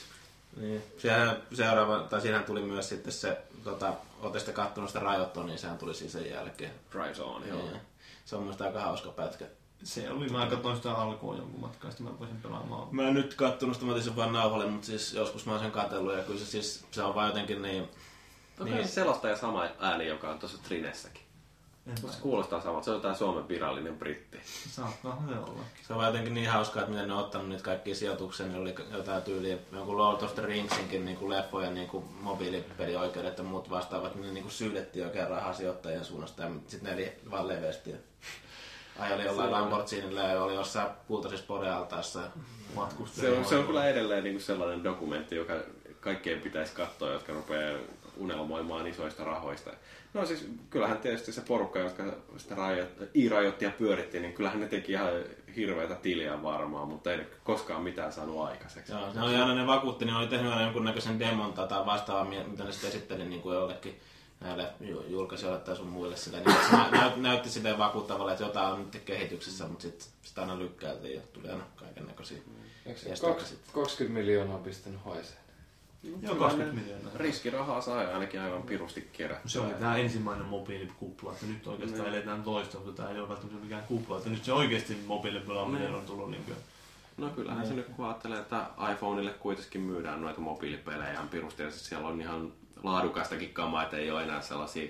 [0.57, 0.83] Niin.
[0.97, 5.59] Sehän seuraava, tai siinähän tuli myös sitten se, tota, ootte sitten kattonut sitä rajoittua, niin
[5.59, 6.71] sehän tuli siinä sen jälkeen.
[6.91, 7.57] Drive Zone, joo.
[7.61, 7.81] Niin.
[8.25, 9.45] Se on muista aika hauska pätkä.
[9.83, 12.87] se oli, mä katsoin sitä alkua jonkun matkaa, sitten mä voisin pelaamaan.
[12.95, 15.61] Mä en nyt kattonut sitä, mä otin sen vaan nauhalle, mutta siis joskus mä oon
[15.61, 17.89] sen katsellut ja kyllä se siis, se on vaan jotenkin niin,
[18.59, 18.87] Onko Niin.
[18.87, 21.21] se selostaja sama ääni, joka on tuossa Trinessäkin?
[21.89, 22.85] En Musta se kuulostaa samalta.
[22.85, 24.39] Se on jotain Suomen virallinen britti.
[24.69, 25.61] Saattaa se olla.
[25.87, 28.75] se on jotenkin niin hauskaa, että miten ne on ottanut niitä kaikkia sijoituksia, niin oli
[28.91, 33.69] jotain tyyliä, jonkun Lord of the Ringsinkin niin kuin leffojen niin kuin mobiilipelioikeudet ja muut
[33.69, 37.95] vastaavat, niin, niin kuin syydettiin oikein rahaa sijoittajien suunnasta ja sitten ne eli vaan levesti.
[38.99, 42.21] Ajali jollain Lamborghinilla ja oli jossain kultaisissa podealtaassa.
[42.75, 43.31] Matkustaja.
[43.31, 45.53] Se on, se on kyllä edelleen niin kuin sellainen dokumentti, joka
[45.99, 47.79] kaikkeen pitäisi katsoa, jotka rupeaa
[48.19, 49.71] unelmoimaan isoista rahoista.
[50.13, 52.03] No siis kyllähän tietysti se porukka, jotka
[52.37, 52.85] sitä rajo-
[53.15, 55.09] i-rajoittia pyöritti, niin kyllähän ne teki ihan
[55.55, 58.91] hirveätä tiliä varmaan, mutta ei ne koskaan mitään saanut aikaiseksi.
[58.91, 62.63] Joo, ne oli aina ne vakuutti, ne oli tehnyt aina jonkunnäköisen demon tai vastaavaa, mitä
[62.63, 63.99] ne sitten esitteli niin kuin jollekin
[64.39, 68.43] näille ju- julkaisijoille tai sun muille sillä, niin se nä- näyt, näytti silleen vakuuttavalle, että
[68.43, 72.37] jotain on nyt kehityksessä, mutta sitten sitä aina lykkäiltiin ja tuli aina kaiken näköisiä.
[72.85, 75.39] Eikö se Jästää kaksi- 20 miljoonaa pistänyt haiseen?
[76.03, 77.11] Joo, 20 miljoonaa.
[77.15, 79.49] Riskirahaa sai ainakin aivan pirusti kerättyä.
[79.49, 82.13] Se oli tämä ensimmäinen mobiilikupla, että nyt oikeastaan Niin.
[82.13, 84.17] eletään toista, mutta tämä ei ole välttämättä mikään kupla.
[84.17, 86.57] Että nyt se oikeasti mobiilipelaaminen on tullut niin kuin,
[87.17, 92.07] No kyllähän se nyt kun ajattelee, että iPhoneille kuitenkin myydään noita mobiilipelejä pirusti ja siellä
[92.07, 92.53] on ihan
[92.83, 94.89] laadukastakin kamaa, että ei ole enää sellaisia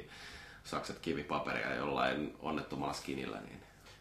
[0.63, 3.39] sakset kivipaperia jollain onnettomalla skinillä.
[3.41, 3.59] Niin.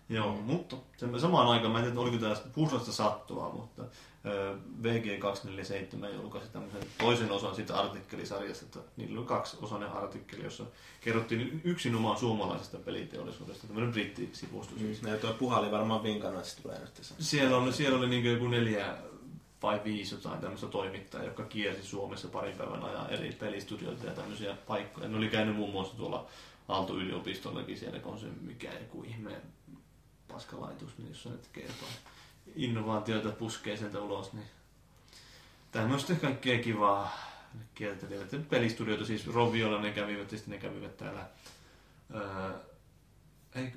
[0.09, 3.83] Joo, mutta sen samaan aikaan, mä en tiedä, oliko tämä puslasta sattua, mutta
[4.83, 10.65] VG247 julkaisi tämmöisen toisen osan siitä artikkelisarjasta, että niillä oli kaksi osainen artikkeli, jossa
[11.01, 15.03] kerrottiin yksinomaan suomalaisesta peliteollisuudesta, tämmöinen brittisivusto siis.
[15.03, 17.15] Ja tuo puha oli varmaan vinkannut, että tulee nyt se.
[17.19, 18.97] Siellä, on, siellä oli niin joku neljä
[19.63, 24.57] vai viisi jotain tämmöistä toimittajaa, jotka kiersi Suomessa parin päivän ajan eri pelistudioita ja tämmöisiä
[24.67, 25.09] paikkoja.
[25.09, 26.27] Ne oli käynyt muun muassa tuolla
[26.69, 29.43] Aalto-yliopistollakin siellä, kun on se mikä joku ihme
[30.29, 31.89] paskalaitos, niin jossa nyt kertoo
[32.59, 34.47] innovaatioita puskee sieltä ulos, niin
[35.73, 37.19] tämmöistä kaikkea kivaa
[37.75, 38.49] kiertelivät.
[38.51, 41.27] Pelistudioita siis Roviolla ne kävivät, ja sitten ne kävivät täällä
[42.15, 42.53] öö,
[43.55, 43.73] ei,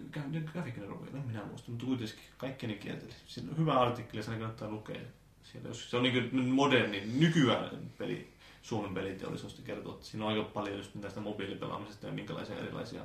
[0.53, 3.14] kävikö ne Roviolla, en minä muista, mutta kuitenkin kaikki ne kierteli.
[3.28, 5.02] Siinä on hyvä artikkeli, sen kannattaa lukea.
[5.44, 10.32] Siellä, jos se on niin kuin moderni, nykyään peli, Suomen peliteollisuudesta kertoo, että siinä on
[10.32, 13.02] aika paljon just tästä mobiilipelaamisesta ja minkälaisia erilaisia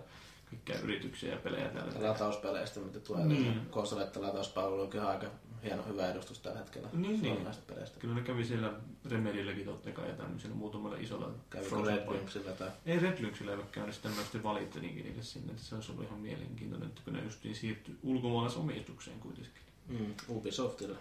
[0.51, 2.09] kaikkia yrityksiä ja pelejä täällä.
[2.09, 3.27] Latauspeleistä, mitä tulee.
[3.27, 3.43] Niin.
[3.43, 3.67] Niin.
[3.71, 5.27] Konsoletta latauspalvelu on kyllä aika
[5.63, 6.89] hieno, hyvä edustus tällä hetkellä.
[6.93, 7.47] Niin, niin.
[7.67, 8.01] peleistä.
[8.01, 8.73] Kyllä ne kävi siellä
[9.11, 12.69] Remedilläkin totta kai ja tämmöisellä muutamalla isolla Kävikö Red sillä tai...
[12.87, 15.93] Ei Red Lynxillä ei ole käynyt, sitten mä sitten valittelinkin niille sinne, että se olisi
[15.93, 19.63] ollut ihan mielenkiintoinen, että kun ne justiin siirtyi ulkomaalaisomistukseen kuitenkin.
[19.89, 20.97] Mm, Ubisoftilla.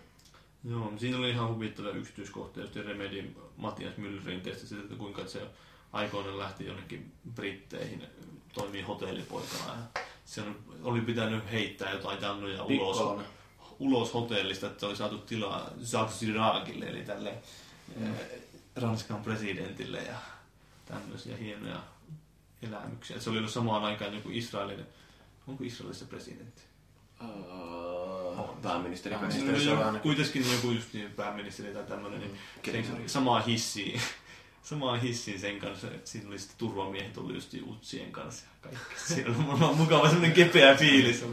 [0.64, 5.28] Joo, niin siinä oli ihan huvittava yksityiskohta, just Remedin Matias Myllerin testi sitä, että kuinka
[5.28, 5.42] se
[5.92, 8.04] aikoinaan lähti jonnekin Britteihin,
[8.54, 10.44] toimii hotellipoikana ja se
[10.84, 13.24] oli pitänyt heittää jotain jannuja ulos, Pikkolana.
[13.80, 17.34] Ulos hotellista, että oli saatu tilaa Jacques Chiracille, eli tälle
[17.96, 18.14] mm.
[18.76, 20.16] Ranskan presidentille ja
[20.86, 21.84] tämmöisiä hienoja
[22.62, 23.20] elämyksiä.
[23.20, 24.86] Se oli ollut samaan aikaan joku Israelin,
[25.48, 26.62] onko Israelissa presidentti?
[27.22, 29.64] Uh, pääministeri Pääministeri.
[29.64, 30.02] Se on joo, ainakin.
[30.02, 32.98] kuitenkin joku just niin pääministeri tai tämmöinen, niin Keisari.
[32.98, 34.02] sen, samaa hissiin.
[34.64, 38.96] Samaan hissiin sen kanssa, että siinä oli sitten turvamiehet ollut just utsien kanssa ja kaikki.
[39.08, 41.26] Siinä oli mukava semmoinen kepeä fiilis.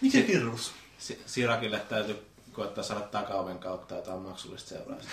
[0.00, 0.72] Mikä virus?
[1.00, 5.10] Si- Sirakille täytyy koettaa saada takaoven kautta jotain maksullista seurausta.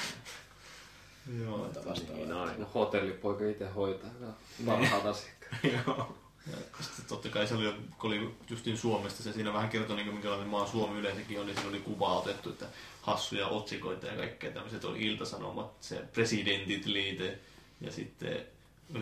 [1.40, 1.70] Joo.
[2.16, 2.60] Niin, no, niin.
[2.60, 4.10] No hotellipoika itse hoitaa.
[4.20, 4.28] No,
[4.66, 5.64] parhaat asiakkaat.
[5.88, 6.18] Joo.
[6.52, 10.08] Ja sitten totta kai se oli, kun oli justiin Suomesta, se siinä vähän kertoi, niin
[10.14, 12.66] minkälainen maa Suomi yleensäkin on, niin siinä oli kuva otettu, että
[13.02, 17.40] hassuja otsikoita ja kaikkea tämmöiset oli iltasanomat, se presidentit liite
[17.82, 18.46] ja sitten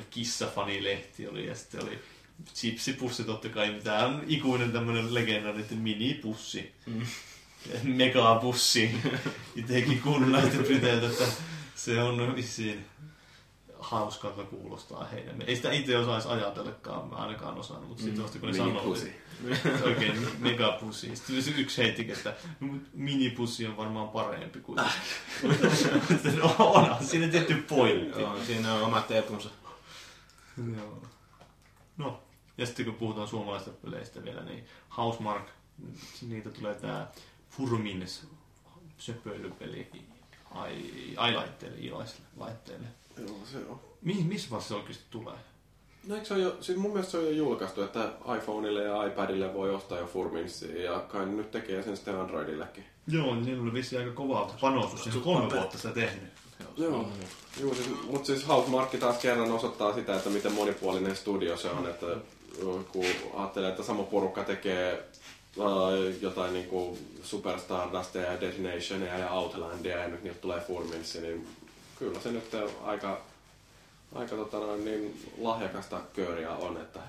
[0.09, 1.99] kissafanilehti oli ja sitten oli
[2.53, 6.73] chipsipussi totta kai, tämä on ikuinen tämmöinen legendaarinen minipussi.
[6.85, 7.05] Mm.
[7.83, 8.95] Megapussi.
[9.55, 11.25] Itsekin kuullut näistä Briteiltä, että
[11.75, 12.85] se on vissiin
[13.79, 15.41] hauskalta kuulostaa heidän.
[15.47, 19.83] Ei sitä itse osaisi ajatellakaan, mä ainakaan osannut, mutta sitten vasta kun ne sanoo, että
[19.85, 21.15] oikein megapussi.
[21.15, 22.33] Sitten se yksi heitti, että
[22.93, 24.75] minipussi on varmaan parempi kuin
[26.41, 28.21] no, onhan siinä tietty pointti.
[28.21, 29.49] Joo, siinä on omat etunsa.
[30.75, 31.03] Joo.
[31.97, 32.23] No,
[32.57, 34.65] ja sitten kun puhutaan suomalaisista peleistä vielä, niin
[34.97, 35.47] Housemark,
[36.27, 37.11] niitä tulee tää
[37.49, 38.05] Furmin
[38.97, 39.87] söpöilypeli
[41.29, 42.87] i-laitteille, iOS-laitteille.
[43.17, 43.79] Joo, se on.
[44.01, 45.35] Mihin, missä vaiheessa se oikeasti tulee?
[46.07, 49.05] No eikö se ole jo, siis mun mielestä se on jo julkaistu, että iPhoneille ja
[49.05, 52.85] iPadille voi ostaa jo Furminsia ja kai nyt tekee sen sitten Androidillekin.
[53.07, 56.29] Joo, niin oli vissiin aika kova panostus, ihan kolme vuotta sitä tehnyt.
[56.77, 57.09] Joo,
[57.59, 61.89] Joo siis, mutta siis Housemark taas kerran osoittaa sitä, että miten monipuolinen studio se on,
[61.89, 62.05] että
[62.91, 65.03] kun ajattelee, että sama porukka tekee
[65.57, 65.65] uh,
[66.21, 71.47] jotain niin kuin Superstardustia ja Destinationia ja Outlandia ja nyt niiltä tulee Furminsi, niin
[71.99, 73.21] kyllä se nyt aika,
[74.15, 76.99] aika tota noin, niin lahjakasta kööriä on, että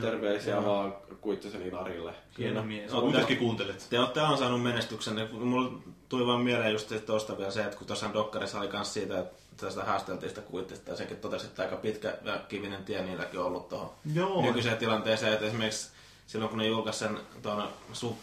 [0.00, 0.64] terveisiä joo.
[0.64, 2.14] vaan Kuittisen Ilarille.
[2.38, 2.92] Hieno mies.
[2.92, 3.86] Oot myöskin kuuntelet.
[3.90, 5.28] Te olette ansainnut menestyksen.
[5.32, 5.72] Mulla
[6.08, 9.39] tuli vaan mieleen just tuosta vielä se, että kun tuossa Dokkarissa oli myös siitä, että
[9.60, 13.46] tästä haasteltiin sitä kuittista ja sekin totesi, että aika pitkä ja kivinen tie niilläkin on
[13.46, 13.90] ollut tuohon
[14.42, 15.90] nykyiseen tilanteeseen, että esimerkiksi
[16.26, 17.68] silloin kun ne julkaisi sen tuon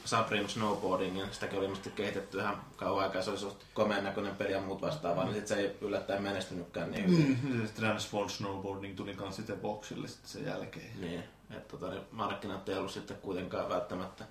[0.05, 4.35] Supreme Snowboardingin, niin sitäkin oli ilmeisesti kehitetty ihan kauan aikaa, se oli suht komeen näköinen
[4.35, 7.39] peli ja muut vastaavaa, niin sit se ei yllättäen menestynytkään niin hyvin.
[7.43, 11.01] Mm, Transform Snowboarding tuli kans sitten boxille sitten sen jälkeen.
[11.01, 14.25] Niin, että tota, ne markkinat ei ollut sitten kuitenkaan välttämättä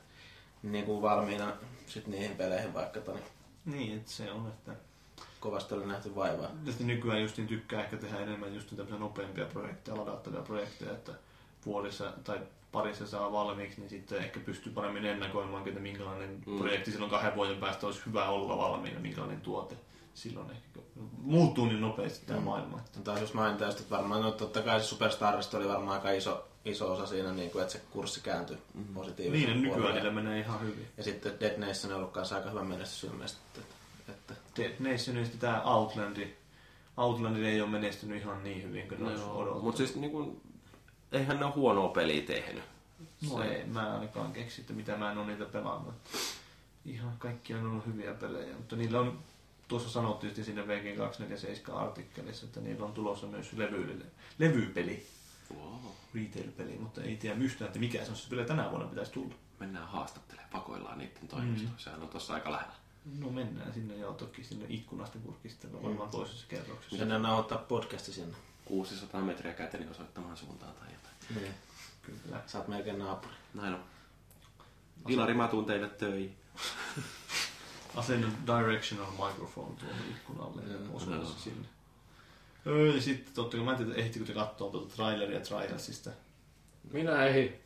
[0.63, 1.53] niin kuin valmiina
[1.87, 3.01] sit niihin peleihin vaikka.
[3.01, 3.21] Toni.
[3.65, 4.73] Niin, että se on, että
[5.47, 6.51] kovasti oli nähty vaivaa.
[6.65, 11.13] Tästä nykyään just niin tykkää ehkä tehdä enemmän just tämmöisiä nopeampia projekteja, ladattavia projekteja, että
[11.67, 12.41] vuodessa tai
[12.73, 16.59] parissa saa valmiiksi, niin sitten ehkä pystyy paremmin ennakoimaan, että minkälainen mm.
[16.59, 19.77] projekti silloin kahden vuoden päästä olisi hyvä olla valmiina, minkälainen tuote
[20.15, 20.81] silloin ehkä
[21.23, 22.45] muuttuu niin nopeasti tämä mm.
[22.45, 22.79] maailma.
[22.79, 23.01] Että...
[23.01, 26.93] Taisi jos mainita, että varmaan no, totta kai se Superstarista oli varmaan aika iso, iso
[26.93, 28.95] osa siinä, niin kuin, että se kurssi kääntyi mm.
[28.95, 29.53] positiivisesti.
[29.53, 30.89] Niin, nykyään niillä menee ihan hyvin.
[30.97, 33.41] Ja sitten Dead Nation on ollut kanssa aika hyvä menestys ilmeisesti.
[33.59, 33.76] Että,
[34.59, 34.85] että...
[34.85, 36.29] Dead Nationista tämä Outlandi,
[36.97, 40.41] Outland ei ole menestynyt ihan niin hyvin kuin no, Mutta siis niin kuin,
[41.13, 42.65] eihän ne ole huonoa peliä tehnyt.
[43.31, 43.45] No se...
[43.45, 45.95] ei, mä ainakaan keksi, että mitä mä en ole niitä pelannut.
[46.85, 49.19] Ihan kaikki on ollut hyviä pelejä, mutta niillä on,
[49.69, 54.07] tuossa sanottiin siinä VG247 artikkelissa, että niillä on tulossa myös levy,
[54.39, 55.07] levypeli.
[55.55, 55.93] Wow.
[56.15, 58.17] Retail-peli, mutta ei tiedä mystään, että mikä se on.
[58.17, 59.35] Se vielä tänä vuonna pitäisi tulla.
[59.61, 61.71] Mennään haastattelemaan, pakoillaan niiden toimistoon.
[61.71, 61.79] Mm.
[61.79, 62.86] Sehän on tuossa aika lähellä.
[63.15, 66.97] No mennään sinne joo, toki sinne ikkunasta kurkistella varmaan toisessa kerroksessa.
[66.97, 68.37] Mennään nauhoittaa podcasti sinne.
[68.65, 71.43] 600 metriä käteni osoittamaan suuntaan tai jotain.
[71.43, 71.55] Niin.
[72.03, 72.43] Kyllä.
[72.47, 73.35] Sä oot melkein naapuri.
[73.55, 73.81] Näin on.
[75.09, 76.37] Ilari, mä tuun teille töihin.
[77.97, 81.69] Asennan directional microphone tuohon ikkunalle ja osuus sinne.
[82.95, 86.11] Ja sitten totta kai, mä en tiedä, ehtikö te katsoa tuota traileria Trialsista.
[86.93, 87.61] Minä ei.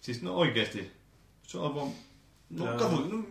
[0.00, 0.92] Siis no oikeesti.
[1.42, 1.90] Se on vaan...
[2.50, 3.24] No, kato, no,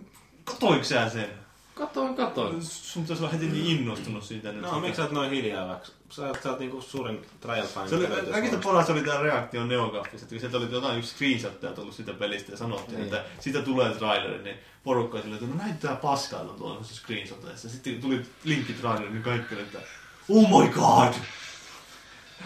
[0.50, 1.30] katoiko sä sen?
[1.76, 2.64] Katoin, katoin.
[2.64, 4.62] Sun pitäisi olla heti niin innostunut siitä nyt.
[4.62, 5.88] No, miksi sä oot noin hiljaa vaikka?
[6.10, 7.90] Sä oot, sä oot niinku suurin trial fan.
[7.90, 11.96] Se oli, kaikista paras oli tää reaktio Neogaffissa, että sieltä oli jotain yksi screenshotteja tullut
[11.96, 13.04] siitä pelistä ja sanottiin, niin.
[13.04, 17.70] että siitä tulee traileri, niin porukka oli että no näyttää paskalta tuolla screenshoteissa.
[17.70, 19.80] Sitten tuli linkki traileri, niin kaikki oli, että
[20.30, 21.14] oh my god!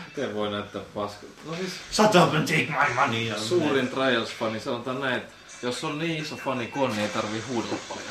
[0.07, 1.35] Miten voi näyttää paskalta?
[1.45, 1.73] No siis...
[1.91, 3.39] Shut up and take my money!
[3.39, 5.33] Suurin Trials-fani, sanotaan näin, että
[5.63, 8.07] jos on niin iso fani niin ei tarvii huudella paljon.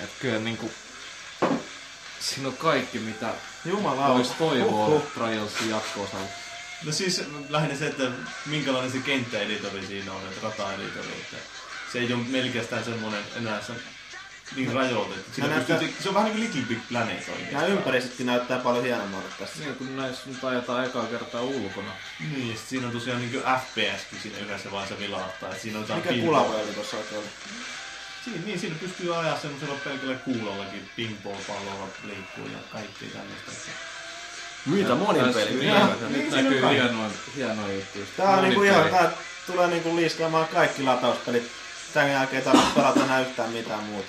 [0.00, 0.70] Että kyllä niinku,
[2.20, 3.34] siinä on kaikki, mitä
[3.64, 5.02] Jumala voisi toivoa uh, uh.
[5.14, 6.08] Trialsin jatko
[6.84, 8.10] No siis lähinnä se, että
[8.46, 11.12] minkälainen se kenttäeditori siinä on, että rata-editori.
[11.20, 11.36] Että
[11.92, 13.72] se ei ole melkein semmoinen enää se
[14.56, 15.32] niin rajoitettu.
[15.34, 15.78] Siinä näyttää...
[15.78, 17.52] pystyy, se on vähän niin kuin Little Big Planet oikeastaan.
[17.52, 19.58] Nämä ympäristötkin näyttää paljon hienommalta tässä.
[19.58, 21.92] Niin, kun näissä nyt ajetaan ekaa kertaa ulkona.
[22.36, 25.54] Niin, siinä on tosiaan niin kuin FPSkin siinä yhdessä vaan se vilahtaa.
[25.54, 27.22] siinä on Mikä kulavoja tuossa oikein
[28.24, 33.70] Siinä, niin, siinä pystyy ajaa semmoisella pelkällä kuulollakin pingpong-pallolla liikkuu ja kaikki tämmöistä.
[34.66, 35.50] Mitä monin peli?
[35.50, 38.04] Niin, nyt näkyy hienoja, hienoja juttuja.
[38.16, 39.10] Tää on niinku ihan, tää
[39.46, 41.50] tulee niinku liiskaamaan kaikki latauspelit.
[41.94, 44.08] Tän jälkeen ei tarvitse pelata enää yhtään mitään muuta.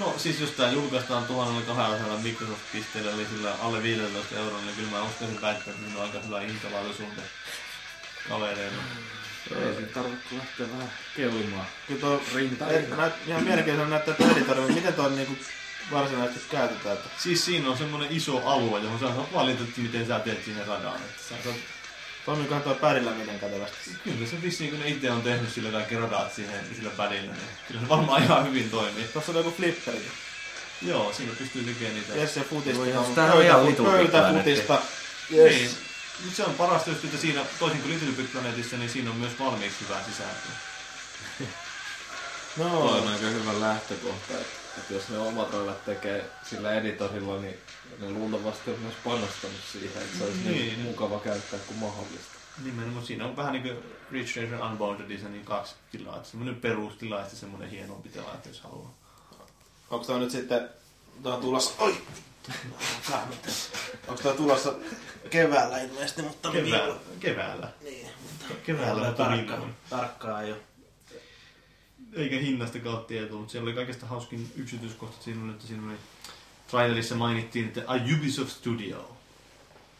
[0.00, 5.02] No siis jos tää julkaistaan 1200 Microsoft-pisteellä, eli sillä alle 15 euroa, niin kyllä mä
[5.02, 7.24] uskoisin väittää, että on aika hyvä hintalaatuisuuden
[8.28, 8.82] kavereilla.
[9.50, 11.66] Ei siinä tarvitse lähteä vähän keulimaan.
[11.86, 12.70] Kyllä tuo Rinta.
[12.70, 15.36] ei, näyt, ihan mielenkiintoinen näyttää tuo editori, mutta miten tuo niinku
[15.90, 16.96] varsinaisesti käytetään?
[16.96, 20.44] Että Siis siinä on semmoinen iso alue, johon sä saat valita, että miten sä teet
[20.44, 20.96] siinä radan.
[20.96, 21.56] Että sä saat,
[22.26, 23.90] toimiikohan tuo pärillä miten kätevästi?
[24.04, 27.48] kyllä se vissiin, kun ne itse on tehnyt sillä kaikki radat siihen sillä padilla, niin
[27.68, 29.04] kyllä se varmaan ihan hyvin toimii.
[29.04, 30.06] Tuossa oli joku flipperi.
[30.82, 32.14] Joo, siinä pystyy tekemään niitä.
[32.14, 32.78] Jesse futista.
[32.78, 34.78] Voi on on ihan pöytä- Big Pöytäfutista.
[35.30, 35.42] Niin.
[35.42, 35.76] Yes.
[36.24, 39.16] Mut Se on parasta just, että siinä, toisin kuin Little Big Planetissa, niin siinä on
[39.16, 40.56] myös valmiiksi hyvää sisältöä.
[42.56, 44.46] No, on aika hyvä lähtökohta, että,
[44.78, 47.58] että jos ne omat roivat tekee sillä editorilla, niin
[48.00, 50.80] ne luultavasti on myös panostanut siihen, että se olisi niin, Niin.
[50.80, 52.36] mukava käyttää kuin mahdollista.
[52.64, 53.76] Nimenomaan siinä on vähän niin kuin
[54.10, 56.16] Rich Racer Unboundedissa niin kaksi tilaa.
[56.16, 58.94] Että semmoinen perustila ja semmoinen hienompi tila, että jos haluaa.
[59.90, 60.68] onko tuo nyt sitten
[61.22, 61.74] tuo on tulossa...
[61.78, 61.96] Oi!
[64.08, 64.74] Onko tuo tulossa
[65.30, 66.94] keväällä ilmeisesti, mutta Keväällä.
[67.20, 67.68] Keväällä.
[67.82, 68.08] Niin,
[68.66, 69.74] Keväällä, mutta tarkkaan, milloin.
[69.90, 70.56] tarkkaan jo.
[72.12, 75.96] Eikä hinnasta kautta tietoa, mutta siellä oli kaikista hauskin yksityiskohta siinä, että siinä oli
[76.70, 79.16] trailerissa mainittiin, että A Ubisoft Studio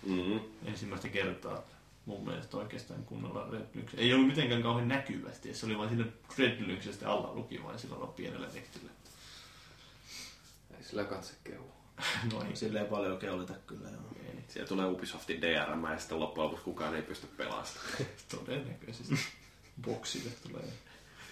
[0.07, 0.41] Mm.
[0.65, 1.63] ensimmäistä kertaa
[2.07, 3.91] mun mielestä oikeastaan kunnolla Red Lynx.
[3.97, 6.05] Ei ollut mitenkään kauhean näkyvästi, se oli vain siinä
[6.39, 8.91] Red Lynxistä alla luki vain sillä pienellä tekstillä.
[10.79, 11.71] Ei sillä katse kehu.
[12.33, 14.01] No ei, Silleen paljon keulita kyllä joo.
[14.27, 17.93] ei Siellä tulee Ubisoftin DRM ja sitten loppujen lopuksi kukaan ei pysty pelastamaan.
[18.39, 19.15] todennäköisesti.
[19.83, 20.73] Boksille tulee.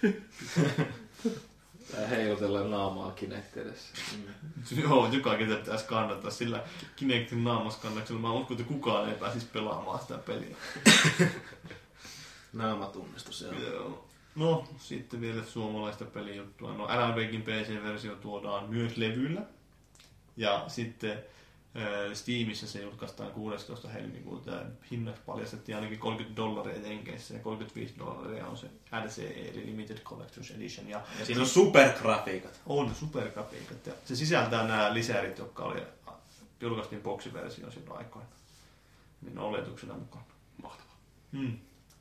[1.91, 3.93] Tää heilutellaan naamaa Kinect edessä.
[4.81, 6.63] Joo, joka ketä pitäisi kannattaa sillä
[6.95, 8.21] Kinectin naamaskannaksella.
[8.21, 10.55] Mä uskon, että kukaan ei pääsisi pelaamaan sitä peliä.
[12.53, 13.53] Naamatunnistus, joo.
[13.53, 14.07] Joo.
[14.35, 16.73] No, sitten vielä suomalaista pelijuttua.
[16.73, 19.41] No, Alan Wakein PC-versio tuodaan myös levyllä.
[20.37, 21.23] Ja sitten
[22.13, 23.87] Steamissa se julkaistaan 16.
[23.89, 24.51] helmikuuta.
[24.51, 24.61] Ja
[24.91, 28.67] hinnaksi paljastettiin ainakin 30 dollaria Jenkeissä ja 35 dollaria on se
[29.05, 30.89] LCE eli Limited Collector's Edition.
[30.89, 32.61] Ja, Ja siinä on supergrafiikat.
[32.65, 33.87] on supergrafiikat.
[33.87, 35.81] Ja se sisältää nämä lisärit, jotka oli,
[36.61, 38.27] julkaistiin boksiversio silloin aikoina.
[39.21, 40.25] Niin oletuksena mukana.
[40.63, 40.95] Mahtavaa.
[41.31, 41.57] Hmm.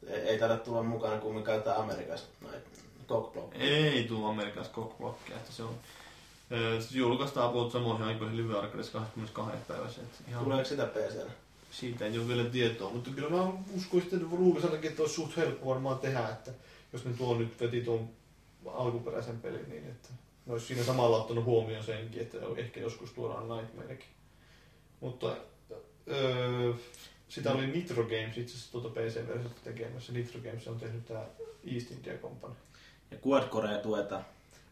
[0.07, 2.69] Ei, ei taida tulla mukana kumminkaan tää Amerikassa näitä
[3.09, 3.55] cockblock.
[3.55, 5.75] Ei tule Amerikassa cockblockia, että se on
[6.91, 9.57] julkaistaan about samoihin aikoihin Live Arcades 22.
[9.69, 10.01] päivässä.
[10.29, 11.31] Ihan Tuleeko sitä PClle?
[11.71, 15.67] siitä ei ole vielä tietoa, mutta kyllä mä uskoisin, että Ruukasellakin, että olisi suht helppo
[15.71, 16.51] varmaan tehdä, että
[16.93, 18.09] jos ne tuo nyt veti tuon
[18.67, 20.09] alkuperäisen pelin, niin että
[20.47, 24.09] ne olisi siinä samalla ottanut huomioon senkin, että ehkä joskus tuodaan Nightmarekin.
[25.01, 25.37] Mutta
[26.11, 26.73] öö,
[27.29, 30.13] sitä oli Nitro Games itse asiassa tuota PC-versiota tekemässä.
[30.13, 31.25] Nitro Games on tehnyt tämä
[31.75, 32.55] East India Company.
[33.11, 34.25] Ja Quadcorea tuetaan.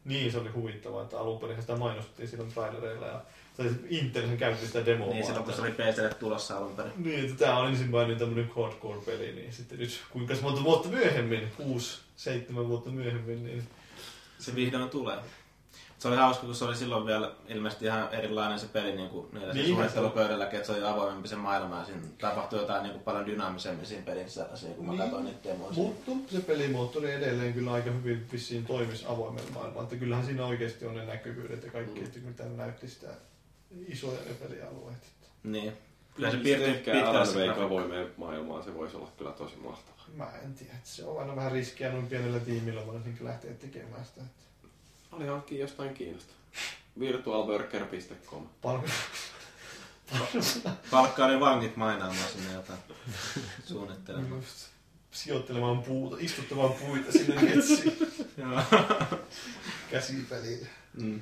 [0.05, 3.21] Niin, se oli huvittavaa, että alun perin sitä mainostettiin silloin trailereilla ja
[3.57, 5.15] tai Intel sen käytti sitä demoa.
[5.15, 6.93] Niin silloin kun se oli PClle tulossa alun perin.
[6.97, 12.01] Niin, että tämä on ensimmäinen tämmöinen hardcore-peli, niin sitten nyt kuinka monta vuotta myöhemmin, kuusi,
[12.17, 13.63] seitsemän vuotta myöhemmin, niin
[14.39, 15.19] Se vihdoin tulee.
[16.03, 19.27] Se oli hauska, kun se oli silloin vielä ilmeisesti ihan erilainen se peli niin kuin
[19.33, 22.93] niillä Niin, niin, suunnittelupöydälläkin, että se oli avoimempi se maailma ja siinä tapahtui jotain niin
[22.93, 25.03] kuin paljon dynaamisemmin siinä pelin sisällä, kun mä Niin.
[25.03, 25.75] katsoin niitä demoja.
[25.75, 25.91] siinä.
[26.07, 30.87] mutta se pelimoottori edelleen kyllä aika hyvin vissiin toimisi avoimella maailmalla, että kyllähän siinä oikeasti
[30.87, 32.07] on ne näkyvyydet ja kaikki, Mm.
[32.07, 33.09] että tämä näytti sitä
[33.89, 35.13] isoja ne pelialueet.
[35.43, 35.73] Niin.
[36.15, 37.65] Kyllä se Wake grafiikka.
[37.65, 40.05] avoimeen maailmaan, se voisi olla kyllä tosi mahtavaa.
[40.17, 44.05] Mä en tiedä, että se on aina vähän riskiä noin pienellä tiimillä varsinkin lähteä tekemään
[44.05, 44.21] sitä.
[44.21, 44.43] Että
[45.13, 46.43] Oli hankkia jostain kiinnostavaa.
[46.99, 48.49] Virtualworker.com.
[50.91, 52.79] Palkkaa ne vangit mainaamaan sinne jotain
[53.65, 54.41] suunnittelemaan.
[54.43, 54.73] just
[55.11, 57.99] sijoittelemaan puuta, istuttamaan puita sinne metsiin
[59.91, 60.69] käsipeliin.
[60.95, 61.21] Mm.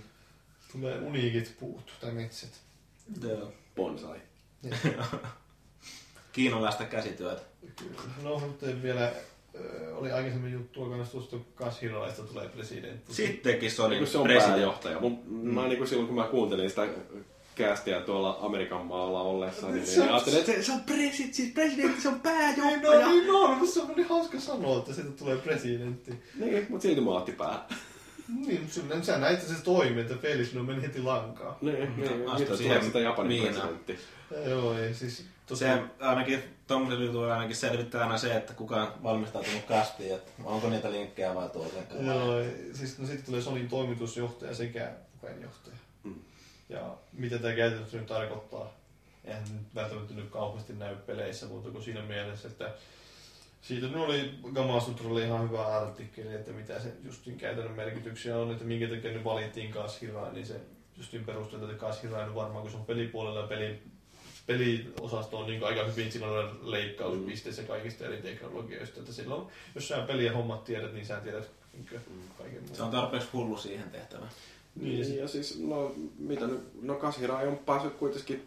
[0.72, 2.60] Tulee uniikit puut tai metsät.
[3.22, 3.52] Joo.
[3.76, 4.20] Bonsai.
[6.32, 7.42] Kiinalaista käsityötä.
[7.76, 8.00] Kyllä.
[8.22, 9.12] No, mutta vielä
[9.94, 13.14] oli aikaisemmin juttua kanssa tuosta Kashiralaista tulee presidentti.
[13.14, 14.52] Sittenkin se oli Niin se on presidentti.
[14.60, 15.00] pääjohtaja.
[15.00, 15.54] Mun, mm.
[15.54, 16.88] Mä niin kuin silloin kun mä kuuntelin sitä
[17.54, 21.36] kästiä tuolla Amerikan maalla ollessa, niin, Se on- niin ajattelin, että se, se on presidentti,
[21.36, 23.00] siis presidentti, se on Niin, pääjohtaja.
[23.06, 26.12] no, niin on, mutta se on niin hauska sanoa, että siitä tulee presidentti.
[26.38, 27.66] Niin, mutta silti mä otti pää.
[28.46, 31.56] Niin, mutta sä näit, että se toimi, että Felix no meni heti lankaan.
[31.60, 32.28] Niin, niin.
[32.28, 33.98] Astuu Mitä siihen sitä Japanin presidentti?
[34.48, 35.24] Joo, ei siis...
[35.56, 40.70] Se ainakin tuommoisella jutulla ainakin selvittää aina se, että kuka on valmistautunut kastiin, että onko
[40.70, 42.06] niitä linkkejä vai toisenkaan.
[42.06, 42.34] Joo,
[42.72, 45.76] siis no sitten tulee Sonin toimitusjohtaja sekä puheenjohtaja.
[46.02, 46.14] Mm.
[46.68, 48.80] Ja mitä tämä käytännössä nyt tarkoittaa?
[49.24, 52.74] Eihän nyt välttämättä nyt kauheasti näy peleissä, mutta kuin siinä mielessä, että
[53.62, 58.64] siitä nyt oli Gamasutralle ihan hyvä artikkeli, että mitä se justin käytännön merkityksiä on, että
[58.64, 60.60] minkä takia nyt valittiin Kashira, niin se
[60.96, 63.82] justin perusteella, että Kashira on varmaan, kun se on pelipuolella ja peli,
[64.50, 70.34] peliosasto on niin aika hyvin, on leikkauspisteissä kaikista eri teknologioista, että silloin, jos sä pelien
[70.34, 71.86] hommat tiedät, niin sä tiedät niin
[72.38, 72.76] kaiken muun.
[72.76, 74.30] Se on tarpeeksi hullu siihen tehtävään.
[74.80, 78.46] Niin, niin ja siis, no, mitä nyt, no Kashirai on päässyt kuitenkin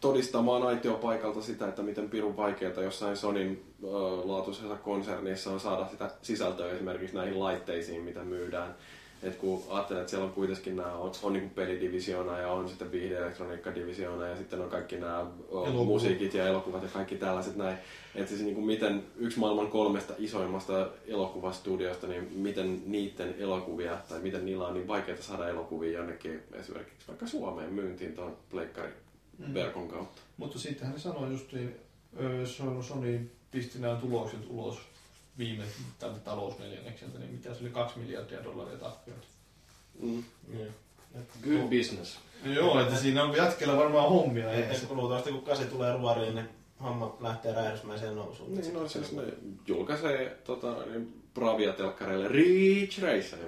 [0.00, 3.86] todistamaan aitiopaikalta sitä, että miten pirun vaikeaa jossain Sonin ö,
[4.24, 8.74] laatuisessa konsernissa on saada sitä sisältöä esimerkiksi näihin laitteisiin, mitä myydään.
[9.22, 12.92] Et kun ajattelee, että siellä on kuitenkin nämä, on, on niin pelidivisiona ja on sitten
[12.92, 17.78] viihdeelektroniikkadivisiona ja sitten on kaikki nämä o, musiikit ja elokuvat ja kaikki tällaiset näin.
[18.14, 24.20] Että siis niin kuin miten yksi maailman kolmesta isoimmasta elokuvastudiosta, niin miten niiden elokuvia tai
[24.20, 28.94] miten niillä on niin vaikeaa saada elokuvia jonnekin esimerkiksi vaikka Suomeen myyntiin tuon pleikkarin
[29.38, 29.54] mm.
[29.54, 30.22] verkon kautta.
[30.36, 31.76] Mutta sittenhän ne sanoi justiin,
[32.80, 34.78] Sony pisti nämä tulokset ulos
[35.38, 35.64] viime
[35.98, 39.26] tältä talousneljännekseltä, niin mitä se oli, kaksi miljardia dollaria tappioita.
[40.02, 40.24] Mm.
[40.48, 40.68] Niin.
[41.42, 42.18] Good business.
[42.44, 44.52] Joo, että siinä on jätkellä varmaan hommia.
[44.52, 46.48] Ja luultavasti kun kasi tulee ruoriin, niin
[46.82, 48.54] homma lähtee räjähdysmäiseen nousuun.
[48.54, 49.22] Niin, no siis ne
[49.66, 53.38] julkaisee tota, niin Bravia-telkkareille Reach Racer.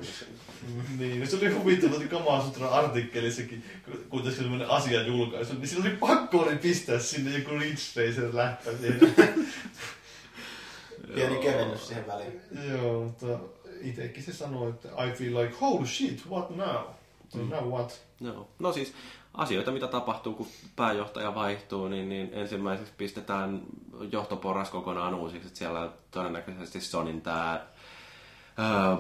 [0.99, 3.65] niin, se oli huvittava Kamasutra artikkelissakin,
[4.09, 8.37] kun tässä sellainen asia julkaisu, niin sillä oli pakko oli pistää sinne joku Reach Racer
[8.37, 8.71] läppä
[11.15, 12.41] Pieni kevennys siihen väliin.
[12.71, 13.27] Joo, mutta
[13.81, 16.85] itsekin se sanoi, että I feel like, holy shit, what now?
[17.35, 17.49] Mm.
[17.49, 18.03] Now what?
[18.21, 18.95] No, no siis
[19.35, 23.63] asioita, mitä tapahtuu, kun pääjohtaja vaihtuu, niin, niin ensimmäiseksi pistetään
[24.13, 25.47] johtoporas kokonaan uusiksi.
[25.47, 27.67] Että siellä todennäköisesti Sonin tämä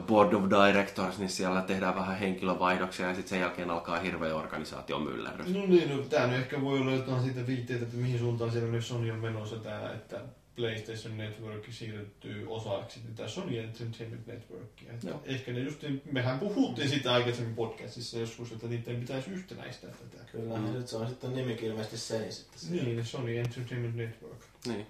[0.06, 4.98] Board of Directors, niin siellä tehdään vähän henkilövaihdoksia ja sitten sen jälkeen alkaa hirveä organisaatio
[4.98, 5.54] myllerrys.
[5.54, 8.68] No niin, no, tämä nyt ehkä voi olla jotain siitä viitteitä, että mihin suuntaan siellä
[8.68, 10.20] nyt Sony on menossa tämä, että
[10.58, 14.92] PlayStation Network siirtyy osaksi tätä Sony Entertainment Networkia.
[14.92, 20.24] Että ehkä ne just, mehän puhuttiin sitä aikaisemmin podcastissa joskus, että niiden pitäisi yhtenäistää tätä.
[20.32, 20.72] Kyllä, mm.
[20.72, 22.84] nyt se on sitten nimikin ilmeisesti Sony sitten.
[22.84, 24.40] Niin, Sony Entertainment Network.
[24.66, 24.86] Niin.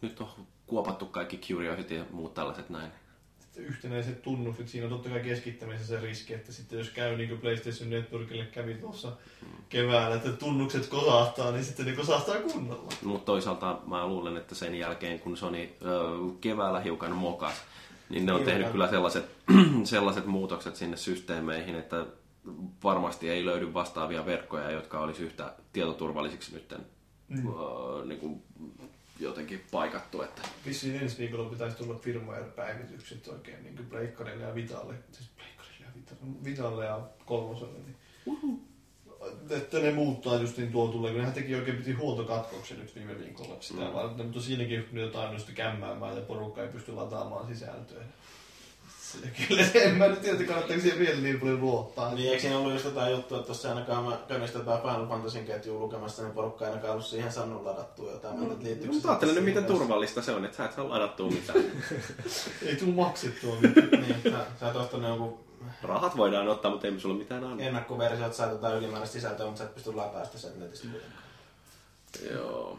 [0.00, 0.28] Nyt on
[0.66, 2.90] kuopattu kaikki Curiosity ja muut tällaiset näin
[3.56, 4.68] yhtenäiset tunnukset.
[4.68, 8.44] Siinä on totta kai keskittämisessä se riski, että sitten jos käy niin kuin PlayStation Networkille
[8.44, 9.12] kävi tuossa
[9.68, 12.92] keväällä, että tunnukset kosahtaa, niin sitten ne kosahtaa kunnolla.
[13.02, 15.68] Mutta toisaalta mä luulen, että sen jälkeen kun Sony
[16.40, 17.54] keväällä hiukan mokas,
[18.08, 19.24] niin ne on tehnyt kyllä sellaiset,
[19.84, 22.06] sellaiset muutokset sinne systeemeihin, että
[22.84, 26.74] varmasti ei löydy vastaavia verkkoja, jotka olisi yhtä tietoturvallisiksi nyt
[27.28, 27.42] mm.
[28.08, 28.42] niin kuin
[29.20, 30.22] jotenkin paikattu.
[30.22, 30.42] Että...
[30.66, 34.94] Vissiin ensi viikolla pitäisi tulla firmware-päivitykset oikein niin kuin Pleikkarille ja Vitalle.
[35.12, 37.78] Siis Pleikkarille ja Vitalle, Vitalle ja kolmoselle.
[37.78, 37.96] Niin.
[38.26, 38.60] Uh-huh.
[39.50, 43.18] Että ne muuttaa just niin tuo tulee, kun nehän teki oikein piti huoltokatkoksen nyt viime
[43.18, 43.92] viikolla sitä mm.
[43.92, 48.04] varten, mutta siinäkin jotain just kämmäämään ja porukka ei pysty lataamaan sisältöä.
[49.48, 52.14] Kyllä, en mä nyt tiedä, että kannattaako siihen vielä niin paljon luottaa.
[52.14, 55.80] Niin, eikö siinä ollut just jotain juttua, että tuossa ainakaan mä käynnistetään Final Fantasyn ketjuun
[55.80, 58.40] lukemassa, niin porukka ei ainakaan ollut siihen saanut ladattua jotain.
[58.40, 58.56] No, no,
[58.92, 61.58] mutta ajattelen nyt, miten turvallista se on, että sä et saa ladattua mitään.
[62.66, 63.90] ei tule maksettua mitään.
[63.90, 65.46] niin, sä, sä et ostanut joku...
[65.82, 67.62] Rahat voidaan ottaa, mutta ei sulla mitään anna.
[67.62, 71.22] Ennakkoversio, että sä jotain ylimääräistä sisältöä, mutta sä et pysty lataamaan sitä sen netistä kuitenkaan.
[72.30, 72.78] Joo.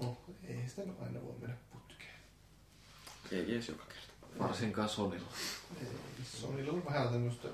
[0.00, 0.16] No,
[0.48, 2.14] ei sitä aina voi mennä putkeen.
[3.32, 3.97] Ei edes joka kerta.
[4.38, 5.28] Varsinkaan Sonilla.
[6.24, 7.48] Sonilla on vähän tämmöistä...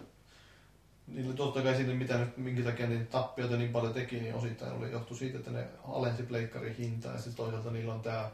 [1.07, 4.73] Niillä totta kai sinne, mitä nyt, minkä takia niin tappioita niin paljon teki, niin osittain
[4.73, 7.13] oli johtu siitä, että ne alensi pleikkarin hintaa.
[7.13, 8.31] Ja sitten toisaalta niillä on tämä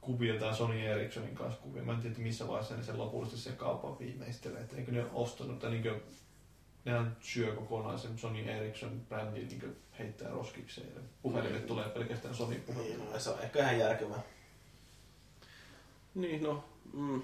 [0.00, 1.82] kuvia, tämä Sony Ericssonin kanssa kuvia.
[1.82, 4.60] Mä en tiedä, missä vaiheessa ne sen lopullisesti sen kaupan viimeistelee.
[4.60, 6.02] Että eikö ne ostanut, tai niin kuin,
[6.84, 10.86] nehän syö kokonaan sen Sony Ericsson brändin niin heittää roskikseen.
[10.94, 13.10] Ja puhelimet tulee pelkästään Sony puhelimet.
[13.10, 14.22] Niin, se on ehkä ihan järkevää.
[16.14, 17.22] Niin, no, mm,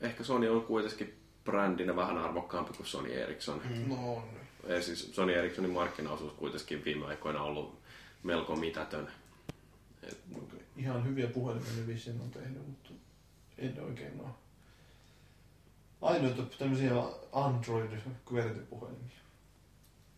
[0.00, 1.14] ehkä Sony on kuitenkin
[1.44, 3.62] brändinä vähän arvokkaampi kuin Sony Ericsson.
[3.70, 3.88] Mm.
[3.88, 4.22] No on.
[4.68, 7.78] Ja siis Sony Ericssonin markkinaosuus kuitenkin viime aikoina on ollut
[8.22, 9.08] melko mitätön.
[10.02, 10.18] Et...
[10.76, 12.90] Ihan hyviä puhelimia ne vissiin on tehnyt, mutta
[13.58, 14.28] en oikein ole.
[16.02, 16.92] Ainoita tämmöisiä
[17.32, 17.90] android
[18.70, 19.16] puhelimia.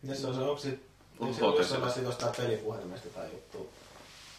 [0.02, 0.78] Miten se on se, onko se,
[1.18, 3.58] onko se ollut sellaisia jostain pelipuhelimesta tai juttu?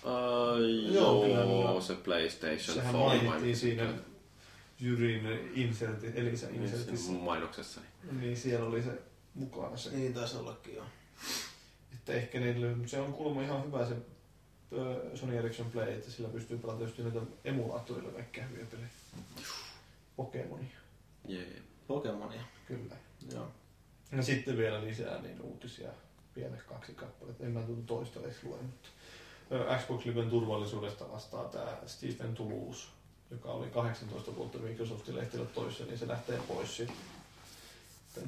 [0.04, 3.94] Uh, joo, joo se PlayStation Sehän mainittiin siinä
[4.80, 7.12] Jyrin inserti, Elisa insertissä.
[7.12, 7.82] Niin, mainoksessa.
[8.12, 9.02] Niin siellä oli se
[9.34, 9.90] mukana se.
[9.90, 10.86] Niin taisi ollakin joo.
[11.94, 13.96] Että ehkä niille, se on kuulemma ihan hyvä se
[15.16, 18.88] Sony Ericsson Play, että sillä pystyy pelaamaan tietysti näitä emulaattorilla kaikkea hyviä pelejä.
[20.16, 20.78] Pokemonia.
[21.28, 21.44] Jee.
[21.44, 21.64] Yeah.
[21.88, 22.42] Pokemonia.
[22.68, 22.96] Kyllä.
[23.34, 23.48] Joo.
[24.12, 25.90] Ja sitten vielä lisää niin uutisia,
[26.34, 27.46] pienet kaksi kappaletta.
[27.46, 28.90] En mä tuota toista edes lue, mutta
[29.78, 32.88] Xbox Liven turvallisuudesta vastaa tämä Stephen Toulouse,
[33.32, 36.94] joka oli 18 vuotta Microsoftin lehtillä toissa, niin se lähtee pois siitä.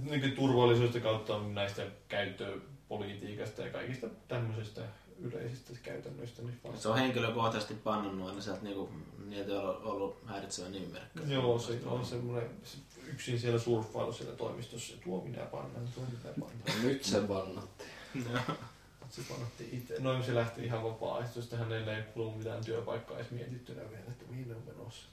[0.04, 4.82] Niin turvallisuudesta kautta näistä käyttöpolitiikasta ja kaikista tämmöisestä
[5.20, 6.42] yleisistä käytännöistä.
[6.42, 8.90] Niin Se on henkilökohtaisesti pannannut aina sieltä niinku,
[9.26, 11.20] niitä ole ollut häiritsevä nimimerkki.
[11.28, 16.34] Joo, se on semmoinen se yksin siellä surffailu siellä toimistossa, tuo minä pannan, tuo minä
[16.40, 16.84] pannan.
[16.84, 17.84] Nyt se vannatti.
[19.12, 19.96] Se pannatti itse.
[20.00, 24.48] No se lähti ihan vapaaehtoisesti, hänelle ei ollut mitään työpaikkaa edes mietittynä vielä, että mihin
[24.48, 25.08] ne on menossa.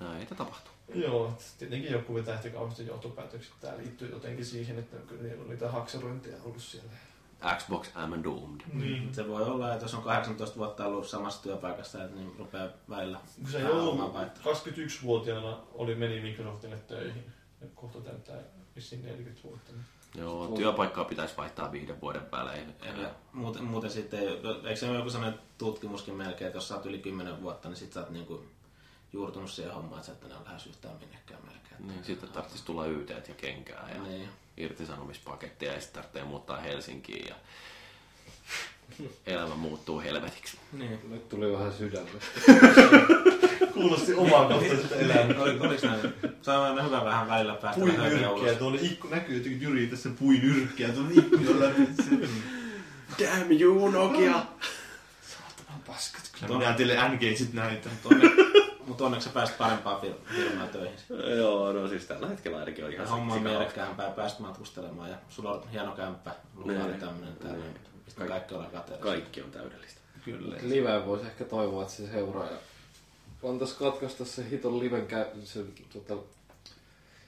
[0.00, 0.72] Näitä tapahtuu.
[0.94, 3.52] Joo, että tietenkin joku vetää ehkä kauheasti johtopäätökset.
[3.60, 6.90] Tämä liittyy jotenkin siihen, että kyllä niillä on niitä hakserointeja ollut siellä.
[7.58, 8.60] Xbox I'm doomed.
[8.72, 9.14] Niin.
[9.14, 13.20] Se voi olla, että jos on 18 vuotta ollut samassa työpaikassa, että niin rupeaa välillä
[13.40, 14.52] Kun se joulu omaa vaihtaa.
[14.52, 17.24] 21-vuotiaana oli meni Microsoftille töihin.
[17.60, 18.40] Ja kohta täyttää
[18.76, 19.72] vissiin 40 vuotta.
[19.72, 19.84] niin-
[20.14, 22.74] Joo, työpaikkaa pitäisi vaihtaa viiden vuoden välein.
[23.02, 24.20] Ja muuten, muuten sitten,
[24.64, 27.76] eikö se ole joku sellainen tutkimuskin melkein, että jos sä oot yli 10 vuotta, niin
[27.76, 28.44] sit sä oot niinku
[29.12, 31.88] juurtunut siihen hommaan, että sä et enää lähes yhtään minnekään melkein.
[31.88, 34.28] Niin, sitten tarvitsisi tulla YT ja kenkää ja Niin.
[34.56, 37.34] irtisanomispakettia ja sitten tarvitsee muuttaa Helsinkiin ja
[39.34, 40.58] elämä muuttuu helvetiksi.
[40.72, 41.00] Niin.
[41.10, 42.18] Nyt tuli vähän sydämestä.
[43.82, 45.42] Kuulosti omakohtaisesta elämästä.
[45.42, 46.00] Oli, oliks näin?
[46.42, 48.52] Se on hyvä vähän välillä päästä Puin vähän yrkkiä, ulos.
[48.56, 51.82] tuolla ikku, näkyy jotenkin Jyri tässä puin yrkkiä, tuolla ikkunan läpi.
[53.18, 54.32] Damn you, Nokia!
[55.22, 57.88] Saatana paskat, kyllä minä teille N-Gageit näitä.
[57.88, 58.30] Mutta onne,
[58.86, 60.98] mut onneksi sä pääsit parempaan fir- firmaan töihin.
[61.38, 65.52] Joo, no siis tällä hetkellä ainakin on ihan homma on mielekkäämpää, päästä matkustelemaan ja sulla
[65.52, 67.00] on hieno kämppä, lupaali Niin.
[67.00, 68.28] tämmönen täällä, Niin.
[68.28, 69.12] kaikki ollaan kateellisia.
[69.12, 70.00] Kaikki on täydellistä.
[70.24, 70.56] Kyllä.
[70.62, 72.56] Live voisi ehkä toivoa, että se seuraaja
[73.48, 76.16] antaisi katkaista se hiton liven kä- se, tota,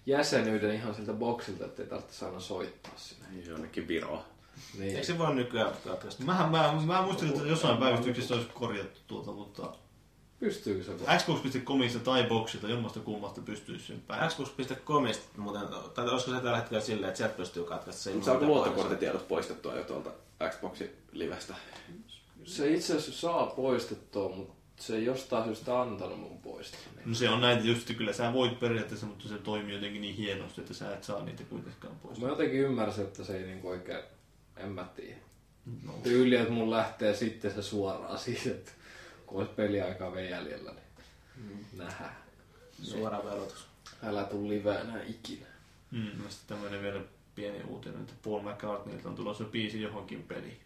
[0.06, 3.28] jäsenyyden ihan siltä boksilta, ettei tarvitse aina soittaa sinne.
[3.30, 4.22] Niin Jonnekin Viroon.
[4.78, 4.94] Niin.
[4.94, 6.24] Eikö se voi nykyään katkaista?
[6.24, 9.72] Mä, mä, mä muistelin, että jossain päivystyksessä olisi korjattu tuota, mutta
[10.40, 11.18] Pystyykö se vaan?
[11.18, 14.30] Xbox.comista tai Boxilta jommasta kummasta pystyisi sen päin.
[14.30, 15.62] Xbox.comista muuten,
[15.94, 19.28] tai olisiko se tällä hetkellä silleen, että sieltä pystyy katkaista se Mutta ilman saako luottokorttitiedot
[19.28, 20.10] poistettua jo tuolta
[20.50, 21.54] Xboxin livestä?
[22.44, 26.80] Se itse asiassa saa poistettua, mutta se ei jostain syystä antanut mun poistaa.
[26.96, 27.08] Niin.
[27.08, 30.60] No se on näitä just, kyllä sä voit periaatteessa, mutta se toimii jotenkin niin hienosti,
[30.60, 32.18] että sä et saa niitä kuitenkaan pois.
[32.18, 34.02] Mä jotenkin ymmärsin, että se ei niinku oikein,
[34.56, 35.16] en mä tiedä.
[35.82, 35.92] No.
[36.02, 38.72] Tyyli, että mun lähtee sitten se suoraan siitä, että
[39.26, 42.16] kun olisi peliaikaa vielä jäljellä, niin nähdään.
[42.82, 43.66] Suora verotus.
[44.02, 45.46] Älä tuu liveä enää ikinä.
[45.90, 46.10] Mm.
[46.28, 47.00] Sitten tämmöinen vielä
[47.34, 50.60] pieni uutinen, että Paul McCartneylta on tulossa biisi johonkin peliin.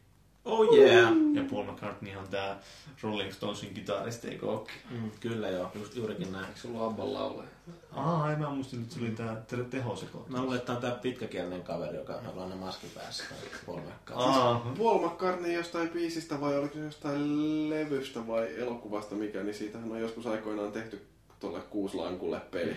[0.45, 1.12] Oh yeah!
[1.35, 2.61] Ja Paul McCartney on tää
[3.03, 4.75] Rolling Stonesin kitaristi, eikö ookin?
[4.91, 6.45] Mm, kyllä joo, just juurikin näin.
[6.45, 7.49] Eikö sulla Abban laulaja?
[7.93, 10.31] Aa, en mä muistin, että se oli tää te- tehosekoitus.
[10.31, 13.25] Mä luulen, että tää on tää pitkäkielinen kaveri, joka on aina maski päässä.
[13.66, 13.83] Kolme
[14.15, 19.93] Aa, Paul McCartney jostain biisistä vai oliko se jostain levystä vai elokuvasta mikä, niin siitähän
[19.93, 21.07] on joskus aikoinaan tehty
[21.41, 22.77] tuolle kuuslankulle peli.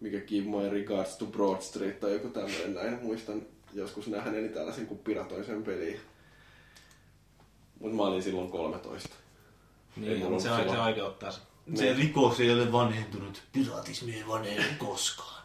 [0.00, 2.98] Mikä Give My Regards to Broad Street tai joku tämmöinen näin.
[3.02, 3.42] Muistan
[3.74, 6.00] joskus nähneeni tällaisen, kun piratoin sen peliin.
[7.86, 9.08] Mutta mä olin silloin 13.
[9.08, 10.86] Ei Niin, mulla mutta se, ollut se silloin.
[10.88, 11.40] oikeuttaa se.
[11.74, 13.42] se rikos ei ole vanhentunut.
[13.52, 15.42] Piratismi ei vanhene koskaan.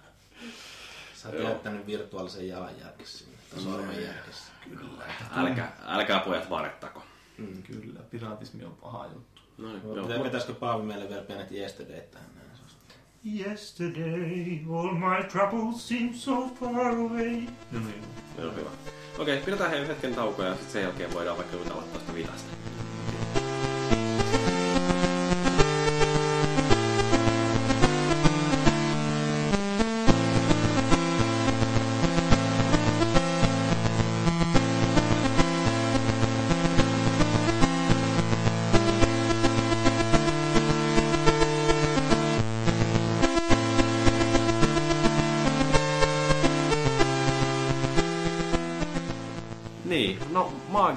[1.16, 3.38] Sä oot jättänyt virtuaalisen jalanjälki sinne.
[3.50, 4.52] Tai sormenjälkessä.
[4.70, 5.04] Kyllä.
[5.36, 7.04] Älkää, älkää pojat varettako.
[7.38, 9.42] Mm, kyllä, piratismi on paha juttu.
[9.58, 10.24] No niin, Mutta joo.
[10.24, 12.30] Vetäisikö Paavi meille vielä pienet yesterdayt tähän?
[13.24, 17.48] Yesterday, all my troubles seem so far away.
[17.72, 18.04] No niin.
[18.38, 18.70] Joo, hyvä.
[19.18, 22.52] Okei, pidetään hei hetken taukoa ja sitten sen jälkeen voidaan vaikka jutella tuosta vitasta.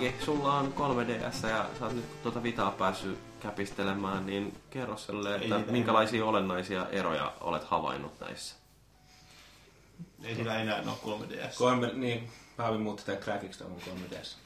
[0.05, 4.97] No Maagi, sulla on 3DS ja sä oot nyt tuota Vitaa päässyt käpistelemään, niin kerro
[4.97, 8.55] selle, että Ei minkälaisia olennaisia eroja olet havainnut näissä?
[10.24, 11.59] Ei sillä enää ole 3DS.
[11.59, 14.36] Kolme, niin, Paavi muutti tää crackiksi mun 3DS.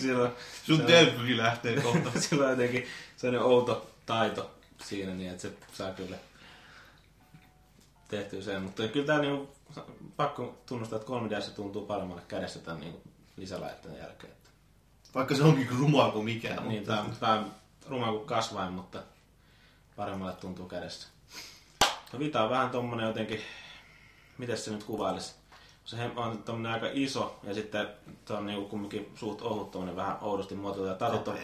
[0.00, 0.32] Silloin,
[0.66, 2.10] Sun telkkukin lähtee kohta.
[2.20, 2.86] sillä on jotenkin
[3.16, 4.50] sellainen outo taito
[4.84, 6.16] siinä, niin että se saa kyllä
[8.08, 8.62] tehtyä sen.
[8.62, 9.48] Mutta kyllä tää niin,
[10.16, 13.02] pakko tunnustaa, että 3DS tuntuu paremmalle kädessä tämän niin
[13.36, 14.32] lisälaitteen jälkeen.
[14.32, 14.50] Että,
[15.14, 16.68] Vaikka se onkin rumaa kuin mikään.
[16.68, 17.52] niin, tää, tää on
[17.88, 19.02] ruma kuin kasvain, mutta
[19.96, 21.08] paremmalle tuntuu kädessä.
[22.12, 23.40] No Vita on vähän tommonen jotenkin,
[24.38, 25.34] miten se nyt kuvailisi?
[25.84, 27.88] Se on tommonen aika iso ja sitten
[28.26, 30.88] se on niinku kumminkin suht ohut tommonen vähän oudosti muotoiltu.
[30.88, 31.38] Ja tatit on,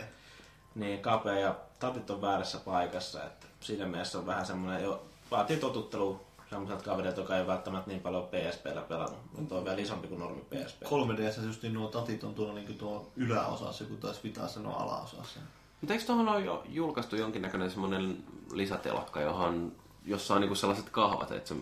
[0.75, 3.25] niin kapea ja tatit on väärässä paikassa.
[3.25, 6.26] Että siinä mielessä on vähän semmoinen jo, vaatii totuttelua
[6.57, 10.41] tämmöiseltä kaverilta, joka ei välttämättä niin paljon PSPllä pelannut, mutta on vielä isompi kuin normi
[10.41, 10.83] PSP.
[10.83, 15.41] 3DS just niin nuo tatit on tuolla niin tuo yläosassa, kun taas Vitassa nuo alaosassa.
[15.81, 19.73] Mutta eikö tuohon ole jo julkaistu jonkinnäköinen semmoinen lisätelakka, johon
[20.05, 21.55] jossa on niinku sellaiset kahvat, että se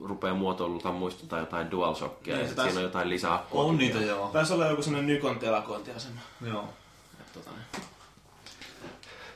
[0.00, 3.42] rupeaa muotoilulta muistuttaa jotain DualShockia Niin, ja taas- siinä on jotain lisää.
[3.50, 4.28] On niitä joo.
[4.28, 6.20] Taisi olla joku sellainen Nykon telakointiasema.
[6.46, 6.68] Joo.
[7.20, 7.84] Et, tota, niin.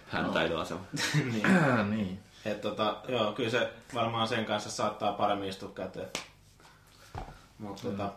[0.09, 0.81] Häntäilyasema.
[1.33, 1.43] niin.
[1.97, 2.19] niin.
[2.47, 6.09] Et, tota, joo, kyllä se varmaan sen kanssa saattaa paremmin istua käteen.
[7.59, 8.13] Mutta tota,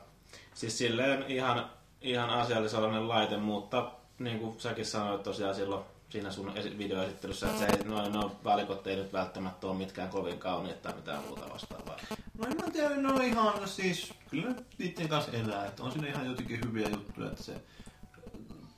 [0.53, 1.69] siis silleen ihan,
[2.01, 7.59] ihan asiallisellinen laite, mutta niin kuin säkin sanoit tosiaan silloin siinä sun esi- videoesittelyssä, että
[7.59, 11.49] se ei, noin, noin välikot ei nyt välttämättä ole mitkään kovin kauniita tai mitään muuta
[11.53, 11.99] vastaavaa.
[12.37, 16.25] No en mä tiedä, no ihan siis, kyllä niiden kanssa elää, että on siinä ihan
[16.25, 17.61] jotenkin hyviä juttuja, että se,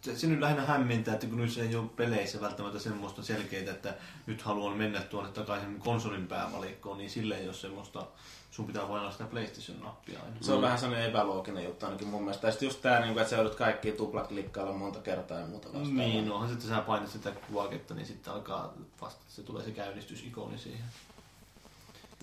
[0.01, 3.71] se, se nyt lähinnä hämmentää, että kun nyt se ei ole peleissä välttämättä semmoista selkeää,
[3.71, 3.93] että
[4.25, 8.05] nyt haluan mennä tuonne takaisin konsolin päävalikkoon, niin sille ei ole semmoista,
[8.51, 10.35] sun pitää painaa sitä PlayStation-nappia aina.
[10.41, 12.47] Se on vähän sellainen epälooginen juttu ainakin mun mielestä.
[12.47, 15.93] Ja sitten just tää, niin että sä joudut kaikki tuplaklikkailla monta kertaa ja muuta vastaavaa.
[15.93, 19.71] Niin, no onhan sitten sä painat sitä kuvaketta, niin sitten alkaa vasta, se tulee se
[19.71, 20.85] käynnistysikoni siihen.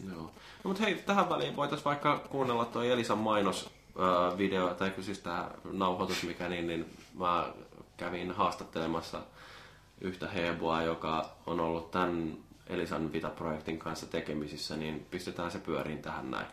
[0.07, 0.23] Joo.
[0.23, 0.31] No,
[0.65, 3.71] mutta hei, tähän väliin voitaisiin vaikka kuunnella toi Elisan mainos
[4.39, 7.53] video, tai siis tämä nauhoitus, mikä niin, niin mä
[7.99, 9.21] kävin haastattelemassa
[10.01, 16.31] yhtä heboa, joka on ollut tämän Elisan Vita-projektin kanssa tekemisissä, niin pistetään se pyöriin tähän
[16.31, 16.47] näin.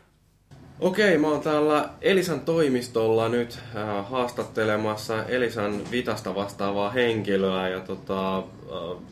[0.80, 8.38] Okei, mä oon täällä Elisan toimistolla nyt äh, haastattelemassa Elisan Vitasta vastaavaa henkilöä ja tota,
[8.38, 8.44] äh,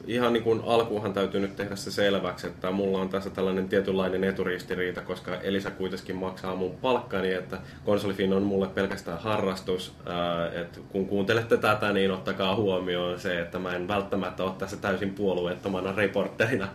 [0.07, 4.23] ihan niin kuin alkuunhan täytyy nyt tehdä se selväksi, että mulla on tässä tällainen tietynlainen
[4.23, 9.93] eturistiriita, koska Elisa kuitenkin maksaa mun palkkani, että konsolifin on mulle pelkästään harrastus.
[10.07, 14.77] Äh, et kun kuuntelette tätä, niin ottakaa huomioon se, että mä en välttämättä ole tässä
[14.77, 16.67] täysin puolueettomana reporterina.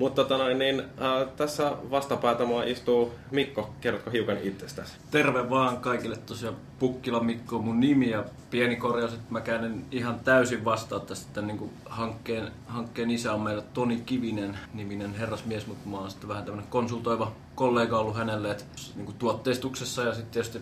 [0.00, 4.92] Mutta tota niin, äh, tässä vastapäätä mua istuu Mikko, kerrotko hiukan itsestäsi?
[5.10, 9.84] Terve vaan kaikille tosiaan Pukkila Mikko on mun nimi ja pieni korjaus, että mä en
[9.90, 15.66] ihan täysin vastaa tästä tämän niin hankkeen, hankkeen isä on meillä Toni Kivinen niminen herrasmies,
[15.66, 18.64] mutta mä oon sitten vähän tämmönen konsultoiva kollega ollut hänelle että
[18.96, 20.60] niin kuin tuotteistuksessa ja sitten tietysti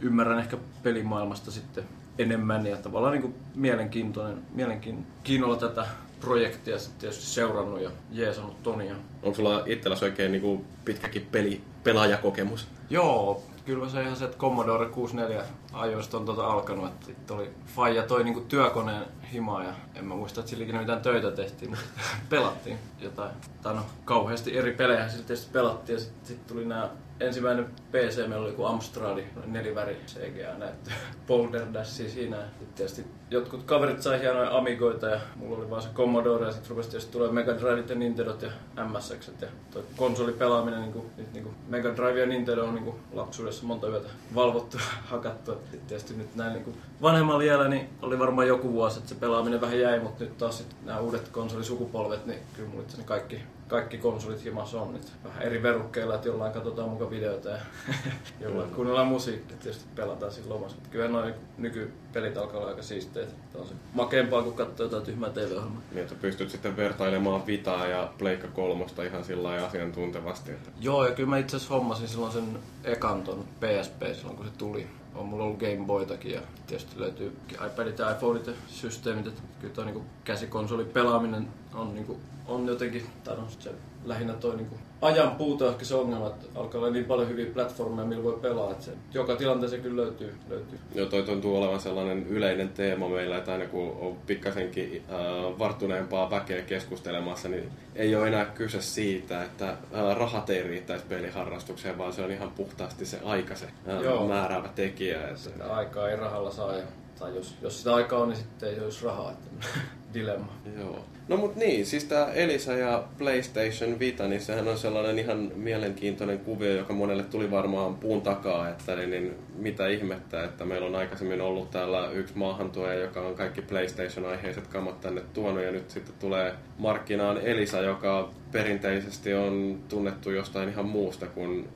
[0.00, 1.84] ymmärrän ehkä pelimaailmasta sitten
[2.18, 5.86] enemmän ja tavallaan niin kuin mielenkiintoinen, mielenkiinnolla tätä
[6.20, 8.94] projektia sitten tietysti seurannut ja jeesannut Tonia.
[9.22, 12.68] Onko sulla itselläsi oikein niin kuin pitkäkin peli, pelaajakokemus?
[12.90, 16.86] Joo, kyllä se ihan se, että Commodore 64 ajoista on tuota alkanut.
[16.86, 20.80] Että sitten oli Faija toi niinku työkoneen himaa ja en mä muista, että sillä ikinä
[20.80, 21.84] mitään töitä tehtiin, mutta
[22.30, 23.30] pelattiin jotain.
[23.62, 26.90] Tai no, kauheasti eri pelejä sitten tietysti pelattiin ja sitten sit tuli nämä
[27.20, 30.90] ensimmäinen PC, meillä oli joku Amstradi, neliväri CGA näyttö,
[31.28, 32.36] Boulder Dash siinä.
[32.74, 36.90] Tietysti jotkut kaverit sai hienoja Amigoita ja mulla oli vaan se Commodore ja sitten rupesi
[36.90, 38.50] tietysti tulee Mega Driveit ja Nintendot ja
[38.84, 42.96] MSX ja toi konsolipelaaminen, niin kuin, niin kuin Mega Drive ja Nintendo on niin kuin
[43.12, 45.52] lapsuudessa monta yötä valvottu ja hakattu.
[45.52, 49.14] Et tietysti nyt näin niin kuin vanhemmalla iällä niin oli varmaan joku vuosi, että se
[49.14, 53.40] pelaaminen vähän jäi, mutta nyt taas sit nämä uudet konsolisukupolvet, niin kyllä mulla kaikki,
[53.70, 57.58] kaikki konsolit himassa on nyt vähän eri verukkeilla, että jollain katsotaan mukaan videoita ja
[58.40, 60.76] jollain kuunnellaan musiikkia, tietysti pelataan siinä lomassa.
[60.76, 63.32] Mutta kyllä noin nykypelit alkaa olla aika siisteitä.
[63.52, 65.82] Tämä on se makeampaa, kun katsoo jotain tyhmää TV-ohjelmaa.
[65.90, 70.50] Niin, että pystyt sitten vertailemaan Vitaa ja Pleikka kolmosta ihan sillä lailla asiantuntevasti.
[70.50, 70.70] Että...
[70.80, 74.52] Joo, ja kyllä mä itse asiassa hommasin silloin sen ekan ton PSP silloin, kun se
[74.58, 74.86] tuli.
[75.14, 77.36] On mulla ollut Game Boytakin ja tietysti löytyy
[77.66, 79.26] iPadit ja iPhoneit ja systeemit.
[79.26, 82.20] Että kyllä toi niinku käsikonsoli pelaaminen on, niinku,
[82.50, 83.70] on jotenkin, tai no, se
[84.04, 88.08] lähinnä toi niinku ajan puuta ehkä se ongelma, että alkaa olla niin paljon hyviä platformeja,
[88.08, 88.70] millä voi pelaa.
[88.70, 90.34] Että se, joka tilanteeseen kyllä löytyy.
[90.48, 90.78] löytyy.
[90.94, 96.30] Joo, toi tuntuu olevan sellainen yleinen teema meillä, että aina kun on pikkasenkin äh, varttuneempaa
[96.30, 102.12] väkeä keskustelemassa, niin ei ole enää kyse siitä, että äh, rahat ei riittäisi peliharrastukseen, vaan
[102.12, 104.28] se on ihan puhtaasti se aika se äh, Joo.
[104.28, 105.20] määräävä tekijä.
[105.28, 105.36] Että...
[105.36, 106.76] Sitä aikaa ei rahalla saa.
[106.76, 106.84] Ja,
[107.18, 109.32] tai jos, jos sitä aikaa on, niin sitten ei olisi rahaa.
[109.32, 109.66] Että
[110.14, 110.52] dilemma.
[110.78, 111.04] Joo.
[111.30, 116.38] No mut niin, siis tää Elisa ja PlayStation Vita, niin sehän on sellainen ihan mielenkiintoinen
[116.38, 120.94] kuvio, joka monelle tuli varmaan puun takaa, että niin, niin mitä ihmettä, että meillä on
[120.94, 126.14] aikaisemmin ollut täällä yksi maahantuoja, joka on kaikki PlayStation-aiheiset kamat tänne tuonut, ja nyt sitten
[126.20, 131.68] tulee markkinaan Elisa, joka perinteisesti on tunnettu jostain ihan muusta kuin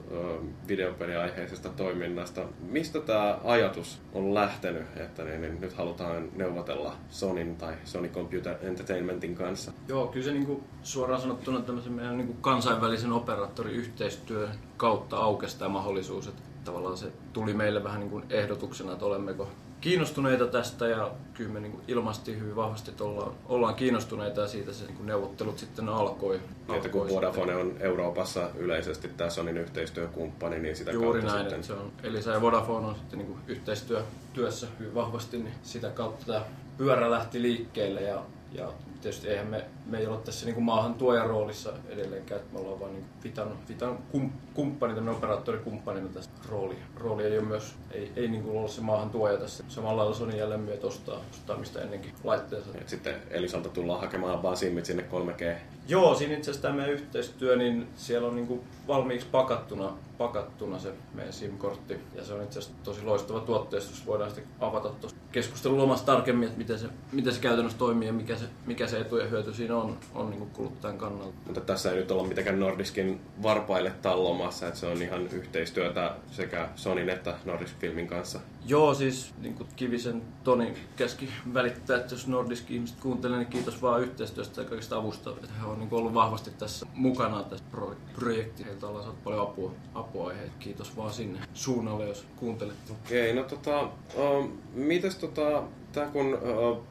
[0.68, 2.42] videopeliaiheisesta toiminnasta.
[2.70, 8.54] Mistä tämä ajatus on lähtenyt, että niin, niin nyt halutaan neuvotella Sonin tai Sony Computer
[8.62, 9.43] Entertainmentin kanssa?
[9.88, 16.26] Joo, kyllä se niinku suoraan sanottuna tämmöisen meidän niinku kansainvälisen operaattoriyhteistyön kautta aukesi tämä mahdollisuus.
[16.26, 19.48] Että tavallaan se tuli meille vähän niin kuin ehdotuksena, että olemmeko
[19.84, 24.72] kiinnostuneita tästä ja kyllä me niin ilmaistiin hyvin vahvasti, että ollaan, ollaan kiinnostuneita ja siitä
[24.72, 26.40] se niin neuvottelut sitten alkoi.
[26.74, 31.50] Että kun alkoi Vodafone on Euroopassa yleisesti tämä Sonin yhteistyökumppani, niin sitä Juuri kautta näin,
[31.50, 31.60] sitten...
[31.60, 36.26] että se on Elisa ja Vodafone on sitten niin yhteistyössä hyvin vahvasti, niin sitä kautta
[36.26, 36.44] tämä
[36.78, 38.22] pyörä lähti liikkeelle ja,
[38.52, 38.72] ja
[39.04, 42.80] tietysti eihän me, me ei ole tässä niin maahan tuojan roolissa edelleenkään, että me ollaan
[42.80, 46.76] vain niin Vitan, Vitan kum, kumppani, tämmöinen operaattorikumppanina tässä rooli.
[46.96, 49.64] Rooli ei ole myös, ei, ei niin kuin ole se maahan tuoja tässä.
[49.68, 52.70] Samalla lailla Sony jälleen myöt ostaa, ostaa mistä ennenkin laitteensa.
[52.74, 55.56] Et sitten Elisalta tullaan hakemaan vaan simmit sinne 3G.
[55.88, 60.92] Joo, siinä itse asiassa tämä meidän yhteistyö, niin siellä on niinku valmiiksi pakattuna, pakattuna se
[61.14, 61.96] meidän SIM-kortti.
[62.14, 64.06] Ja se on itse asiassa tosi loistava tuotteistus.
[64.06, 68.12] Voidaan sitten avata tuossa keskustelun lomassa tarkemmin, että miten se, miten se käytännössä toimii ja
[68.12, 71.34] mikä se, mikä se etu ja hyöty siinä on, on niinku kuluttajan kannalta.
[71.46, 76.68] Mutta tässä ei nyt olla mitenkään Nordiskin varpaille tallomassa, että se on ihan yhteistyötä sekä
[76.76, 78.40] Sonin että Nordisk Filmin kanssa.
[78.66, 83.82] Joo, siis niin kuin Kivisen Toni käski välittää, että jos Nordisk ihmiset kuuntelee, niin kiitos
[83.82, 85.30] vaan yhteistyöstä ja kaikista avusta.
[85.30, 88.64] Että he on niin ollut vahvasti tässä mukana tässä pro- projektissa.
[88.64, 92.76] Heiltä ollaan saatu paljon apua, apua kiitos vaan sinne suunnalle, jos kuuntelet.
[92.90, 95.62] Okei, no tota, uh, mites tota,
[95.94, 96.38] tää kun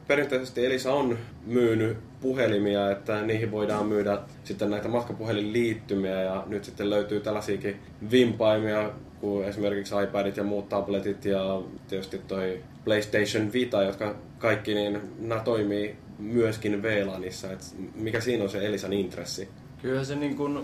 [0.07, 6.89] perinteisesti Elisa on myynyt puhelimia, että niihin voidaan myydä sitten näitä matkapuhelinliittymiä ja nyt sitten
[6.89, 7.75] löytyy tällaisiakin
[8.11, 15.01] vimpaimia kuin esimerkiksi iPadit ja muut tabletit ja tietysti toi PlayStation Vita, jotka kaikki niin
[15.19, 17.51] nämä toimii myöskin VLANissa.
[17.51, 17.59] Et
[17.95, 19.49] mikä siinä on se Elisan intressi?
[19.81, 20.59] Kyllähän se niin kuin,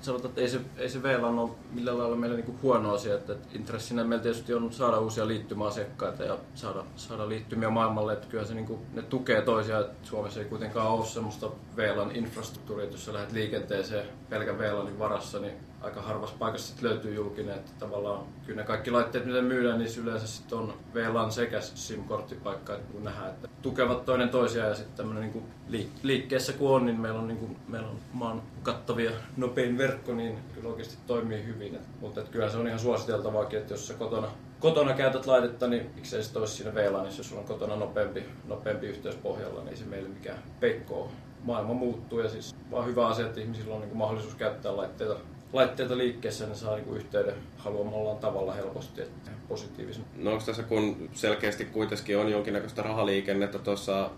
[0.00, 3.14] sanotaan, että ei se, ei se VLAN ole millään lailla meille niin huono asia.
[3.14, 8.12] Että, että intressinä meillä tietysti on saada uusia liittymäasiakkaita ja saada, saada liittymiä maailmalle.
[8.12, 9.84] Että kyllä se, niin kuin, ne tukee toisiaan.
[9.84, 15.38] Että Suomessa ei kuitenkaan ole semmoista VLAN-infrastruktuuria, että jos sä lähdet liikenteeseen pelkän VLANin varassa,
[15.38, 17.54] niin aika harvassa paikassa sit löytyy julkinen.
[17.54, 22.74] Että tavallaan kyllä ne kaikki laitteet, mitä myydään, niin yleensä sit on VLAN sekä SIM-korttipaikka,
[22.74, 26.86] että kun nähdään, että tukevat toinen toisiaan ja sitten tämmöinen niin liik- liikkeessä kun on,
[26.86, 31.74] niin meillä on, niin meillä on maan kattavia nopein verkko, niin kyllä oikeasti toimii hyvin.
[31.74, 34.28] Et, mutta et kyllä se on ihan suositeltavaakin, että jos sä kotona,
[34.60, 38.86] kotona käytät laitetta, niin miksei se olisi siinä VLANissa, jos sulla on kotona nopeampi, nopeampi
[38.86, 41.10] yhteys pohjalla, niin se meille mikään peikko ole.
[41.44, 45.16] Maailma muuttuu ja siis vaan hyvä asia, että ihmisillä on niin mahdollisuus käyttää laitteita
[45.52, 50.04] laitteita liikkeessä, ne saa niinku yhteyden haluamallaan tavalla helposti, että positiivisen.
[50.16, 54.10] No onko tässä, kun selkeästi kuitenkin on jonkinnäköistä rahaliikennettä tuossa äh,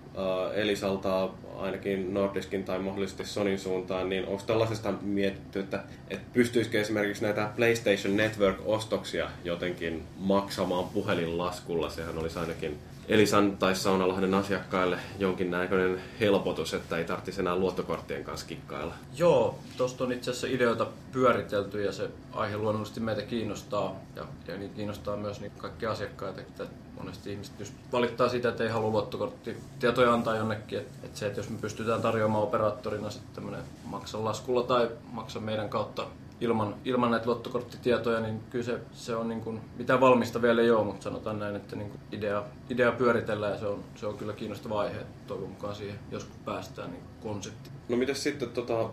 [0.54, 1.28] Elisalta
[1.58, 7.50] ainakin Nordiskin tai mahdollisesti Sonin suuntaan, niin onko tällaisesta mietitty, että, että pystyisikö esimerkiksi näitä
[7.56, 11.90] PlayStation Network-ostoksia jotenkin maksamaan puhelinlaskulla?
[11.90, 18.46] Sehän olisi ainakin Elisan tai Saunalahden asiakkaille jonkinnäköinen helpotus, että ei tarvitsisi enää luottokorttien kanssa
[18.46, 18.94] kikkailla.
[19.16, 24.56] Joo, tuosta on itse asiassa ideoita pyöritelty ja se aihe luonnollisesti meitä kiinnostaa ja, ja
[24.56, 26.66] niin kiinnostaa myös niin kaikki asiakkaita, että
[26.98, 31.40] monesti ihmiset just valittaa sitä, että ei halua luottokorttitietoja antaa jonnekin, että, että se, että
[31.40, 36.06] jos me pystytään tarjoamaan operaattorina sitten tämmöinen maksa laskulla tai maksa meidän kautta
[36.42, 40.70] ilman, ilman näitä luottokorttitietoja, niin kyllä se, se on niin kuin, mitään valmista vielä ei
[40.70, 44.18] ole, mutta sanotaan näin, että niin kuin idea, idea pyöritellään ja se on, se on
[44.18, 47.70] kyllä kiinnostava aihe, toivon mukaan siihen joskus päästään niin konsepti.
[47.88, 48.90] No miten sitten tota,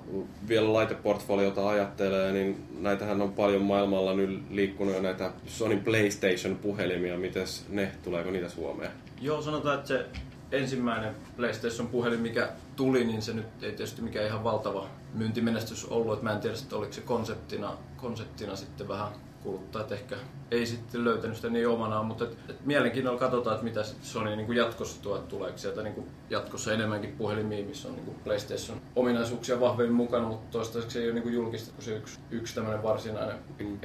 [0.47, 7.17] vielä laiteportfoliota ajattelee, niin näitähän on paljon maailmalla nyt liikkunut jo näitä Sony PlayStation-puhelimia.
[7.17, 8.91] Mites ne, tuleeko niitä Suomeen?
[9.21, 10.05] Joo, sanotaan, että se
[10.51, 16.13] ensimmäinen PlayStation-puhelin, mikä tuli, niin se nyt ei tietysti mikään ihan valtava myyntimenestys ollut.
[16.13, 19.09] Että mä en tiedä, että oliko se konseptina, konseptina sitten vähän
[19.43, 20.15] kuluttajat ehkä
[20.51, 24.35] ei sitten löytänyt sitä niin omanaan, mutta et, et mielenkiinnolla katsotaan, että mitä sit Sony
[24.35, 28.05] niin kuin jatkossa tuo, että tuleeko sieltä niin kuin jatkossa enemmänkin puhelimia, missä on niin
[28.05, 32.19] kuin PlayStation ominaisuuksia vahvemmin mukana, mutta toistaiseksi ei ole niin kuin julkista kuin se yksi,
[32.31, 33.37] yksi tämmöinen varsinainen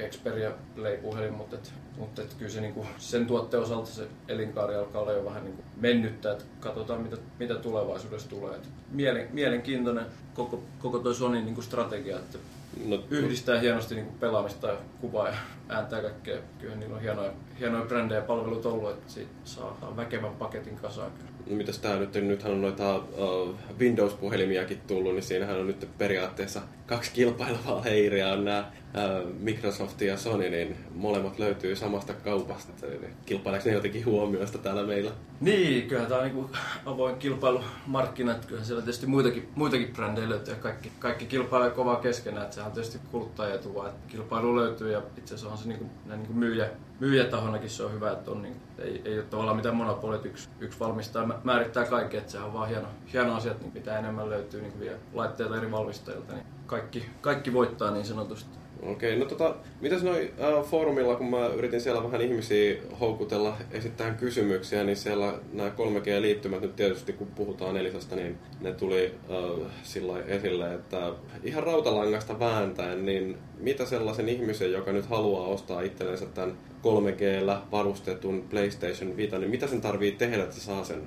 [0.09, 4.75] Xperia Play-puhelin, mutta, et, mutta et kyllä se niin kuin sen tuotteen osalta se elinkaari
[4.75, 8.55] alkaa olla jo vähän niin kuin mennyttä, että katsotaan mitä, mitä tulevaisuudessa tulee.
[8.55, 12.37] Et mielen, mielenkiintoinen koko, koko toi Sony niin kuin strategia, että
[12.85, 15.35] No, yhdistää hienosti niin pelaamista ja kuvaa ja
[15.69, 16.37] ääntä ja kaikkea.
[16.59, 21.11] Kyllä niillä on hienoja, hienoja brändejä palvelut ollut, että siitä saa väkevän paketin kasaan.
[21.49, 26.61] no mitäs tää nyt, nythän on noita uh, Windows-puhelimiakin tullut, niin siinähän on nyt periaatteessa
[26.85, 32.87] kaksi kilpailevaa leiriä, on nämä uh, Microsoft ja Sony, niin molemmat löytyy samasta kaupasta.
[32.87, 35.11] Eli kilpaileeko ne jotenkin huomioista täällä meillä?
[35.41, 36.49] Niin, kyllähän tämä on niin
[36.85, 41.95] avoin kilpailumarkkina, että kyllähän siellä tietysti muitakin, muitakin brändejä löytyy ja kaikki, kaikki kilpailee kovaa
[41.95, 45.57] keskenään, että sehän on tietysti kuluttajien etu vaan, että kilpailu löytyy ja itse asiassa on
[45.57, 46.69] se niin kuin, näin niin kuin myyjä,
[46.99, 50.79] myyjätahonakin se on hyvä, että on niin, ei, ei ole tavallaan mitään monopolit, yksi, yksi
[50.79, 54.29] valmistaja mä- määrittää kaikkea, että sehän on vaan hieno, hieno asia, että niin mitä enemmän
[54.29, 58.65] löytyy niin vielä laitteita eri valmistajilta, niin kaikki, kaikki voittaa niin sanotusti.
[58.83, 64.17] Okei, no tota, mitäs noi äh, foorumilla, kun mä yritin siellä vähän ihmisiä houkutella esittämään
[64.17, 70.19] kysymyksiä, niin siellä nämä 3G-liittymät nyt tietysti, kun puhutaan Elisasta, niin ne tuli äh, sillä
[70.19, 71.11] esille, että
[71.43, 78.45] ihan rautalangasta vääntäen, niin mitä sellaisen ihmisen, joka nyt haluaa ostaa itsellensä tämän 3Gllä varustetun
[78.49, 81.01] PlayStation Vita, niin mitä sen tarvii tehdä, että se saa sen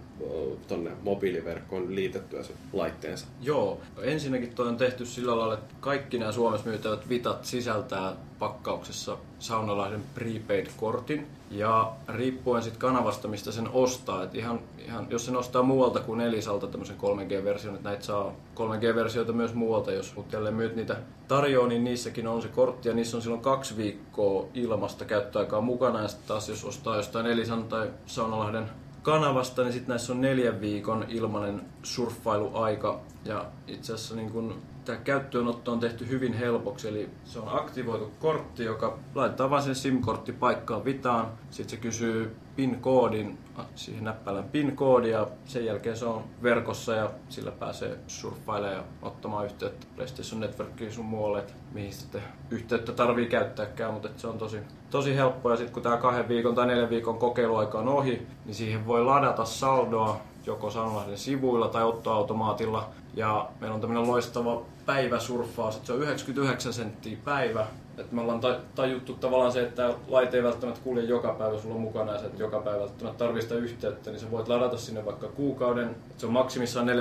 [0.69, 3.27] tonne mobiiliverkkoon liitettyä sen laitteensa?
[3.43, 9.19] Joo, ensinnäkin toi on tehty sillä lailla, että kaikki nämä Suomessa myytävät Vitat sisältää pakkauksessa
[9.39, 11.27] Saunalahden prepaid-kortin.
[11.51, 16.21] Ja riippuen sitten kanavasta, mistä sen ostaa, että ihan, ihan, jos sen ostaa muualta kuin
[16.21, 20.97] Elisalta tämmöisen 3G-version, että näitä saa 3G-versioita myös muualta, jos jälleen myyt niitä
[21.29, 26.03] tarjoaa, niin niissäkin on se kortti ja niissä on silloin kaksi viikkoa ilmasta käyttöaikaa mukana
[26.03, 28.71] ja sitten taas jos ostaa jostain Elisan tai Saunalahden
[29.03, 33.01] kanavasta, niin sitten näissä on neljän viikon ilmainen surffailuaika.
[33.25, 38.13] Ja itse asiassa niin kun tämä käyttöönotto on tehty hyvin helpoksi, eli se on aktivoitu
[38.21, 41.27] kortti, joka laitetaan vain sen SIM-kortti paikkaan vitaan.
[41.51, 43.39] Sitten se kysyy PIN-koodin,
[43.75, 49.45] siihen näppälän PIN-koodi ja sen jälkeen se on verkossa ja sillä pääsee surffailemaan ja ottamaan
[49.45, 54.59] yhteyttä PlayStation Networkiin sun muualle, että mihin sitten yhteyttä tarvii käyttääkään, mutta se on tosi,
[54.91, 55.51] tosi helppo.
[55.51, 59.05] Ja sitten kun tämä kahden viikon tai neljän viikon kokeiluaika on ohi, niin siihen voi
[59.05, 62.89] ladata saldoa joko Sanlahden sivuilla tai ottoautomaatilla.
[63.15, 67.67] Ja meillä on tämmöinen loistava päiväsurffaus, että se on 99 senttiä päivä.
[67.99, 68.41] Että me ollaan
[68.75, 72.43] tajuttu tavallaan se, että laite ei välttämättä kulje joka päivä sulla mukana ja se, että
[72.43, 75.89] joka päivä välttämättä tarvii sitä yhteyttä, niin sä voit ladata sinne vaikka kuukauden.
[75.89, 76.93] Että se on maksimissaan 14,90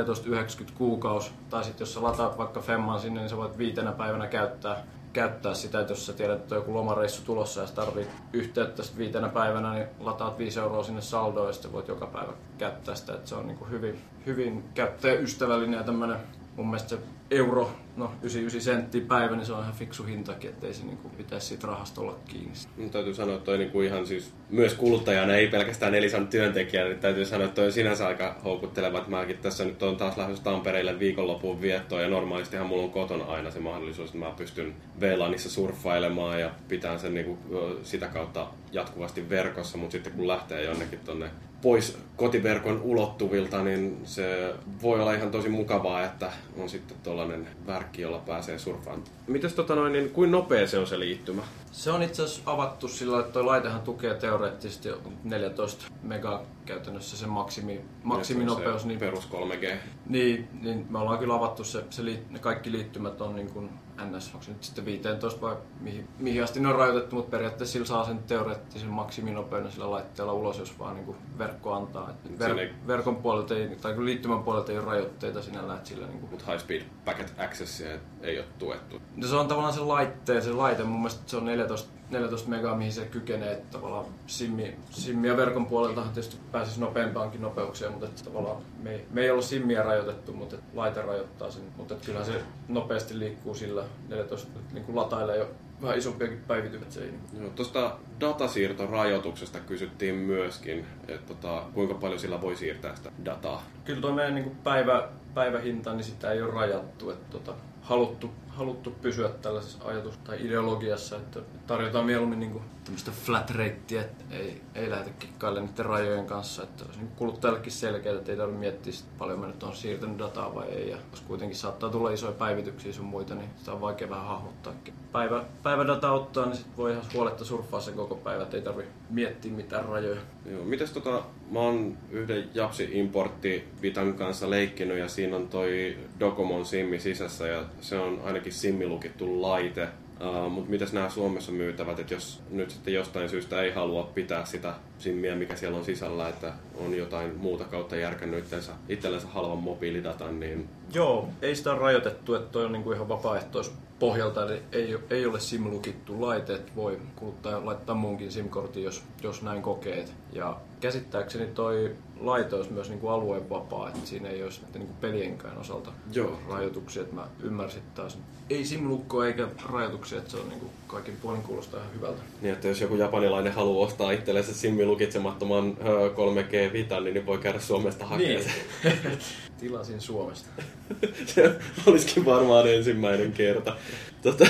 [0.78, 1.32] kuukaus.
[1.50, 4.84] Tai sitten jos sä lataat vaikka Femman sinne, niin sä voit viitenä päivänä käyttää
[5.14, 8.84] käyttää sitä, että jos sä tiedät, että on joku lomareissu tulossa ja sä tarvit yhteyttä
[8.84, 12.96] sitten viitenä päivänä, niin lataat 5 euroa sinne saldoon ja sitten voit joka päivä käyttää
[12.96, 13.14] sitä.
[13.14, 16.18] Että se on niin kuin hyvin, hyvin käyttäjäystävällinen ja tämmöinen
[16.56, 16.98] mun mielestä se
[17.32, 21.14] euro, no 99 senttiä päivä, niin se on ihan fiksu hintakin, ettei se niin kuin,
[21.14, 22.54] pitäisi siitä rahasta olla kiinni.
[22.78, 26.90] Mun täytyy sanoa, että toi niin kuin ihan siis myös kuluttajana, ei pelkästään Elisan työntekijänä,
[26.90, 28.98] niin täytyy sanoa, että toi on sinänsä aika houkutteleva.
[28.98, 33.26] Että mäkin tässä nyt on taas lähdössä Tampereelle viikonloppuun viettoon ja normaalistihan mulla on kotona
[33.26, 37.40] aina se mahdollisuus, että mä pystyn VLANissa surffailemaan ja pitää sen niin kuin,
[37.84, 41.30] sitä kautta jatkuvasti verkossa, mutta sitten kun lähtee jonnekin tonne
[41.62, 48.02] pois kotiverkon ulottuvilta, niin se voi olla ihan tosi mukavaa, että on sitten tuollainen värkki,
[48.02, 49.04] jolla pääsee surfaan.
[49.28, 51.42] Mites tota noin, niin kuin nopea se on se liittymä?
[51.72, 54.90] Se on itse asiassa avattu sillä, että tuo laitehan tukee teoreettisesti
[55.24, 58.82] 14 mega käytännössä se maksimi, maksiminopeus.
[58.82, 59.76] Se niin, perus 3G.
[60.10, 63.70] Niin, niin me ollaan kyllä avattu se, se liit, ne kaikki liittymät on niin kuin
[64.06, 67.74] NS, onko se nyt sitten 15 vai mihin, mihin asti ne on rajoitettu, mutta periaatteessa
[67.74, 72.10] sillä saa sen teoreettisen maksiminopeuden sillä laitteella ulos, jos vaan niin kuin verkko antaa.
[72.10, 72.74] Et ver, ei...
[72.88, 75.86] Verkon puolelta ei, tai liittymän puolelta ei ole rajoitteita sinällään.
[75.86, 76.32] Sillä niin kuin...
[76.32, 77.90] Mutta high speed packet accessia
[78.22, 79.02] ei ole tuettu.
[79.16, 82.78] No se on tavallaan se laitteen, se laite, mun mielestä se on 14 14 megaa,
[82.78, 88.06] mihin se kykenee, että tavallaan simmi, simmi ja verkon puolelta tietysti pääsisi nopeampaankin nopeuksia, mutta
[88.06, 91.94] että tavallaan me ei, me ei ollut simmiä rajoitettu, mutta että laite rajoittaa sen, mutta
[91.94, 95.50] että kyllähän se nopeasti liikkuu sillä 14, niin kuin latailee jo
[95.82, 97.04] vähän isompiakin päivityksiä.
[97.04, 97.40] Se.
[97.40, 103.64] Joo, tuosta datasiirtorajoituksesta kysyttiin myöskin, että tota, kuinka paljon sillä voi siirtää sitä dataa.
[103.86, 107.10] Kyllä tuo meidän niin kuin päivä, päivähinta, niin sitä ei ole rajattu.
[107.10, 113.52] Että tota, haluttu, haluttu pysyä tällaisessa ajatus- tai ideologiassa, että tarjotaan mieluummin niin tämmöistä flat
[113.52, 118.32] rateä, että ei, ei lähdetä kikkailemaan niiden rajojen kanssa, että olisi niin kuluttajallekin selkeää, että
[118.32, 121.90] ei tarvitse miettiä, paljon me nyt on siirtänyt dataa vai ei, ja jos kuitenkin saattaa
[121.90, 124.74] tulla isoja päivityksiä sun muita, niin sitä on vaikea vähän hahmottaa.
[125.12, 128.92] Päivä, päivädata ottaa, niin sit voi ihan huoletta surffaa sen koko päivä, että ei tarvitse
[129.10, 130.22] miettiä mitään rajoja.
[130.46, 136.66] Joo, mites tota, mä oon yhden Japsi-importti Vitan kanssa leikkinyt ja siinä on toi Dokomon
[136.66, 139.88] simmi sisässä ja se on ainakin simmilukittu laite.
[140.22, 144.46] Uh, Mutta mitäs nämä Suomessa myytävät, että jos nyt sitten jostain syystä ei halua pitää
[144.46, 149.58] sitä simmiä, mikä siellä on sisällä, että on jotain muuta kautta järkännyt itsensä, itsellensä halvan
[149.58, 150.70] mobiilidatan, niin...
[150.94, 155.26] Joo, ei sitä ole rajoitettu, että toi on niinku ihan vapaaehtois pohjalta, eli ei, ei
[155.26, 160.06] ole SIM-lukittu laite, että voi kuluttaja laittaa muunkin SIM-kortin, jos, jos näin kokee.
[160.34, 164.88] Ja käsittääkseni toi laite olisi myös niin kuin alueen vapaa, että siinä ei olisi niin
[164.88, 166.40] kuin pelienkään osalta Joo.
[166.50, 168.18] rajoituksia, että mä ymmärsin taas.
[168.50, 172.22] Ei simlukkoa eikä rajoituksia, että se on niin kuin kaikin puolin kuulostaa ihan hyvältä.
[172.42, 175.78] Niin, että jos joku japanilainen haluaa ostaa itsellensä similukitsemattoman
[176.16, 178.44] 3G Vitan, niin voi käydä Suomesta hakemaan
[178.84, 179.20] niin.
[179.60, 180.48] Tilasin Suomesta.
[181.26, 183.78] se olisikin varmaan ensimmäinen kerta.
[184.22, 184.46] Tota,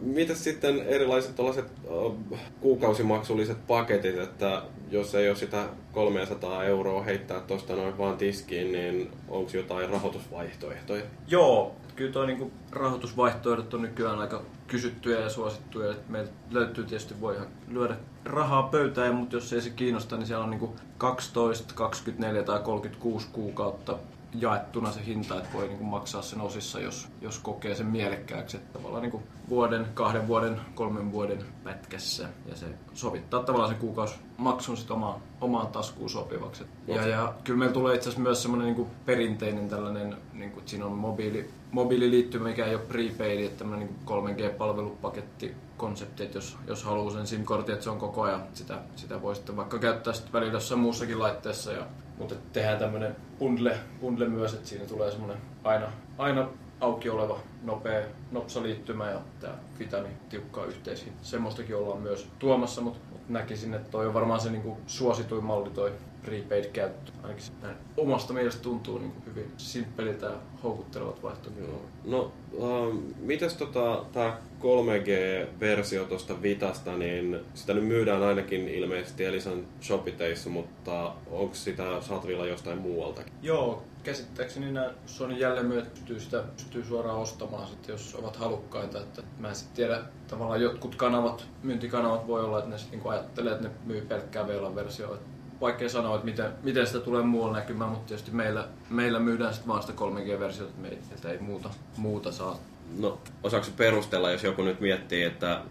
[0.00, 2.18] mitäs sitten erilaiset uh,
[2.60, 9.10] kuukausimaksulliset paketit, että jos ei ole sitä 300 euroa heittää tuosta noin vaan tiskiin, niin
[9.28, 11.02] onko jotain rahoitusvaihtoehtoja?
[11.26, 15.92] Joo, kyllä toi niinku rahoitusvaihtoehdot on nykyään aika kysyttyjä ja suosittuja.
[15.92, 20.26] Et meiltä löytyy tietysti, voi ihan lyödä rahaa pöytään, mutta jos ei se kiinnosta, niin
[20.26, 23.98] siellä on niinku 12, 24 tai 36 kuukautta
[24.34, 28.56] jaettuna se hinta, että voi niinku maksaa sen osissa, jos, jos kokee sen mielekkääksi.
[28.56, 32.28] Että tavallaan niinku vuoden, kahden vuoden, kolmen vuoden pätkässä.
[32.46, 36.64] Ja se sovittaa tavallaan sen kuukausimaksun sit omaan, omaan taskuun sopivaksi.
[36.86, 40.86] Ja, ja kyllä meillä tulee itse asiassa myös semmoinen niinku perinteinen tällainen, niinku, että siinä
[40.86, 46.84] on mobiili, mobiililiittymä, mikä ei ole prepaid, että tämmöinen niinku 3G-palvelupaketti konsepti, että jos, jos
[46.84, 50.32] haluaa sen SIM-kortin, että se on koko ajan, sitä, sitä voi sitten vaikka käyttää sitten
[50.32, 51.72] välillä jossain muussakin laitteessa.
[51.72, 51.86] Ja,
[52.20, 56.48] mutta tehdään tämmöinen bundle, bundle myös, että siinä tulee semmoinen aina, aina
[56.80, 61.12] auki oleva nopea nopsaliittymä ja tämä Vitani tiukkaa yhteisiin.
[61.22, 65.70] Semmoistakin ollaan myös tuomassa, mutta, mutta näkisin, että toi on varmaan se niinku suosituin malli
[65.70, 65.92] toi
[66.24, 67.12] prepaid-käyttö.
[67.22, 71.68] Ainakin näin omasta mielestä tuntuu niinku hyvin simppeliltä ja houkuttelevat vaihtoehdot.
[71.68, 71.82] Joo.
[72.04, 79.64] No, äh, mites tota, tää 3G-versio tuosta Vitasta, niin sitä nyt myydään ainakin ilmeisesti Elisan
[79.82, 83.32] shopiteissa, mutta onko sitä saatavilla jostain muualtakin?
[83.42, 88.98] Joo, käsittääkseni nämä Sony jälleenmyyjät pystyy sitä pystyy suoraan ostamaan, sit, jos ovat halukkaita.
[88.98, 93.08] Että mä en sitten tiedä, tavallaan jotkut kanavat, myyntikanavat voi olla, että ne sit niinku
[93.08, 95.18] ajattelee, että ne myy pelkkää VLAN-versioa.
[95.60, 99.68] Vaikea sanoa, että miten, miten sitä tulee muualla näkymään, mutta tietysti meillä, meillä myydään sitten
[99.68, 102.58] vaan sitä 3G-versiota, että meiltä ei muuta, muuta saa.
[102.98, 105.62] No, osaako perustella, jos joku nyt miettii, että äh,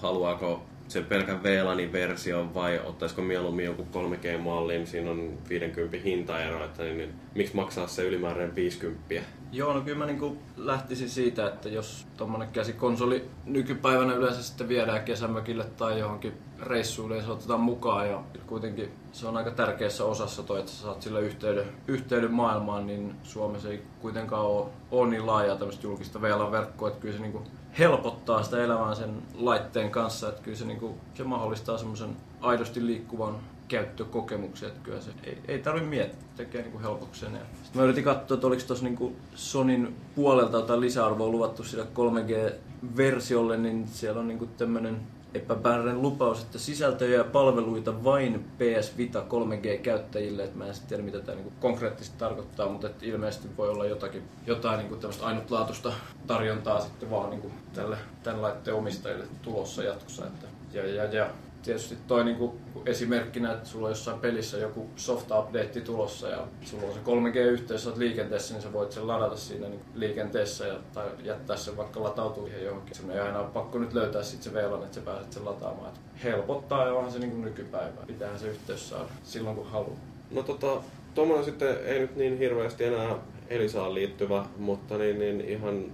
[0.00, 6.82] haluaako sen pelkän VLANin version vai ottaisiko mieluummin joku 3G-mallin, siinä on 50 hintaero, että
[6.82, 9.14] niin, niin, miksi maksaa se ylimääräinen 50?
[9.52, 15.04] Joo, no kyllä mä niinku lähtisin siitä, että jos tuommoinen käsikonsoli nykypäivänä yleensä sitten viedään
[15.04, 16.32] kesämökille tai johonkin
[16.62, 20.82] reissuille ja se otetaan mukaan ja kuitenkin se on aika tärkeässä osassa toi, että sä
[20.82, 26.22] saat sillä yhteyden, yhteyden maailmaan, niin Suomessa ei kuitenkaan ole, ole niin laajaa tämmöistä julkista
[26.22, 27.42] VLAN-verkkoa, että kyllä se niinku
[27.78, 33.36] helpottaa sitä elämää sen laitteen kanssa, että kyllä se, niinku, se mahdollistaa semmoisen aidosti liikkuvan
[33.68, 37.38] käyttökokemuksia, että kyllä se ei, ei tarvitse miettiä, tekee niinku helpoksen.
[37.62, 43.56] Sitten mä yritin katsoa, että oliko tuossa niinku Sonin puolelta jotain lisäarvoa luvattu sille 3G-versiolle,
[43.56, 45.00] niin siellä on niinku tämmöinen
[45.34, 50.44] epämääräinen lupaus, että sisältöjä ja palveluita vain PS Vita 3G-käyttäjille.
[50.44, 54.22] Et mä en tiedä, mitä tämä niinku konkreettisesti tarkoittaa, mutta et ilmeisesti voi olla jotakin,
[54.46, 55.92] jotain niinku tämmöistä ainutlaatuista
[56.26, 60.26] tarjontaa sitten vaan niinku tälle, tämän laitteen omistajille tulossa jatkossa.
[60.26, 61.30] Että, ja, ja, ja
[61.62, 62.54] tietysti toi niinku
[62.86, 67.86] esimerkkinä, että sulla on jossain pelissä joku soft update tulossa ja sulla on se 3G-yhteys,
[67.86, 72.02] olet liikenteessä, niin sä voit sen ladata siinä niinku liikenteessä ja, tai jättää sen vaikka
[72.02, 72.96] latautuu johonkin.
[72.96, 75.88] Sun ei aina ole pakko nyt löytää sit se VLAN, että sä pääset sen lataamaan.
[75.88, 78.06] Et helpottaa ja onhan se niinku nykypäivää.
[78.06, 79.96] Pitäähän se yhteys saada silloin kun haluaa.
[80.30, 80.82] No tota,
[81.14, 83.18] tuommoinen sitten ei nyt niin hirveästi enää
[83.48, 85.84] Elisaan liittyvä, mutta niin, niin ihan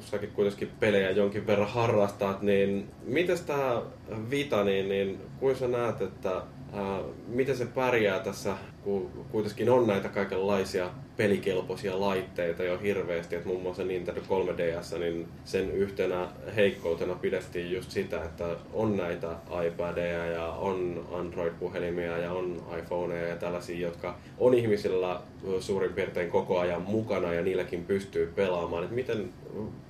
[0.00, 3.82] säkin kuitenkin pelejä jonkin verran harrastat, niin miten tämä
[4.30, 6.42] Vita, niin, niin kuin sä näet, että
[6.72, 13.48] ää, miten se pärjää tässä, kun kuitenkin on näitä kaikenlaisia pelikelpoisia laitteita jo hirveästi, että
[13.48, 20.26] muun muassa Nintendo 3DS, niin sen yhtenä heikkoutena pidettiin just sitä, että on näitä iPadeja
[20.26, 25.20] ja on Android-puhelimia ja on iPhoneja ja tällaisia, jotka on ihmisillä
[25.60, 28.84] suurin piirtein koko ajan mukana ja niilläkin pystyy pelaamaan.
[28.84, 29.32] Et miten,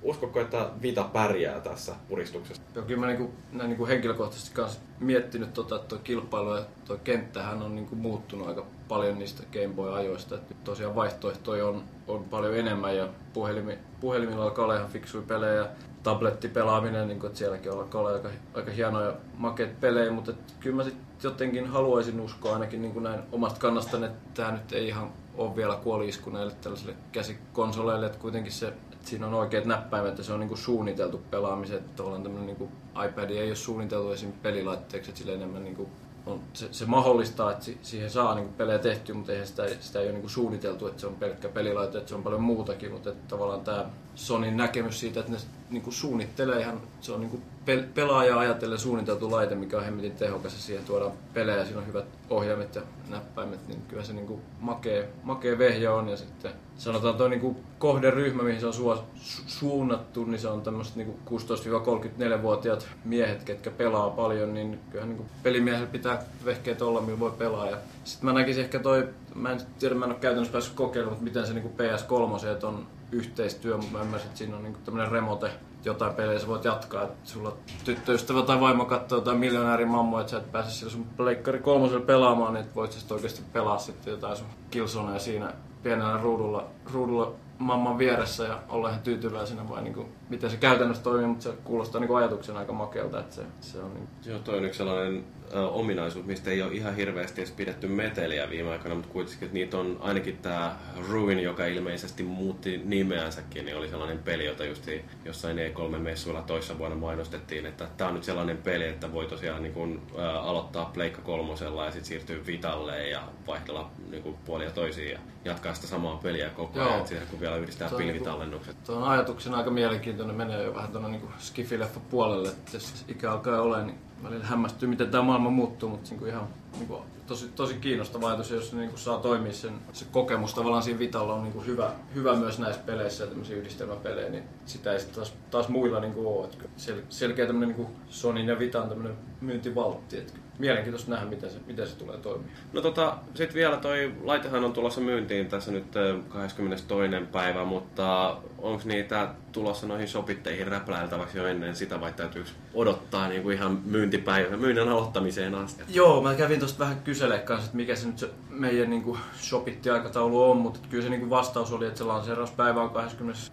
[0.01, 2.63] uskotko, että Vita pärjää tässä puristuksessa?
[2.75, 6.97] Joo, kyllä mä niinku, näin niinku henkilökohtaisesti kanssa miettinyt, tota, että tuo kilpailu ja tuo
[7.03, 10.35] kenttähän on niinku muuttunut aika paljon niistä Game Boy-ajoista.
[10.35, 15.67] Nyt tosiaan vaihtoehtoja on, on paljon enemmän ja puhelimi, puhelimilla alkaa olla ihan fiksuja pelejä.
[16.03, 20.75] Tablettipelaaminen, niin kuin, että sielläkin alkaa olla aika, aika hienoja makeet pelejä, mutta että kyllä
[20.75, 24.87] mä sitten jotenkin haluaisin uskoa ainakin niin kuin näin omasta kannastani, että tämä nyt ei
[24.87, 30.17] ihan ole vielä kuoli-isku näille tällaisille käsikonsoleille, että kuitenkin se, että siinä on oikeat näppäimet
[30.17, 32.71] ja se on niin kuin suunniteltu pelaamiseen, tavallaan tämmöinen niin
[33.05, 34.31] iPad ei ole suunniteltu esim.
[34.31, 35.89] pelilaitteeksi, että sillä enemmän niin kuin
[36.25, 39.67] on, se, se, mahdollistaa, että si, siihen saa niin kuin pelejä tehtyä, mutta eihän sitä,
[39.79, 42.41] sitä ei ole niin kuin suunniteltu, että se on pelkkä pelilaite, että se on paljon
[42.41, 43.85] muutakin, mutta että tavallaan tämä
[44.15, 45.37] Sonin näkemys siitä, että ne
[45.69, 49.85] niin kuin suunnittelee ihan, se on niin kuin pel- pelaajaa ajatellen suunniteltu laite, mikä on
[49.85, 54.13] hemmetin tehokas ja siihen tuodaan pelejä, siinä on hyvät ohjaimet ja näppäimet, niin kyllä se
[54.13, 58.73] niin kuin makee, makee vehje on ja sitten sanotaan tuo niin kohderyhmä, mihin se on
[58.73, 65.09] su- su- suunnattu, niin se on tämmöiset niin 16-34-vuotiaat miehet, ketkä pelaa paljon, niin kyllähän
[65.09, 67.67] niin pelimiehellä pitää vehkeet olla, millä voi pelaa.
[68.03, 71.23] Sitten mä näkisin ehkä toi, mä en tiedä, mä en ole käytännössä päässyt kokeilemaan, mutta
[71.23, 75.51] miten se niin PS3 on yhteistyö, mutta mä ymmärsin, että siinä on niin tämmöinen remote,
[75.85, 77.53] jotain pelejä sä voit jatkaa, että sulla
[77.85, 82.05] tyttöystävä tai vaimo katsoo jotain miljonäärin mammoa, että sä et pääse sillä sun pleikkari kolmosella
[82.05, 85.53] pelaamaan, niin voit sä sit oikeasti pelaa sitten jotain sun Killzoneja siinä
[85.83, 91.03] pienellä ruudulla, ruudulla mamman vieressä ja olla ihan tyytyväisenä vai niin kuin, miten se käytännössä
[91.03, 94.39] toimii, mutta se kuulostaa niin kuin ajatuksena aika makealta, että se, se on niin Joo,
[94.39, 95.23] toi on yksi sellainen
[95.59, 99.77] ominaisuus, mistä ei ole ihan hirveästi edes pidetty meteliä viime aikoina, mutta kuitenkin, että niitä
[99.77, 100.75] on ainakin tämä
[101.09, 104.87] Ruin, joka ilmeisesti muutti nimeänsäkin, niin oli sellainen peli, jota just
[105.25, 109.73] jossain E3-messuilla toissa vuonna mainostettiin, että tämä on nyt sellainen peli, että voi tosiaan niin
[109.73, 115.11] kun, ä, aloittaa Pleikka kolmosella ja sitten siirtyä Vitalle ja vaihdella niin kun, puolia toisiin
[115.11, 116.89] ja jatkaa sitä samaa peliä koko Joo.
[116.89, 118.83] ajan, siihen, kun vielä yhdistää Se pilvitallennukset.
[118.83, 123.31] Tuo on ajatuksena aika mielenkiintoinen, menee jo vähän tuonne niin skifileffa puolelle, että jos ikä
[123.31, 127.01] alkaa olla, niin välillä hämmästyy, miten tämä maailma muuttuu, mutta niin kuin ihan niin kuin,
[127.27, 130.99] tosi, tosi kiinnostava ajatus, ja jos niin kuin saa toimia sen, se kokemus tavallaan siinä
[130.99, 135.15] Vitalla on niin kuin hyvä, hyvä myös näissä peleissä, tämmöisiä yhdistelmäpelejä, niin sitä ei sitten
[135.15, 136.45] taas, taas muilla niin kuin ole.
[136.45, 141.49] Että sel, selkeä tämmöinen niin kuin Sonin ja Vitan tämmöinen myyntivaltti, että mielenkiintoista nähdä, miten
[141.49, 142.51] se, miten se tulee toimia.
[142.73, 147.07] No tota, sit vielä toi laitehan on tulossa myyntiin tässä nyt ö, 22.
[147.31, 153.43] päivä, mutta onko niitä tulossa noihin shopitteihin räpläiltäväksi jo ennen sitä vai täytyykö odottaa niin
[153.43, 155.83] kuin ihan myyntipäivä, myynnin aloittamiseen asti?
[155.89, 158.29] Joo, mä kävin tuosta vähän kyselemään kanssa, että mikä se nyt se
[158.61, 162.81] meidän niin kuin shopitti-aikataulu on, mutta kyllä se niin kuin vastaus oli, että se lanseerauspäivä
[162.81, 163.51] on 22.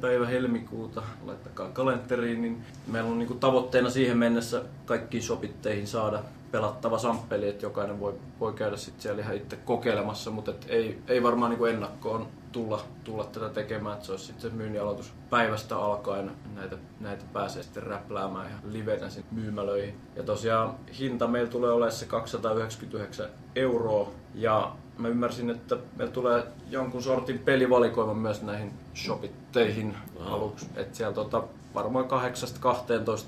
[0.00, 6.22] päivä helmikuuta, laittakaa kalenteriin, niin meillä on niin kuin tavoitteena siihen mennessä kaikkiin shopitteihin saada
[6.52, 10.98] pelattava samppeli, että jokainen voi, voi käydä sitten siellä ihan itse kokeilemassa, mutta et ei,
[11.08, 15.12] ei varmaan niin kuin ennakkoon tulla, tulla tätä tekemään, että se olisi sitten myynnin aloitus
[15.30, 16.30] päivästä alkaen.
[16.54, 20.00] Näitä, näitä pääsee sitten räpläämään ihan livenä sinne myymälöihin.
[20.16, 26.46] Ja tosiaan hinta meillä tulee olemaan se 299 euroa ja mä ymmärsin, että meillä tulee
[26.70, 30.66] jonkun sortin pelivalikoima myös näihin shopitteihin aluksi.
[30.76, 31.42] Että siellä tota,
[31.74, 32.08] varmaan 8-12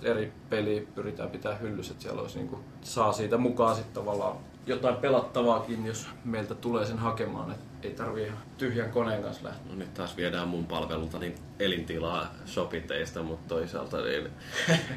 [0.06, 4.36] eri peliä pyritään pitää hyllyssä, että siellä olisi niinku, saa siitä mukaan sitten tavallaan
[4.66, 7.50] jotain pelattavaakin, jos meiltä tulee sen hakemaan.
[7.50, 9.72] Et ei tarvii ihan tyhjän koneen kanssa lähteä.
[9.72, 14.28] No nyt taas viedään mun palvelulta niin elintilaa shopiteista, mutta toisaalta niin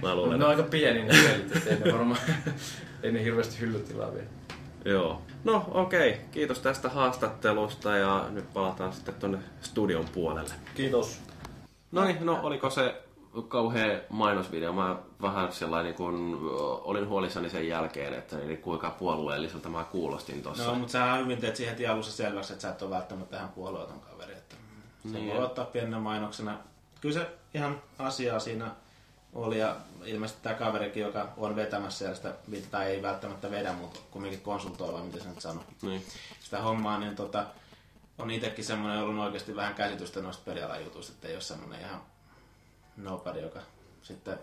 [0.01, 2.19] mä luulen, Ne on aika pieni ne pelit, että ei ne varmaan
[3.03, 4.23] ei ne hirveästi hyllytilaa vie.
[4.85, 5.21] Joo.
[5.43, 6.21] No okei, okay.
[6.31, 10.53] kiitos tästä haastattelusta ja nyt palataan sitten tuonne studion puolelle.
[10.75, 11.19] Kiitos.
[11.91, 13.01] No niin, no oliko se
[13.47, 14.73] kauhea mainosvideo?
[14.73, 14.95] Mä
[15.27, 16.39] vähän sellainen, niin kun,
[16.83, 20.63] olin huolissani sen jälkeen, että niin kuinka puolueelliselta mä kuulostin tuossa.
[20.63, 23.49] No, mutta sä hyvin teet siihen heti alussa selväksi, että sä et ole välttämättä ihan
[23.49, 24.33] puolueeton kaveri.
[24.33, 24.55] Että
[25.03, 25.35] se Niin.
[25.35, 26.57] voi ottaa pienenä mainoksena.
[27.01, 28.71] Kyllä se ihan asiaa siinä
[29.33, 29.75] oli ja
[30.05, 32.33] ilmeisesti tämä kaverikin, joka on vetämässä ja sitä,
[32.71, 36.05] tai ei välttämättä vedä, mutta kumminkin konsultoi, vai miten se nyt sanoo, Niin.
[36.39, 37.45] sitä hommaa, niin tota,
[38.17, 42.01] on itsekin semmoinen ollut oikeasti vähän käsitystä noista pelialan jutuista, että ei ole semmoinen ihan
[42.97, 43.59] nobody, joka
[44.01, 44.39] sitten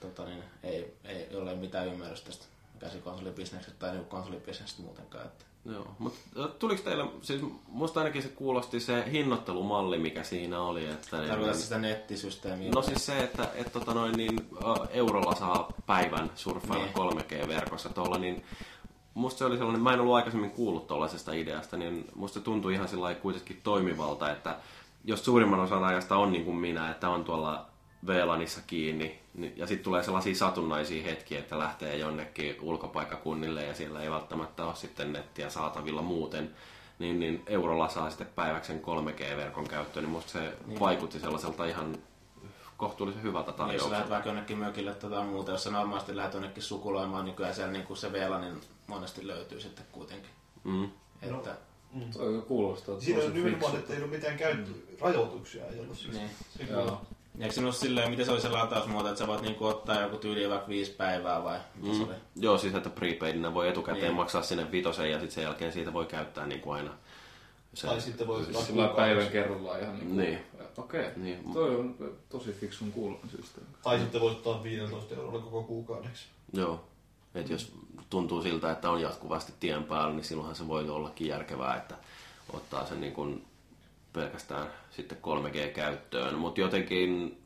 [0.00, 2.46] tota niin, ei, ei ole mitään ymmärrystä tästä
[2.78, 5.26] käsikonsolibisneksestä tai niinku konsolibisneksestä muutenkaan.
[5.26, 5.44] Että.
[5.64, 11.16] Joo, mutta tuliko teille, siis musta ainakin se kuulosti se hinnoittelumalli, mikä siinä oli, että...
[11.16, 12.70] Tarkoitatko sitä nettisysteemiä?
[12.74, 14.48] No siis se, että et, tota noin, niin,
[14.90, 17.22] eurolla saa päivän surffailla Niin.
[17.22, 18.44] 3G-verkossa tuolla, niin
[19.14, 22.74] musta se oli sellainen, mä en ollut aikaisemmin kuullut tuollaisesta ideasta, niin musta se tuntui
[22.74, 24.56] ihan sillä kuitenkin toimivalta, että
[25.04, 27.66] jos suurimman osan ajasta on niin kuin minä, että on tuolla
[28.06, 29.19] VLANissa kiinni, niin,
[29.56, 34.74] ja sitten tulee sellaisia satunnaisia hetkiä, että lähtee jonnekin ulkopaikkakunnille ja siellä ei välttämättä ole
[34.74, 36.54] sitten nettiä saatavilla muuten,
[36.98, 40.80] niin, niin eurolla saa sitten päiväksen 3G-verkon käyttöön, niin musta se niin.
[40.80, 41.98] vaikutti sellaiselta ihan
[42.76, 43.92] kohtuullisen hyvältä Niin, jos tarjoukselta.
[43.92, 47.72] lähdet vaikka jonnekin mökille tai muuta, jos sä normaalisti lähdet jonnekin sukuloimaan, niin kyllä siellä
[47.72, 50.30] niin se vielä niin monesti löytyy sitten kuitenkin.
[50.64, 50.88] Mm.
[51.22, 51.56] Että,
[52.12, 55.66] Toi kuulostaa Siinä on nimenomaan, että ei ole mitään käyttörajoituksia.
[55.66, 56.14] Ei ollut siis.
[56.14, 56.30] niin.
[56.56, 57.00] Se Joo.
[57.38, 60.16] Eikö se ollut silleen, miten se oli se latausmuoto, että sä voit niinku ottaa joku
[60.16, 62.08] tyyli vaikka viisi päivää vai mitä se Mm.
[62.08, 62.14] oli?
[62.36, 64.14] Joo, siis että prepaidina voi etukäteen Niin.
[64.14, 66.90] maksaa sinne vitosen ja sitten sen jälkeen siitä voi käyttää niin kuin aina.
[67.74, 70.16] Se, Tai sitten voi Siis sillä päivän kerrallaan ihan niin.
[70.16, 70.38] Niin.
[70.76, 71.00] Okei.
[71.00, 71.12] Okay.
[71.16, 71.52] Niin.
[71.52, 71.96] Toi on
[72.28, 73.70] tosi fiksun kuulonen systeemi.
[73.82, 76.24] Tai sitten voisi ottaa 15 eurolla koko kuukaudeksi.
[76.52, 76.84] Joo.
[77.34, 77.72] Et jos
[78.10, 81.94] tuntuu siltä, että on jatkuvasti tien päällä, niin silloinhan se voi ollakin järkevää, että
[82.52, 83.44] ottaa sen niin kuin
[84.12, 86.34] pelkästään sitten 3G-käyttöön.
[86.34, 87.38] Mutta jotenkin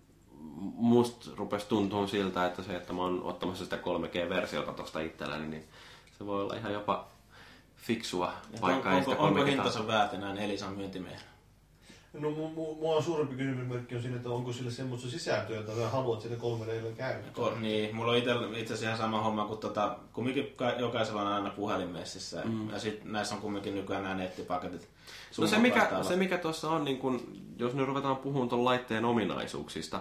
[0.74, 5.64] musta rupesi tuntua siltä, että se, että mä oon ottamassa sitä 3G-versiota tuosta itselläni, niin
[6.18, 7.08] se voi olla ihan jopa
[7.76, 11.33] fiksua, vaikka onko, ei sitä onko, onko 3G hintansa väärti näin Elisan myyntimiehenä?
[12.14, 15.76] No mu- mu- mua on suurempi kysymysmerkki on siinä, että onko sille semmoista sisältöä, jota
[15.76, 17.32] sä haluat sitä 3 d käyttää.
[17.32, 21.20] Ko, niin, mulla on itse, itse asiassa ihan sama homma kuin tota, kumminkin ka- jokaisella
[21.22, 22.42] on aina puhelinmessissä.
[22.44, 22.70] Mm.
[22.70, 24.88] Ja sit näissä on kumminkin nykyään nämä nettipaketit.
[25.38, 29.04] No se mikä, se mikä tuossa on, niin kun, jos nyt ruvetaan puhumaan tuon laitteen
[29.04, 30.00] ominaisuuksista,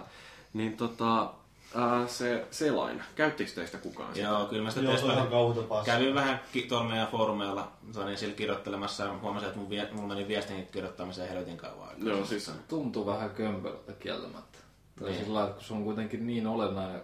[0.52, 1.34] Niin tota,
[1.74, 4.26] ää, se selain, käyttikö teistä kukaan sitä?
[4.26, 5.84] Joo, kyllä mä sitä Joo, se on ihan.
[5.84, 7.72] Kävin vähän tuolla meidän foorumeilla
[8.04, 12.08] niin sillä kirjoittelemassa ja huomasin, että mun vie, mulla meni viestin kirjoittamiseen helvetin kauan aikaa.
[12.08, 14.58] Joo, siis Tuntuu vähän kömpelöltä kieltämättä.
[15.00, 15.20] Tai Niin.
[15.20, 17.02] sillä lailla, kun se on kuitenkin niin olennainen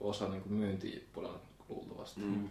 [0.00, 2.20] osa niin myyntipuolella luultavasti.
[2.20, 2.48] Mm.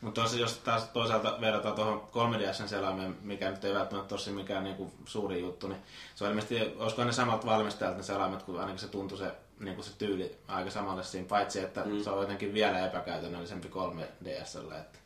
[0.00, 4.30] Mutta jos, jos taas toisaalta verrataan tuohon 3DSn selaimeen, mikä nyt ei välttämättä ole se
[4.30, 5.80] mikään niinku suuri juttu, niin
[6.14, 9.82] se on ilmeisesti, olisiko ne samat valmistajat ne selaimet, kun ainakin se tuntui se, niinku
[9.82, 12.02] se tyyli aika samalle siinä, paitsi että mm.
[12.02, 14.74] se on jotenkin vielä epäkäytännöllisempi 3DSlle.
[14.74, 14.98] Että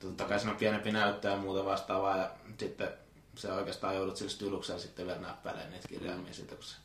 [0.00, 2.88] totta kai siinä on pienempi näyttää ja muuta vastaavaa ja sitten
[3.34, 6.76] se oikeastaan joudut sillä styluksella sitten vielä näppäilemään niitä kirjaimia siitä, kun se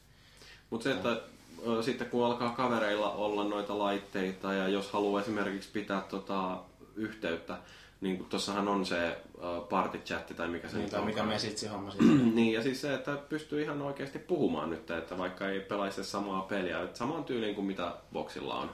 [0.70, 1.22] Mutta se, että
[1.82, 6.58] sitten kun alkaa kavereilla olla noita laitteita ja jos haluaa esimerkiksi pitää tota
[6.96, 7.58] yhteyttä,
[8.06, 11.28] niin kuin tuossahan on se uh, party-chatti tai mikä se niin, tai mikä onkaan.
[11.28, 11.92] mesitsi homma
[12.34, 16.42] niin, ja siis se, että pystyy ihan oikeasti puhumaan nyt, että vaikka ei pelaisi samaa
[16.42, 18.70] peliä, että samaan tyyliin kuin mitä boksilla on.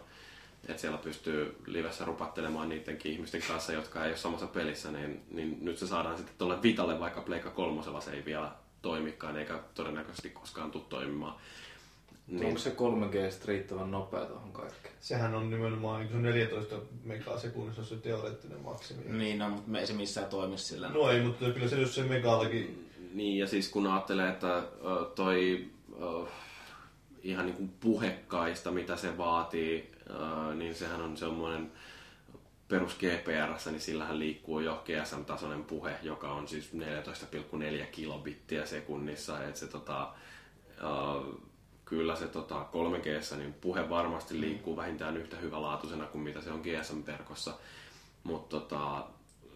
[0.67, 5.57] Että siellä pystyy livessä rupattelemaan niidenkin ihmisten kanssa, jotka ei ole samassa pelissä, niin, niin
[5.61, 8.51] nyt se saadaan sitten tuolle Vitalle, vaikka Pleikka kolmosella se ei vielä
[8.81, 11.35] toimikaan, eikä todennäköisesti koskaan tule toimimaan.
[12.31, 12.45] Niin.
[12.45, 14.95] Onko se 3G sitten riittävän nopea tuohon kaikkeen?
[14.99, 19.03] Sehän on nimenomaan, kun se on 14 megasekunnissa se teoreettinen maksimi.
[19.05, 20.89] Niin, no, mutta ei se missään toimi sillä.
[20.89, 22.89] No ei, mutta kyllä se jos se megallakin...
[23.13, 24.63] Niin, ja siis kun ajattelee, että
[25.15, 25.65] toi
[27.23, 29.91] ihan niin kuin puhekaista, mitä se vaatii,
[30.55, 31.71] niin sehän on semmoinen
[32.67, 39.43] perus GPRssä, niin sillähän liikkuu jo GSM-tasoinen puhe, joka on siis 14,4 kilobittiä sekunnissa.
[39.43, 40.13] Et se, tota,
[41.91, 46.61] kyllä se tota, 3G, niin puhe varmasti liikkuu vähintään yhtä hyvälaatuisena kuin mitä se on
[46.61, 47.53] GSM-verkossa.
[48.23, 49.05] Mutta tota,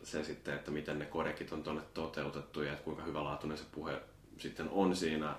[0.03, 4.01] se sitten, että miten ne kodekit on tuonne toteutettu ja että kuinka hyvälaatuinen se puhe
[4.37, 5.35] sitten on siinä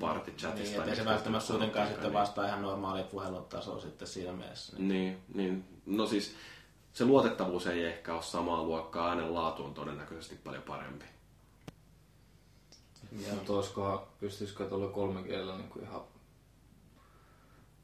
[0.00, 0.62] party-chatissa.
[0.62, 4.76] Niin, tai ettei se välttämättä kuitenkaan sitten vastaa ihan normaalia puhelutasoa sitten siinä mielessä.
[4.76, 4.88] Niin.
[4.88, 6.34] Niin, niin, no siis
[6.92, 11.04] se luotettavuus ei ehkä ole samaa luokkaa, äänen laatu on todennäköisesti paljon parempi.
[13.26, 13.34] Ja.
[13.34, 16.00] Mutta olisikohan, pystyisikö tuolla 3G niin kuin ihan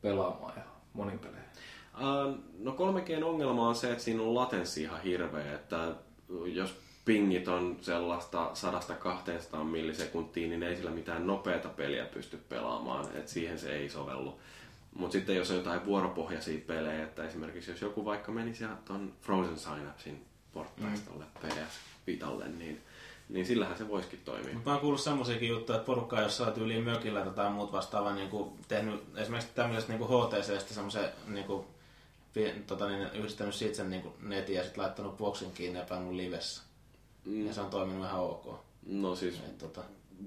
[0.03, 0.63] pelaamaan ja
[0.93, 1.49] monin peleihin?
[1.95, 5.95] Uh, no 3Gn ongelma on se, että siinä on latenssi ihan hirveä, että
[6.47, 6.75] jos
[7.05, 8.51] pingit on sellaista
[9.61, 14.41] 100-200 millisekuntia, niin ei sillä mitään nopeata peliä pysty pelaamaan, että siihen se ei sovellu.
[14.95, 19.59] Mutta sitten jos on jotain vuoropohjaisia pelejä, että esimerkiksi jos joku vaikka menisi ton Frozen
[19.59, 22.81] Synapsin porttaisi tolle PS Vitalle, niin,
[23.33, 24.55] niin sillähän se voisikin toimia.
[24.55, 27.73] Mutta mä oon kuullut semmoisiakin juttuja, että porukka, jos oot yli mökillä tai jotain muut
[27.73, 31.67] vastaavaa, niin kuin tehnyt esimerkiksi tämmöisestä niin HTCstä semmoisen niin kuin,
[32.67, 36.15] tota, niin, yhdistänyt siitä sen niin kuin netin ja sitten laittanut boksin kiinni ja pannut
[36.15, 36.63] livessä.
[37.25, 37.47] Mm.
[37.47, 38.61] Ja se on toiminut ihan ok.
[38.87, 39.81] No siis Et, tota,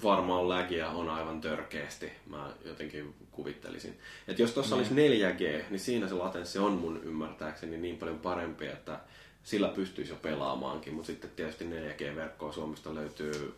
[0.04, 4.00] varmaan lägiä on aivan törkeästi, mä jotenkin kuvittelisin.
[4.28, 8.68] Että jos tuossa olisi 4G, niin siinä se latenssi on mun ymmärtääkseni niin paljon parempi,
[8.68, 9.00] että
[9.46, 13.56] sillä pystyisi jo pelaamaankin, mutta sitten tietysti 4G-verkkoa Suomesta löytyy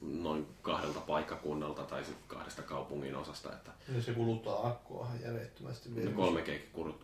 [0.00, 5.94] noin kahdelta paikkakunnalta tai sitten kahdesta kaupungin osasta, että Niin se kuluttaa akkua ihan järjettömästi
[5.94, 6.10] vielä.
[6.10, 6.50] 3G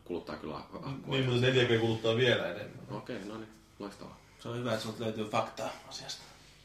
[0.05, 0.93] kuluttaa kyllä akkua.
[1.07, 2.87] Niin, mutta 4G kuluttaa vielä enemmän.
[2.91, 3.49] Okei, no niin,
[3.79, 4.21] loistavaa.
[4.39, 6.23] se on hyvä, että sulta löytyy faktaa asiasta.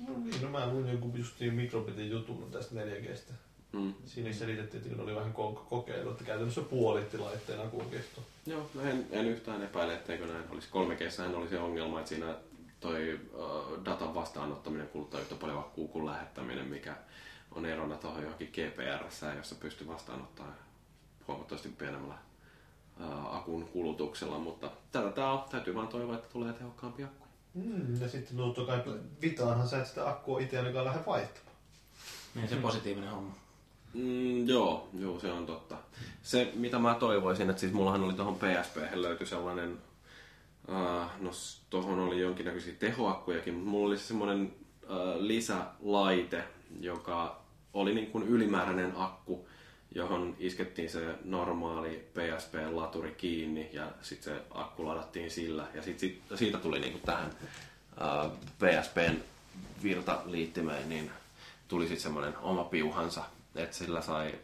[0.08, 3.34] No niin, no mä luin jonkun justiin mikrobitin jutun tästä 4Gstä.
[3.72, 3.94] Mm.
[4.06, 8.22] Siinä selitettiin, että oli vähän ko- kokeilu, että käytännössä puolitti laitteen akun kesto.
[8.46, 10.70] Joo, no en, en yhtään epäile, etteikö näin olisi.
[10.70, 12.36] 3G oli se ongelma, että siinä
[12.80, 16.96] toi uh, datan vastaanottaminen kuluttaa yhtä paljon akkuu kuin lähettäminen, mikä
[17.52, 20.56] on erona tuohon johonkin GPRS, jossa pystyy vastaanottamaan
[21.28, 22.18] huomattavasti pienemmällä
[23.00, 25.50] uh, akun kulutuksella, mutta tätä tää on.
[25.50, 27.28] Täytyy vaan toivoa, että tulee tehokkaampi akku.
[27.54, 31.58] Mm, ja sitten no, totta kai Vitaanhan sä et sitä akkua itse ainakaan lähde vaihtamaan.
[32.36, 33.36] Niin se positiivinen homma.
[33.94, 35.78] Mm, joo, joo, se on totta.
[36.24, 39.78] Se, mitä mä toivoisin, että siis mullahan oli tuohon PSP löytyi sellainen,
[40.68, 41.32] uh, no
[41.70, 46.44] tuohon oli jonkinnäköisiä tehoakkujakin, mutta mulla oli semmoinen uh, lisälaite,
[46.80, 47.42] joka
[47.74, 49.48] oli niin kuin ylimääräinen akku,
[49.96, 56.22] johon iskettiin se normaali PSP-laturi kiinni ja sitten se akku ladattiin sillä ja sit, sit,
[56.36, 57.32] siitä tuli niin kuin tähän
[58.02, 59.18] uh, PSPn
[59.84, 61.12] virtaliittimeen, niin
[61.68, 63.24] tuli sitten semmoinen oma piuhansa,
[63.58, 64.40] että sillä sai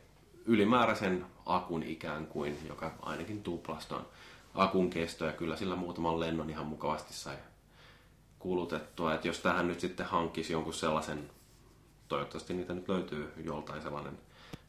[0.45, 4.07] ylimääräisen akun ikään kuin, joka ainakin tuplaston
[4.53, 7.35] akun kesto ja kyllä sillä muutaman lennon ihan mukavasti sai
[8.39, 9.13] kulutettua.
[9.15, 11.29] Että jos tähän nyt sitten hankkisi jonkun sellaisen,
[12.07, 14.17] toivottavasti niitä nyt löytyy joltain sellainen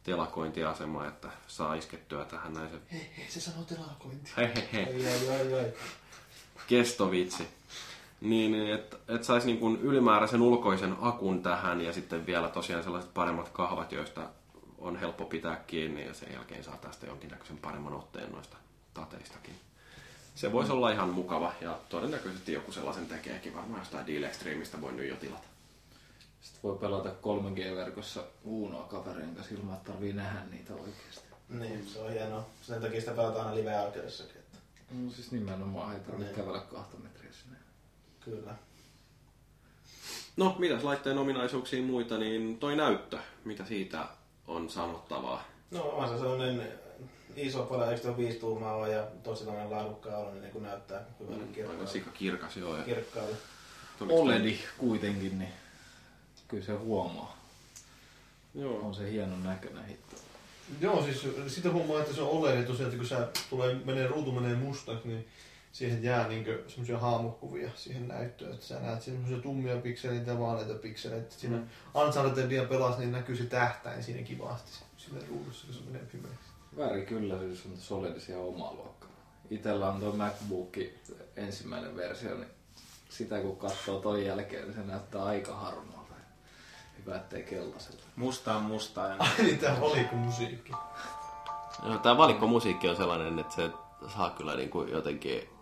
[0.03, 4.31] telakointiasema, että saa iskettyä tähän näin se Hei, hei, se sanoo telakointi.
[4.37, 5.73] hei hei hei Ai, ai, ai, ai.
[6.67, 7.47] kestovitsi.
[8.29, 13.49] Niin, että et saisi niin ylimääräisen ulkoisen akun tähän ja sitten vielä tosiaan sellaiset paremmat
[13.49, 14.21] kahvat, joista
[14.77, 18.57] on helppo pitää kiinni ja sen jälkeen saa tästä jonkinnäköisen paremman otteen noista
[18.93, 19.55] tateistakin.
[20.35, 23.55] Se voisi olla ihan mukava ja todennäköisesti joku sellaisen tekeekin.
[23.55, 25.47] Varmaan jostain Deal Extremeista voi nyt jo tilata.
[26.41, 31.25] Sitten voi pelata 3G-verkossa Uunoa kaverien kanssa ilman, että tarvii nähdä niitä oikeasti.
[31.49, 32.45] Niin, se on hienoa.
[32.61, 34.37] Sen takia sitä pelataan aina live arcadessakin.
[34.37, 34.57] Että...
[34.91, 36.35] No siis nimenomaan ei tarvitse Niin.
[36.35, 36.97] kävellä kahta.
[38.25, 38.55] Kyllä.
[40.37, 44.05] No, mitäs laitteen ominaisuuksiin muita, niin toi näyttö, mitä siitä
[44.47, 45.43] on sanottavaa?
[45.71, 46.71] No on se sellainen
[47.35, 51.05] iso paljon, eikö tuo viisi tuumaa ole ja tosi tämmöinen laadukkaan olo, niin, kuin näyttää
[51.19, 51.87] hyvälle Aika kirkkaalle.
[51.87, 52.77] sika kirkas, joo.
[52.77, 52.83] Ja
[53.99, 55.51] toi- OLEDi kuitenkin, niin
[56.47, 57.37] kyllä se huomaa.
[58.55, 58.79] Joo.
[58.79, 60.15] On se hienon näköinen hitto.
[60.81, 64.31] Joo, siis sitä huomaa, että se on oleellinen tosiaan, että kun sä tulee, menee, ruutu
[64.31, 65.27] menee mustaksi, niin
[65.75, 70.73] siihen jää niinkö semmoisia haamukuvia siihen näyttöön, että sä näet semmoisia tummia pikseleitä ja vaaleita
[70.73, 71.35] pikseleitä.
[71.35, 71.67] Siinä mm.
[71.95, 76.49] Unchartedia pelas, niin näkyy se tähtäin siinä kivasti siinä ruudussa, kun se menee pimeäksi.
[76.77, 79.09] Värikylläisyys on solidisia omaa luokkaa.
[79.49, 80.77] Itellä on tuo MacBook
[81.35, 82.49] ensimmäinen versio, niin
[83.09, 86.13] sitä kun katsoo ton jälkeen, niin se näyttää aika harmaalta.
[86.99, 88.01] Hyvä, ettei keltaisella.
[88.15, 89.01] Musta on musta.
[89.01, 89.15] Ja...
[89.43, 90.71] Niin tää valikko musiikki.
[91.83, 93.69] No, tämä valikkomusiikki on sellainen, että se
[94.15, 95.54] saa kyllä niin kuin jotenkin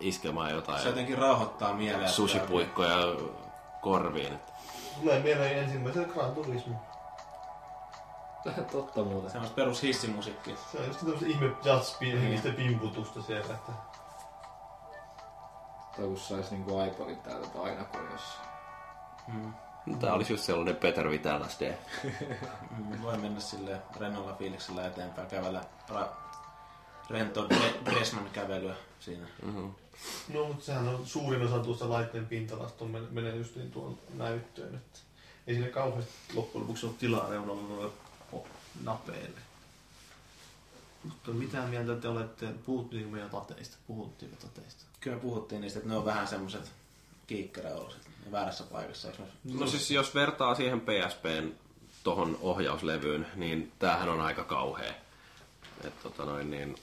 [0.00, 2.10] iskemään jotain Se jotenkin rauhoittaa mieleen.
[2.10, 2.96] sushipuikkoja
[3.80, 4.38] korviin.
[5.00, 6.74] Tulee mieleen ensimmäisenä Gran Turismo.
[8.72, 9.30] Totta muuten.
[9.30, 10.56] Semmoista perus hissimusiikkia.
[10.72, 13.54] Se on just tämmöistä ihme jazz-henkistä pimputusta siellä.
[13.54, 13.72] Että...
[15.96, 18.46] Tai kun sais niinku iPodin täältä aina kun jossain.
[20.00, 21.74] Tämä olisi just sellainen Peter Vitalas D.
[22.78, 26.08] Mm, Voi mennä sille rennolla fiiliksellä eteenpäin, kävellä ra-
[27.10, 27.48] rento
[27.84, 29.26] Dressman kävelyä siinä.
[29.42, 29.74] Mm-hmm.
[30.34, 33.98] No, mutta sehän on suurin osa tuosta laitteen pintalasta on, men- menee just niin tuon
[34.14, 34.74] näyttöön.
[34.74, 34.98] Että
[35.46, 37.92] ei siinä kauheasti loppujen lopuksi ole tilaa reunalla noille
[38.84, 39.40] napeille.
[41.04, 43.76] Mutta mitä mieltä te olette, puhuttiinko meidän tateista?
[43.86, 44.84] Puhuttiinko tateista?
[45.00, 46.72] Kyllä puhuttiin niistä, että ne on vähän semmoset
[47.26, 49.08] kiikkeräoloset ja väärässä paikassa.
[49.08, 49.22] Eikö?
[49.44, 51.52] No siis jos vertaa siihen PSPn
[52.04, 54.92] tohon ohjauslevyyn, niin tämähän on aika kauhea.
[55.84, 56.76] Et tota noin, niin,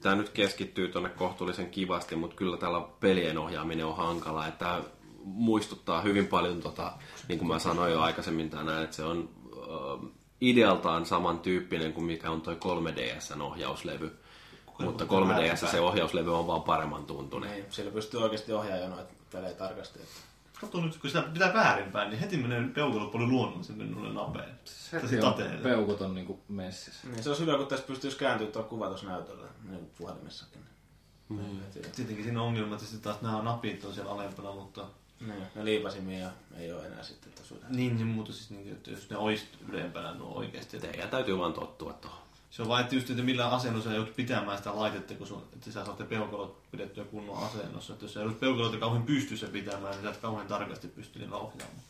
[0.00, 4.46] tämä nyt keskittyy tuonne kohtuullisen kivasti, mutta kyllä tällä pelien ohjaaminen on hankalaa.
[4.46, 4.82] Että tää
[5.24, 6.92] muistuttaa hyvin paljon, tota,
[7.28, 12.30] niin kuin mä sanoin jo aikaisemmin tänään, että se on äh, idealtaan samantyyppinen kuin mikä
[12.30, 14.18] on toi 3DSn ohjauslevy.
[14.78, 17.50] Mutta 3DS se ohjauslevy on vaan paremman tuntunen.
[17.50, 19.98] Niin, sillä pystyy oikeasti ohjaamaan noita pelejä tarkasti.
[19.98, 20.29] Että...
[20.60, 24.54] Kato nyt, kun sitä pitää väärinpäin, niin heti menee peukalot paljon luonnollisemmin noille napeille.
[24.92, 25.62] Heti tateelle.
[25.62, 27.08] peukut on niinku messissä.
[27.08, 30.60] Niin, se olisi hyvä, kun tässä pystyisi kääntyä tuo kuva tuossa näytöllä, niin kuin puhelimessakin.
[31.28, 31.38] Mm.
[31.72, 34.86] Tietenkin siinä on ongelma, että sitten taas nämä napit on siellä alempana, mutta
[35.20, 38.90] Niin, ne liipasimia ja ei ole enää sitten tuossa niin, niin muuta siis, niin, että
[38.90, 40.76] jos ne olisi ylempänä nuo oikeasti.
[40.76, 42.19] Että Teidän täytyy vaan tottua tuohon.
[42.50, 45.72] Se on vain, että just, että millä asennossa joudut pitämään sitä laitetta, kun sun, että
[45.72, 47.92] sä saatte peukalot pidettyä kunnon asennossa.
[47.92, 51.36] Että jos sä joudut peukaloita kauhean pystyssä pitämään, niin sä et kauhean tarkasti pysty niillä
[51.36, 51.82] ohjaamaan.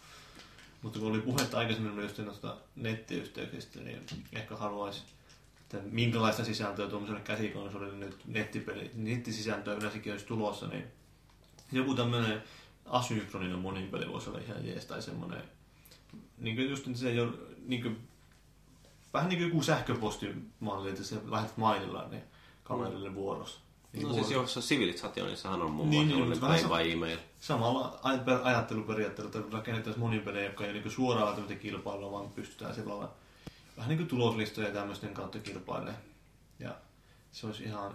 [0.83, 5.03] Mutta kun oli puhetta aikaisemmin just noista nettiyhteyksistä, niin ehkä haluaisi,
[5.61, 10.85] että minkälaista sisältöä tuommoiselle käsikonsolille nyt nettipeli, nettisisältöä yleensäkin olisi tulossa, niin
[11.73, 12.43] joku tämmöinen
[12.87, 15.43] asynkroninen monipeli voisi olla ihan jees, tai semmoinen,
[16.39, 17.15] niin kuin just se
[17.67, 18.10] niin kuin,
[19.13, 22.23] vähän niin kuin joku sähköpostimalli, että sä lähdet maililla niin
[22.65, 23.61] kaverille vuorossa.
[23.93, 24.59] Niin No siis vuorossa.
[24.59, 27.19] jos Civilizationissahan on muun Niin, muassa niin, niin, päivä email.
[27.41, 32.89] Samalla aj- ajatteluperiaatteella, että rakennettaisiin monipelejä, jotka ei niin suoraan välttämättä kilpailua, vaan pystytään sillä
[32.89, 33.13] lailla
[33.77, 35.97] vähän niin kuin tuloslistoja ja tämmöisten kautta kilpailemaan.
[36.59, 36.75] Ja
[37.33, 37.95] se olisi ihan...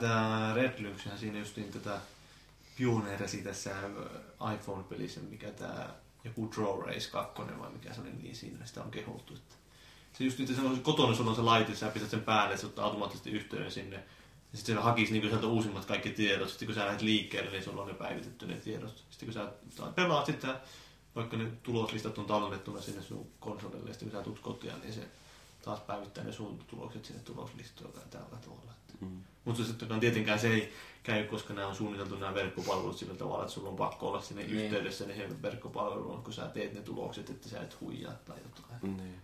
[0.00, 2.00] Tämä Red Lynxhän siinä justiin tätä
[2.76, 3.70] pioneerasi tässä
[4.54, 5.88] iPhone-pelissä, mikä tämä
[6.24, 9.34] joku Draw Race 2 vai mikä se oli, niin siinä sitä on kehuttu.
[9.34, 9.54] Että
[10.18, 12.84] se just se on kotona, sulla on se laite, sä pistät sen päälle, se ottaa
[12.84, 13.96] automaattisesti yhteyden sinne.
[14.52, 16.48] Ja sitten se hakisi niin sieltä uusimmat kaikki tiedot.
[16.48, 19.04] Sitten kun sä lähdet liikkeelle, niin sulla on ne päivitetty ne tiedot.
[19.10, 19.34] Sitten kun
[19.76, 20.60] sä pelaat sitä,
[21.16, 24.92] vaikka ne tuloslistat on tallennettuna sinne sun konsolille, ja sitten kun sä tulet kotiin, niin
[24.92, 25.08] se
[25.62, 28.72] taas päivittää ne sun tulokset sinne tuloslistoille ja tällä tavalla.
[29.00, 29.20] Mm.
[29.44, 33.54] Mutta sitten tietenkään se ei käy, koska nämä on suunniteltu nämä verkkopalvelut sillä tavalla, että
[33.54, 34.56] sulla on pakko olla sinne Niin.
[34.56, 38.96] yhteydessä niihin verkkopalveluun, kun sä teet ne tulokset, että sä et huijaa tai jotain.
[38.96, 39.23] Niin.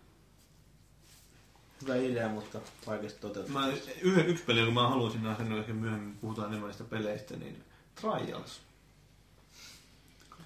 [1.83, 3.59] Hyvä idea, mutta vaikeasti toteutettu.
[3.59, 7.36] Mä, yhden, yksi peli, kun mä haluaisin nähdä, sen ehkä myöhemmin puhutaan enemmän niistä peleistä,
[7.36, 8.60] niin Trials.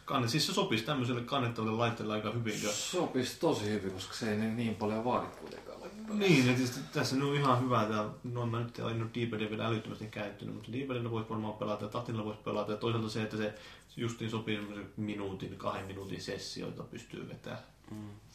[0.04, 2.62] Kanne, siis se sopisi tämmöiselle kannettavalle laitteelle aika hyvin.
[2.62, 2.72] Ja...
[2.72, 5.74] Sopisi tosi hyvin, koska se ei niin- niin paljon vaadi kuitenkaan.
[6.08, 7.84] Niin, että siis tässä on ihan hyvä.
[7.84, 11.84] Tää, no mä nyt en ole D-padia vielä älyttömästi käyttänyt, mutta D-padilla voisi varmaan pelata
[11.84, 12.72] ja Tatilla voisi pelata.
[12.72, 13.54] Ja toisaalta se, että se
[13.96, 17.62] justiin sopii semmoisen minuutin, kahden minuutin sessioita pystyy vetämään.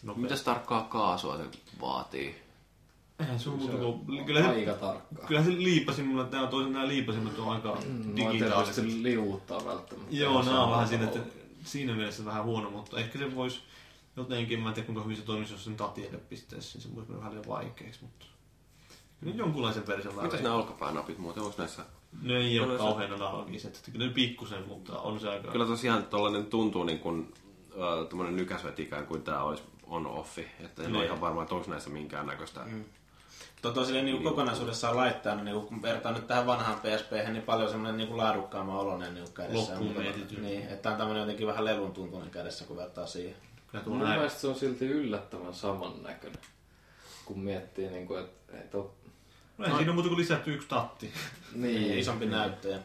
[0.04, 0.22] Nopeasti.
[0.22, 1.44] Mitäs tarkkaa kaasua se
[1.82, 2.49] vaatii?
[3.20, 4.26] Eihän se on muuta kuin...
[4.26, 5.28] Kyllä se, Aika tarkkaa.
[5.28, 5.52] kyllä se
[6.32, 8.76] tää on toisen nämä liipasimet on aika Noin digitaaliset.
[8.76, 10.16] tietysti liuuttaa välttämättä.
[10.16, 11.20] Joo, nämä on vähän siinä, että
[11.64, 13.60] siinä mielessä vähän huono, mutta ehkä se voisi
[14.18, 17.10] jotenkin, mä en tiedä kuinka hyvin se toimisi, jos sen tatielle pistäisi, niin se voisi
[17.10, 18.26] mennä vähän liian vaikeaksi, mutta
[19.20, 20.44] kyllä jonkunlaisen version Mitäs vähän.
[20.44, 21.82] nämä olkapäännapit muuten, onko näissä?
[22.22, 25.52] Ne ei ole se- kauhean analogiset, että kyllä ne pikkusen, mutta on se aika...
[25.52, 27.34] Kyllä tosiaan tollanen tuntuu niin kuin
[27.72, 30.48] äh, tommonen nykäsvet ikään kuin tää olisi on offi.
[30.60, 31.06] Että en ole Niin.
[31.06, 32.62] ihan varma, että onko näissä minkäännäköistä.
[32.66, 32.84] Mm.
[33.62, 37.98] Tota silleen niin kokonaisuudessaan laittaa, niin kun vertaan nyt tähän vanhaan PSP, niin paljon semmoinen
[37.98, 39.58] niin laadukkaamaan oloinen niin kädessä.
[39.60, 40.42] Loppuun Mutta- mietitty.
[40.42, 43.36] Niin, että on tämmöinen jotenkin vähän lelun tuntuinen kädessä, kun vertaa siihen.
[43.72, 44.16] Kyllä tuo Mun näin.
[44.20, 46.42] mielestä se on silti yllättävän samannäköinen,
[47.26, 48.78] kun miettii, niin kuin, että, että
[49.58, 51.14] No ei siinä on muuta kuin lisätty yksi tatti.
[51.56, 52.80] niin, Isompi näyttäjä.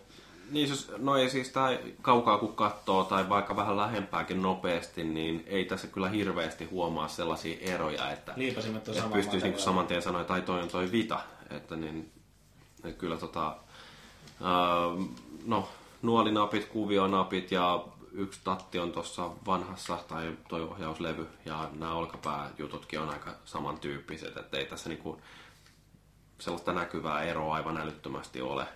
[0.50, 5.44] Niin, jos, no ei siis tää kaukaa kun katsoo tai vaikka vähän lähempääkin nopeasti, niin
[5.46, 10.42] ei tässä kyllä hirveästi huomaa sellaisia eroja, että, että pystyisi niin saman tien sanoa, tai
[10.42, 11.20] toi on toi vita.
[11.50, 12.12] Että niin,
[12.84, 13.56] että kyllä tota,
[14.42, 15.06] ää,
[15.46, 15.68] no,
[16.02, 23.10] nuolinapit, kuvionapit ja yksi tatti on tuossa vanhassa tai toi ohjauslevy ja nämä olkapääjututkin on
[23.10, 25.20] aika samantyyppiset, että ei tässä niinku
[26.38, 28.66] sellaista näkyvää eroa aivan älyttömästi ole.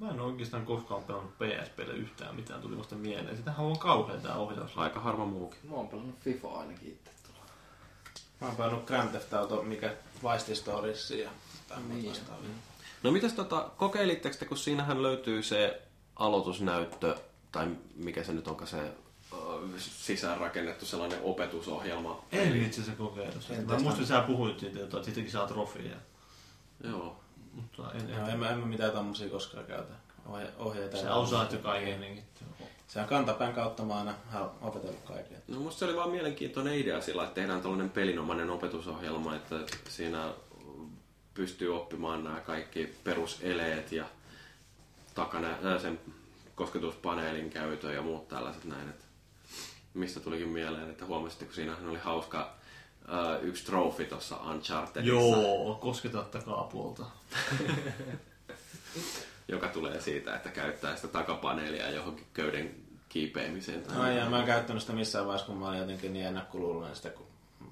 [0.00, 3.36] Mä en oikeastaan koskaan pelannut PSPlle yhtään mitään, tuli vasta mieleen.
[3.36, 4.78] Sitähän on kauhean tää ohjaus.
[4.78, 5.58] Aika harva muukin.
[5.70, 7.50] mä oon pelannut FIFA ainakin itse tuolla.
[8.40, 11.30] Mä oon pelannut Grand Theft Auto, mikä Vice Stories ja
[11.88, 12.12] Niin.
[13.02, 15.82] No mitäs tota, kokeilitteko te, kun siinähän löytyy se
[16.16, 17.16] aloitusnäyttö,
[17.52, 18.92] tai mikä se nyt onkaan se
[19.78, 22.24] sisäänrakennettu sellainen opetusohjelma.
[22.32, 23.50] En itse asiassa kokeillut.
[23.50, 25.96] En Mä muistin, että sä puhuit siitä, että siitäkin saa trofeja.
[26.84, 27.20] Joo.
[27.52, 29.92] Mutta en, Joo, en, en, mä, en mä mitään tommosia koskaan käytä.
[30.26, 30.96] Ohje, ohjeita.
[30.96, 32.24] sä osaat jo kaikenkin.
[32.88, 34.14] Se on kantapään kautta mä aina
[34.60, 35.40] opetellut kaikille.
[35.48, 39.56] No musta se oli vaan mielenkiintoinen idea sillä, että tehdään tällainen pelinomainen opetusohjelma, että
[39.88, 40.32] siinä
[41.34, 44.04] pystyy oppimaan nämä kaikki peruseleet ja
[45.14, 46.00] takana ää, sen
[46.54, 48.88] kosketuspaneelin käytön ja muut tällaiset näin.
[48.88, 49.04] Että
[49.94, 52.54] mistä tulikin mieleen, että huomasitte, kun siinähän oli hauska
[53.08, 57.04] ää, yksi trofi tuossa Unchartedissa, Joo, kosketa takapuolta.
[59.48, 62.74] joka tulee siitä, että käyttää sitä takapaneelia johonkin köyden
[63.08, 63.82] kiipeämiseen.
[63.82, 66.96] tai- Ai ja mä en käyttänyt sitä missään vaiheessa, kun mä olin jotenkin niin ennakkoluuloinen
[66.96, 67.26] sitä, kun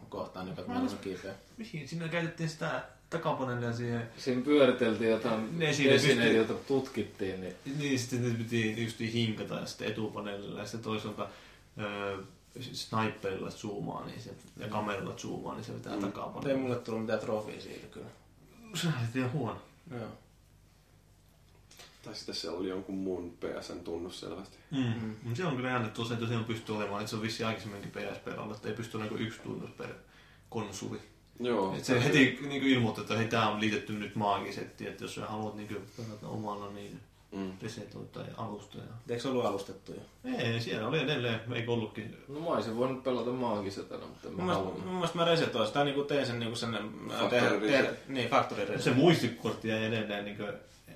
[0.09, 1.35] kohtaan niin, että mä olin kiipeä.
[1.57, 1.89] Mihin?
[1.89, 4.09] Siinä käytettiin sitä takapaneelia siihen.
[4.17, 9.55] Siinä pyöriteltiin jotain Ne siinä esineitä, joita tutkittiin, niin Niin, sitten ne piti just hinkata
[9.55, 11.29] ja sitten etupaneelilla ja sitten toisaalta
[11.81, 12.19] öö,
[12.60, 16.12] sniperilla zoomaa niin se, ja kameralla zoomaa, niin se vetää mm.
[16.33, 18.09] Mutta ei mulle tullut mitään trofia siitä kyllä.
[18.75, 19.62] Se oli ihan huono.
[19.91, 20.09] Joo.
[22.02, 24.57] Tai sitten siellä oli jonkun muun PSN tunnus selvästi.
[24.70, 25.17] Mm.
[25.25, 25.35] Mm.
[25.35, 28.28] Se on kyllä jännä, että tosiaan, tosiaan pystyy olemaan, että se on vissi aikaisemminkin PSP
[28.39, 29.94] alla, että ei pysty olemaan kuin yksi tunnus per
[30.51, 31.01] konsuli.
[31.41, 31.77] Joo.
[31.77, 35.27] Et se heti niin ilmoittaa, että hei, tää on liitetty nyt maagisetti, että jos sä
[35.27, 37.01] haluat niin kuin, pelata omalla, niin
[37.33, 37.53] Mm.
[37.63, 38.79] resetoi tai alusta.
[38.79, 38.85] Ja...
[39.09, 40.31] Eikö se ollut alustettu jo?
[40.39, 42.17] Ei, siellä oli edelleen, eikö ollutkin.
[42.29, 44.85] no mä olisin voinut pelata maagisetana, mutta en mä halunnut.
[44.85, 46.79] mun mielestä mä resetoin sitä, niin kuin tein sen niin kuin sen...
[47.09, 48.09] Factory reset.
[48.09, 48.83] niin, factory reset.
[48.83, 50.39] Se muistikortti jäi edelleen niin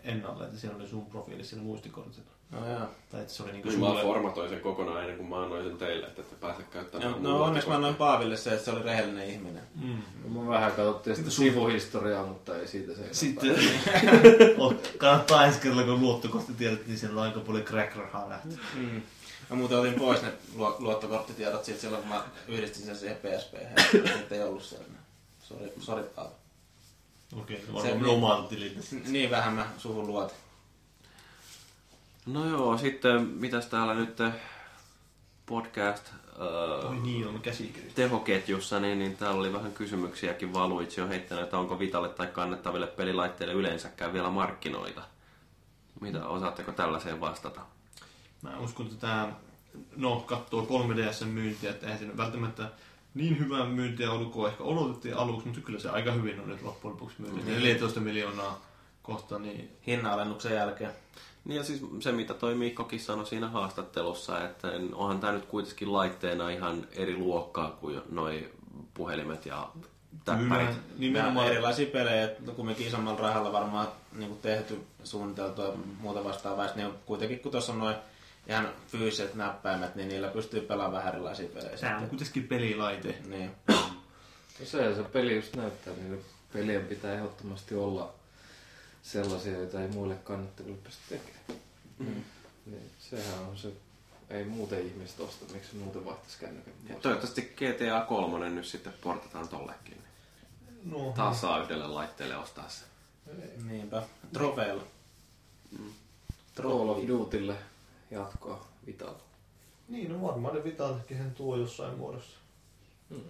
[0.04, 2.30] ennalle, että siellä oli sun profiilissa siinä muistikortilla.
[2.52, 2.86] No joo.
[3.10, 4.02] Tai että se oli niin Niin kuin mä sulle...
[4.02, 7.10] formatoin sen kokonaan ennen kuin mä annoin sen teille, että ette pääse käyttämään.
[7.12, 9.62] No, mun no onneksi mä annoin Paaville se, että se oli rehellinen ihminen.
[9.82, 10.02] Mm.
[10.24, 13.56] No, mä vähän katsottiin sitä sivuhistoriaa, mutta ei siitä se Sitten
[14.58, 18.58] Oot- kannattaa ensi kerralla, kun luottokortti tiedät, niin siellä on aika paljon crack-rahaa lähtee.
[18.74, 19.02] Mm.
[19.50, 23.54] Mä muuten otin pois ne luo- luottokorttitiedot siitä silloin, kun mä yhdistin sen siihen PSP.
[23.92, 24.84] Nyt ei ollut siellä.
[25.42, 26.32] Sori, sori Paavi.
[27.40, 28.80] Okei, okay, Se- varmaan minun tililtä.
[29.08, 30.36] Niin vähän mä suhun luotin.
[32.26, 34.18] No joo, sitten mitäs täällä nyt
[35.46, 37.94] podcast Oi äh, niin, on käsikirjoitus.
[37.94, 42.86] tehoketjussa, niin, niin täällä oli vähän kysymyksiäkin Valuitsi on heittänyt, että onko Vitalle tai kannettaville
[42.86, 45.02] pelilaitteille yleensäkään vielä markkinoita.
[46.00, 47.60] Mitä, osaatteko tällaiseen vastata?
[48.42, 49.32] Mä uskon, että tämä,
[49.96, 52.70] no katsoo 3DS myyntiä, että eihän siinä välttämättä
[53.14, 56.62] niin hyvää myyntiä ollut kuin ehkä odotettiin aluksi, mutta kyllä se aika hyvin on nyt
[56.62, 57.50] loppujen lopuksi myynti.
[57.50, 58.60] 14 miljoonaa
[59.02, 60.92] kohta, niin Hinnanalennuksen jälkeen.
[61.44, 65.92] Niin ja siis se, mitä toi Mikkokin sanoi siinä haastattelussa, että onhan tämä nyt kuitenkin
[65.92, 68.50] laitteena ihan eri luokkaa kuin noi
[68.94, 69.68] puhelimet ja
[70.24, 70.68] täppärit.
[70.68, 76.24] kyllä Nimenomaan erilaisia pelejä, että kumminkin isommalla rahalla varmaan niin kuin tehty, suunniteltu ja muuta
[76.24, 76.68] vastaavaa.
[76.74, 77.96] Niin on kuitenkin, kun tuossa on noin
[78.48, 81.76] ihan fyysiset näppäimet, niin niillä pystyy pelaamaan vähän erilaisia pelejä.
[81.76, 83.14] Tämä on kuitenkin pelilaite.
[83.26, 83.50] Niin.
[83.68, 88.12] No se se peli just näyttää, niin pelien pitää ehdottomasti olla
[89.02, 91.62] sellaisia, joita ei muille kannattaville pysty tekemään.
[91.98, 92.24] Mm.
[92.66, 93.72] Niin sehän on se
[94.30, 99.48] ei muuten ihmiset osta, miksi muuten vaihtaisi kännykän Ja toivottavasti GTA 3 nyt sitten portataan
[99.48, 99.98] tollekin.
[100.84, 102.84] No, Taas saa yhdelle laitteelle ostaa se.
[103.64, 104.02] Niinpä.
[104.32, 104.82] Trofeilla.
[106.56, 107.56] Call of Dutylle
[108.10, 109.22] jatkoa Vitalla.
[109.88, 112.38] Niin, no varmaan ne Vitaltakin sen tuo jossain muodossa.
[113.10, 113.20] Mm.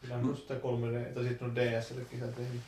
[0.00, 0.36] Kyllähän mm.
[0.36, 2.60] sitä 3D, tai sitten on DSLkin sitä tehnyt.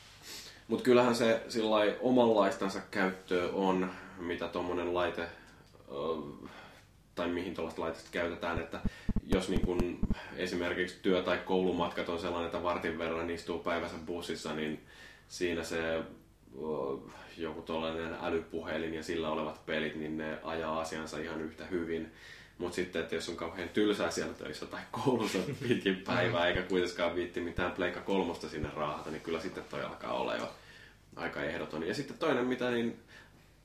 [0.69, 5.27] Mutta kyllähän se sillai omanlaistansa käyttöä on, mitä tuommoinen laite,
[7.15, 8.81] tai mihin tuollaista laitetta käytetään, että
[9.27, 9.99] jos niin kun
[10.37, 14.81] esimerkiksi työ- tai koulumatkat on sellainen, että vartin verran istuu päivässä bussissa, niin
[15.29, 16.03] siinä se
[17.37, 22.13] joku tuollainen älypuhelin ja sillä olevat pelit, niin ne ajaa asiansa ihan yhtä hyvin.
[22.59, 27.15] Mutta sitten, että jos on kauhean tylsää siellä töissä tai koulussa pitkin päivää, eikä kuitenkaan
[27.15, 30.51] viitti mitään pleikka kolmosta sinne raahata, niin kyllä sitten toi alkaa olla jo
[31.17, 31.87] aika ehdoton.
[31.87, 32.99] Ja sitten toinen, mitä niin,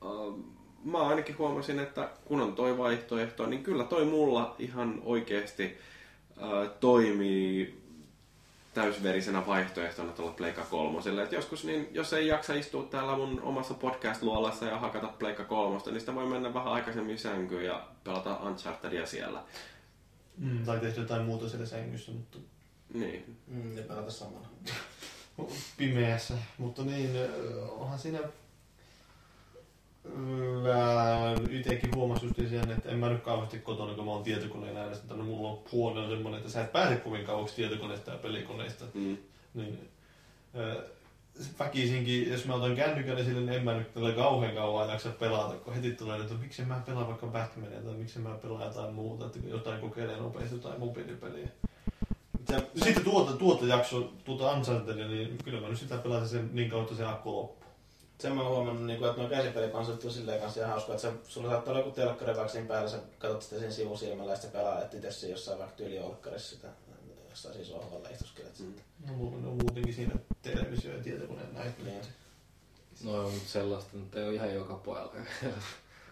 [0.02, 0.44] äh,
[0.84, 5.78] mä ainakin huomasin, että kun on toi vaihtoehto, niin kyllä toi mulla ihan oikeasti
[6.42, 7.79] äh, toimii
[8.80, 11.22] täysverisenä vaihtoehtona tuolla Pleikka kolmoselle.
[11.22, 15.90] Et joskus, niin, jos ei jaksa istua täällä mun omassa podcast-luolassa ja hakata Pleikka kolmosta,
[15.90, 19.42] niin sitä voi mennä vähän aikaisemmin sänkyyn ja pelata Unchartedia siellä.
[20.38, 22.38] Mm, tai tehdä jotain muuta siellä sängyssä, mutta
[22.94, 23.36] Niin.
[23.46, 24.48] Mm, ja pelata samana.
[25.78, 26.34] pimeässä.
[26.58, 27.10] Mutta niin,
[27.70, 28.18] onhan siinä...
[30.04, 34.24] Mä itsekin huomasin just sen, että en mä nyt kauheasti kotona, kun mä oon
[35.00, 38.18] mutta no mulla on huone on semmoinen, että sä et pääse kovin kauaksi tietokoneesta ja
[38.18, 38.84] pelikoneesta.
[38.94, 39.16] Mm.
[39.54, 39.88] Niin,
[40.56, 40.84] ö,
[41.58, 45.54] väkisinkin, jos mä otan kännykän esille, niin en mä nyt tällä kauhean kauan jaksa pelata,
[45.54, 49.26] kun heti tulee, että miksi mä pelaan vaikka Batmania tai miksi mä pelaan jotain muuta,
[49.26, 51.48] että jotain kokeilee nopeasti jotain mobiilipeliä.
[52.50, 56.70] Se, Sitten tuota, tuota jakso, tuota Unchartedia, niin kyllä mä nyt sitä pelasin sen niin
[56.70, 57.59] kautta se akku loppu.
[58.20, 61.02] Sen mä oon huomannut, niin kuin, että nuo käsipelikonsolit on silleen kanssa ihan hauska, että
[61.02, 64.36] se, sulla saattaa olla joku telkkari vaikka siinä päällä, sä katsot sitä sen sivusilmällä ja
[64.36, 66.68] sitten pelaat itse siinä jossain vaikka tyyliolkkarissa sitä
[67.30, 68.66] jossain siis sohvalla istuskelet Mm.
[68.66, 68.84] sitten.
[69.06, 71.82] No mulla on muutenkin siinä televisio ja tietokoneen näitä.
[71.84, 72.00] Niin.
[73.04, 75.12] No mutta sellaista nyt ei ole ihan joka pojalla.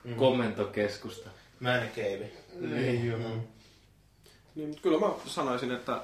[0.05, 0.15] Mm.
[0.15, 1.31] Kommentokeskusta.
[1.61, 2.31] Man cave.
[2.61, 3.19] Niin, joo.
[3.19, 3.41] Mm.
[4.55, 6.01] Niin, mutta kyllä mä sanoisin, että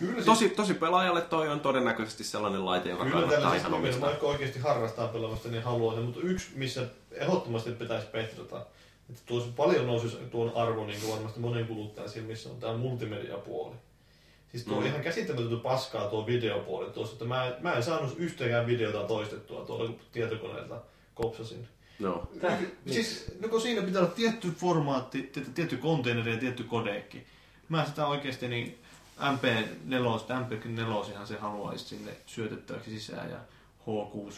[0.00, 4.08] Kyllä, siis, tosi, tosi pelaajalle toi on todennäköisesti sellainen laite, joka kyllä kannattaa ihan omistaa.
[4.08, 6.04] vaikka oikeasti harrastaa pelaamista, niin haluaa sen.
[6.04, 8.66] Mutta yksi, missä ehdottomasti pitäisi petrata,
[9.10, 13.74] että tuossa paljon nousisi tuon arvo niin kuin varmasti monen kuluttajan silmissä, on tämä multimediapuoli.
[14.52, 14.86] Siis tuo Mm.
[14.86, 19.90] ihan käsittämätöntä paskaa tuo videopuoli tuossa, että mä, mä en saanut yhtäkään videota toistettua tuolla
[20.12, 20.76] tietokoneelta
[21.14, 21.68] kopsasin.
[21.98, 22.28] No.
[22.90, 27.26] Siis, no kun siinä pitää olla tietty formaatti, tietty, tietty containeri ja tietty kodeekki.
[27.68, 28.78] Mä sitä oikeasti niin
[29.20, 33.38] MP4, MP4 ihan se haluaisi sinne syötettäväksi sisään ja
[33.86, 34.34] H6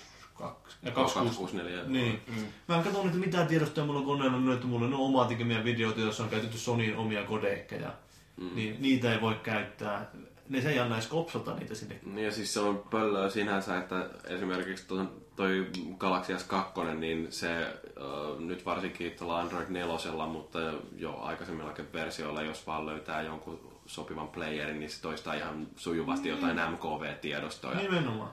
[0.83, 1.15] ja 26.
[1.15, 1.83] 264.
[1.87, 2.21] Niin.
[2.27, 2.47] Mm.
[2.69, 5.65] Mä en katso, että mitä tiedostoja mulla on koneella, no, että mulla on omaa tekemiä
[5.65, 7.93] videoita, joissa on käytetty Sonyin omia kodeekkeja.
[8.37, 8.51] Mm.
[8.55, 10.11] Niin niitä ei voi käyttää.
[10.49, 12.01] Ne se ei anna edes kopsata niitä sinne.
[12.05, 15.67] Niin ja siis se on pöllöä sinänsä, että esimerkiksi toi, toi
[15.99, 20.59] Galaxy S2, niin se äh, nyt varsinkin tuolla Android 4, mutta
[20.97, 26.57] jo aikaisemmillakin versioilla, jos vaan löytää jonkun sopivan playerin, niin se toistaa ihan sujuvasti jotain
[26.57, 27.79] MKV-tiedostoja.
[27.79, 28.31] Nimenomaan.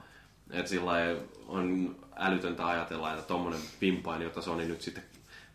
[0.52, 0.92] Et sillä
[1.48, 5.03] on älytöntä ajatella, että tuommoinen pimpain, jota Sony nyt sitten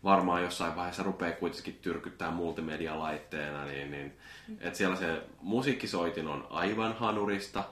[0.03, 4.13] varmaan jossain vaiheessa rupeaa kuitenkin tyrkyttää multimedia-laitteena, niin, niin
[4.59, 7.63] että siellä se musiikkisoitin on aivan hanurista,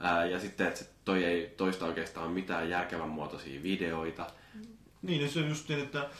[0.00, 4.26] ää, ja sitten, että toi ei toista oikeastaan mitään järkevän muotoisia videoita.
[5.02, 6.10] Niin, ja se on just niin, että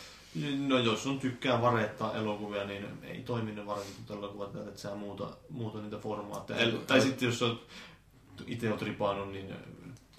[0.68, 5.28] no jos on tykkää varettaa elokuvia, niin ei toimi ne varetut elokuvat, että sä muuta,
[5.50, 6.60] muuta niitä formaatteja.
[6.60, 7.60] El, tai sitten jos on
[8.46, 9.54] itse oot ripaannut, niin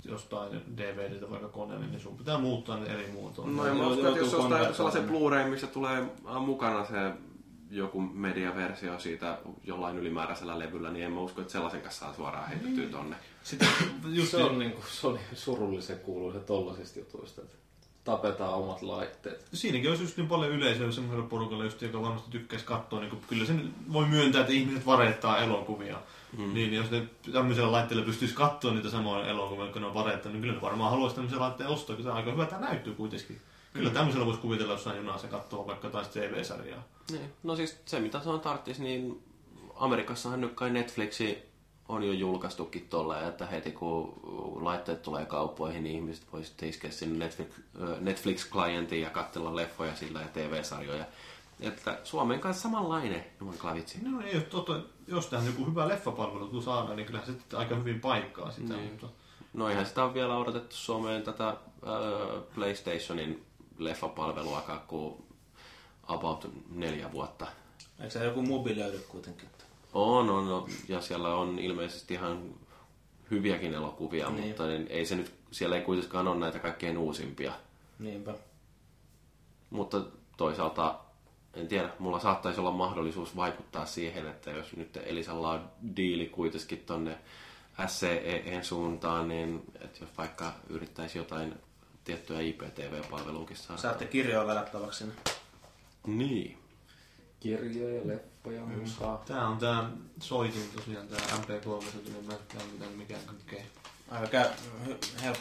[0.06, 3.56] jostain DVDtä vaikka koneelle, niin sun pitää muuttaa ne eri muotoon.
[3.56, 5.10] No ja mä uskon, että jos ostaa sellaisen.
[5.10, 7.12] Blu-ray, missä tulee äh, mukana se
[7.72, 12.50] joku mediaversio siitä jollain ylimääräisellä levyllä, niin en mä usko, että sellaisen kanssa saa suoraan
[12.50, 13.16] heitettyä tonne.
[13.44, 13.68] Sitten
[14.06, 17.56] just Se on, niinku, se on surullisen kuuluisa tollasista jutuista, että
[18.04, 19.46] tapetaan omat laitteet.
[19.54, 23.00] Siinäkin olisi just niin paljon yleisöä semmoiselle porukalle, just, joka varmasti tykkäisi katsoa.
[23.00, 25.98] Niin kyllä sen voi myöntää, että ihmiset varettaa elokuvia.
[26.38, 26.54] Mm.
[26.54, 30.42] Niin jos ne tämmöisellä laitteella pystyisi katsoa niitä samoja elokuvia, kun ne on varettanut, niin
[30.42, 33.42] kyllä ne varmaan haluaisi tämmöisen laitteen ostaa, kun se on aika hyvä tämä näyttöy kuitenkin.
[33.74, 33.94] Kyllä mm.
[33.94, 36.84] tämmöisellä voisi kuvitella jossain junassa katsoa vaikka taas TV-sarjaa.
[37.12, 37.34] Niin.
[37.44, 39.24] No siis se mitä se on tarttis, niin
[39.76, 41.53] Amerikassahan nyt kai Netflixi
[41.90, 44.14] on jo julkaistukin tolleen, että heti kun
[44.62, 47.48] laitteet tulee kauppoihin, niin ihmiset voi sitten iskeä sinne Netflix,
[48.00, 51.06] Netflix-klientiin ja katsella leffoja sillä ja TV-sarjoja.
[51.60, 53.98] Että Suomen kanssa samanlainen Juman klavitsi.
[54.02, 57.60] No ei, jos, tota, jos tähän joku hyvä leffapalvelu kun saadaan, niin kyllähän se sitten
[57.60, 58.74] aika hyvin paikkaa sitä.
[58.74, 58.92] Niin.
[58.92, 59.08] Mutta...
[59.54, 61.58] No eihän sitä on vielä odotettu Suomeen tätä äh,
[62.56, 63.46] PlayStationin
[63.78, 65.24] leffapalveluakaan kuin
[66.08, 67.48] about neljä vuotta.
[68.00, 69.50] Eikö se joku mobiili löydy kuitenkin?
[69.94, 72.56] On, on, on, ja siellä on ilmeisesti ihan
[73.32, 74.48] hyviäkin elokuvia, Niin.
[74.48, 77.54] mutta niin ei se nyt, siellä ei kuitenkaan ole näitä kaikkein uusimpia.
[78.00, 78.34] Niinpä.
[79.70, 80.02] Mutta
[80.38, 81.00] toisaalta,
[81.54, 86.80] en tiedä, mulla saattaisi olla mahdollisuus vaikuttaa siihen, että jos nyt Elisalla on diili kuitenkin
[86.86, 87.18] tonne
[87.88, 91.54] SCEen suuntaan, niin että jos vaikka yrittäisi jotain
[92.04, 93.82] tiettyä IPTV-palveluukin saada.
[93.82, 95.14] Saatte kirjoa verrattavaksi sinne.
[96.08, 96.58] Niin.
[97.40, 99.24] Kirjoja, leppoja, musaa.
[99.28, 99.90] Tää on tää
[100.20, 103.64] soitin tosiaan, tää MP3, niin mä en tiedä mitä mikään kaikkea.
[104.12, 104.50] Aika käy,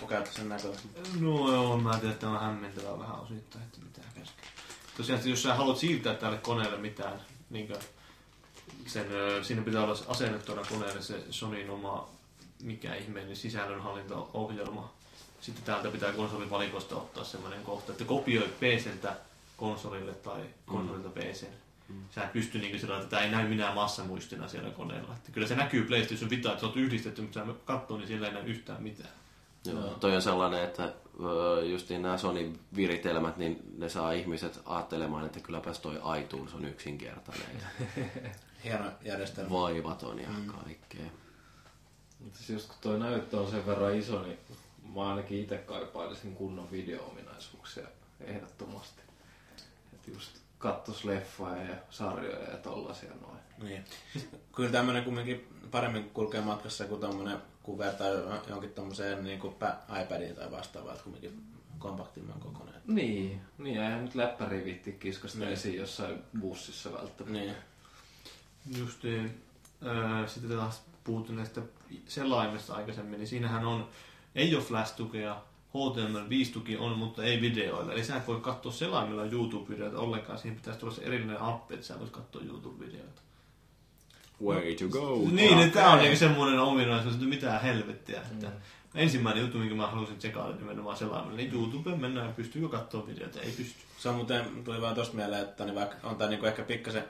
[0.09, 0.81] käyttää näköinen.
[1.21, 4.45] No joo, mä tiedän, että tämä on hämmentävää vähän osittain, että mitä käskee.
[4.97, 7.75] Tosiaan, että jos sä haluat siirtää tälle koneelle mitään, niin
[8.87, 9.07] sen,
[9.43, 12.09] siinä pitää olla asennettuna koneelle se Sonyn oma,
[12.63, 14.93] mikä ihmeellinen sisällönhallintaohjelma.
[15.41, 19.17] Sitten täältä pitää konsolivalikosta ottaa semmoinen kohta, että kopioi PCltä
[19.57, 21.47] konsolille tai konsolilta PC.
[22.11, 25.15] Sä et pysty niin sillä, että tämä ei näy minä massamuistina siellä koneella.
[25.15, 28.27] Että kyllä se näkyy PlayStation Vita, että se on yhdistetty, mutta sä katsoo, niin siellä
[28.29, 29.11] ei näy yhtään mitään.
[29.65, 29.83] Joo.
[30.01, 30.93] Toi on sellainen, että
[31.25, 36.65] öö, justiin nämä Sonin viritelmät, niin ne saa ihmiset ajattelemaan, että kylläpäs toi iTunes on
[36.65, 37.47] yksinkertainen
[38.65, 39.51] Hieno järjestelmä.
[39.51, 40.29] vaivaton ja
[40.65, 41.07] kaikkea.
[42.21, 44.39] Mutta siis just kun toi näyttö on sen verran iso, niin
[44.95, 47.87] mä ainakin itse kaipailisin kunnon video-ominaisuuksia
[48.21, 49.03] ehdottomasti.
[49.93, 53.39] Että just kattos leffoja ja sarjoja ja tollasia noin.
[53.63, 53.85] Niin.
[54.57, 58.09] Kyllä tämmönen kumminkin paremmin kulkee matkassa kuin tommonen, kun vertaa
[58.49, 59.55] jonkin tommoseen niin kuin
[60.03, 61.45] iPadiin tai vastaavaan, että kumminkin
[61.79, 62.75] kompaktimman kokoinen.
[62.87, 65.53] Niin, niin eihän nyt läppäri viitti kiskasta Niin.
[65.53, 67.39] esiin jossain bussissa välttämättä.
[67.39, 67.55] Niin.
[68.79, 69.43] Justiin,
[69.87, 71.61] öö, sitten taas puhuttu näistä
[72.09, 73.89] selaimista aikaisemmin, niin siinähän on,
[74.35, 75.43] ei ole Flash-tukea,
[75.75, 77.93] HTML5-tuki on, mutta ei videoilla.
[77.93, 81.87] Eli sä et voi katsoa selaimilla YouTube-videoita ollenkaan, siihen pitäisi tulla se erillinen appi, että
[81.87, 83.23] sä voit katsoa YouTube-videoita.
[84.45, 85.29] Way to go.
[85.31, 88.21] Niin, niin tää on niinku semmoinen ominaisuus, että mitään helvettiä.
[88.21, 88.51] Että
[88.95, 93.41] Ensimmäinen juttu, minkä mä halusin tsekata nimenomaan selaimella, niin YouTubeen mennään ja pystyykö katsoa videoita,
[93.41, 93.81] ei pysty.
[93.99, 97.05] Se on muuten, tuli vaan tosta mieleen, että niin vaikka on tää niinku ehkä pikkasen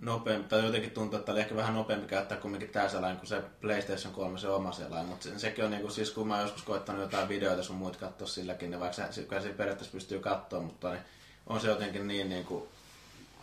[0.00, 3.42] nopeampi, tai jotenkin tuntuu, että oli ehkä vähän nopeampi käyttää kumminkin tää selain kuin se
[3.60, 6.62] PlayStation 3 se oma selain, mutta se, sekin on niinku, siis kun mä oon joskus
[6.62, 10.60] koittanut jotain videoita sun muut katsoa silläkin, niin vaikka se, kyllä se periaatteessa pystyy katsoa,
[10.60, 11.02] mutta niin
[11.46, 12.68] on se jotenkin niin niinku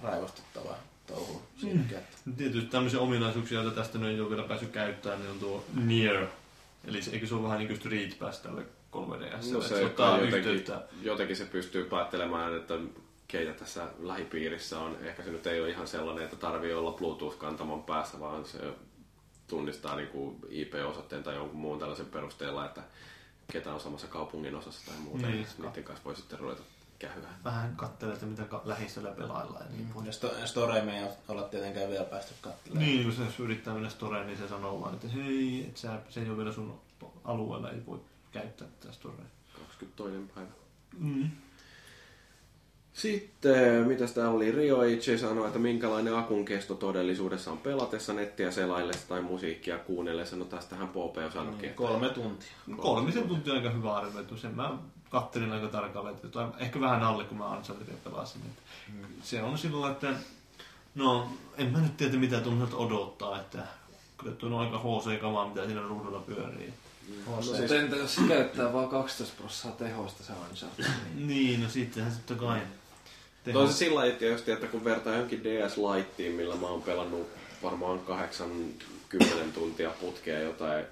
[0.03, 0.77] raivostuttavaa
[1.07, 5.31] touhua siinäkin, että Tietysti tämmöisiä ominaisuuksia, joita tästä nyt ei ole vielä päässyt käyttämään, niin
[5.31, 6.27] on tuo Near.
[6.85, 8.61] Eli se, eikö se ole vähän niin kuin Street Pass tälle
[8.95, 9.51] 3DS?
[9.51, 10.81] No että se, ottaa jotenkin, yhteyttä.
[11.01, 12.73] jotenkin se pystyy päättelemään, että
[13.27, 14.97] keitä tässä lähipiirissä on.
[15.01, 18.59] Ehkä se nyt ei ole ihan sellainen, että tarvii olla Bluetooth-kantamon päässä, vaan se
[19.47, 22.81] tunnistaa niin kuin IP-osoitteen tai jonkun muun tällaisen perusteella, että
[23.51, 25.27] ketä on samassa kaupungin osassa tai muuta.
[25.27, 25.33] Niin.
[25.33, 25.47] Niin.
[25.57, 26.64] Niiden kanssa voi sitten ruveta
[26.99, 27.30] kähyä.
[27.43, 30.06] Vähän katselee, että mitä lähistöllä pelaillaan ja niin pois.
[30.06, 32.85] ja sto, Storeen ei olla tietenkään vielä päästy katselemaan.
[32.85, 35.99] Niin, kun se jos yrittää mennä storeen, niin se sanoo vaan, että hei, et sä,
[36.09, 36.81] se ei ole vielä sun
[37.23, 37.99] alueella, ei voi
[38.31, 39.25] käyttää tätä storea.
[39.59, 40.33] 22.
[40.35, 40.49] päivä.
[40.97, 41.31] Mm.
[42.98, 44.51] Sitten, mitäs täällä oli?
[44.51, 50.35] Rio H sanoi, että minkälainen akun kesto todellisuudessa on pelatessa nettiä selaillessa tai musiikkia kuunnellessa.
[50.35, 51.66] No tästähän Pope jo sanoikin.
[51.69, 52.51] että- Kolme tuntia.
[52.77, 54.38] Kolmisen tuntia on aika hyvä arvioitu.
[54.38, 54.77] Sen mä
[55.09, 58.42] kattelin aika tarkalleen, että jotain, ehkä vähän alle, kun mä Unchartedia pelasin.
[58.45, 58.61] Että
[59.24, 60.14] Se on sillä että
[60.95, 61.27] no,
[61.58, 63.59] en mä nyt tiedä, mitä tuommoiselta odottaa, että
[64.17, 66.74] kyllä tuo on aika HC-kamaa, mitä siinä ruudulla pyörii.
[67.26, 70.85] No, mutta entä jos se käyttää vaan 12 prosenttia tehoista se Uncharted?
[71.16, 72.59] Niin, no sittenhän totta kai.
[72.59, 72.76] teho-
[73.53, 77.27] No se sillä lailla tietysti, että kun vertaa johonkin DS Lightiin, millä mä oon pelannut
[77.64, 78.00] varmaan
[79.19, 80.85] 8-10 tuntia putkea jotain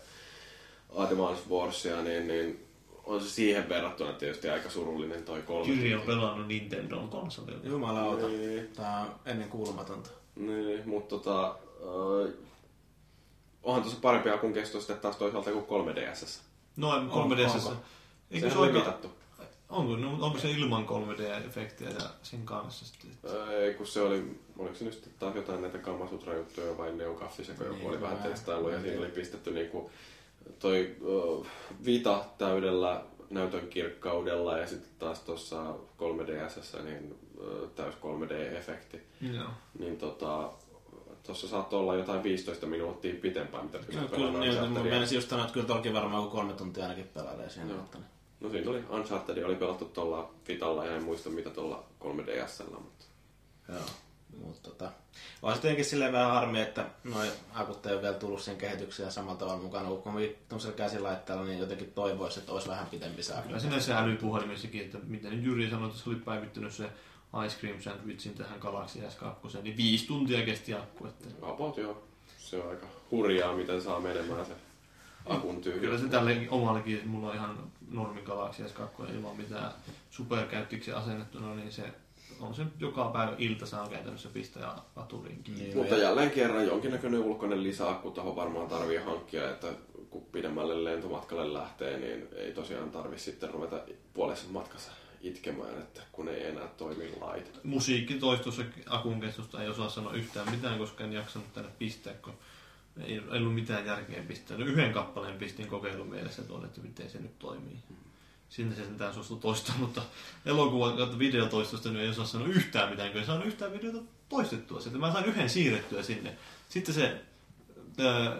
[0.95, 2.65] Advance Warsia, niin, niin
[3.03, 7.59] on se siihen verrattuna tietysti aika surullinen toi kolme Jyri on pelannut Nintendon konsolilla.
[7.63, 8.27] Jumalauta.
[8.27, 10.09] Niin, Tää on ennen kuulumatonta.
[10.35, 12.33] niin, mutta tota, äh,
[13.63, 16.39] onhan tuossa parempi akun kesto sitten taas toisaalta kuin 3DSS.
[16.75, 17.67] Noin 3DSssä.
[17.67, 17.73] onko?
[18.31, 19.11] Eikö se oli ole mitattu.
[19.75, 23.11] Onko, no, onko se ilman 3D-efektiä ja sen kanssa sitten?
[23.49, 27.63] Ei, kun se oli, oliko se nyt sitten taas jotain näitä Kamasutra-juttuja vai Neokaffis, joka
[27.63, 29.91] joku Niin, oli vähän testaillut ja siinä oli pistetty niinku
[30.59, 31.47] toi uh,
[31.85, 38.99] Vita täydellä näytön kirkkaudella ja sitten taas tuossa 3DSssä niin uh, täys 3D-efekti.
[39.33, 39.49] Joo.
[39.79, 40.49] Niin tota,
[41.25, 45.29] tuossa saattoi olla jotain 15 minuuttia pitempään, mitä pystyy No, pelaamaan niin, mä menisin just
[45.29, 47.49] sanoa, että kyllä tolkin varmaan kuin kolme tuntia ainakin pelailee.
[47.57, 47.77] Joo.
[47.77, 48.14] Mutta, niin.
[48.45, 53.05] No siinä oli Uncharted oli pelattu tuolla Vitalla ja en muista mitä tuolla 3DSllä, mutta
[53.69, 53.79] Joo.
[54.43, 54.91] Mutta tota,
[55.41, 59.11] on se tietenkin silleen vähän harmi, että noi akut ei ole vielä tullut siihen kehitykseen
[59.11, 63.47] samalla tavalla mukana kuin tuollaisella käsilaitteella, niin jotenkin toivoisi, että olisi vähän pitempi se akku.
[63.47, 66.89] Kyllä se näissä älypuhelimissakin, että miten nyt Jyri sanoi, että se oli päivittynyt se
[67.45, 71.07] Ice Cream Sandwichin tähän Galaxy S2, niin viisi tuntia kesti akku.
[71.07, 72.03] Että About joo.
[72.37, 74.53] Se on aika hurjaa, miten saa menemään se
[75.25, 75.97] akun Kyllä tyhjä.
[75.97, 79.71] se tälle omallekin, mulla on ihan normin Galaxy S2 ilman mitään
[80.09, 81.83] superkäyttiksi asennettuna, niin se
[82.39, 85.63] on se joka päivä ilta saa käytännössä pistää laturiin kiinni.
[85.63, 89.67] Niin, Mutta jälleen kerran jonkinnäköinen ulkoinen lisäakku tuohon varmaan tarvii hankkia, että
[90.09, 93.79] kun pidemmälle lentomatkalle lähtee, niin ei tosiaan tarvi sitten ruveta
[94.13, 94.91] puolessa matkassa
[95.21, 97.49] itkemään, että kun ei enää toimi laite.
[97.63, 102.33] Musiikkitoistossa akun kestosta ei osaa sanoa yhtään mitään, koska en jaksanut tänne pistää, kun
[103.03, 104.57] ei, ei ollut mitään järkeä pistää.
[104.57, 107.77] No yhden kappaleen pistin kokeilun mielessä tuonne, että miten se nyt toimii.
[108.49, 110.01] Sinne se sentään suostui toistamaan, mutta
[110.45, 113.99] elokuva kautta videotoistosta niin ei osaa sanoa yhtään mitään, kun ei saanut yhtään videota
[114.29, 114.99] toistettua sieltä.
[114.99, 116.35] Mä sain yhden siirrettyä sinne.
[116.69, 117.21] Sitten se
[117.99, 118.37] ää,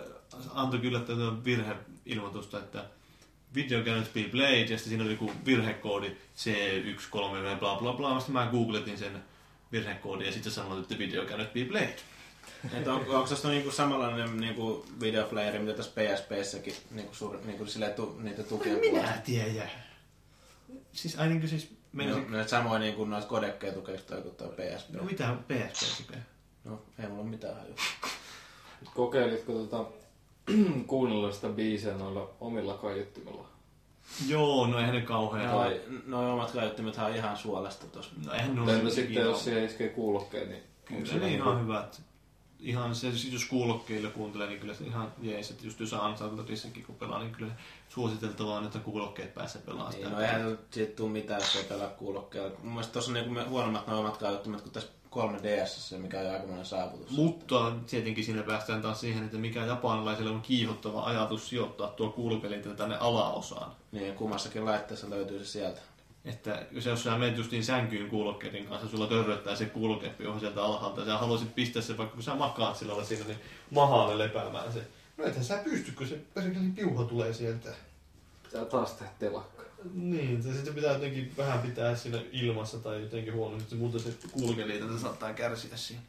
[0.53, 2.85] antoi kyllä tätä virheilmoitusta, että
[3.55, 8.19] video cannot be played, ja sitten siinä oli joku virhekoodi C13 bla bla bla.
[8.19, 9.23] Sitten mä googletin sen
[9.71, 11.99] virhekoodin ja sitten sanoin, että video cannot be played.
[12.73, 17.93] Et on, onko tässä niinku samanlainen niinku videoplayeri, mitä tässä PSPssäkin niinku, sur, niinku silleen,
[17.93, 19.69] tu, niitä tukia Minä tiedä.
[20.93, 22.31] Siis ai niin siis No, menisin...
[22.31, 23.99] no, samoin niin kuin noista kodekkeja kuin
[24.37, 24.89] toi PSP.
[24.89, 26.21] No mitä PSP tekee?
[26.63, 27.75] No, ei mulla ole mitään hajua.
[28.95, 29.85] Kokeilitko tota,
[30.87, 33.47] kuunnella sitä biisiä noilla omilla kaiuttimilla?
[34.27, 35.55] Joo, no eihän ne kauhean.
[35.55, 38.11] Tai noi omat kaiuttimethan on ihan suolesta tossa.
[38.25, 41.49] No eihän ne ole sitten ikinä jos siihen iskee kuulokkeet, niin Kyllä se niin niinku-
[41.49, 41.87] ihan hyvä.
[42.65, 45.51] Ihan se, jos kuulokkeilla kuuntelee, niin kyllä se ihan jees.
[45.51, 47.51] Että just jos Unchartedissakin kun pelaa, niin kyllä
[47.89, 50.15] suositeltavaa on, että kuulokkeet pääsee pelaamaan Niin, sitä.
[50.15, 52.51] no eihän siitä tuu mitään, jos ei pelaa kuulokkeella.
[52.63, 56.65] Mun mielestä tossa on niinku huonommat noi omat kaiuttimet kuin tässä 3DS, mikä on aikamoinen
[56.65, 57.09] saavutus.
[57.11, 62.69] Mutta tietenkin siinä päästään taas siihen, että mikä japanilaisilla on kiihottava ajatus sijoittaa tuo kuulopelintä
[62.69, 63.71] tänne alaosaan.
[63.91, 65.81] Niin, kummassakin laitteessa löytyy se sieltä.
[66.25, 70.63] Että jos, jos sä menet justiin sänkyyn kuulokkeiden kanssa, sulla törröttää se kuulokeppi on sieltä
[70.63, 73.37] alhaalta, ja sä haluaisit pistää se, vaikka kun sä makaat sillä lailla siinä, niin
[73.71, 74.87] mahalle lepäämään se.
[75.17, 77.73] No ethän sä pysty, kun se perkele piuha tulee sieltä.
[78.43, 79.63] pitää taas tehdä telakka.
[79.93, 84.97] Niin, se sitten pitää jotenkin vähän pitää siinä ilmassa tai jotenkin huonosti, muuten se kulkeliitätä
[84.97, 86.01] saattaa kärsiä siinä.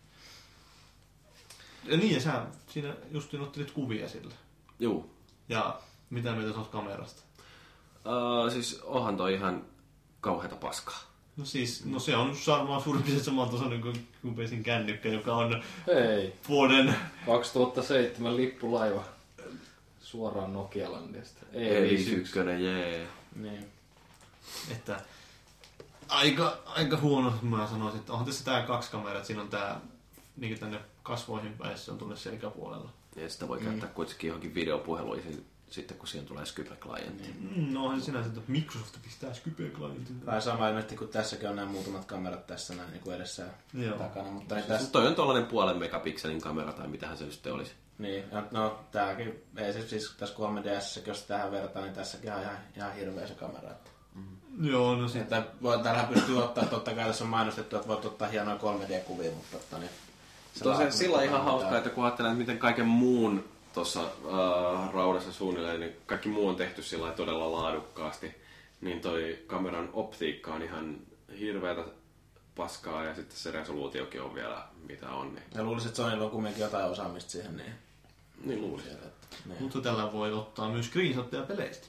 [1.85, 4.35] Ja niin, ja sä siinä justiin ottelit kuvia sillä.
[4.79, 5.11] Juu.
[5.49, 5.81] Ja
[6.11, 7.23] mitä mieltä sä oot kamerasta?
[7.97, 9.65] Uh, siis onhan toi ihan
[10.27, 10.99] kauheata paskaa.
[11.37, 15.63] No siis, no se on varmaan suurin piirtein saman tasoinen kuin Kupesin kännykkä, joka on
[15.87, 16.95] Hei, vuoden
[17.27, 19.05] 2007 lippulaiva
[20.01, 21.47] suoraan Nokialandista.
[21.53, 23.07] Ei, ykkönen, jee.
[23.37, 23.67] Niin.
[24.71, 25.01] Että
[26.09, 29.81] aika, aika huono, mä sanoisin, että onhan tässä tää kaksi kameraa, että siinä on tää
[30.37, 32.91] niin tänne kasvoihin päin, se on tuonne selkäpuolella.
[33.17, 37.29] Ja sitä voi käyttää kuitenkin johonkin videopuheluihin sitten, kun siihen tulee Skype-klientti.
[37.41, 40.21] Mm, no onhan sinänsä, että Microsoft pistää Skype-klientin.
[40.25, 43.85] Tai sama ilmeisesti kuin tässäkin on nämä muutamat kamerat tässä näin niin kuin edessä ja
[43.85, 43.99] Joo.
[43.99, 44.31] takana.
[44.31, 44.79] Mutta niin, Tässä...
[44.79, 47.73] tässä, Toi on tollanen puolen megapikselin kamera tai mitähän se nyt sitten olisi.
[47.99, 52.59] niin, no tääkin, ei se siis tässä 3DS, jos tähän vertaa, niin tässäkin on ihan,
[52.77, 53.71] ihan hirveä se kamera.
[53.71, 53.91] Että,
[54.63, 58.05] Joo, no se, että voi, täällähän pystyy ottaa, totta kai tässä on mainostettu, että voit
[58.05, 59.91] ottaa hienoja 3D-kuvia, mutta että, niin,
[60.55, 63.45] se Tosiaan sillä on ihan hauskaa, että kun ajattelee, että miten kaiken muun
[63.77, 68.35] tuossa äh, raudassa suunnilleen, niin kaikki muu on tehty sillä todella laadukkaasti,
[68.81, 70.97] niin toi kameran optiikka on ihan
[71.39, 71.85] hirveätä
[72.57, 75.35] paskaa ja sitten se resoluutiokin on vielä mitä on.
[75.35, 77.73] Niin, Ja luulisin, että Sonylla on kumminkin jotain osaamista siihen, niin,
[78.45, 78.93] niin luulisin.
[78.93, 79.63] että, niin.
[79.63, 81.87] mutta tällä voi ottaa myös screenshotteja peleistä.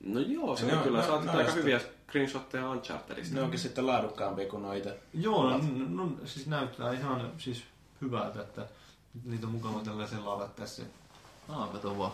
[0.00, 0.98] No joo, se on on- kyllä.
[1.00, 3.34] ne- Saatit ne on aika sitten- hyviä screenshotteja Unchartedista.
[3.34, 4.90] Ne onkin sitten laadukkaampia kuin noita.
[5.14, 7.62] Joo, no, no, siis näyttää ihan siis
[8.00, 8.66] hyvältä, että
[9.24, 10.82] niitä on mukava tällaisen ladata tässä.
[11.48, 12.12] Aa, kato vaan.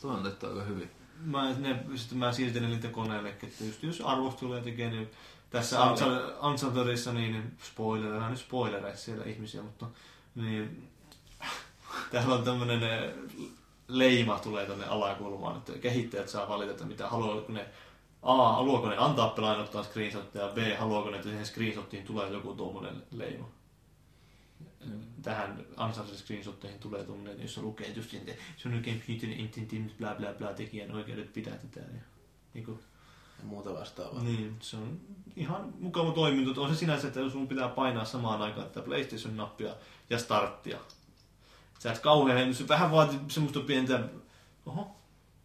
[0.00, 0.90] Toi on tehty aika hyvin.
[1.24, 5.10] Mä, ne, sitten mä siirtelin niitä koneelle, että just jos arvosteluja tekee, niin
[5.50, 5.78] tässä.
[6.42, 9.86] Unchartedissa niin spoiler, vähän nyt spoilereissa siellä ihmisiä, mutta
[10.34, 10.88] niin,
[12.10, 13.12] täällä on tämmönen eh,
[13.88, 17.66] leima tulee tänne alakulmaan, että kehittäjät saa valita, että mitä haluaako ne
[18.22, 22.54] A, haluaako ne antaa pelaajan ottaa screenshotteja, B, haluaako ne, että siihen screenshottiin tulee joku
[22.54, 23.48] tuommoinen leima.
[25.22, 30.14] Tähän Uncharted screenshotteihin tulee tuommoinen, jossa lukee just että se on oikein computer intelligence, bla
[30.14, 31.94] bla bla, tekijän oikeudet pidätetään.
[31.94, 32.02] Ja,
[32.54, 32.78] niin kuin,
[33.38, 34.22] ja muuta vastaavaa.
[34.22, 35.00] niin, se on
[35.36, 36.62] ihan mukava toiminto.
[36.62, 39.74] On se sinänsä, että jos sun pitää painaa samaan aikaan tätä PlayStation-nappia
[40.10, 40.78] ja starttia.
[41.78, 44.08] Sä et kauhean, se vähän vaatii semmoista pientä...
[44.66, 44.96] Oho,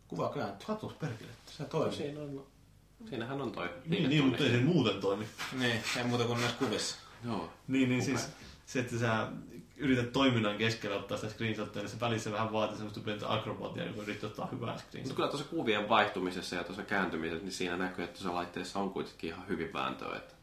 [0.07, 0.67] Kuva kääntyy.
[0.67, 1.29] katos perkele.
[1.57, 1.95] Se toimii.
[1.95, 2.45] Siinä on,
[3.09, 3.69] siinähän on toi.
[3.85, 5.25] Niin, niin, mutta ei se muuten toimi.
[5.59, 6.95] Niin, ei muuta kuin näissä kuvissa.
[7.25, 7.49] Joo.
[7.67, 8.29] Niin, niin siis
[8.65, 9.27] se, että sä
[9.77, 14.03] yrität toiminnan keskellä ottaa sitä screenshottia, niin se välissä vähän vaatii semmoista pientä akrobatiaa, kun
[14.03, 15.15] yrität ottaa hyvää Mutta screenshottia.
[15.15, 19.29] kyllä tuossa kuvien vaihtumisessa ja tuossa kääntymisessä, niin siinä näkyy, että tuossa laitteessa on kuitenkin
[19.29, 20.17] ihan hyvin vääntöä.
[20.17, 20.33] Että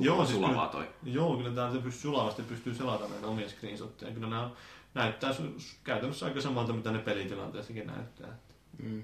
[0.00, 0.94] Joo, siis sulavaa kyllä- toi.
[1.12, 4.12] Joo, kyllä tää se pystyy sulavasti pystyy selata näitä omia screenshotteja.
[4.14, 4.50] Kyllä nämä
[4.94, 5.30] näyttää
[5.84, 8.38] käytännössä aika samalta, mitä ne pelitilanteessakin näyttää.
[8.82, 9.02] Mm.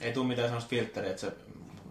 [0.00, 1.32] Ei tule mitään sellaista filtteriä, että se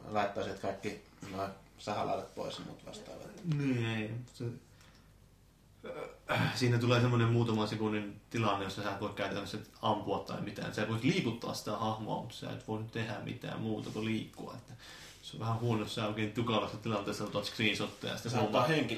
[0.09, 1.01] laittaa sieltä kaikki
[1.35, 3.27] noin sahalaudat pois ja muut vastaavat.
[3.57, 4.11] Niin, ei.
[4.33, 4.45] Se,
[6.55, 10.73] siinä tulee semmoinen muutaman sekunnin tilanne, jossa sä et voi käytännössä ampua tai mitään.
[10.73, 14.53] Sä et voit liikuttaa sitä hahmoa, mutta sä et voi tehdä mitään muuta kuin liikkua.
[14.53, 14.73] Että
[15.21, 18.97] se on vähän huono, jos sä oikein tukalassa tilanteessa otat screenshotteja ja sitten Saattaa henki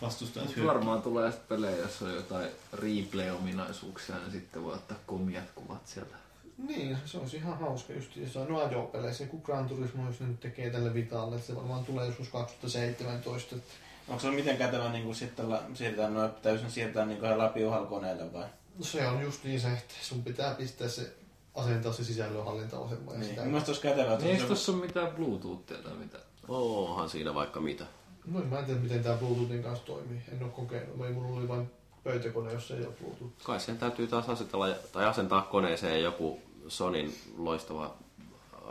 [0.00, 0.12] Mut
[0.56, 0.64] hyökkää.
[0.64, 6.14] varmaan tulee sitten pelejä, jos on jotain replay-ominaisuuksia, niin sitten voi ottaa komiat kuvat sieltä.
[6.58, 10.40] Niin, se olisi ihan hauska just jossain no ajopeleissä, kun Gran Turismo, jos ne nyt
[10.40, 13.56] tekee tälle Vitalle, että se varmaan tulee joskus 2017.
[13.56, 13.72] että
[14.08, 18.44] Onko se miten kätevä niin sitten la- siirtää noin täysin siirtää niin läpi uhalkoneelle vai?
[18.78, 21.14] No se on just niin se, että sun pitää pistää se
[21.54, 23.24] asentaa se sisällönhallintaohjelma Niin.
[23.24, 23.42] sitä.
[23.42, 26.22] Mielestäni olisi kätevä, Niin eikö se- tossa ole mitään Bluetoothia tai mitään?
[26.48, 27.84] Onhan siinä vaikka mitä.
[28.26, 30.22] No mä en tiedä miten tää Bluetoothin kanssa toimii.
[30.32, 31.06] En oo kokeillut.
[31.06, 31.70] Ei mulla oli vain
[32.04, 33.32] pöytäkone, jossa ei ole Bluetooth.
[33.44, 37.94] Kai sen täytyy taas asetella tai asentaa koneeseen joku Sonin loistava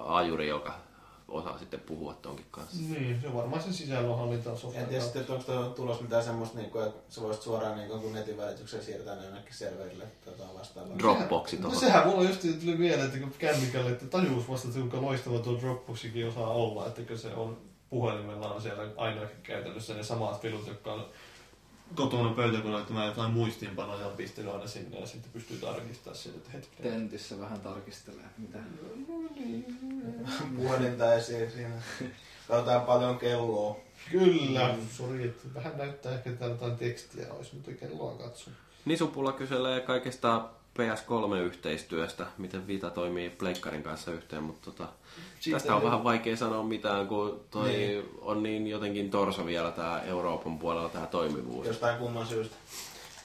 [0.06, 0.76] ajuri, joka
[1.28, 2.78] osaa sitten puhua tonkin kanssa.
[2.82, 4.84] Niin, se on varmaan se sisällönhallintasoftware.
[4.84, 7.78] En tiedä sitten, että onko tuolla tulossa mitään semmoista, niin kuin, että sä voisit suoraan
[7.78, 11.00] niin kuin netin välityksellä siirtää ne jonnekin serverille tota vastaavaa.
[11.00, 11.80] Dropboxi No tuohon.
[11.80, 15.60] sehän mulla just tuli mieleen, että kun kännykälle, että tajuus vasta, että kuinka loistava tuo
[15.62, 17.58] Dropboxikin osaa olla, että se on
[17.90, 21.06] puhelimella on siellä aina käytännössä ne samat filut, jotka on
[21.96, 26.84] kotona pöytäkoneella, että mä jotain muistiinpanoja pistänyt aina sinne ja sitten pystyy tarkistamaan sieltä, että.
[26.84, 28.58] Tentissä vähän tarkistelee, mitä.
[30.56, 31.82] Puhelinta ja si- siinä.
[32.48, 33.78] Katsotaan paljon kelloa.
[34.12, 38.52] Kyllä, sori, että vähän näyttää ehkä täällä jotain tekstiä olisi, mutta kelloa katso.
[38.86, 44.88] Nisupulla kyselee kaikesta PS3-yhteistyöstä, miten Vita toimii Pleikkarin kanssa yhteen, mutta tota,
[45.52, 48.06] tästä on vähän vaikea sanoa mitään, kun toi Niin.
[48.22, 51.68] on niin jotenkin torso vielä tää Euroopan puolella tää toimivuus.
[51.68, 52.56] Jostain kumman syystä.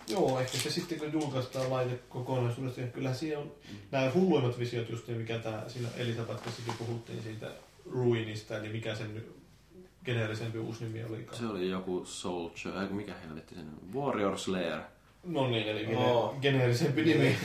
[0.08, 3.52] Joo, ehkä se sitten kun julkaistaan laite kokonaisuudesta, ja kyllähän siinä on
[3.90, 7.46] nämä hulluimmat visiot just ne, mikä tää siinä Elisabatkassakin puhuttiin siitä
[7.90, 9.36] Ruinista, eli mikä sen nyt
[10.04, 11.38] geneerisempi uusi nimi olikaan.
[11.38, 14.80] Se oli joku Soldier, kun mikä helvetti sen Warrior Slayer.
[15.24, 16.36] No niin, eli gene- Oo.
[16.42, 17.36] geneerisempi nimi.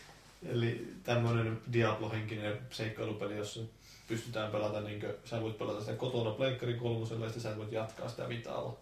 [0.52, 3.60] eli tämmöinen Diablo-henkinen seikkailupeli, jossa
[4.08, 7.72] pystytään pelata, niin kuin, sä voit pelata sitä kotona Pleikkari kolmosella ja sitten sä voit
[7.72, 8.76] jatkaa sitä Vitalla.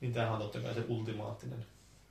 [0.00, 1.64] Niin tämähän on totta kai se ultimaattinen.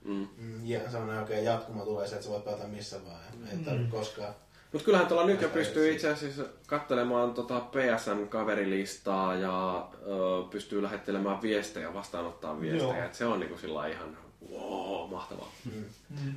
[0.05, 0.27] Mm.
[0.37, 3.19] Mm, Ja semmoinen oikein jatkuma tulee se, että sä voit pelata missä vaan.
[3.45, 3.91] ja Ei tarvitse Mm.
[3.91, 4.33] koskaan.
[4.73, 11.41] Mutta kyllähän tuolla nyt jo pystyy itse asiassa katselemaan tota PSN-kaverilistaa ja ö, pystyy lähettelemään
[11.41, 12.95] viestejä, vastaanottaa viestejä.
[12.97, 13.05] Joo.
[13.05, 14.17] Et se on niinku sillä ihan
[14.51, 15.51] wow, mahtavaa.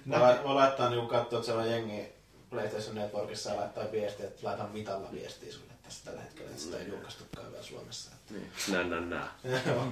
[0.09, 2.09] Voi, la- voi laittaa niinku katsoa, että siellä on jengi
[2.51, 6.79] PlayStation Networkissa ja laittaa viestiä, että laitan Vitalla viestiä sulle tässä tällä hetkellä, että sitä
[6.79, 8.11] ei julkaistukaan vielä Suomessa.
[8.31, 8.51] Niin.
[8.69, 9.29] Nää, nää, nää.
[9.75, 9.85] Joo,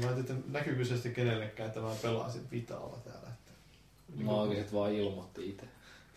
[0.00, 3.28] mä en tiedä, näkyykö se sitten kenellekään, että mä pelasin Vitalla täällä.
[3.28, 3.52] Että...
[4.24, 5.66] Maagiset vaan ilmoitti itse.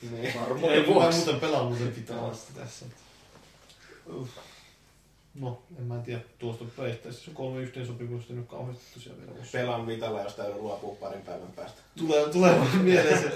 [0.01, 0.25] Niin.
[0.25, 1.17] Ei, Varmuuden mä vuoksi.
[1.17, 2.85] muuten pelaan muuten Vitallasta tässä.
[4.13, 4.37] Uff.
[5.35, 9.45] No, en mä tiedä, tuosta PlayStation 3 yhteensopimusta nyt kauheasti tosiaan vielä usko.
[9.51, 11.81] Pelaan Vitalla, jos täytyy luopua parin päivän päästä.
[11.97, 13.31] Tulee, tulee vaan mieleen se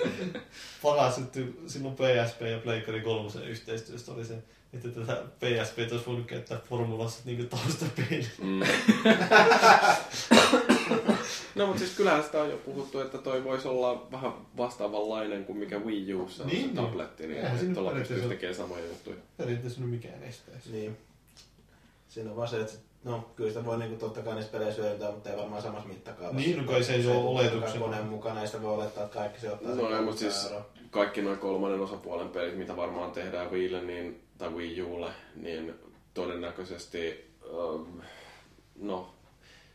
[0.82, 4.38] paras juttu silloin PSP ja Pleikkari 3 yhteistyöstä oli se,
[4.74, 8.28] että tätä PSP olisi voinut käyttää formulassa niin taustapeli.
[8.42, 8.60] Mm.
[11.56, 15.58] no mutta siis kyllähän sitä on jo puhuttu, että toi voisi olla vähän vastaavanlainen kuin
[15.58, 16.76] mikä Wii U on Niin, se niin.
[16.76, 19.16] tabletti, niin siinä tuolla pystyisi periaatteessa- tekemään samoja juttuja.
[19.38, 20.72] Periaatteessa nyt mikään esteisi.
[20.72, 20.98] Niin.
[22.16, 25.12] Siinä on vaan se, että no kyllä sitä voi niinku totta kai niissä peleissä hyödyntää,
[25.12, 26.40] mutta ei varmaan samassa mittakaavassa.
[26.40, 27.80] Niin, no kai se ei ole tule oletuksena.
[27.80, 30.58] koneen mukana, ei sitä voi olettaa, että kaikki se ottaa No ei, mutta siis 300
[30.58, 30.72] euroa.
[30.92, 35.74] kaikki noin kolmannen osapuolen pelit, mitä varmaan tehdään Wiille niin, tai Wii Ulle, niin
[36.14, 38.00] todennäköisesti ähm,
[38.80, 39.14] no,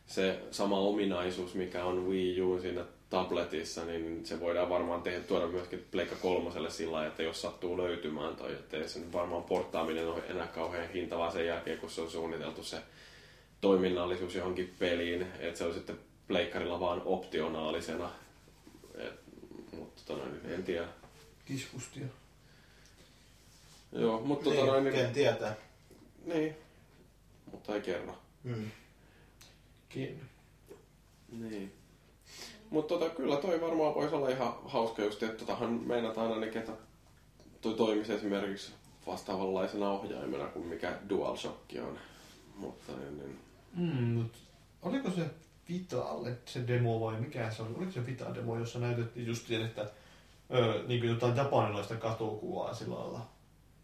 [0.05, 5.47] se sama ominaisuus, mikä on Wii U siinä tabletissa, niin se voidaan varmaan tehdä, tuoda
[5.47, 10.07] myöskin Pleikka kolmoselle sillä lailla, että jos sattuu löytymään toi, että se nyt varmaan porttaaminen
[10.07, 12.77] ole enää kauhean hintavaa sen jälkeen, kun se on suunniteltu se
[13.61, 18.11] toiminnallisuus johonkin peliin, että se on sitten pleikkarilla vaan optionaalisena.
[18.97, 19.13] Et,
[19.77, 20.87] mutta tota noin, en tiedä.
[21.45, 22.05] Kiskustia.
[23.91, 25.55] Joo, mutta Niin, tota noin, ken tietää.
[26.25, 26.55] niin,
[27.51, 28.17] mutta ei kerro.
[28.43, 28.71] Mm.
[29.89, 30.21] Ken.
[31.31, 31.73] Niin.
[32.71, 36.71] Mutta tota, kyllä toi varmaan voisi olla ihan hauska just, että totahan meinataan ainakin, että
[37.61, 38.71] toi toimisi esimerkiksi
[39.07, 41.99] vastaavanlaisena ohjaimena kuin mikä DualShock on.
[42.55, 43.39] Mutta niin, niin.
[43.75, 44.31] Mm, mut
[44.81, 45.25] oliko se
[45.69, 47.73] Vitalle se demo vai mikä se oli?
[47.77, 49.89] Oliko se Vita-demo, jossa näytettiin just että
[50.53, 53.29] öö, niin jotain japanilaista katokuvaa sillä lailla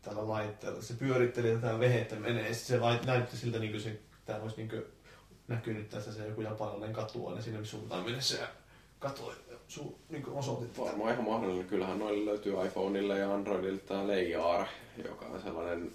[0.01, 0.81] tällä laitteella.
[0.81, 4.57] Se pyöritteli tätä vehettä menee ja se lait, näytti siltä niin kuin se, tämä olisi
[4.57, 4.83] niin kuin
[5.47, 8.47] näkyy nyt tässä se joku japanilainen katuaine sinne suuntaan mennessä
[9.03, 9.33] ja katoi
[9.67, 10.79] su, niin osoitit.
[10.79, 11.67] Varmaan ihan mahdollinen.
[11.67, 14.67] Kyllähän noille löytyy iPhoneille ja Androidille tämä Layar,
[15.05, 15.91] joka on sellainen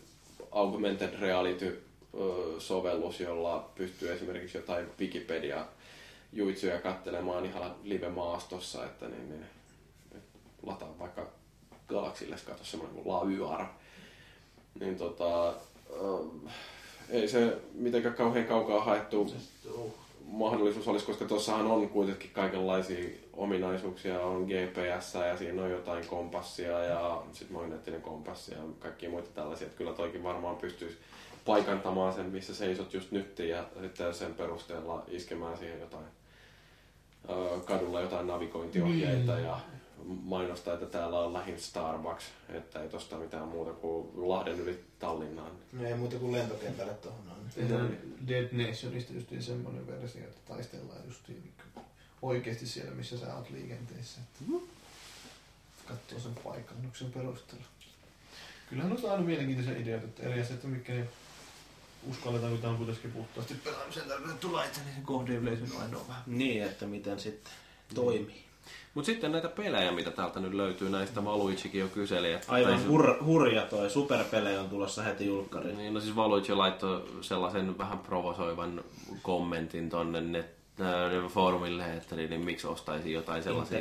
[0.50, 1.82] augmented reality
[2.58, 5.66] sovellus, jolla pystyy esimerkiksi jotain Wikipedia
[6.32, 9.44] juitsuja katselemaan ihan live-maastossa, että niin, niin,
[10.62, 11.26] lataa vaikka
[11.88, 13.66] Galaxille katso semmoinen kuin LaYar.
[14.80, 15.54] Niin tota,
[17.08, 19.34] ei se mitenkään kauhean kaukaa haettu
[20.26, 26.78] mahdollisuus olisi, koska tuossahan on kuitenkin kaikenlaisia ominaisuuksia, on GPS ja siinä on jotain kompassia
[26.78, 29.66] ja sitten magneettinen kompassi ja kaikkia muita tällaisia.
[29.66, 30.98] Että kyllä toikin varmaan pystyisi
[31.44, 36.06] paikantamaan sen, missä seisot just nyt ja sitten sen perusteella iskemään siihen jotain
[37.64, 39.60] kadulla jotain navigointiohjeita ja
[40.04, 45.52] mainostaa, että täällä on lähin Starbucks, että ei tosta mitään muuta kuin Lahden yli Tallinnaan.
[45.72, 47.40] No ei muuta kuin lentokentälle tuohon noin.
[47.54, 47.98] Tehdään
[48.28, 51.52] Dead Nationista just semmoinen versio, että taistellaan just niin
[52.22, 54.20] oikeasti siellä, missä sä oot liikenteessä.
[54.20, 54.44] Että
[55.88, 57.64] katsoo sen paikannuksen perusteella.
[58.68, 61.08] Kyllähän on aina mielenkiintoisia ideoita, että eri asiat, että mitkä ne
[62.10, 66.22] uskalletaan, kun tämä on kuitenkin puhtaasti pelaamisen tarkoitus tulla itse, niin se kohdeyleisön ainoa vähän.
[66.26, 67.52] Niin, että miten sitten
[67.94, 68.44] toimii.
[68.94, 72.32] Mutta sitten näitä pelejä, mitä täältä nyt löytyy, näistä Valuichikin jo kyseli.
[72.32, 75.76] Että Aivan tai- hur, hurja toi superpelejä on tulossa heti julkkariin.
[75.78, 78.84] Niin, no siis Valuigi laittoi sellaisen vähän provosoivan
[79.22, 80.46] kommentin tonne net,
[80.80, 83.78] äh, foorumille, että niin, niin miksi ostaisi jotain sellaisia,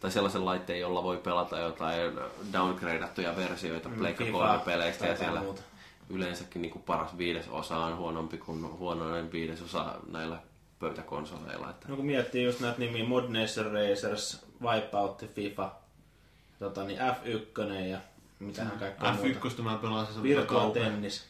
[0.00, 2.12] tai sellaisen laitteen, jolla voi pelata jotain
[2.52, 5.62] downgradeattuja versioita Mm, Pleikka FIFA 3-peleistä tai ja siellä muuta.
[6.10, 10.36] yleensäkin niin kuin paras viidesosa on huonompi kuin huonoinen viidesosa näillä
[10.78, 11.70] pöytäkonsoleilla.
[11.70, 11.88] Että...
[11.88, 15.74] No kun miettii just näitä nimiä Mod Nation Racers, Wipeout, FIFA,
[16.58, 17.98] tota, niin F1 ja
[18.38, 19.48] mitähän kaikkea muuta.
[19.48, 21.24] F1 mä pelasin sen Virtua Tennis.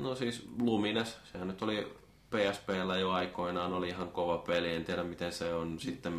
[0.00, 2.00] No siis Lumines, sehän nyt oli
[2.30, 6.12] PSPllä jo aikoinaan, oli ihan kova peli, en tiedä miten se on sitten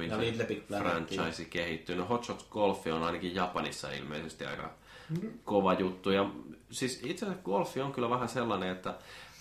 [0.68, 1.08] Planet.
[1.08, 1.96] franchise kehittyy.
[1.96, 4.72] No Hot Shots Golf on ainakin Japanissa ilmeisesti aika
[5.46, 6.10] kova juttu.
[6.10, 6.30] Ja
[6.72, 8.94] siis itse asiassa golfi on kyllä vähän sellainen, että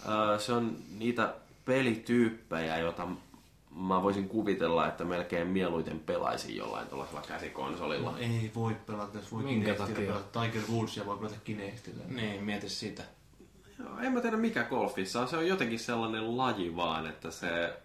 [0.06, 3.08] ää, se on niitä pelityyppejä, joita
[3.76, 8.10] mä voisin kuvitella, että melkein mieluiten pelaisin jollain tuollaisella käsikonsolilla.
[8.10, 9.94] No ei voi pelata, jos voi Minkä takia?
[9.94, 10.40] pelata.
[10.40, 12.04] Tiger Woodsia voi pelata Kinectillä.
[12.08, 13.02] Niin, mieti sitä.
[13.78, 15.28] Joo, en mä tiedä mikä golfissa on.
[15.28, 17.80] Se on jotenkin sellainen laji vaan, että se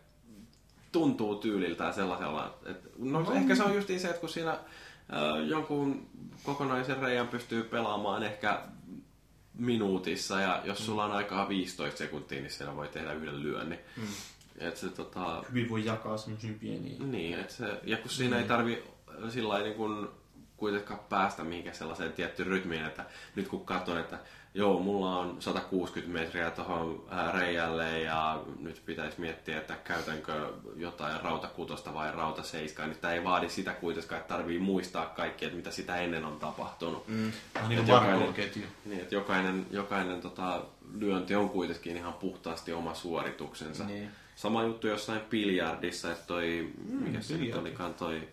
[0.92, 2.58] tuntuu tyyliltään sellaisella.
[2.66, 4.60] Että, no, no ehkä se on just se, että kun siinä äh,
[5.48, 6.08] jonkun
[6.44, 8.62] kokonaisen reijän pystyy pelaamaan ehkä
[9.58, 13.80] minuutissa ja jos sulla on aikaa 15 sekuntia, niin siellä voi tehdä yhden lyönnin.
[13.98, 14.04] Mm.
[14.60, 17.12] Et se, tota, Hyvin voi jakaa semmoisiin pieniin.
[17.12, 18.84] niin, et se, ja kun siinä ei tarvi
[19.30, 20.08] sillä lailla niin kuin
[20.58, 24.20] kuitenkaan päästä mihinkään sellaiseen tiettyyn rytmiin, että nyt kun katson, että
[24.56, 27.04] joo, mulla on 160 metriä tuohon
[27.34, 33.50] reijälle ja nyt pitäisi miettiä, että käytänkö jotain rautakutosta vai rautaseiskaa, niin tämä ei vaadi
[33.50, 37.08] sitä kuitenkaan, että tarvii muistaa kaikki, että mitä sitä ennen on tapahtunut.
[37.08, 37.32] Mm.
[37.56, 38.34] Vähän niin jokainen-.
[38.86, 40.62] Niin, että jokainen, jokainen tota,
[40.98, 43.84] lyönti on kuitenkin ihan puhtaasti oma suorituksensa.
[43.84, 44.10] Niin.
[44.36, 48.28] Sama juttu jossain biljardissa, että toi, mm, mikä se nyt olikaan toi,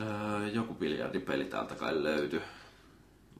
[0.00, 2.42] öö, joku biljardipeli täältä kai löytyi.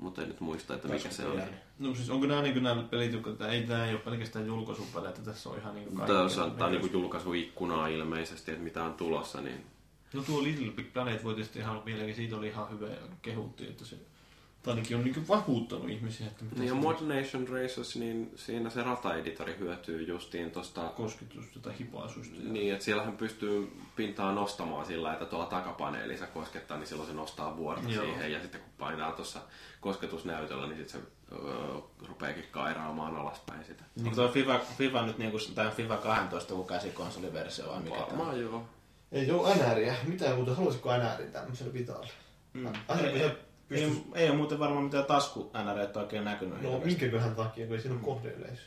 [0.00, 1.42] Mutta en nyt muista, että mikä se on.
[1.78, 5.08] No siis onko nämä niin nämä pelit, jotka että ei tämä ei ole pelkästään julkaisupelejä,
[5.08, 8.84] että tässä on ihan niin kuin Tämä on, tämä on niin julkaisuikkunaa ilmeisesti, että mitä
[8.84, 9.65] on tulossa, niin
[10.12, 13.70] No tuo Little Big Planet voi tietysti ihan mielenkiin, siitä oli ihan hyvä ja kehuttiin,
[13.70, 13.97] että se
[14.67, 18.70] tai ainakin on niin vakuuttanut ihmisiä, että mitä Niin ja Mod Nation Racers, niin siinä
[18.70, 22.36] se rataeditori hyötyy justiin tosta kosketus tai hipaisuista.
[22.45, 27.57] Niin, että siellähän pystyy pintaa nostamaan sillä, että tuolla takapaneelissa koskettaa, niin silloin se nostaa
[27.57, 28.05] vuorta Joo.
[28.05, 28.33] siihen.
[28.33, 29.41] Ja sitten kun painaa tuossa
[29.81, 33.85] kosketusnäytöllä, niin sitten se öö, rupeakin kairaamaan alaspäin sitä.
[34.05, 38.19] Onko tuo FIFA, FIFA nyt niinku, tämä FIFA 12 joku käsikonsoliversio vai mikä tämä on?
[38.19, 38.65] Varmaan joo.
[39.12, 39.97] Ei ole NRiä.
[40.07, 40.55] Mitä muuta?
[40.55, 42.09] Haluaisitko NRin tämmöisellä Vitaalla?
[42.53, 42.73] Mm.
[42.89, 43.31] Asia,
[43.69, 46.62] se Ei, ei ole muuten varmaan mitään tasku NR oikein näkynyt.
[46.62, 48.62] No minkäköhän takia, kun ei siinä ole kohdeyleisö.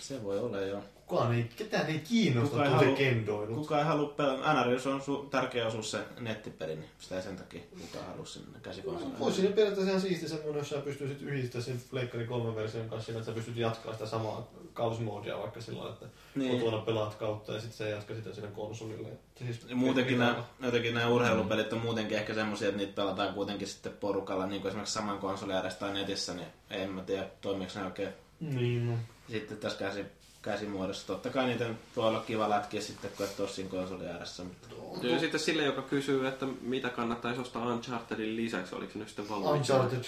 [0.00, 0.82] Se voi olla joo.
[1.12, 3.54] Kukaan ei, ketään ei kiinnosta Kuka ei tuo se halua- kendoilu.
[3.54, 4.52] Kuka ei halua pelata.
[4.54, 8.24] NR jos on su- tärkeä osuus se nettipeli, niin sitä ei sen takia kukaan halua
[8.26, 9.18] sinne käsikonsoliin.
[9.18, 13.06] Voisi siinä periaatteessa ihan siisti semmoinen, jos sä pystyisit yhdistämään sen Pleikkari 3 version kanssa
[13.06, 16.60] sillä, että sä pystyt jatkaa sitä samaa kausimoodia vaikka sillä että Niin.
[16.60, 19.08] kotona pelaat kautta ja sitten se jatka sitä sinne konsolille.
[19.38, 23.68] Siis Ja muutenkin nämä, jotenkin nämä urheilupelit on muutenkin ehkä semmoisia, että niitä pelataan kuitenkin
[23.68, 27.84] sitten porukalla, niin kuin esimerkiksi saman konsolin tai netissä, niin en mä tiedä, toimiiko ne
[27.84, 28.10] oikein
[28.40, 28.92] Niin, no.
[29.30, 30.04] sitten tässä käsi,
[30.42, 31.06] käsimuodossa.
[31.06, 34.42] Totta kai niitä voi olla kiva lätkiä sitten, kun et ole siinä konsolin ääressä.
[34.44, 35.06] Mutta...
[35.06, 39.28] Ja sitten sille, joka kysyy, että mitä kannattaisi ostaa Unchartedin lisäksi, oliko se nyt sitten
[39.28, 39.58] Valuigi?
[39.58, 40.04] Uncharted.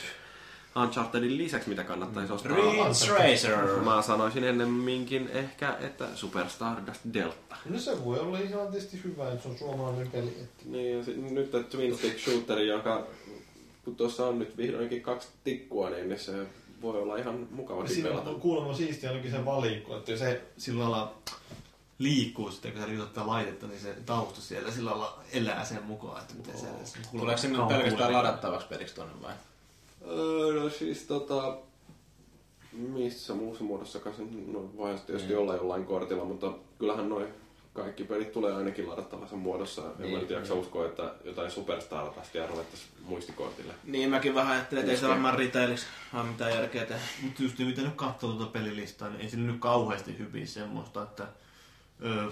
[0.76, 2.56] Unchartedin lisäksi, mitä kannattaisi ostaa.
[2.56, 3.80] Ridge Racer.
[3.80, 7.56] Mä sanoisin ennemminkin ehkä, että Super Stardust Delta.
[7.70, 10.28] No se voi olla ihan tietysti hyvä, että se on suomalainen peli.
[10.28, 10.62] Että...
[10.64, 13.06] Niin, ja sit, nyt tämä Twin Stick Shooter, joka
[13.84, 16.32] kun tuossa on nyt vihdoinkin kaksi tikkua, niin se
[16.84, 18.30] voi olla ihan mukavakin Siinä pelata.
[18.30, 21.14] on kuulemma siistiä ainakin se valikko, että se Sillä lailla
[21.98, 26.22] liikkuu sitten, kun sä liitot laitetta, niin se tausta siellä sillä lailla elää sen mukaan,
[26.22, 26.66] että miten se...
[26.84, 29.34] se Tuleeko se nyt pelkästään ladattavaksi peliksi tonne vai?
[30.08, 31.56] Öö, no siis tota...
[32.72, 37.26] Missä muussa muodossakaan se no, voi tietysti olla jollain kortilla, mutta kyllähän noin
[37.74, 39.82] kaikki pelit tulee ainakin ladattavassa muodossa.
[39.82, 43.74] En mä Niin, uskoa, että jotain Superstar-tastia ruvettaisiin muistikortille.
[43.84, 47.02] Niin mäkin vähän ajattelin, että ei se varmaan retailiksi vaan mitään järkeä tehdä.
[47.22, 51.26] Mutta just mitä nyt katsoo tuota pelilistaa, niin ei sillä nyt kauheasti hyviä semmoista, että
[52.04, 52.30] ö,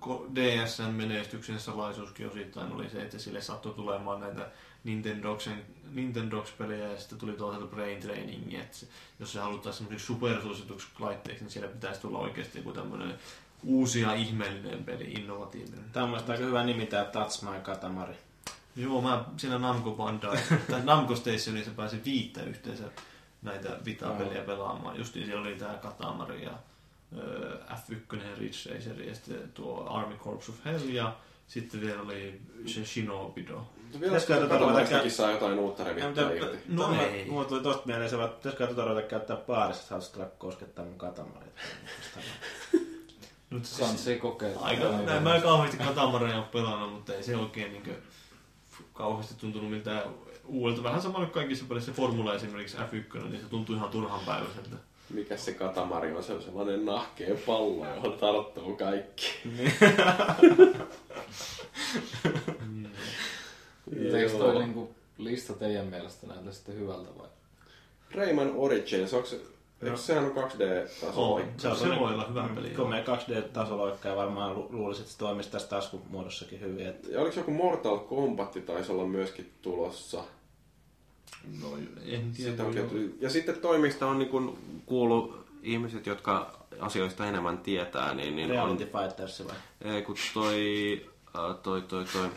[0.00, 4.48] ko- DSn menestyksen salaisuuskin osittain oli se, että sille sattui tulemaan näitä
[4.84, 8.86] Nintendoxen, Nintendox-pelejä ja sitten tuli toisaalta Brain Training, että se,
[9.20, 13.14] jos se halutaan semmoiseksi supersuosituksi laitteeksi, niin siellä pitäisi tulla oikeasti joku tämmöinen
[13.64, 15.84] uusi ja ihmeellinen peli, innovatiivinen.
[15.92, 18.14] Tämä on mielestäni aika hyvä nimi tää Touch My Katamari.
[18.76, 20.36] Joo, mä siinä Namco Bandai,
[20.70, 22.84] tai Namco Stationissa pääsin viittä yhteensä
[23.42, 24.98] näitä Vita-peliä pelaamaan.
[24.98, 26.52] Justiin siellä oli tää Katamari ja
[27.18, 32.40] ö, F1 Ridge Racer ja sitten tuo Army Corps of Hell ja sitten vielä oli
[32.66, 33.54] se Shinobido.
[33.92, 36.58] Vielä Pitäisikö tätä ruveta Katamaristakin käy- saa jotain uutta revittyä irti.
[36.68, 37.24] No no ei.
[37.24, 40.84] Mulla tuli tosta mieleen se, että pitäisikö tuota ruveta käyttää baarissa, että haluaisit tulla koskettaa
[40.84, 41.50] mun katamaria.
[43.54, 44.60] Nyt Kansi kokeilla.
[44.60, 47.96] Aika, näin, mä en kauheasti Katamaria ole pelannut, mutta ei se oikein niin
[48.92, 50.02] kauheasti tuntunut miltään
[50.46, 50.82] uudelta.
[50.82, 54.76] Vähän sama kuin kaikissa pelissä Formula esimerkiksi F1, niin se tuntuu ihan turhan päiväiseltä.
[55.10, 56.22] Mikä se katamari on?
[56.22, 59.32] Se on sellainen nahkea pallo, johon tarttuu kaikki.
[63.96, 67.28] Eikö toi niinku lista teidän mielestä näytä sitten hyvältä vai?
[68.14, 69.40] Rayman Origins, onko se,
[69.84, 71.34] eikö sehän on 2D-taso?
[71.34, 71.42] On.
[71.56, 72.66] Se, se voi olla hyvä peli.
[72.68, 72.76] joo.
[72.76, 76.86] Komea 2D-tasoloikka ja varmaan lu- luulisin, että se toimisi tässä taskumuodossakin hyvin.
[76.86, 80.24] Että Ja oliko joku Mortal Kombat taisi olla myöskin tulossa?
[81.62, 81.68] No,
[82.06, 82.64] en tiedä.
[82.64, 82.74] On
[83.20, 88.56] Ja sitten toimista on niin kuin kuullut ihmiset, jotka asioista enemmän tietää, niin, niin on,
[88.56, 89.94] Reality Fighters vai?
[89.94, 91.06] ei kun toi,
[91.38, 92.30] äh, toi, toi, toi äh,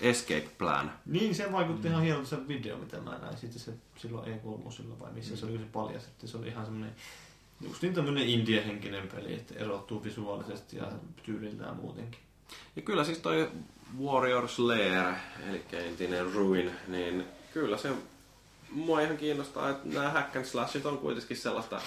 [0.00, 0.92] Escape Plan.
[1.06, 3.38] Niin, se vaikutti ihan hienolta se video, mitä mä näin.
[3.38, 6.30] Sitten se silloin E3 vai missä se oli, kun se paljastettiin.
[6.30, 6.94] Se oli ihan semmoinen
[7.60, 12.20] just niin tämmöinen indie-henkinen peli, että erottuu visuaalisesti ja tyyliltään muutenkin.
[12.76, 13.50] Ja kyllä siis toi
[14.02, 15.14] Warrior Slayer,
[15.48, 17.90] eli entinen Ruin, niin kyllä se
[18.70, 21.80] mua ihan kiinnostaa, että nämä hack and slashit on kuitenkin sellaista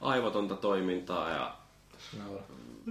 [0.00, 1.56] aivotonta toimintaa ja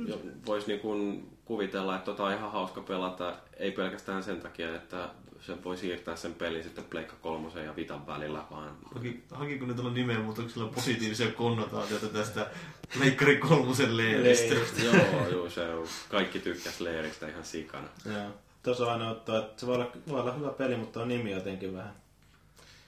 [0.07, 0.15] ja
[0.45, 5.09] voisi niin kuin kuvitella, että tota on ihan hauska pelata, ei pelkästään sen takia, että
[5.41, 9.73] se voi siirtää sen pelin sitten Pleikka kolmosen ja Vitan välillä, vaan Haki, hakiko ne
[9.73, 12.47] tuolla nimenmuutoksella positiivisia konnotaatioita tästä
[12.99, 14.55] Leikkari kolmosen leiristä?
[14.83, 17.87] joo, joo, se on, kaikki tykkäs Leeristä ihan sikana.
[18.05, 18.29] Joo.
[18.63, 21.31] Tuossa on aina ottaa, että se voi olla, voi olla hyvä peli, mutta on nimi
[21.31, 21.93] jotenkin vähän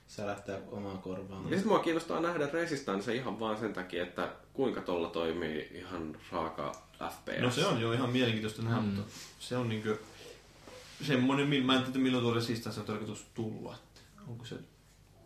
[0.08, 1.44] särähtää omaan korvaan.
[1.44, 6.18] Ja sitten mua kiinnostaa nähdä Resistance ihan vaan sen takia, että kuinka tolla toimii ihan
[6.32, 6.72] raaka
[7.11, 7.42] FPS.
[7.42, 9.98] No se on jo ihan mielenkiintoista nähdä, mutta se on niinkö
[11.08, 13.76] semmoinen, mil- mä en tiedä milloin tuo Resistance on tarkoitus tulla.
[13.76, 14.56] Että Onko se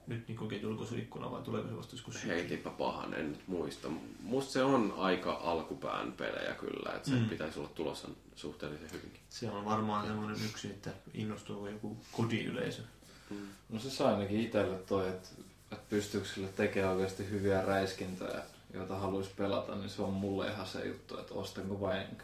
[0.08, 3.88] nyt niin oikein julkaisuikkuna vai tuleeko se vasta joskus Heitipä pahan, en nyt muista.
[4.24, 7.30] Musta se on aika alkupään pelejä kyllä, että se Mm.
[7.30, 9.22] pitäisi olla tulossa suhteellisen hyvinkin.
[9.30, 12.82] Se on varmaan semmoinen yksi, että innostuu joku kodiyleisö.
[13.70, 15.28] No se sai ainakin itselle toi, että,
[15.72, 18.42] että pystyykö sille tekemään oikeasti hyviä räiskintöjä,
[18.74, 22.24] joita haluaisi pelata, niin se on mulle ihan se juttu, että ostanko vai enkö.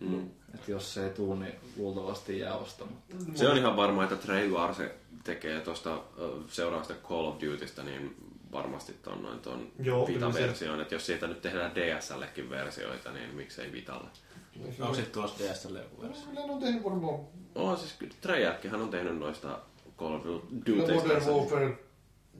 [0.00, 0.30] Mm.
[0.54, 3.16] Että jos se ei tuu, niin luultavasti jää ostamatta.
[3.34, 6.02] Se on ihan varma, että Trey Arce tekee tuosta
[6.48, 8.16] seuraavasta Call of Dutysta, niin
[8.52, 10.80] varmasti ton, noin ton se- Vita-version.
[10.80, 14.08] Että jos siitä nyt tehdään DSLlekin versioita, niin miksei Vitalle.
[14.80, 16.32] Onko sitten tulossa DSL joku versio?
[16.32, 17.20] Ne on tehnyt varmaan
[17.54, 19.58] Oh, siis Treyarchhan on tehnyt noista
[19.98, 21.08] Call of No, Dutyista.
[21.08, 21.78] Modern Warfare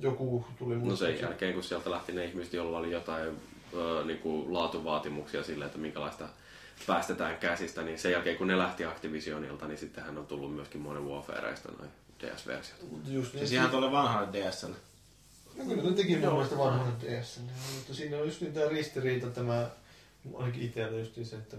[0.01, 3.29] joku tuli No sen jälkeen, kun sieltä lähti ne ihmiset, joilla oli jotain
[3.75, 6.29] ö, niin kuin laatuvaatimuksia sille, että minkälaista
[6.87, 11.05] päästetään käsistä, niin sen jälkeen kun ne lähti Activisionilta, niin sittenhän on tullut myöskin Modern
[11.05, 12.81] Warfareista noin DS-versiot.
[13.09, 14.73] Just niin, Siis ihan tuolle vanhalle DSL.
[15.59, 17.41] No kyllä ne teki mun mielestä vanhan DS.
[17.75, 19.71] Mutta siinä on just niin tämä ristiriita tämä,
[20.35, 21.57] ainakin itsellä just niin se, että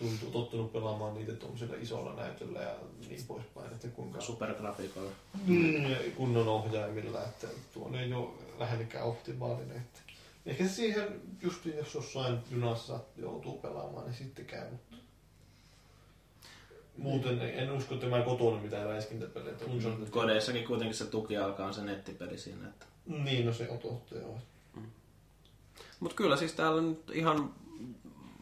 [0.00, 2.74] tuntuu tottunut pelaamaan niitä tuollaisella isolla näytöllä ja
[3.08, 5.10] niin poispäin, että kuinka Supergrafiikoilla.
[5.46, 5.84] mm,
[6.16, 9.76] kunnon ohjaimilla, että tuo ei ole lähellekään optimaalinen.
[9.76, 10.00] Että
[10.46, 14.66] ehkä se siihen just jos jossain junassa joutuu pelaamaan, niin sitten käy.
[16.96, 19.52] Mutta muuten en usko, että mä kotona mitään räiskintäpelejä.
[19.52, 23.78] että Uncharted- Kodeissakin kuitenkin se tuki alkaa se nettipeli siinä, että Niin, no se on
[23.78, 24.38] totta, joo.
[26.00, 27.54] Mutta kyllä siis täällä nyt ihan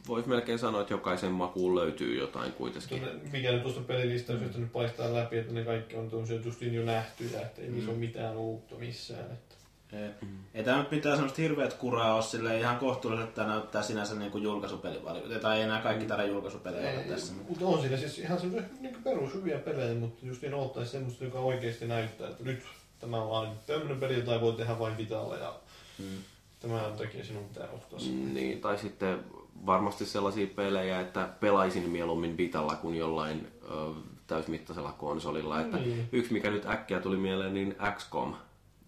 [0.08, 3.00] voisi melkein sanoa, että jokaisen makuun löytyy jotain kuitenkin.
[3.00, 6.84] Tuonne, mikä nyt tuosta pelilistauksesta nyt paistaa läpi, että ne kaikki on tuollaisia justiin jo
[6.84, 9.24] nähtyjä, että ei niissä ole mitään uutta missään.
[9.32, 9.54] Että.
[9.92, 13.82] Ei, ei tämä nyt mitään semmoista hirveät kuraa ole sille ihan kohtuulliset, että tämä näyttää
[13.82, 15.38] sinänsä niin kuin julkaisupelivalio.
[15.40, 17.32] Tai ei enää kaikki täällä julkaisupelejä ole tässä.
[17.48, 21.38] Mutta on siinä siis ihan semmoisia niin perus hyviä pelejä, mutta justiin ottaisi semmoista, joka
[21.38, 22.62] oikeasti näyttää, että nyt
[23.00, 25.54] tämä on vaan tämmöinen peli, jota ei voi tehdä vain Vitalla ja
[25.98, 26.04] Mm.
[26.60, 28.10] tämän takia sinun pitää ottaa se.
[28.10, 29.18] Niin, tai sitten
[29.66, 33.74] varmasti sellaisia pelejä, että pelaisin mieluummin Vitalla kuin jollain ö,
[34.26, 35.60] täysmittaisella konsolilla.
[35.60, 36.08] Että Niin.
[36.12, 38.34] yksi, mikä nyt äkkiä tuli mieleen, niin XCOM.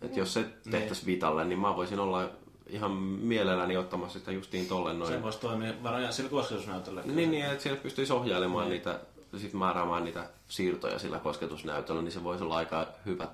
[0.02, 2.28] Että jos se tehtäisiin Vitalle, niin mä voisin olla
[2.66, 5.12] ihan mielelläni ottamassa sitä justiin tolle noin.
[5.12, 7.02] Se voisi toimia varmaan sillä kosketusnäytöllä.
[7.04, 9.00] Niin, niin, että siellä pystyisi ohjailemaan niitä,
[9.36, 13.28] sit määräämään niitä siirtoja sillä kosketusnäytöllä, niin se voisi olla aika hyvä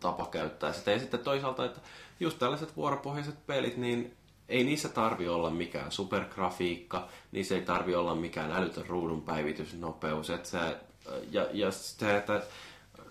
[0.00, 0.90] tapa käyttää sitä.
[0.90, 1.80] Ja sitten toisaalta, että
[2.20, 4.14] just tällaiset vuoropohjaiset pelit, niin
[4.48, 10.30] ei niissä tarvi olla mikään supergrafiikka, niissä ei tarvi olla mikään älytön ruudun päivitysnopeus.
[10.30, 10.76] Että se,
[11.30, 12.42] ja, ja se, että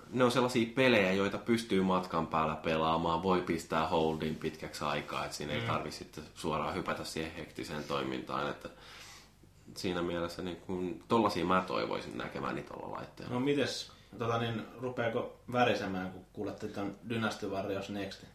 [0.10, 5.38] ne on sellaisia pelejä, joita pystyy matkan päällä pelaamaan, voi pistää holdin pitkäksi aikaa, että
[5.38, 8.50] siinä ei tarvi sitten suoraan hypätä siihen hektiseen toimintaan.
[8.50, 8.70] Että
[9.76, 13.34] siinä mielessä niin kun, tollasia mä toivoisin näkemäni tuolla laitteella.
[13.34, 18.30] No mites, tota niin, rupeako värisemään, kun kuulette tämän Dynasty Warriors Nextin?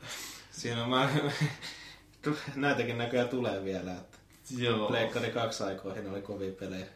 [0.56, 1.08] Siinä on mä...
[2.54, 4.18] Näitäkin näköjään tulee vielä, että
[4.58, 4.88] Joo.
[4.88, 6.86] Pleikkari kaksi aikoihin oli kovia pelejä.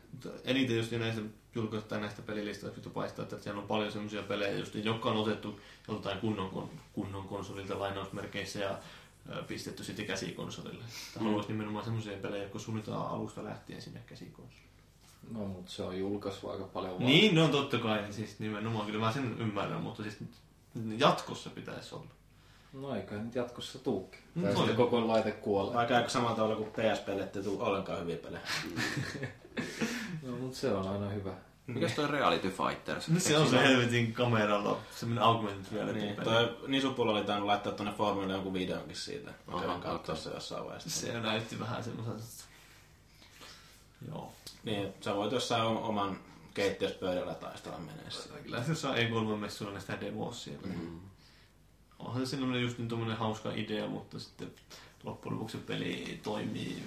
[0.44, 1.22] Eniten just näistä
[1.54, 6.18] julkaistaan näistä pelilistoista paistaa, että siellä on paljon semmoisia pelejä, just, jotka on otettu joltain
[6.18, 8.78] kunnon, kon- kunnon konsolilta lainausmerkeissä ja
[9.46, 10.84] pistetty sitten käsikonsolille.
[10.84, 11.24] Mm.
[11.24, 14.70] Haluaisi nimenomaan semmoisia pelejä, jotka suunnitaan alusta lähtien sinne käsikonsolille.
[15.30, 17.06] No, mutta se on julkaisu aika paljon vaan.
[17.06, 20.18] Niin, no totta kai, siis nimenomaan, kyllä mä sen ymmärrän, mutta siis
[20.96, 22.19] jatkossa pitäisi olla.
[22.72, 24.20] No eiköhän nyt jatkossa tuukin.
[24.34, 25.74] No, Tai sitten koko laite kuolee.
[25.74, 28.42] Vai käykö samalla tavalla kuin PSPlle, ettei tule ollenkaan hyviä pelejä?
[30.22, 31.32] No, mutta se on aina hyvä.
[31.66, 33.08] Mikäs toi Reality Fighters?
[33.08, 36.24] No se on se helvetin kameralla, semmoinen augmented reality Niin, peli.
[36.24, 39.30] toi Nisupulla oli tainnut laittaa tuonne Formulalle jonkun videonkin siitä.
[39.48, 40.90] Aha, kävin katsoa se jossain vaiheessa.
[40.90, 42.24] Se näytti vähän semmoiselta...
[44.08, 44.32] Joo.
[44.64, 46.18] Niin, sä voit jossain om- oman
[46.54, 48.28] keittiöspöydällä taistella meneessä.
[48.42, 50.66] Kyllä se saa E3-messuilla näistä demoa siellä.
[50.66, 51.00] Mm.
[52.04, 54.52] Onhan se sellainen just niin tommonen hauska idea, mutta sitten
[55.04, 56.82] loppujen lopuksi peli toimii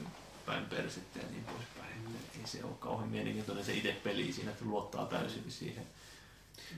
[0.45, 2.15] päin persettä ja niin poispäin.
[2.15, 5.83] Et Ei se ole kauhean mielenkiintoinen se itse peli siinä, että luottaa täysin siihen.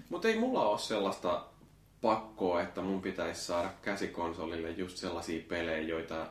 [0.09, 1.45] Mutta ei mulla ole sellaista
[2.01, 6.27] pakkoa, että mun pitäisi saada käsikonsolille just sellaisia pelejä, joita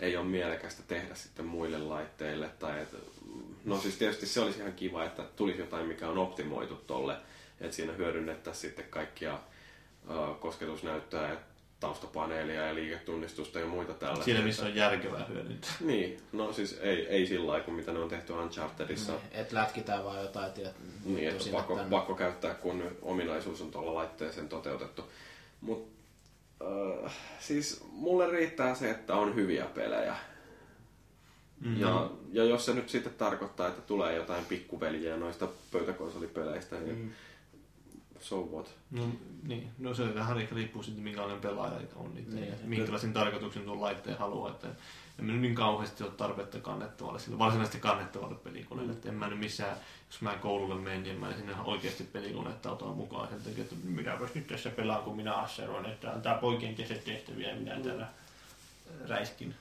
[0.00, 2.48] ei ole mielekästä tehdä sitten muille laitteille.
[2.58, 2.96] Tai et,
[3.64, 7.16] no siis tietysti se olisi ihan kiva, että tulisi jotain, mikä on optimoitu tolle,
[7.60, 9.38] että siinä hyödynnettäisiin sitten kaikkia
[10.08, 11.36] uh, kosketusnäyttöä ja
[11.80, 14.24] taustapaneelia ja liiketunnistusta ja muita tällaisia.
[14.24, 15.70] Siinä missä on järkevää hyödyntää.
[15.80, 19.12] Niin, no siis ei, ei sillä lailla kuin mitä ne on tehty Unchartedissa.
[19.12, 20.74] Niin, Et lätkitään vaan jotain tiet.
[21.04, 21.90] Niin, että pakko, tänne.
[21.90, 25.04] pakko käyttää, kun ominaisuus on tuolla laitteeseen toteutettu.
[25.60, 25.88] Mut,
[27.04, 30.16] äh, siis mulle riittää se, että on hyviä pelejä.
[31.60, 31.80] Mm.
[31.80, 37.10] Ja, ja jos se nyt sitten tarkoittaa, että tulee jotain pikkuveliä noista pöytäkonsolipeleistä, niin mm.
[38.28, 38.70] So what?
[38.90, 39.02] No,
[39.42, 39.70] niin.
[39.78, 42.40] no se vähän ehkä riippuu sitten minkälainen pelaaja on niitä, Niin.
[42.50, 42.68] niin.
[42.68, 44.50] minkälaisen tarkoituksen tuon laitteen haluaa.
[44.50, 44.68] Että
[45.18, 48.92] en mä nyt niin kauheasti ole tarvetta kannettavalle, sille varsinaisesti kannettavalle pelikoneelle.
[48.92, 48.96] Mm.
[48.96, 49.76] Että en mä nyt missään,
[50.10, 53.74] jos mä koululle menen, niin en mä sinne oikeasti pelikonetta otan mukaan sen takia, että
[53.84, 58.08] minäpäs nyt tässä pelaan, kun minä asseroin, että tää poikien kesät tehtäviä ja minä täällä
[59.08, 59.54] räiskin.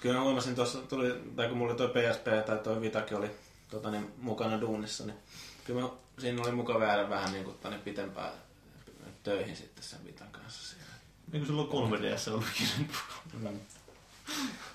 [0.00, 3.30] Kyllä mä huomasin tuossa, tuli, tai kun mulla oli toi PSP tai toi Vitakin oli
[3.70, 5.16] tota, niin, mukana duunissa, niin
[5.64, 5.88] kyllä mä,
[6.18, 8.32] siinä oli mukava jäädä vähän niin kuin, tänne pitempään
[9.22, 10.92] töihin sitten sen Vitan kanssa siellä.
[11.32, 12.90] Eikö sulla on 3DS ollutkin?
[13.32, 13.60] Mm.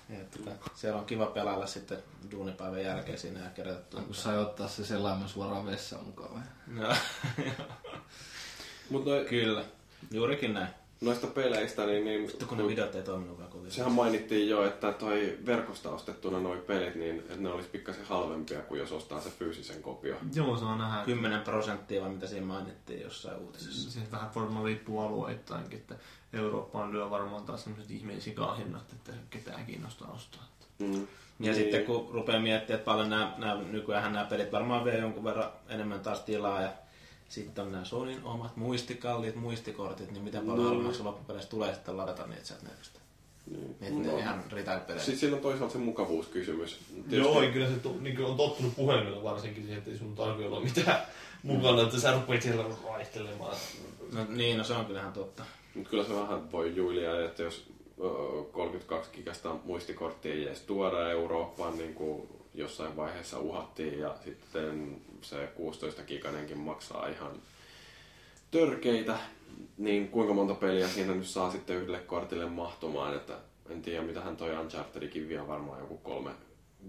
[0.10, 4.22] Ja, tota, siellä on kiva pelailla sitten duunipäivän jälkeen siinä ja kerätä Kun tuntia.
[4.22, 6.42] sai ottaa se selaimen suoraan vessaan mukaan vai?
[6.68, 6.88] No,
[8.92, 9.64] no, kyllä,
[10.12, 10.68] juurikin näin.
[11.02, 13.72] Noista peleistä, niin, niin Sitten kun ne videot ei toiminutkaan kovin.
[13.72, 18.62] sehän mainittiin jo, että toi verkosta ostettuna noi pelit, niin että ne olisi pikkasen halvempia
[18.62, 20.16] kuin jos ostaa se fyysisen kopio.
[20.36, 21.06] Joo, se on nähdä.
[21.06, 23.92] 10 prosenttia vai mitä siinä mainittiin jossain uutisessa.
[23.92, 25.96] Se vähän varmaan riippuu alueittainkin, että
[26.34, 30.44] Eurooppaan lyö varmaan taas sellaiset ihmeisiä hinnat, että ketään kiinnostaa ostaa.
[30.80, 30.94] Mm.
[30.94, 31.08] Ja
[31.40, 31.56] Niin.
[31.56, 35.52] sitten kun rupeaa miettimään, että paljon nämä, nämä nykyään nämä pelit varmaan vie jonkun verran
[35.70, 36.70] enemmän taas tilaa ja
[37.32, 40.70] sitten on nämä Sonyn omat muistikalliit, muistikortit, niin miten paljon No.
[40.70, 43.00] halvemmaksi loppupeleissä tulee sitten ladata niitä sieltä netistä.
[43.80, 44.02] Niin.
[44.02, 44.18] Ne No.
[44.18, 45.04] ihan retail-pelejä.
[45.06, 46.80] Sitten siinä on toisaalta se mukavuuskysymys.
[47.10, 50.48] Joo, ei kyllä se to, niin on tottunut puhelimella varsinkin siihen, että ei sun tarvitse
[50.48, 51.02] olla mitään
[51.44, 53.56] mukana, että sä rupeat siellä vaihtelemaan.
[54.14, 55.44] No niin, no se on kyllähän totta.
[55.76, 57.66] Mutta kyllä se vähän voi juilia, että jos
[58.04, 58.04] ö,
[58.52, 65.48] 32 gigasta muistikorttia ei edes tuoda Eurooppaan, niin kuin jossain vaiheessa uhattiin, ja sitten se
[65.56, 67.32] 16 giganenkin maksaa ihan
[68.52, 69.20] törkeitä,
[69.78, 73.34] niin kuinka monta peliä siinä nyt saa sitten yhdelle kortille mahtumaan, että
[73.70, 76.32] en tiedä mitähän toi Unchartedikin vie varmaan joku kolme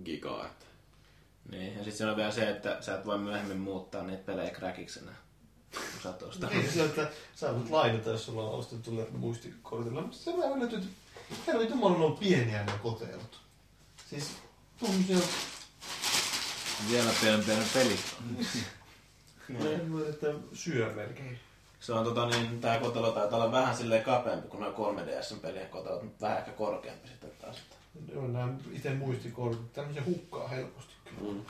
[0.04, 0.66] gigaa, että
[1.50, 4.50] Niin, ja sitten siellä on vielä se, että sä et voi myöhemmin muuttaa niitä pelejä
[4.50, 5.16] crackiksi enää.
[5.72, 6.54] Kun sä oot ostanut.
[6.54, 10.00] Niin, se, että sä voit lainata, jos sulla on ostettu muistikortilla.
[10.00, 10.90] Mutta se vähän yllättyy, että
[11.46, 13.40] herra on pieniä ne kotelut.
[14.10, 14.30] Siis
[14.78, 15.18] tuommoisia,
[16.90, 17.54] Vielä pienempiä
[20.08, 21.38] että syö melkein.
[21.80, 25.68] Se on tota niin, tää kotelo taitaa olla vähän silleen kapeampi kuin noin 3DS pelien
[25.68, 27.56] kotelot, mutta vähän ehkä korkeampi sitten taas.
[28.08, 30.92] Ne on nämä itse muistikortit, tämmöisiä hukkaa helposti.
[31.04, 31.32] kyllä.
[31.32, 31.44] mm.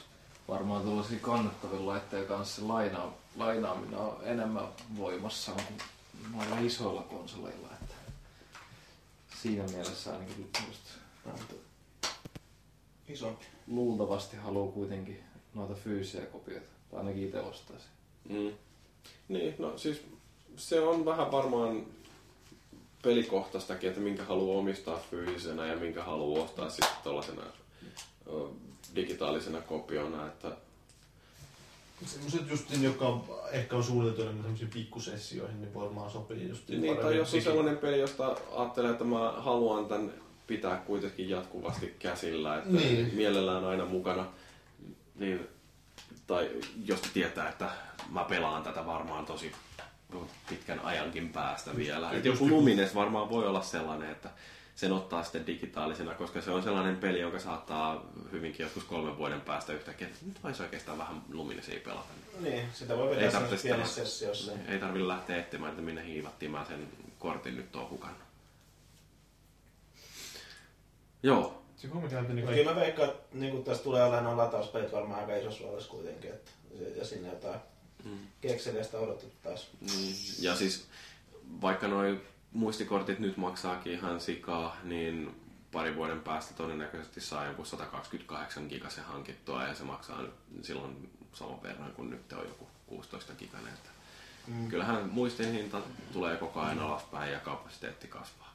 [0.48, 5.78] Varmaan tuollaisia kannattavia laitteiden kanssa lainaa, lainaaminen on enemmän voimassa kuin
[6.34, 7.68] noilla isoilla konsoleilla.
[7.82, 7.94] Että
[9.42, 10.82] siinä mielessä ainakin just
[13.08, 13.51] Isompi.
[13.66, 15.20] Luultavasti haluaa kuitenkin
[15.54, 16.66] noita fyysisiä kopioita.
[16.90, 17.90] Tai ainakin itse ostaisin.
[18.28, 18.52] Mm.
[19.28, 20.02] Niin, no siis
[20.56, 21.86] se on vähän varmaan
[23.02, 27.42] pelikohtaistakin, että minkä haluaa omistaa fyysisenä ja minkä haluaa ostaa sitten tuollaisena
[28.94, 30.56] digitaalisena kopiona, että
[32.06, 36.96] Sellaiset justiin, jotka on, ehkä on suunniteltu enemmän semmoisiin pikkusessioihin, niin varmaan sopii justiin Niin,
[36.96, 40.12] tai jos on sellainen peli, josta ajattelee, että mä haluan tämän
[40.52, 43.14] pitää kuitenkin jatkuvasti käsillä, että Niin.
[43.14, 44.26] mielellään aina mukana,
[45.14, 45.48] niin,
[46.26, 46.50] tai
[46.84, 47.70] jos tietää, että
[48.10, 49.52] mä pelaan tätä varmaan tosi
[50.48, 52.10] pitkän ajankin päästä vielä.
[52.10, 54.30] Et joku Lumines varmaan voi olla sellainen, että
[54.74, 59.40] sen ottaa sitten digitaalisena, koska se on sellainen peli, jonka saattaa hyvinkin joskus kolmen vuoden
[59.40, 62.08] päästä yhtäkkiä, että nyt olisi oikeastaan vähän Luminesia pelata.
[62.40, 64.52] Niin, sitä voi Ei vetää tarvitse sellaisessa pienessä sessiossa.
[64.68, 68.31] Ei tarvitse lähteä etsimään, että minne hiivattiin mä sen kortin nyt oon hukannut.
[71.22, 72.42] Joo, Se Mutta kaikki.
[72.42, 76.30] kyllä mä veikkaan, että niin tästä tulee olemaan nuo latauspelit varmaan aika isossa roolissa kuitenkin.
[76.30, 76.50] Että,
[76.96, 77.60] ja sinne jotain
[78.04, 78.18] Mm.
[78.40, 79.68] kekseliästä odotettu taas.
[79.80, 80.16] niin.
[80.40, 80.86] ja siis
[81.60, 82.20] vaikka noi
[82.52, 85.40] muistikortit nyt maksaakin ihan sikaa, niin
[85.72, 91.62] pari vuoden päästä todennäköisesti saa joku 128 gigasen hankittua ja se maksaa nyt silloin saman
[91.62, 93.72] verran kuin nyt on joku 16 giganen.
[94.46, 94.68] Mm.
[94.68, 95.80] Kyllähän muistin hinta
[96.12, 98.54] tulee koko ajan alaspäin ja kapasiteetti kasvaa.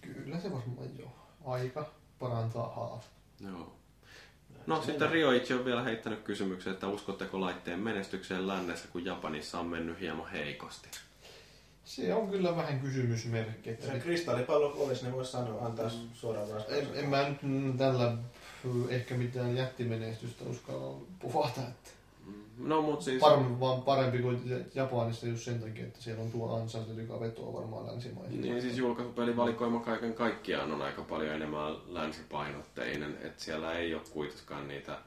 [0.00, 1.23] Kyllä se varmaan joo.
[1.44, 3.02] Aika parantaa haavaa.
[3.40, 3.72] Joo.
[4.66, 9.66] No sitten Rioichi on vielä heittänyt kysymyksen, että uskotteko laitteen menestykseen lännessä, kun Japanissa on
[9.66, 10.88] mennyt hieman heikosti?
[11.84, 13.70] Se on kyllä vähän kysymysmerkki.
[13.70, 16.94] Että se kristallipallo olisi, niin voisi sanoa, antaa suoraan en, vastauksen.
[16.94, 18.16] en mä nyt mm, tällä
[18.64, 21.60] mm, ehkä mitään jättimenestystä uskalla puvata.
[21.60, 21.90] Että
[22.58, 23.20] No mut siis...
[23.20, 27.52] parempi, vaan parempi kuin Japanissa just sen takia, että siellä on tuo Uncharted, joka vetoo
[27.52, 28.40] varmaan länsimaihin.
[28.40, 34.68] Niin siis julkaisupelivalikoima kaiken kaikkiaan on aika paljon enemmän länsipainotteinen, että siellä ei ole kuitenkaan
[34.68, 34.98] niitä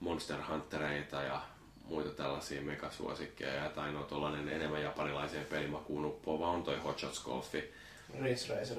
[0.00, 1.42] Monster Huntereita ja
[1.88, 7.64] muita tällaisia megasuosikkeja, tai ainoa tuollainen enemmän japanilaiseen pelimakuun uppoava on toi Hot Shots Golfi.
[8.20, 8.78] Ridge Racer.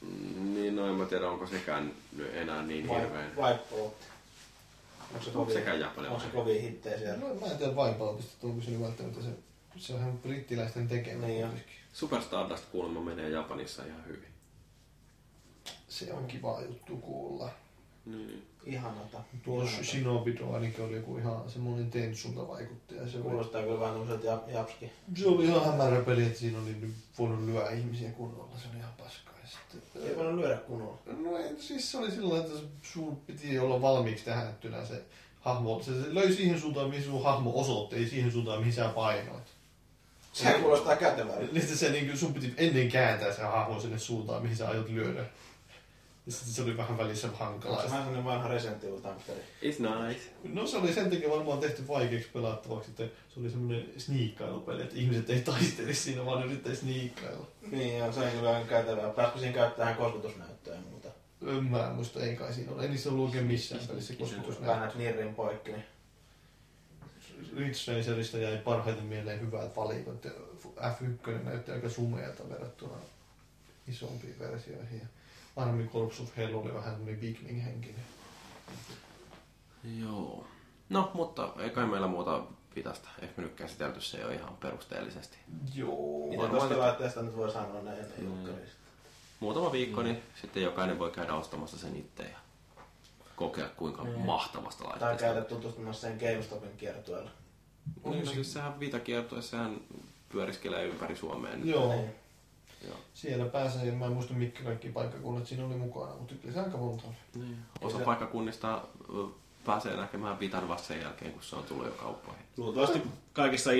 [0.00, 1.92] Mm, Niin no en mä tiedä, onko sekään
[2.32, 3.30] enää niin hirveän.
[3.36, 3.94] Wipeout.
[5.12, 6.30] Onko se Onko kovin, onko japanilainen?
[6.30, 7.16] se kovin hittejä siellä?
[7.16, 7.72] No, mä en tiedä
[8.20, 9.28] että onko se nyt välttämättä se,
[9.76, 11.26] se on ihan brittiläisten tekemä.
[11.26, 11.50] Niin on.
[11.50, 11.76] kuitenkin.
[11.92, 14.28] Super Stardust kuulemma menee Japanissa ihan hyvin.
[15.88, 17.50] Se on kiva juttu kuulla.
[18.06, 18.46] Niin.
[18.66, 19.20] Ihanata.
[19.44, 19.84] Tuo Ihanata.
[19.84, 23.08] Shinobido ainakin oli joku ihan semmoinen tenssulta vaikuttaja.
[23.08, 24.90] Se, oli, Kuulostaa kyllä vähän tämmöiseltä jap- japski.
[25.16, 28.58] se oli ihan hämärä peli, että siinä oli nyt voinut lyödä ihmisiä kunnolla.
[28.58, 29.27] Se oli ihan paskaa.
[29.72, 30.98] Sitten, Ei voinut lyödä kunnolla.
[31.06, 35.02] No ei, siis se oli sillä lailla, että sun piti olla valmiiksi tähättynä se
[35.40, 35.82] hahmo.
[35.82, 39.44] Se, se löi siihen suuntaan, mihin sun hahmo osoitti, ei siihen suuntaan, mihin sä painoit.
[40.32, 41.52] Se kuulostaa kätevältä.
[41.52, 45.24] Niin se, niin sun piti ennen kääntää se hahmo sinne suuntaan, mihin sä aiot lyödä.
[46.28, 47.82] Ja sitten se oli vähän välissä Onko hankalaa.
[47.82, 48.98] se vähän sellainen vanha Resident Evil?
[49.62, 50.20] It's nice.
[50.44, 54.96] No se oli sen takia varmaan tehty vaikeaksi pelattavaksi, että se oli semmoinen sniikkailupeli, että
[54.96, 57.46] ihmiset ei taistelisi siinä, vaan ne yrittäisi sniikkailla.
[57.70, 59.10] Niin, ja se on kyllä ihan kätevää.
[59.10, 61.08] Pääsikö siinä käyttämään kosketusnäyttöä ja muuta?
[61.46, 62.82] En Mä en muista, ei kai siinä ole.
[62.82, 65.84] Ei niissä ollut oikein missään pelissä kosketus Käännät nirrin poikki, niin
[67.56, 70.24] Ridge Racerista jäi parhaiten mieleen hyvät valikot.
[70.24, 70.30] ja
[70.76, 72.96] F1 näytti aika sumeata verrattuna
[73.88, 75.02] isompiin versioihin.
[75.58, 77.06] Ja Army Corps of Hell oli vähän
[77.64, 78.04] henkinen.
[79.98, 80.46] Joo.
[80.88, 82.42] No, mutta ei kai meillä muuta
[82.76, 83.08] vitasta.
[83.22, 85.36] Ehkä me nyt käsitelty se jo ihan perusteellisesti.
[85.74, 86.24] Joo.
[86.24, 88.54] miten Varmaan tuosta nyt- laitteesta nyt voi sanoa näin Mm.
[89.40, 92.38] Muutama viikko, niin sitten jokainen voi käydä ostamassa sen itse ja
[93.36, 94.10] kokea kuinka Mm.
[94.10, 95.24] mahtavasta Tai laitteesta.
[95.24, 97.30] käydä tutustumassa sen GameStopin kiertueella.
[98.04, 99.80] Niin, no siis sehän Vita-kiertue, sehän
[100.28, 101.56] pyöriskelee ympäri Suomea.
[101.56, 101.66] nyt.
[101.66, 101.92] Joo.
[101.92, 102.10] Niin.
[103.14, 106.78] Siellä pääsee, mä en muista mitkä kaikki paikkakunnat siinä oli mukana, mutta kyllä se aika
[106.78, 107.44] monta oli.
[107.44, 107.58] Niin.
[107.80, 108.82] Osa paikkakunnista
[109.14, 109.24] ö,
[109.66, 112.42] pääsee näkemään Vitan vasta sen jälkeen, kun se on tullut jo kauppoihin.
[112.56, 113.02] Luultavasti
[113.32, 113.70] kaikissa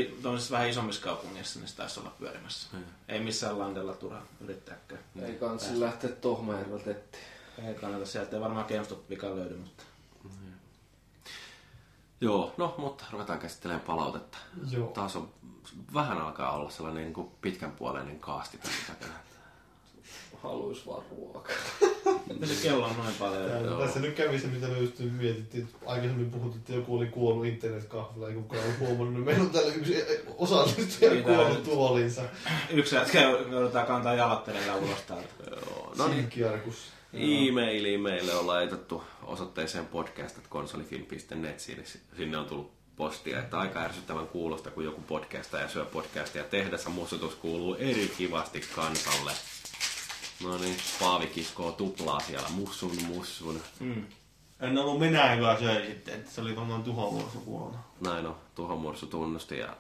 [0.51, 2.69] vähän isommissa kaupungeissa niin se taisi olla pyörimässä.
[2.73, 2.85] Mm.
[3.09, 5.01] Ei missään landella turha yrittääkään.
[5.23, 7.21] Ei kansi lähteä Tohmajärveltä etsiä.
[7.69, 9.83] Ei kannata, sieltä ei varmaan GameStop vika löydy, mutta
[12.21, 14.39] Joo, no mutta ruvetaan käsittelemään palautetta.
[14.71, 14.87] Joo.
[14.87, 15.29] Taas on,
[15.95, 19.19] vähän alkaa olla sellainen niin kuin pitkänpuoleinen kaasti tässä takana.
[20.43, 21.57] Haluis vaan ruokaa.
[22.45, 23.51] se kello on noin paljon.
[23.51, 23.81] Täällä, Joo.
[23.87, 25.65] tässä nyt kävi se, mitä me just mietittiin.
[25.65, 29.13] että Aikaisemmin puhuttiin, että joku oli kuollut internetkahvilla, ei kukaan ole huomannut.
[29.15, 30.05] niin Meillä on täällä yksi
[30.39, 32.23] osallistuja Niin, kuollut täällä- tuoliinsa.
[32.71, 35.29] Yksi jätkä joudutaan kantaa jalattelemaan ulos täältä.
[35.51, 36.17] Joo, No niin.
[36.17, 36.77] Sinkkiarkus.
[37.13, 41.61] E-mailiin meille on laitettu osoitteeseen podcast.konsolifin.net.
[41.61, 41.85] Sinne,
[42.17, 46.91] sinne on tullut postia, että aika ärsyttävän kuulosta, kun joku podcastaja syö podcastia tehdessä.
[46.91, 49.33] Mussutus kuuluu eri kivasti kansalle.
[50.45, 52.49] No niin, Paavi kiskoo tuplaa siellä.
[52.49, 53.61] Mussun, mussun.
[53.81, 54.05] Mm.
[54.61, 57.79] En ollut minä, joka söi sitten, että se oli varmaan tuhovuorossa kuolona.
[58.01, 59.77] Näin on, Tuho Mursu tunnusti ja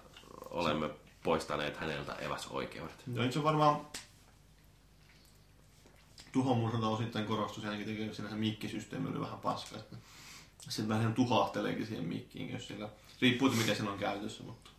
[0.50, 0.90] olemme
[1.22, 3.02] poistaneet häneltä eväsoikeudet.
[3.14, 3.80] Joo, nyt se varmaan
[6.32, 9.76] tuhomursalta osittain korostui senkin takia, siinä se mikkisysteemi oli vähän paska.
[9.76, 9.96] Että
[10.68, 12.88] se vähän tuhahteleekin siihen mikkiin, jos siellä,
[13.20, 14.70] riippuu, mikä siinä on käytössä, mutta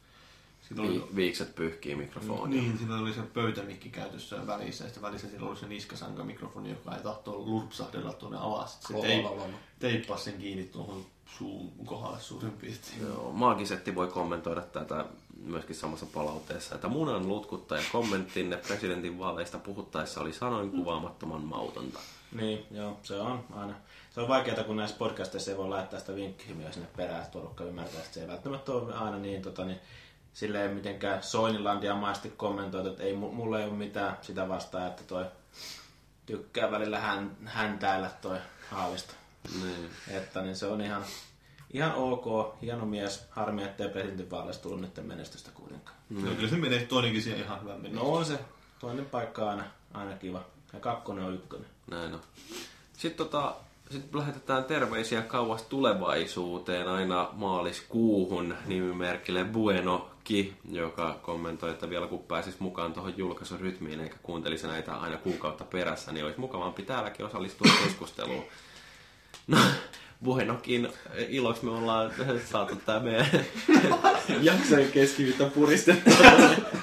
[0.68, 2.46] Siinä oli, Vi- viikset pyyhkii mikrofonia.
[2.62, 6.96] niin, siinä oli se pöytämikki käytössä välissä, ja sitten välissä siinä oli se niskasanga-mikrofoni, joka
[6.96, 8.80] ei tahtoa lurpsahdella tuonne alas.
[8.82, 9.26] Se teip,
[9.80, 11.06] teippasi sen kiinni tuohon
[11.38, 13.02] suun kohdalle suurin piirtein.
[13.02, 15.06] Joo, Maagisetti voi kommentoida tätä
[15.44, 22.00] myöskin samassa palautteessa, että munan lutkuttaja kommenttinne presidentin vaaleista puhuttaessa oli sanoin kuvaamattoman mautonta.
[22.32, 23.74] Niin, joo, se on aina.
[24.12, 27.64] Se on vaikeaa, kun näissä podcasteissa ei voi laittaa sitä vinkkihimiä sinne perään, että porukka
[27.64, 29.80] ymmärtää, että se ei välttämättä ole aina niin, tota, niin
[30.34, 35.04] silleen mitenkään Soinilandia maisesti kommentoitu, että ei, mu- mulla ei ole mitään sitä vastaan, että
[35.04, 35.26] toi
[36.26, 38.38] tykkää välillä hän, häntäillä toi
[38.70, 39.14] Haavisto.
[39.64, 39.90] Niin.
[40.08, 41.04] Että niin se on ihan,
[41.74, 43.28] ihan ok, hieno mies.
[43.30, 45.98] Harmi, ettei presidentinvaaleissa tullut nyt menestystä kuitenkaan.
[46.10, 48.00] No, kyllä se menee toinenkin siihen ihan hyvän mennä.
[48.00, 48.40] No on se.
[48.80, 50.42] Toinen paikka on aina, aina kiva.
[50.74, 51.68] Ja kakkonen on ykkönen.
[51.92, 52.22] Näin on.
[52.94, 53.56] Sitten tota,
[53.92, 62.60] sit lähetetään terveisiä kauas tulevaisuuteen aina maaliskuuhun nimimerkille Buenoki, joka kommentoi, että vielä kun pääsis
[62.60, 68.44] mukaan tuohon julkaisurytmiin eikä kuuntelisi näitä aina kuukautta perässä, niin olisi mukavampi täälläkin osallistua keskusteluun.
[69.48, 69.58] No,
[70.24, 70.88] Buenokin
[71.30, 72.12] iloksi me ollaan
[72.52, 73.28] saatu tämä meidän
[74.42, 76.14] jaksojen keskiviittä puristettua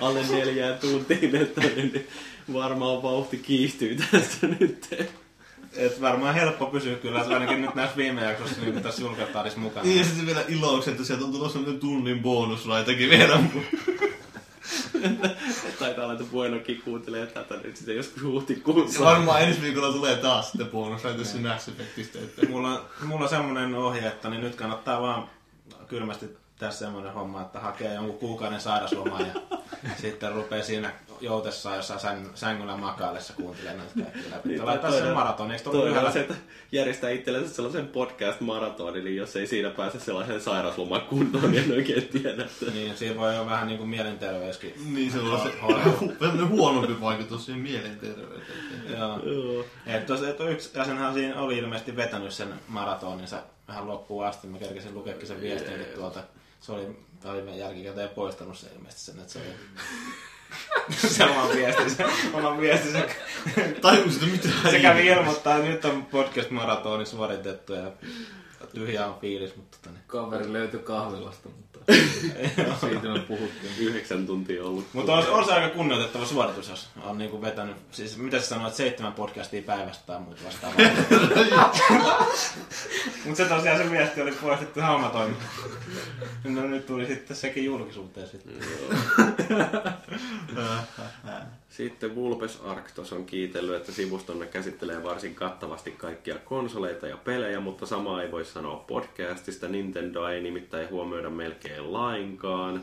[0.01, 2.07] alle neljään tuntiin, että niin
[2.53, 4.89] varmaan vauhti kiihtyy tästä nyt.
[5.77, 9.87] Et varmaan helppo pysyä kyllä, että ainakin nyt näissä viime jaksossa niin tässä julkataan mukana.
[9.87, 13.41] Niin, ja sitten vielä iloksi, että sieltä on tullut sellainen tunnin bonusraitakin vielä.
[15.79, 19.05] Taitaa olla, että Buenokin kuuntelee tätä nyt sitten joskus Ja huhtikuussa.
[19.05, 22.19] varmaan ensi viikolla tulee taas sitten bonusraita se Mass Effectistä.
[22.19, 22.47] Että...
[22.47, 25.31] Mulla, on- mulla on semmonen ohje, että niin nyt kannattaa vaan
[25.89, 26.27] kylmästi
[26.59, 29.59] tässä semmoinen homma, että hakee jonkun kuukauden sairaslomaa ja
[30.03, 34.49] sitten rupeaa siinä joutessaan jossain säng- sängyllä makaillessa kuuntelemaan näitä kaikkia läpi.
[34.49, 36.11] Niin, laittaa sen maraton, eikö tullut yhdellä?
[36.11, 36.35] se, että
[36.73, 42.09] järjestää itsellensä sellaisen podcast-maratonin, niin jos ei siinä pääse sellaisen sairausloman kuntoon, niin en oikein
[42.09, 42.43] tiedä.
[42.45, 42.71] Että...
[42.75, 44.75] Niin, siinä voi olla vähän niin kuin mielenterveyskin.
[44.95, 45.53] Niin, se on se
[46.49, 48.99] huonompi vaikutus siihen mielenterveyteen.
[48.99, 49.19] Joo.
[49.19, 49.65] Joo.
[49.87, 54.47] Et tos, et yksi jäsenhän siinä oli ilmeisesti vetänyt sen maratoninsa vähän loppuun asti.
[54.47, 56.21] Mä kerkesin lukeekin sen viestinkin tuolta.
[56.67, 56.87] Se oli,
[57.25, 59.49] oli jälkikäteen poistanut sen ilmeisesti sen, että se oli
[61.13, 63.09] se oman viestinsä, oman viestinsä.
[63.81, 67.93] Tajusit, mitä Se kävi ilmoittaa, että nyt on podcast-maratoni suoritettu ja
[68.75, 70.05] tyhjä on fiilis, mutta tota, niin.
[70.07, 71.66] Kaveri löytyi kahvilasta, mutta
[72.81, 73.73] siitä me puhuttiin.
[73.79, 74.87] Yhdeksän tuntia ollut.
[74.93, 78.75] Mutta on, on, se aika kunnioitettava suoritus, jos on niinku vetänyt, siis mitä sä sanoit,
[78.75, 80.79] seitsemän podcastia päivästä tai muuta vastaavaa.
[83.25, 85.45] Mutta se tosiaan se viesti oli poistettu haumatoiminta.
[86.45, 88.53] No nyt tuli sitten sekin julkisuuteen sitten.
[91.77, 97.87] Sitten Vulpes Arctos on kiitellyt, että sivustonne käsittelee varsin kattavasti kaikkia konsoleita ja pelejä, mutta
[97.87, 99.69] samaa ei voi sanoa podcastista.
[99.69, 102.83] Nintendo ei nimittäin huomioida melkein lainkaan.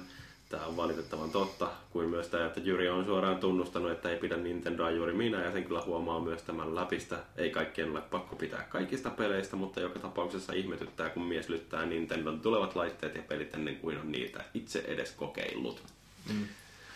[0.49, 4.37] Tämä on valitettavan totta, kuin myös tämä, että Jyri on suoraan tunnustanut, että ei pidä
[4.37, 7.19] Nintendoa juuri minä, ja sen kyllä huomaa myös tämän läpistä.
[7.37, 12.39] Ei kaikkien ole pakko pitää kaikista peleistä, mutta joka tapauksessa ihmetyttää, kun mies lyttää Nintendon
[12.39, 15.83] tulevat laitteet ja pelit ennen kuin on niitä itse edes kokeillut.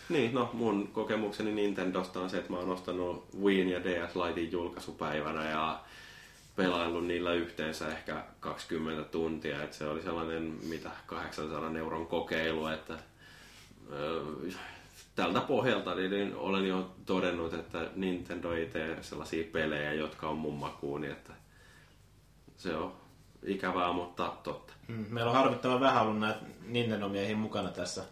[0.08, 4.52] Niin, no mun kokemukseni Nintendosta on se, että mä oon ostanut Wii ja DS Litein
[4.52, 5.80] julkaisupäivänä ja
[6.56, 12.98] pelaillut niillä yhteensä ehkä 20 tuntia, että se oli sellainen mitä 800 euron kokeilu, että
[15.16, 20.38] tältä pohjalta niin, niin olen jo todennut, että Nintendo ei tee sellaisia pelejä, jotka on
[20.38, 21.32] mun makuuni, että
[22.56, 22.92] se on
[23.46, 24.72] ikävää, mutta totta.
[24.88, 28.04] Mm, Meillä on harvittavan vähän ollut näitä Nintendo-miehiä mukana tässä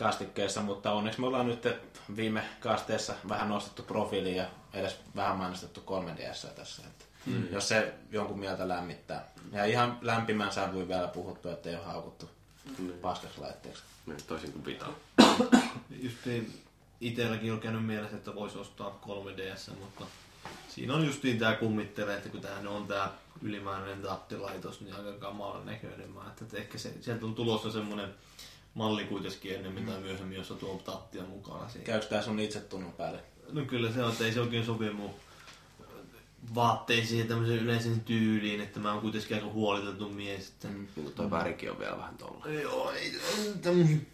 [0.00, 1.68] kastikkeessa, mutta onneksi me ollaan nyt
[2.16, 6.82] viime kasteessa vähän nostettu profiiliin ja edes vähän mainostettu 3DS tässä.
[6.86, 7.52] Että mm.
[7.52, 9.28] Jos se jonkun mieltä lämmittää.
[9.52, 12.30] Ja ihan lämpimän sävyyn vielä puhuttu, että ei ole haukuttu
[12.78, 12.92] mm.
[12.92, 13.82] paskaksi laitteeksi.
[14.06, 14.88] Niin, Toisin kuin pitää.
[16.02, 16.62] Just niin,
[17.00, 20.04] itselläkin on käynyt mielessä, että voisi ostaa 3DS, mutta
[20.68, 23.10] siinä on justiin tää kummittelee, että kun tämähän on tää
[23.42, 26.10] ylimääräinen tattilaitos, niin aika kamalan näköinen.
[26.10, 28.14] Mä että ehkä se, sieltä on tulossa semmonen
[28.74, 31.68] malli kuitenkin ennemmin tai myöhemmin, jossa tuo tattia mukana.
[31.68, 31.86] Siinä.
[31.86, 33.20] Käykö tää sun itsetunnon päälle?
[33.52, 35.10] No kyllä se on, että ei se oikein sovi mun
[36.54, 40.48] vaatteisiin ja tämmöiseen yleisen tyyliin, että mä oon kuitenkin aika huoliteltu mies.
[40.48, 40.68] Että...
[40.68, 40.86] Mm.
[41.14, 42.46] Toi värikin on vielä vähän tolla.
[42.48, 43.12] Joo, ei,
[43.62, 44.06] tämmösen,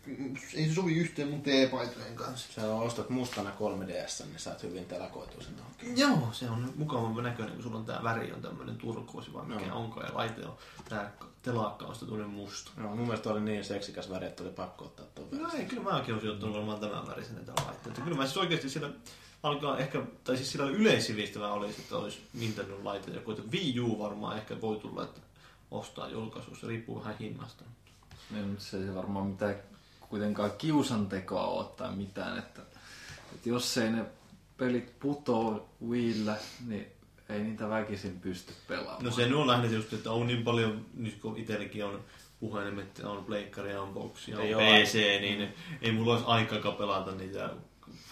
[0.54, 2.52] ei se sovi yhteen mun teepaitojen kanssa.
[2.52, 5.98] Sä ostat mustana 3DS, niin saat hyvin telakoitua sen tuohon.
[5.98, 9.66] Joo, se on mukavampi näköinen, kun sulla on tää väri on tämmönen turkoosi, vai mikä
[9.66, 9.78] Joo.
[9.78, 10.56] onko, ja laite on
[10.88, 11.12] tää
[11.46, 12.70] telakka on tuonne musta.
[12.76, 15.92] No, mun mielestä oli niin seksikäs väri, että oli pakko ottaa tuon No ei, kyllä
[15.92, 17.88] mäkin olisin ottanut varmaan tämän värisen tämän laitteen.
[17.88, 18.90] Että kyllä mä siis oikeesti siellä
[19.42, 23.98] alkaa ehkä, tai siis sillä yleissivistävä olisi, että olisi Nintendo laite joku, että Wii U
[23.98, 25.20] varmaan ehkä voi tulla, että
[25.70, 27.64] ostaa julkaisussa, riippuu vähän hinnasta.
[28.30, 29.56] Niin, mutta se ei varmaan mitään
[30.08, 32.62] kuitenkaan kiusantekoa ole tai mitään, että,
[33.34, 34.04] että jos ei ne
[34.56, 36.95] pelit putoo Wiillä, niin
[37.28, 39.04] ei niitä väkisin pysty pelaamaan.
[39.04, 42.04] No se on lähinnä just, että on niin paljon, nyt kun itselläkin on
[42.40, 47.50] puhelimet, on pleikkari ja on ja on PC, niin ei mulla olisi aikaa pelata niitä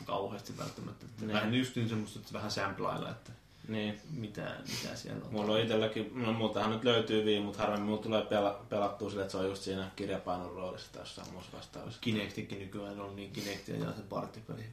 [0.04, 1.06] kauheasti välttämättä.
[1.06, 1.32] Että Niin.
[1.32, 3.32] Vähän just niin semmoista, että vähän samplailla, että
[3.68, 4.00] Niin.
[4.10, 5.32] mitä, mitä siellä on.
[5.32, 9.22] Mulla on itselläkin, no multahan nyt löytyy Wii, mutta harvemmin mulla tulee pela, pelattua sille,
[9.22, 11.98] että se on just siinä kirjapainon roolissa tai jossain muussa vastaavassa.
[12.00, 14.64] Kinectikin nykyään on niin Kinectia ja se partipeli.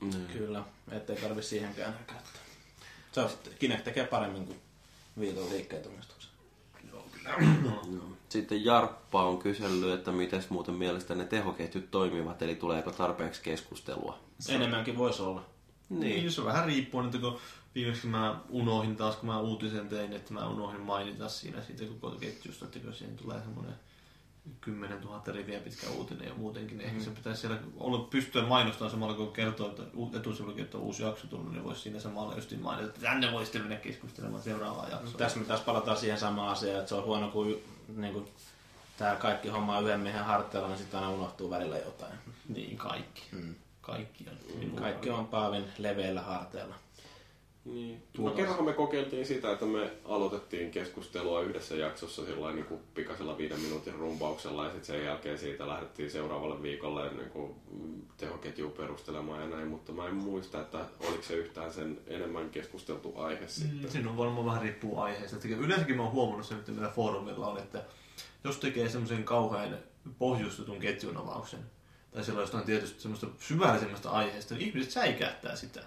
[0.00, 0.26] Mm.
[0.32, 2.49] Kyllä, ettei tarvi siihenkään käyttää.
[3.12, 4.60] Se on, Kinect tekee paremmin kuin
[5.20, 6.30] Viiton liikkeet omistuksen.
[8.28, 14.18] Sitten Jarppa on kysellyt, että miten muuten mielestä ne tehoketjut toimivat, eli tuleeko tarpeeksi keskustelua.
[14.48, 15.44] Enemmänkin voisi olla.
[15.88, 17.38] Niin, se on vähän riippuen, että kun
[17.74, 22.16] viimeksi mä unohdin taas, kun mä uutisen tein, että mä unohdin mainita siinä siitä koko
[22.16, 23.74] ketjusta, että kun siihen tulee semmoinen
[24.60, 28.90] 10 000 riviä pitkä uutinen ja muutenkin, niin ehkä se pitäisi siellä olla, pystyä mainostamaan
[28.90, 29.82] samalla, kun kertoo, että
[30.16, 33.44] etusivullakin, että on uusi jakso tullut, niin voisi siinä samalla just mainita, että tänne voi
[33.44, 35.18] sitten mennä keskustelemaan seuraavaa jaksoa.
[35.18, 37.58] Tässä me taas palataan siihen samaan asiaan, että se on huono, kun
[37.96, 38.28] niin kuin,
[38.96, 42.12] tämä kaikki homma on yhden miehen harteilla, niin sitten aina unohtuu välillä jotain.
[42.48, 43.22] Niin, kaikki.
[43.32, 43.54] Mm.
[43.80, 44.58] Kaikki on.
[44.58, 46.74] minun Kaikki on Paavin leveillä harteilla.
[47.70, 48.02] Niin.
[48.18, 53.38] No kerran me kokeiltiin sitä, että me aloitettiin keskustelua yhdessä jaksossa sillä niin kuin pikaisella
[53.38, 57.54] viiden minuutin rumpauksella ja sitten sen jälkeen siitä lähdettiin seuraavalle viikolle niin kuin
[58.16, 63.12] tehoketjua perustelemaan ja näin, mutta mä en muista, että oliko se yhtään sen enemmän keskusteltu
[63.16, 63.82] aihe sitten.
[63.82, 65.36] Mm, Siinä on varmaan vähän riippuu aiheesta.
[65.36, 67.84] Että Yleensäkin mä oon huomannut sen, että mitä foorumilla on, että
[68.44, 69.78] jos tekee semmoisen kauhean
[70.18, 71.60] pohjustetun ketjun avauksen,
[72.12, 75.80] tai siellä on jostain tietysti semmoista syvällisemmästä aiheesta, niin ihmiset säikähtää sitä.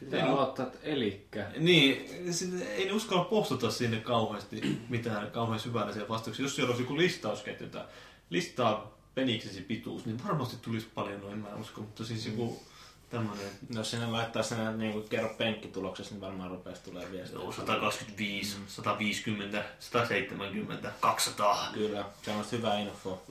[0.00, 1.46] Pitää aloittaa, että elikkä.
[1.58, 6.44] Niin, sitten ei ne uskalla postata sinne kauheasti mitään kauhean syvällisiä vastauksia.
[6.44, 7.84] Jos siellä olisi joku listausketju, että
[8.30, 12.62] listaa peniksesi pituus, niin varmasti tulisi paljon, no en mä usko, mutta siis joku
[13.10, 17.38] tämmöinen Jos sinne laittaa sen niin kuin kerro penkkituloksessa, niin varmaan rupeaisi tulee viestiä.
[17.38, 21.68] Joo, 125, 150, 170, 200.
[21.74, 23.22] Kyllä, se on hyvä info.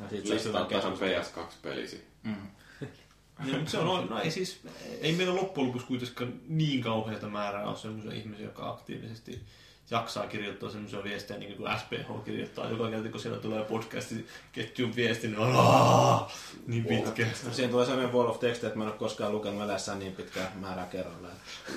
[0.00, 1.10] Ja sit Listaa tähän keskustelu.
[1.10, 2.04] PS2-pelisi.
[2.24, 2.30] Ja,
[3.38, 4.60] mutta se on, no ei siis,
[5.00, 9.40] ei meillä loppujen lopuksi kuitenkaan niin kauheata määrää ole semmoisia ihmisiä, jotka aktiivisesti
[9.90, 14.96] jaksaa kirjoittaa semmoisia viestejä, niin kuin SPH kirjoittaa joka kerta, kun siellä tulee podcasti ketjun
[14.96, 16.26] viesti, niin on
[16.66, 17.26] niin pitkä.
[17.44, 20.12] No, Siinä tulee sellainen wall of text, että mä en ole koskaan lukenut elässään niin
[20.12, 21.28] pitkää määrää kerralla.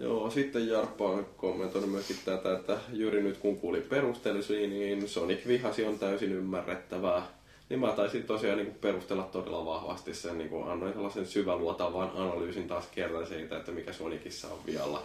[0.00, 5.46] Joo, sitten Jarppa on kommentoinut myöskin tätä, että Jyri nyt kun kuuli perustelusi, niin Sonic
[5.46, 7.39] vihasi on täysin ymmärrettävää.
[7.70, 12.68] Niin mä taisin tosiaan niin perustella todella vahvasti sen, niin kuin annoin sellaisen syväluotavan analyysin
[12.68, 15.02] taas kerran siitä, että mikä Sonicissa on vialla.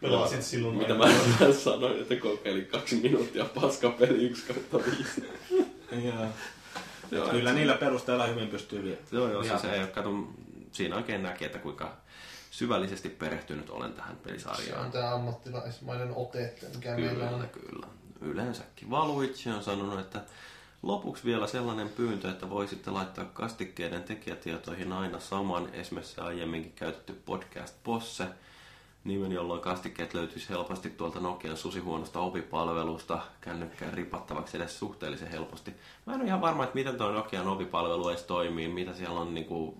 [0.00, 1.04] Pelasit silloin Mitä mä
[1.64, 5.26] sanoin, että kokeilin kaksi minuuttia paskapeli 1 kautta 5.
[6.04, 6.26] Joo.
[7.10, 8.96] Joo, Kyllä niillä perusteella hyvin pystyy vielä.
[9.12, 10.10] Joo, joo, siis ei, kato,
[10.72, 11.96] siinä oikein näki, että kuinka
[12.50, 14.84] syvällisesti perehtynyt olen tähän Se pelisarjaan.
[14.86, 17.48] on tää ammattilaismainen ote, että mikä meillä Kyllä, on.
[17.48, 17.86] kyllä.
[18.20, 18.90] Yleensäkin.
[18.90, 20.20] Valuitsi on sanonut, että
[20.82, 27.76] lopuksi vielä sellainen pyyntö, että voisitte laittaa kastikkeiden tekijätietoihin aina saman, esimerkiksi aiemminkin käytetty podcast
[27.84, 28.26] Posse.
[29.04, 35.74] nimen, jolloin kastikkeet löytyisi helposti tuolta Nokian susihuonosta opipalvelusta kännykkään ripattavaksi edes suhteellisen helposti.
[36.06, 39.34] Mä en ole ihan varma, että miten tuo Nokian opipalvelu edes toimii, mitä siellä on
[39.34, 39.78] niinku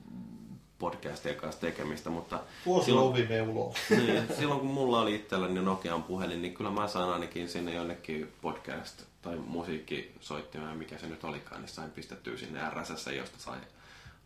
[0.78, 3.14] podcastien kanssa tekemistä, mutta Vuosi silloin,
[3.90, 8.32] niin, silloin kun mulla oli itselläni Nokian puhelin, niin kyllä mä sain ainakin sinne jonnekin
[8.42, 13.58] podcast tai musiikkisoittimeen, mikä se nyt olikaan, niin sain pistettyä sinne RSS, josta sai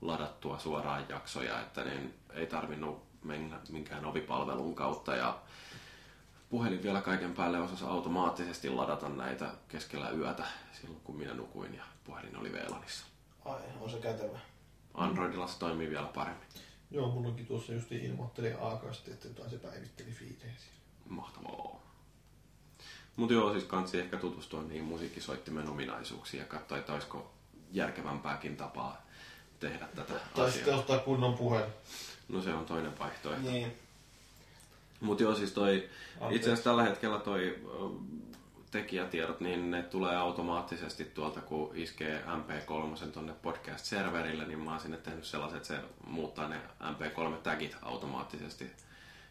[0.00, 5.38] ladattua suoraan jaksoja, että niin ei tarvinnut mennä minkään ovipalvelun kautta ja
[6.50, 10.44] puhelin vielä kaiken päälle osasi automaattisesti ladata näitä keskellä yötä
[10.80, 13.06] silloin kun minä nukuin ja puhelin oli VLANissa.
[13.44, 14.38] Ai, on se kätevä.
[14.94, 16.46] Androidilla se toimii vielä paremmin.
[16.90, 20.52] Joo, mun onkin tuossa just ilmoitteli aakasti, että jotain se päivitteli fiidejä
[21.08, 21.89] Mahtavaa.
[23.20, 27.30] Mutta joo, siis kansi ehkä tutustua niihin musiikkisoittimen ominaisuuksiin ja katsoa, että olisiko
[27.72, 29.02] järkevämpääkin tapaa
[29.60, 30.50] tehdä tätä Tai asiaa.
[30.50, 31.70] sitten ottaa kunnon puhelin.
[32.28, 33.50] No se on toinen vaihtoehto.
[33.50, 33.72] Niin.
[35.00, 36.36] Mutta joo, siis toi, Anteeksi.
[36.36, 37.68] itse asiassa tällä hetkellä toi ö,
[38.70, 44.96] tekijätiedot, niin ne tulee automaattisesti tuolta, kun iskee MP3 tonne podcast-serverille, niin mä oon sinne
[44.96, 48.70] tehnyt sellaiset, että se muuttaa ne MP3-tagit automaattisesti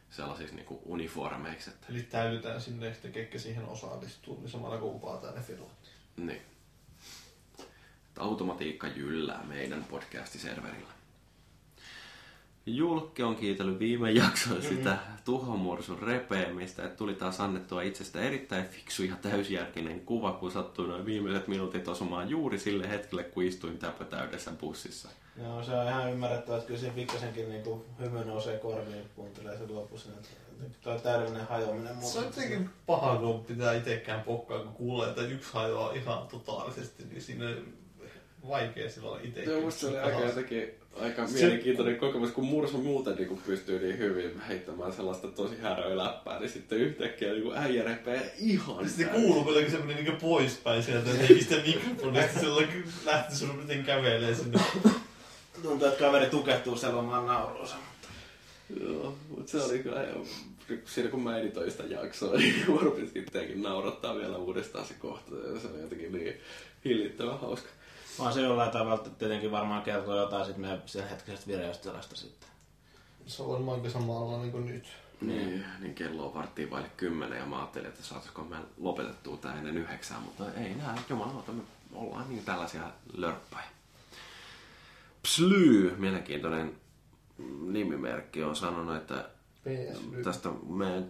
[0.09, 5.35] sellaisiksi niinku uniformeiksi, että Eli täytetään sinne, että ketkä siihen osallistuu, niin samalla kun upataan
[5.35, 5.71] ne filot.
[6.17, 6.41] Niin.
[8.07, 10.99] Että automatiikka jyllää meidän podcastiserverillä.
[12.75, 19.03] Julkke on kiitellyt viime jaksoissa sitä tuhomursun repeämistä, että tuli taas annettua itsestä erittäin fiksu
[19.03, 24.51] ja täysjärkinen kuva, kun sattui noin viimeiset minuutit osumaan juuri sille hetkelle, kun istuin täpötäydessä
[24.51, 25.09] bussissa.
[25.38, 29.57] Joo, se on ihan ymmärrettävää, että kyllä siinä pikkasenkin niinku hymy nousee korviin, kun kuuntelee
[29.57, 30.09] sen lopussa.
[30.81, 35.53] Tuo täydellinen hajoaminen Se on jotenkin paha, kun pitää itsekään pokkaa, kun kuulee, että yksi
[35.53, 37.45] hajoaa ihan totaalisesti, niin siinä
[38.48, 39.51] vaikea silloin itsekin.
[39.51, 43.42] Joo, musta se oli aika jotenkin aika Se- mielenkiintoinen kokemus, kun Mursu muuten niin kuin
[43.45, 48.34] pystyy niin hyvin heittämään sellaista tosi häröä läppää, niin sitten yhtäkkiä niin kuin äijä repee
[48.38, 53.56] ihan Sitten kuuluu kuitenkin semmonen niinku poispäin sieltä, että ei sitä mikrofonista silloin lähti sun
[53.56, 54.59] miten kävelee sinne.
[55.64, 57.76] Tuntuu, että kaveri tukehtuu selomaan nauruunsa.
[58.84, 60.08] Joo, mutta se oli kyllä.
[60.85, 65.32] Siinä kun mä editoin sitä jaksoa, niin mä rupesin itseäkin naurattaa vielä uudestaan se kohta.
[65.61, 66.34] Se oli jotenkin niin
[66.85, 67.69] hillittävän hauska.
[68.19, 72.49] Vaan se jollain tavalla tietenkin varmaan kertoo jotain sit meidän sen hetkisestä vireystilasta sitten.
[73.27, 74.88] Se on varmaan aika samalla niin kuin nyt.
[75.22, 79.57] Niin, niin kello on varttiin vaille kymmenen ja mä ajattelin, että saataisiko me lopetettua tää
[79.57, 81.61] ennen yhdeksää, mutta ei nää, jumalauta, me
[81.93, 82.83] ollaan niin tällaisia
[83.14, 83.67] lörppäjä.
[85.22, 86.75] Psyly, mielenkiintoinen
[87.61, 89.30] nimimerkki, on sanonut, että
[90.23, 91.05] Tästä meidän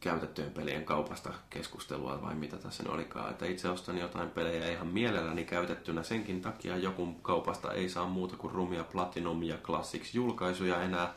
[0.00, 4.86] käytettyjen pelien kaupasta keskustelua vai mitä tässä nyt olikaan, että itse ostan jotain pelejä ihan
[4.86, 10.82] mielelläni käytettynä senkin takia joku kaupasta ei saa muuta kuin rumia Platinum ja Classics julkaisuja
[10.82, 11.14] enää.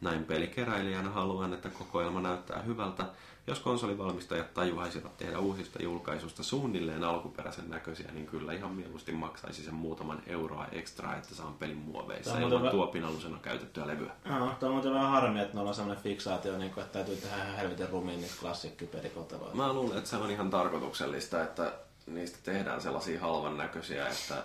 [0.00, 3.04] Näin pelikeräilijänä haluan, että kokoelma näyttää hyvältä.
[3.46, 9.74] Jos konsolivalmistajat tajuaisivat tehdä uusista julkaisusta suunnilleen alkuperäisen näköisiä, niin kyllä ihan mieluusti maksaisi sen
[9.74, 12.70] muutaman euroa ekstra, että saan pelin muoveissa Tämä ilman hyvä.
[12.70, 14.10] tuopinalusena käytettyä levyä.
[14.24, 17.16] Joo, tuo on muuten vähän harmi, että meillä on sellainen fiksaatio, niin kuin, että täytyy
[17.16, 19.56] tehdä ihan helvetin rumiin niitä klassikkipelikoteloita.
[19.56, 21.72] Mä luulen, että se on ihan tarkoituksellista, että
[22.06, 24.44] niistä tehdään sellaisia halvan näköisiä, että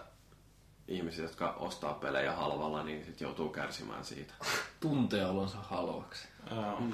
[0.88, 4.34] ihmiset, jotka ostaa pelejä halvalla, niin sit joutuu kärsimään siitä.
[4.80, 6.28] Tuntee olonsa halvaksi.
[6.52, 6.92] Joo, Mm.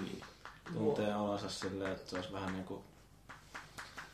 [0.73, 2.83] Tuntee olonsa silleen, että se olisi vähän niin kuin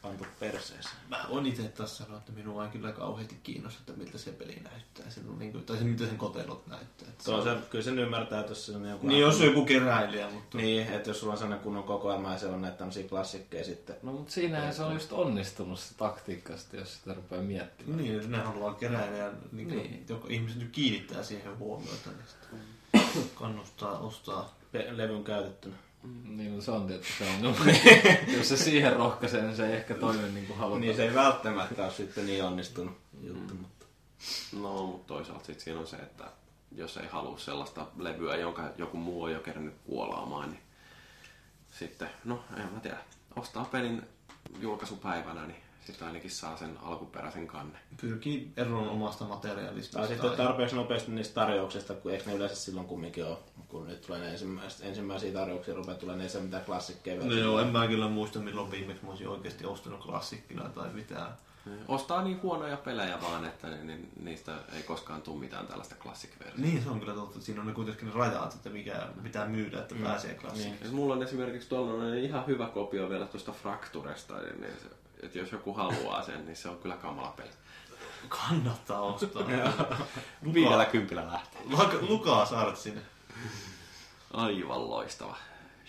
[0.02, 0.95] pantu perseeseen.
[1.10, 4.56] Mä oon itse taas sanonut, että minua ei kyllä kauheasti kiinnosta, että miltä se peli
[4.72, 5.10] näyttää.
[5.10, 7.08] Se on niin kuin, tai se, mitä sen kotelot näyttää.
[7.10, 9.08] Että Se on se, kyllä sen ymmärtää, että jos se on joku...
[9.08, 10.58] Niin, jos on joku keräilijä, mutta...
[10.58, 13.95] Niin, että jos sulla on sellainen kunnon kokoelma ja siellä on näitä tämmöisiä klassikkeja sitten.
[14.03, 17.98] No mutta siinähän se on just onnistunut se taktiikka sitten, jos sitä rupeaa miettimään.
[17.98, 20.06] Niin, jos ne haluaa keräillä ja niin kuin, Niin.
[20.10, 22.60] Joka, ihmiset nyt kiinnittää siihen huomiota, niin sitten
[23.36, 24.56] kannustaa ostaa.
[24.72, 25.76] Pe- levyn käytettynä.
[26.03, 27.56] Niin, no se on tietysti se on.
[28.38, 30.82] jos se siihen rohkaisee, niin se ei ehkä toimi niin kuin halutaan.
[30.82, 33.86] Niin se ei välttämättä ole sitten niin onnistunut juttu, mutta...
[34.61, 36.24] No, mutta toisaalta sit siinä on se, että
[36.72, 40.61] jos ei halua sellaista levyä, jonka joku muu on jo kerännyt kuolaamaan, niin
[41.72, 42.98] sitten, no en mä tiedä,
[43.36, 44.02] ostaa pelin
[44.60, 47.82] julkaisupäivänä, niin sitten ainakin saa sen alkuperäisen kannen.
[48.01, 50.00] Pyrkii eroon omasta materiaalista.
[50.00, 53.38] Tai sitten tarpeeksi nopeasti niistä tarjouksista, kun eikö ne yleensä silloin kumminkin ole,
[53.68, 57.26] kun nyt tulee ne ensimmäiset, ensimmäisiä tarjouksia, rupeaa tulee ne se mitä klassikkeja.
[57.26, 61.32] No joo, en mä kyllä muista milloin viimeksi mä olisin oikeasti ostanut klassikkina tai mitään.
[61.88, 66.30] Ostaa niin huonoja pelejä vaan, että ni- ni- niistä ei koskaan tule mitään tällaista classic
[66.58, 67.42] Niin, se on kyllä totta.
[67.42, 70.72] Siinä on ne kuitenkin ne rajat, että mikä pitää myydä, että pääsee klassiin.
[70.72, 70.80] Niin.
[70.82, 70.95] Niin.
[70.95, 74.90] Mulla on esimerkiksi tuollainen ihan hyvä kopio vielä tuosta Fracturesta, niin niin se,
[75.23, 77.49] että jos joku haluaa sen, niin se on kyllä kamala peli.
[78.30, 79.43] Kannattaa ostaa.
[80.53, 81.61] Viidellä kympillä lähtee.
[81.65, 83.01] Luka, Lukaa saat sinne.
[84.33, 85.38] Aivan loistava.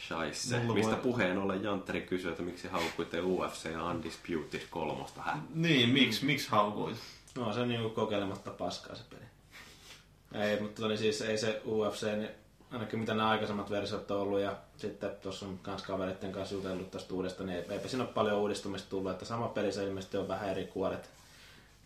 [0.06, 0.58] Scheisse.
[0.58, 5.22] Mulla Mistä voi- puheen ollen Jantteri kysyy, että miksi haukuitte UFC ja Undisputed kolmosta.
[5.22, 5.38] Hä?
[5.54, 6.96] Niin, miksi, miksi haukuit?
[7.34, 10.44] No se on niinku kokeilematta paskaa se peli.
[10.44, 12.30] Ei, mutta niin siis ei se UFC, niin
[12.70, 16.90] ainakin mitä nämä aikaisemmat versiot on ollut ja sitten tuossa on kans kavereiden kanssa jutellut
[16.90, 20.28] tästä uudesta, niin eipä siinä ole paljon uudistumista tullut, että sama peli se ilmeisesti on
[20.28, 21.10] vähän eri kuoret.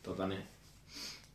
[0.03, 0.43] Tota, niin,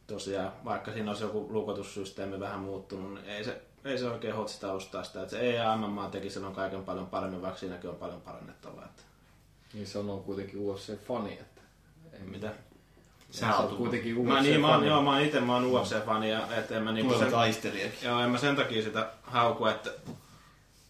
[0.07, 4.71] tosiaan, vaikka siinä olisi joku lukotussysteemi vähän muuttunut, niin ei se, ei se oikein hotsita
[4.71, 5.21] ostaa sitä.
[5.21, 8.85] Että se EA MMA teki silloin kaiken paljon paremmin, vaikka siinäkin on paljon parannettavaa.
[8.85, 9.03] Että,
[9.73, 11.61] Niin se on kuitenkin UFC-fani, että...
[12.13, 12.53] Ei mitä?
[13.31, 14.33] Sä oot kuitenkin UFC-fani.
[14.33, 16.91] Mä, niin, mä, oon, joo, mä oon itse mä oon UFC-fani ja et en mä
[16.91, 17.99] niinku sen, taistelijakin.
[18.03, 19.91] Joo, en mä sen takia sitä hauku, että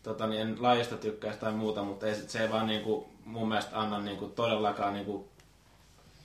[0.10, 3.80] tota, niin en lajista tykkäisi tai muuta, mutta ei, se ei vaan niinku, mun mielestä
[3.80, 5.28] anna niinku, todellakaan niinku,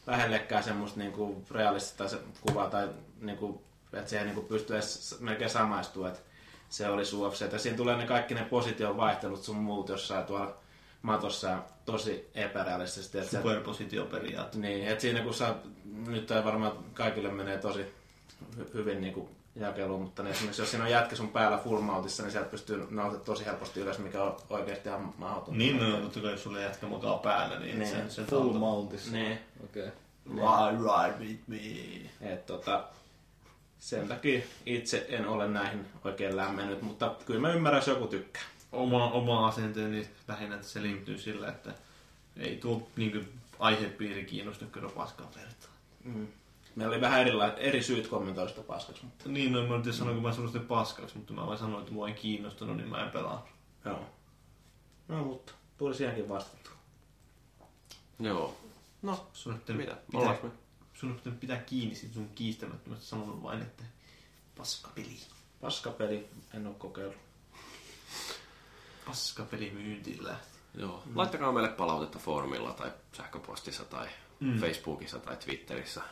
[0.06, 2.88] lähellekään semmoista niinku, realistista se kuvaa tai
[3.20, 6.20] niinku, että siihen niinku, pystyy edes melkein samaistua, että
[6.68, 7.52] se olisi UFC.
[7.52, 10.56] Ja siinä tulee ne kaikki ne position vaihtelut sun muut jossain tuolla
[11.02, 13.18] matossa tosi epärealistisesti.
[13.18, 14.58] Että se- Superpositioperiaate.
[14.58, 15.54] niin, et siinä kun sä,
[16.06, 17.86] nyt ei varmaan kaikille menee tosi
[18.58, 21.80] hy- hyvin niin kuin jakeluun, mutta niin esimerkiksi jos siinä on jätkä sun päällä full
[21.80, 25.52] mountissa, niin sieltä pystyy nousemaan tosi helposti ylös, mikä on oikeasti ihan mahdotonta.
[25.52, 29.12] Niin, no, mutta kyllä jos sulle jätkä makaa päällä, niin, Niin, se, se Full mountissa.
[29.12, 29.88] Niin, Okei.
[30.26, 31.58] Ride, ride with me.
[32.20, 32.84] et tota,
[33.78, 38.42] sen takia itse en ole näihin oikein lämmennyt, mutta kyllä mä ymmärrän, jos joku tykkää.
[38.72, 41.70] Oma, oma asenteeni lähinnä että se linktyy sillä, että
[42.36, 45.70] ei tuo niin aihepiiri kiinnosta kyllä paskaa vertaa.
[46.04, 46.26] Mm.
[46.76, 49.96] Meillä oli vähän erila- eri syyt kommentoida sitä paskaksi, mutta Niin, no mä en tiedä
[49.96, 53.10] sanoinko mä sanoin paskaksi, mutta mä vain sanoin, että mua ei kiinnostanut, niin mä en
[53.10, 53.48] pelaa.
[53.84, 54.06] joo.
[55.08, 56.72] No mutta tuli siihenkin vastattua.
[58.20, 58.56] Joo.
[59.02, 59.96] No, Sun on pitänyt mitä?
[60.10, 60.36] pitää,
[60.94, 63.82] sun pitänyt pitää kiinni siitä sun kiistämättömästä sanonut vain, että
[64.56, 65.16] paskapeli.
[65.60, 67.16] Paskapeli, en ole kokeillut.
[69.06, 70.58] Paskapeli myyntiin lähti.
[70.74, 71.02] Joo.
[71.14, 74.08] Laittakaa meille palautetta foorumilla tai sähköpostissa tai
[74.40, 74.58] Mm.
[74.60, 76.02] Facebookissa tai Twitterissä.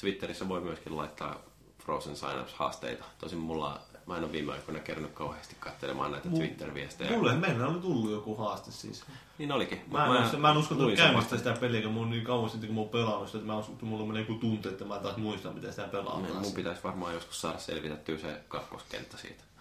[0.00, 1.42] Twitterissä voi myöskin laittaa
[1.84, 3.04] Frozen Signups haasteita.
[3.18, 7.10] Tosin mulla, mä en ole viime aikoina kerännyt kauheasti katselemaan näitä Twitter-viestejä.
[7.10, 9.04] Mulle, meillä oli tullut joku haaste siis.
[9.38, 9.80] Niin olikin.
[9.92, 12.68] Mä en, mä, mä en uskonut käynnistää sitä peliä, kun mun on niin kauan sitten,
[12.68, 14.98] kun mä oon pelannut sitä, että mä uskon, että mulla menee joku tunte, että mä
[14.98, 16.20] taas muistan, miten sitä pelaa.
[16.20, 16.42] taas.
[16.42, 19.44] Mun pitäisi varmaan joskus saada selvitettyä se kakkoskenttä siitä.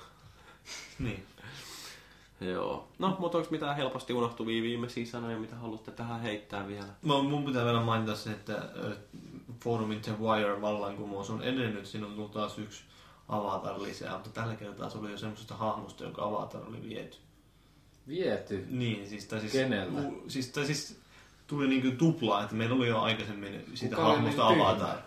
[1.00, 1.26] Niin.
[2.42, 2.88] Joo.
[3.00, 6.88] No, mutta onko mitään helposti unohtuvia viimeisiä sanoja, mitä haluatte tähän heittää vielä?
[7.02, 8.54] Mä, mun pitää vielä mainita se, että
[9.64, 11.86] foorumin The Wire vallankumous on edennyt.
[11.86, 12.84] Siinä on tullut taas yksi
[13.30, 17.18] avatar lisää, mutta tällä kertaa se oli jo semmoisesta hahmosta, jonka avatar oli viety.
[18.08, 18.68] Viety.
[18.70, 20.02] Niin, siis, tai siis, Kenellä?
[20.02, 21.00] U, siis, tai siis
[21.48, 24.70] tuli niinku tuplaa, että meillä oli jo aikaisemmin siitä Kuka oli hahmosta niin tyhmä?
[24.70, 24.98] avatar.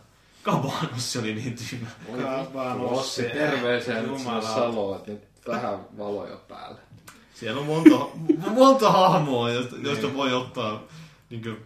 [0.43, 1.89] Kabanos se oli niin tyhmä.
[2.81, 4.43] Ossi, terveisiä nyt sinne.
[4.43, 6.79] Saloon, että nyt vähän valoja päälle.
[7.35, 8.07] Siellä on monta,
[8.51, 10.83] monta hahmoa, joista, joista voi ottaa
[11.31, 11.57] niin kuin,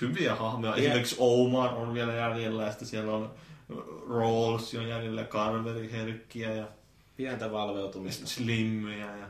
[0.00, 0.72] hyviä hahmoja.
[0.72, 3.30] Ja- Esimerkiksi Omar on vielä jäljellä, ja sitten siellä on
[4.08, 6.68] Rawls on jäljellä, Carveri, Herkkiä ja
[7.16, 8.26] Pientä valveutumista.
[8.26, 9.16] Slimmiä.
[9.16, 9.26] Ja...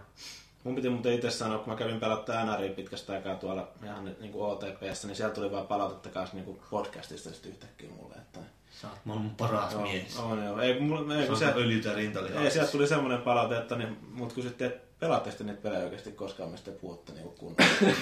[0.64, 4.32] Mun piti muuten itse sanoa, kun mä kävin pelattaa NRI pitkästä aikaa tuolla ihan niin
[4.34, 8.14] OTPssä, niin siellä tuli vaan palautetta kanssa niin podcastista sitten yhtäkkiä mulle.
[8.14, 8.40] Että...
[8.80, 10.16] Sä oot maailman paras Joo, mies.
[10.16, 10.60] On, joo.
[10.60, 12.44] Ei, mulla, ei, Se kun öljytä rintalihasta.
[12.44, 16.12] ei, sieltä tuli semmoinen palaute, että niin, mut kysyttiin, että pelaatte sitten niitä pelejä oikeasti
[16.12, 17.72] koskaan, mistä te puhutte niin kunnolla.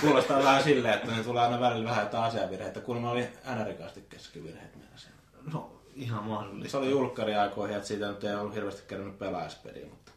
[0.00, 2.80] Kuulostaa vähän silleen, että ne tulee aina välillä vähän jotain asiavirheitä.
[2.80, 5.18] Kuulemma oli NR-kastikkeessakin virheitä meillä siellä.
[5.52, 6.70] No, ihan mahdollista.
[6.70, 10.12] Se oli julkkariaikoihin, että siitä nyt ei ollut hirveästi kerännyt pelaajaspeliä, mutta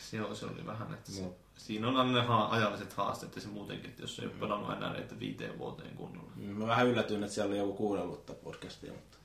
[0.00, 1.34] Se oli, se oli vähän, että se, Joo.
[1.56, 4.72] Siinä on aina ne ha- ajalliset haasteet ja se muutenkin, että jos ei ole pelannut
[4.72, 6.30] enää näitä viiteen vuoteen kunnolla.
[6.36, 9.18] mä vähän yllätyin, että siellä oli joku kuunnellutta podcastia, mutta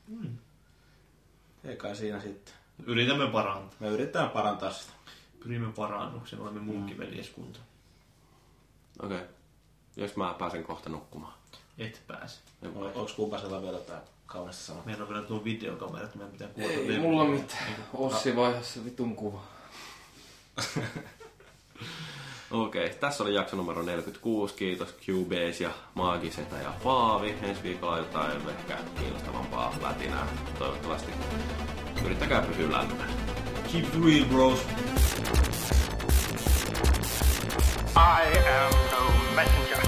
[1.64, 2.54] ei kai siinä sitten.
[2.86, 3.78] Yritämme parantaa.
[3.80, 4.94] Me yritetään parantaa sitä.
[5.44, 7.60] Pyrimme parannukseen, olemme munkkiveljeskunta.
[9.04, 9.18] Okei.
[9.18, 9.28] Okay.
[9.98, 11.34] Jos mä pääsen kohta nukkumaan.
[11.78, 12.40] Et pääse.
[12.62, 14.84] En On- Onko kumpasella vielä jotain kaunista sanoa?
[14.86, 17.76] Meillä on vielä tuo videokamera, että meidän pitää kuvata Ei mulla mitään.
[17.94, 19.44] Ossi vaihdossa vitun kuva.
[22.52, 23.00] Okei, okay.
[23.00, 24.56] tässä oli jakso numero 46.
[24.56, 27.36] Kiitos Cubase ja Maagisetä ja Paavi.
[27.42, 30.28] Ensi viikolla jotain ehkä kiinnostavampaa lätinää.
[30.60, 31.12] Toivottavasti
[32.06, 33.12] yrittäkää pysyä lämpimänä.
[33.72, 34.60] Keep it real, bros.
[37.96, 39.80] I am no messenger.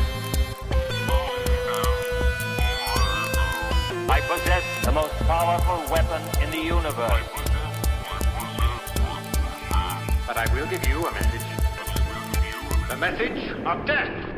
[4.18, 7.30] I possess the most powerful weapon in the universe.
[10.28, 11.53] But I will give you a message.
[12.90, 14.33] The message of death.